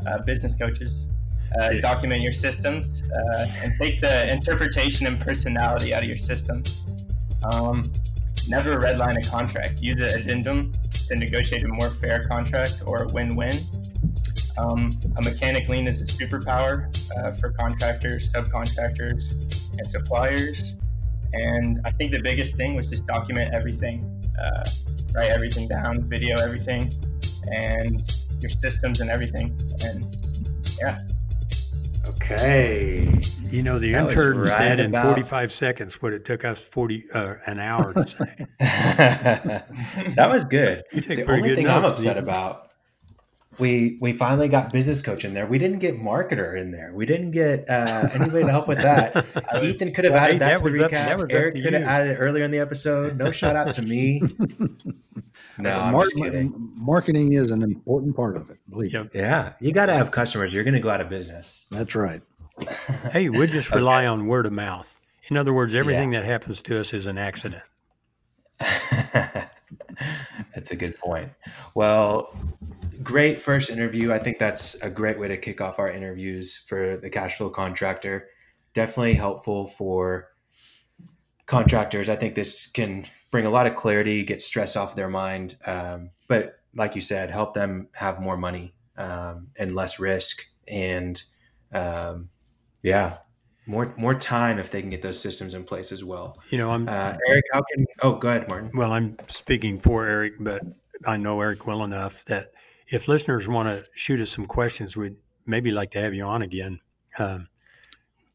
uh, 0.06 0.18
business 0.22 0.54
coaches 0.56 1.06
uh, 1.60 1.70
Yeah. 1.70 1.80
document 1.80 2.20
your 2.22 2.32
systems, 2.32 3.02
uh, 3.04 3.46
and 3.62 3.74
take 3.80 4.00
the 4.00 4.30
interpretation 4.30 5.06
and 5.06 5.18
personality 5.20 5.94
out 5.94 6.02
of 6.02 6.08
your 6.08 6.18
system. 6.18 6.62
Um, 7.44 7.92
never 8.48 8.76
redline 8.78 9.24
a 9.24 9.30
contract. 9.30 9.80
Use 9.80 10.00
an 10.00 10.10
addendum 10.10 10.72
to 11.06 11.14
negotiate 11.16 11.64
a 11.64 11.68
more 11.68 11.88
fair 11.88 12.26
contract 12.26 12.82
or 12.86 13.04
a 13.04 13.06
win-win. 13.08 13.58
Um, 14.58 14.98
a 15.16 15.22
mechanic 15.22 15.68
lien 15.68 15.86
is 15.86 16.02
a 16.02 16.06
superpower 16.06 16.88
uh, 17.16 17.32
for 17.32 17.50
contractors, 17.52 18.30
subcontractors, 18.30 19.22
and 19.78 19.88
suppliers. 19.88 20.74
And 21.32 21.80
I 21.84 21.90
think 21.92 22.12
the 22.12 22.20
biggest 22.22 22.56
thing 22.56 22.74
was 22.74 22.86
just 22.86 23.06
document 23.06 23.52
everything, 23.54 24.04
uh, 24.42 24.64
write 25.14 25.30
everything 25.30 25.68
down, 25.68 26.02
video 26.08 26.38
everything, 26.38 26.92
and 27.52 28.00
your 28.40 28.48
systems 28.48 29.00
and 29.00 29.10
everything. 29.10 29.56
And 29.84 30.04
yeah. 30.80 31.00
Okay. 32.06 33.20
You 33.50 33.62
know, 33.62 33.78
the 33.78 33.92
That 33.92 34.10
interns 34.10 34.50
right 34.50 34.76
did 34.76 34.80
in 34.80 34.86
about- 34.86 35.04
45 35.06 35.52
seconds 35.52 36.02
what 36.02 36.12
it 36.12 36.24
took 36.24 36.44
us 36.44 36.58
40 36.60 37.04
uh, 37.12 37.34
an 37.46 37.58
hour 37.58 37.92
to 37.94 38.06
say. 38.06 38.46
that 38.58 40.30
was 40.30 40.44
good. 40.44 40.82
You 40.92 41.00
take 41.00 41.18
the 41.26 41.30
only 41.32 41.48
good 41.48 41.56
thing 41.56 41.68
I'm 41.68 41.84
upset 41.84 42.16
about 42.18 42.67
we 43.58 43.98
we 44.00 44.12
finally 44.12 44.48
got 44.48 44.72
business 44.72 45.02
coach 45.02 45.24
in 45.24 45.34
there. 45.34 45.46
We 45.46 45.58
didn't 45.58 45.78
get 45.80 45.98
marketer 45.98 46.58
in 46.60 46.70
there. 46.70 46.92
We 46.94 47.06
didn't 47.06 47.32
get 47.32 47.68
uh, 47.68 48.08
anybody 48.12 48.44
to 48.44 48.50
help 48.50 48.68
with 48.68 48.78
that. 48.78 49.16
I 49.52 49.58
was- 49.58 49.64
Ethan 49.64 49.92
could 49.92 50.04
have 50.04 50.14
Well, 50.14 50.22
added 50.22 50.32
hey, 50.34 50.38
that, 50.38 50.58
that 50.62 50.64
to 50.64 50.70
the 50.72 50.84
up- 50.84 50.90
recap. 50.90 51.06
that 51.06 51.20
up 51.20 51.26
Eric 51.30 51.54
could 51.54 51.72
have 51.72 51.82
added 51.82 52.10
it 52.12 52.16
earlier 52.16 52.44
in 52.44 52.50
the 52.50 52.58
episode. 52.60 53.16
No 53.16 53.30
shout 53.32 53.56
out 53.56 53.72
to 53.74 53.82
me. 53.82 54.22
No, 55.60 55.70
I'm 55.70 55.92
Mar- 55.92 56.04
just 56.04 56.16
kidding. 56.16 56.52
marketing 56.76 57.32
is 57.32 57.50
an 57.50 57.62
important 57.64 58.14
part 58.14 58.36
of 58.36 58.48
it. 58.48 58.58
Believe 58.70 58.92
Yep. 58.92 59.12
me. 59.14 59.20
Yeah, 59.20 59.54
you 59.60 59.72
got 59.72 59.86
to 59.86 59.92
have 59.92 60.12
customers. 60.12 60.54
You're 60.54 60.62
going 60.62 60.74
to 60.74 60.80
go 60.80 60.88
out 60.88 61.00
of 61.00 61.08
business. 61.08 61.66
That's 61.72 61.96
right. 61.96 62.22
Hey, 63.12 63.28
we 63.28 63.44
just 63.48 63.72
rely 63.72 64.06
on 64.06 64.26
word 64.28 64.46
of 64.46 64.52
mouth. 64.52 64.96
In 65.30 65.36
other 65.36 65.52
words, 65.52 65.74
everything 65.74 66.10
that 66.10 66.24
happens 66.24 66.62
to 66.62 66.78
us 66.78 66.94
is 66.94 67.06
an 67.06 67.18
accident. 67.18 67.62
that's 70.54 70.70
a 70.70 70.76
good 70.76 70.96
point. 70.98 71.30
Well, 71.74 72.32
great 73.02 73.38
first 73.40 73.70
interview. 73.70 74.12
I 74.12 74.18
think 74.18 74.38
that's 74.38 74.74
a 74.82 74.90
great 74.90 75.18
way 75.18 75.28
to 75.28 75.36
kick 75.36 75.60
off 75.60 75.78
our 75.78 75.90
interviews 75.90 76.56
for 76.56 76.96
the 76.96 77.10
cash 77.10 77.36
flow 77.36 77.50
contractor. 77.50 78.28
Definitely 78.74 79.14
helpful 79.14 79.66
for 79.66 80.28
contractors. 81.46 82.08
I 82.08 82.16
think 82.16 82.34
this 82.34 82.66
can 82.66 83.04
bring 83.30 83.46
a 83.46 83.50
lot 83.50 83.66
of 83.66 83.74
clarity, 83.74 84.24
get 84.24 84.42
stress 84.42 84.76
off 84.76 84.94
their 84.94 85.08
mind. 85.08 85.56
Um, 85.66 86.10
but 86.26 86.60
like 86.74 86.94
you 86.94 87.00
said, 87.00 87.30
help 87.30 87.54
them 87.54 87.88
have 87.92 88.20
more 88.20 88.36
money 88.36 88.74
um, 88.96 89.48
and 89.56 89.74
less 89.74 89.98
risk. 89.98 90.44
And 90.66 91.20
um, 91.72 92.28
yeah, 92.82 93.18
more 93.66 93.94
more 93.96 94.14
time 94.14 94.58
if 94.58 94.70
they 94.70 94.80
can 94.80 94.90
get 94.90 95.02
those 95.02 95.20
systems 95.20 95.54
in 95.54 95.64
place 95.64 95.92
as 95.92 96.04
well. 96.04 96.36
You 96.50 96.58
know, 96.58 96.70
I'm 96.70 96.88
Uh, 96.88 97.16
Eric, 97.28 97.44
how 97.52 97.62
can? 97.72 97.86
Oh, 98.02 98.14
go 98.14 98.28
ahead, 98.28 98.48
Martin. 98.48 98.70
well, 98.74 98.92
I'm 98.92 99.16
speaking 99.28 99.78
for 99.78 100.06
Eric, 100.06 100.34
but 100.40 100.62
I 101.06 101.16
know 101.16 101.40
Eric 101.40 101.66
well 101.66 101.84
enough 101.84 102.24
that 102.26 102.48
if 102.88 103.08
listeners 103.08 103.48
want 103.48 103.68
to 103.68 103.84
shoot 103.94 104.20
us 104.20 104.30
some 104.30 104.46
questions, 104.46 104.96
we'd 104.96 105.16
maybe 105.46 105.70
like 105.70 105.90
to 105.92 106.00
have 106.00 106.14
you 106.14 106.24
on 106.24 106.42
again. 106.42 106.80
Um, 107.18 107.48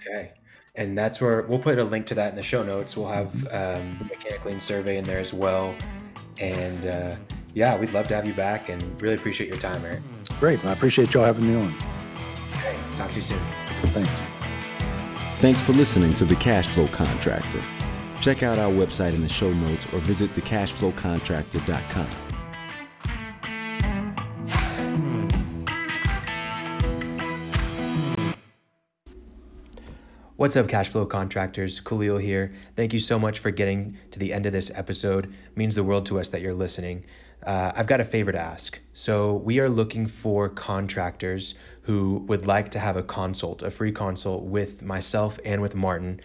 Okay. 0.00 0.32
And 0.74 0.96
that's 0.96 1.20
where 1.20 1.42
we'll 1.42 1.58
put 1.58 1.78
a 1.78 1.84
link 1.84 2.06
to 2.06 2.14
that 2.14 2.30
in 2.30 2.36
the 2.36 2.42
show 2.42 2.62
notes. 2.62 2.96
We'll 2.96 3.08
have 3.08 3.34
um, 3.48 3.96
the 3.98 4.04
mechanic 4.04 4.44
lien 4.44 4.60
survey 4.60 4.96
in 4.98 5.04
there 5.04 5.18
as 5.18 5.34
well. 5.34 5.74
And 6.40 6.86
uh, 6.86 7.16
yeah, 7.52 7.76
we'd 7.76 7.90
love 7.90 8.06
to 8.08 8.14
have 8.14 8.24
you 8.24 8.34
back 8.34 8.68
and 8.68 9.02
really 9.02 9.16
appreciate 9.16 9.48
your 9.48 9.58
time, 9.58 9.84
Eric. 9.84 10.00
Great. 10.38 10.64
I 10.64 10.72
appreciate 10.72 11.12
y'all 11.12 11.24
having 11.24 11.48
me 11.48 11.60
on. 11.60 11.74
Okay. 12.54 12.76
Talk 12.92 13.10
to 13.10 13.16
you 13.16 13.22
soon. 13.22 13.40
Thanks. 13.86 14.22
Thanks 15.40 15.62
for 15.62 15.72
listening 15.72 16.14
to 16.14 16.24
The 16.24 16.36
Cash 16.36 16.68
Flow 16.68 16.86
Contractor. 16.88 17.62
Check 18.20 18.42
out 18.42 18.58
our 18.58 18.70
website 18.70 19.14
in 19.14 19.20
the 19.20 19.28
show 19.28 19.52
notes 19.52 19.86
or 19.92 19.98
visit 19.98 20.32
thecashflowcontractor.com. 20.32 22.08
What's 30.38 30.54
up, 30.54 30.68
cash 30.68 30.88
flow 30.88 31.04
contractors? 31.04 31.80
Khalil 31.80 32.18
here. 32.18 32.52
Thank 32.76 32.92
you 32.92 33.00
so 33.00 33.18
much 33.18 33.40
for 33.40 33.50
getting 33.50 33.96
to 34.12 34.20
the 34.20 34.32
end 34.32 34.46
of 34.46 34.52
this 34.52 34.70
episode. 34.72 35.24
It 35.24 35.56
means 35.56 35.74
the 35.74 35.82
world 35.82 36.06
to 36.06 36.20
us 36.20 36.28
that 36.28 36.40
you're 36.40 36.54
listening. 36.54 37.04
Uh, 37.44 37.72
I've 37.74 37.88
got 37.88 38.00
a 38.00 38.04
favor 38.04 38.30
to 38.30 38.38
ask. 38.38 38.78
So, 38.92 39.34
we 39.34 39.58
are 39.58 39.68
looking 39.68 40.06
for 40.06 40.48
contractors 40.48 41.56
who 41.82 42.24
would 42.28 42.46
like 42.46 42.68
to 42.70 42.78
have 42.78 42.96
a 42.96 43.02
consult, 43.02 43.64
a 43.64 43.70
free 43.72 43.90
consult 43.90 44.44
with 44.44 44.80
myself 44.80 45.40
and 45.44 45.60
with 45.60 45.74
Martin 45.74 46.20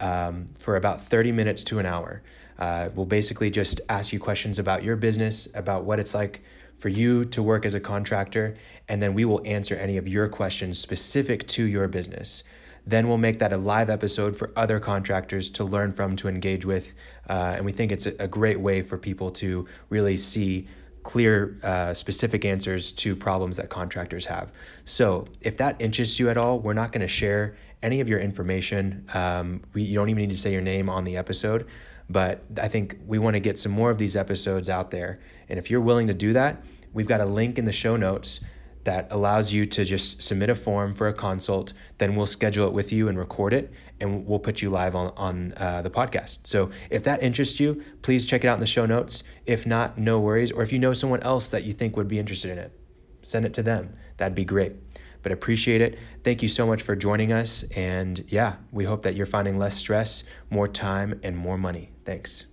um, 0.00 0.48
for 0.58 0.76
about 0.76 1.02
30 1.02 1.32
minutes 1.32 1.62
to 1.64 1.78
an 1.78 1.86
hour. 1.86 2.22
Uh, 2.58 2.88
we'll 2.94 3.06
basically 3.06 3.50
just 3.50 3.80
ask 3.88 4.12
you 4.12 4.18
questions 4.18 4.58
about 4.58 4.82
your 4.82 4.96
business, 4.96 5.48
about 5.54 5.84
what 5.84 6.00
it's 6.00 6.14
like 6.14 6.42
for 6.78 6.88
you 6.88 7.24
to 7.24 7.42
work 7.42 7.64
as 7.64 7.74
a 7.74 7.80
contractor, 7.80 8.56
and 8.88 9.02
then 9.02 9.14
we 9.14 9.24
will 9.24 9.42
answer 9.44 9.74
any 9.74 9.96
of 9.96 10.06
your 10.06 10.28
questions 10.28 10.78
specific 10.78 11.46
to 11.48 11.64
your 11.64 11.88
business. 11.88 12.44
Then 12.86 13.08
we'll 13.08 13.18
make 13.18 13.40
that 13.40 13.52
a 13.52 13.56
live 13.56 13.90
episode 13.90 14.36
for 14.36 14.52
other 14.54 14.78
contractors 14.78 15.50
to 15.50 15.64
learn 15.64 15.92
from, 15.92 16.14
to 16.16 16.28
engage 16.28 16.64
with. 16.64 16.94
Uh, 17.28 17.54
and 17.56 17.64
we 17.64 17.72
think 17.72 17.90
it's 17.90 18.06
a, 18.06 18.14
a 18.20 18.28
great 18.28 18.60
way 18.60 18.82
for 18.82 18.96
people 18.96 19.32
to 19.32 19.66
really 19.88 20.16
see 20.16 20.68
clear, 21.06 21.56
uh, 21.62 21.94
specific 21.94 22.44
answers 22.44 22.90
to 22.90 23.14
problems 23.14 23.56
that 23.58 23.68
contractors 23.68 24.26
have. 24.26 24.50
So 24.84 25.28
if 25.40 25.56
that 25.58 25.76
interests 25.78 26.18
you 26.18 26.28
at 26.30 26.36
all, 26.36 26.58
we're 26.58 26.74
not 26.74 26.90
going 26.90 27.02
to 27.02 27.06
share 27.22 27.54
any 27.80 28.00
of 28.00 28.08
your 28.08 28.18
information. 28.18 29.06
Um, 29.14 29.62
we, 29.72 29.82
you 29.82 29.94
don't 29.94 30.08
even 30.08 30.22
need 30.22 30.30
to 30.30 30.36
say 30.36 30.52
your 30.52 30.62
name 30.62 30.90
on 30.90 31.04
the 31.04 31.16
episode. 31.16 31.68
But 32.10 32.42
I 32.60 32.66
think 32.66 32.98
we 33.06 33.20
want 33.20 33.34
to 33.34 33.40
get 33.40 33.56
some 33.56 33.70
more 33.70 33.90
of 33.92 33.98
these 33.98 34.16
episodes 34.16 34.68
out 34.68 34.90
there. 34.90 35.20
And 35.48 35.60
if 35.60 35.70
you're 35.70 35.80
willing 35.80 36.08
to 36.08 36.14
do 36.14 36.32
that, 36.32 36.64
we've 36.92 37.06
got 37.06 37.20
a 37.20 37.24
link 37.24 37.56
in 37.56 37.66
the 37.66 37.72
show 37.72 37.96
notes 37.96 38.40
that 38.82 39.06
allows 39.12 39.52
you 39.52 39.64
to 39.64 39.84
just 39.84 40.22
submit 40.22 40.50
a 40.50 40.56
form 40.56 40.92
for 40.92 41.06
a 41.06 41.12
consult. 41.12 41.72
Then 41.98 42.16
we'll 42.16 42.26
schedule 42.26 42.66
it 42.66 42.72
with 42.72 42.92
you 42.92 43.08
and 43.08 43.16
record 43.16 43.52
it, 43.52 43.72
and 44.00 44.26
we'll 44.26 44.38
put 44.38 44.62
you 44.62 44.70
live 44.70 44.94
on 44.94 45.12
on 45.16 45.54
uh, 45.56 45.82
the 45.82 45.90
podcast. 45.90 46.46
So 46.46 46.70
if 46.90 47.04
that 47.04 47.22
interests 47.22 47.60
you, 47.60 47.82
please 48.02 48.26
check 48.26 48.44
it 48.44 48.48
out 48.48 48.54
in 48.54 48.60
the 48.60 48.66
show 48.66 48.86
notes. 48.86 49.22
If 49.46 49.66
not, 49.66 49.98
no 49.98 50.20
worries. 50.20 50.52
Or 50.52 50.62
if 50.62 50.72
you 50.72 50.78
know 50.78 50.92
someone 50.92 51.20
else 51.20 51.50
that 51.50 51.64
you 51.64 51.72
think 51.72 51.96
would 51.96 52.08
be 52.08 52.18
interested 52.18 52.50
in 52.50 52.58
it, 52.58 52.72
send 53.22 53.46
it 53.46 53.54
to 53.54 53.62
them. 53.62 53.96
That'd 54.16 54.34
be 54.34 54.44
great. 54.44 54.74
But 55.22 55.32
appreciate 55.32 55.80
it. 55.80 55.98
Thank 56.22 56.42
you 56.42 56.48
so 56.48 56.66
much 56.66 56.82
for 56.82 56.94
joining 56.94 57.32
us. 57.32 57.64
And 57.74 58.24
yeah, 58.28 58.56
we 58.70 58.84
hope 58.84 59.02
that 59.02 59.16
you're 59.16 59.26
finding 59.26 59.58
less 59.58 59.74
stress, 59.74 60.22
more 60.50 60.68
time, 60.68 61.18
and 61.22 61.36
more 61.36 61.58
money. 61.58 61.90
Thanks. 62.04 62.46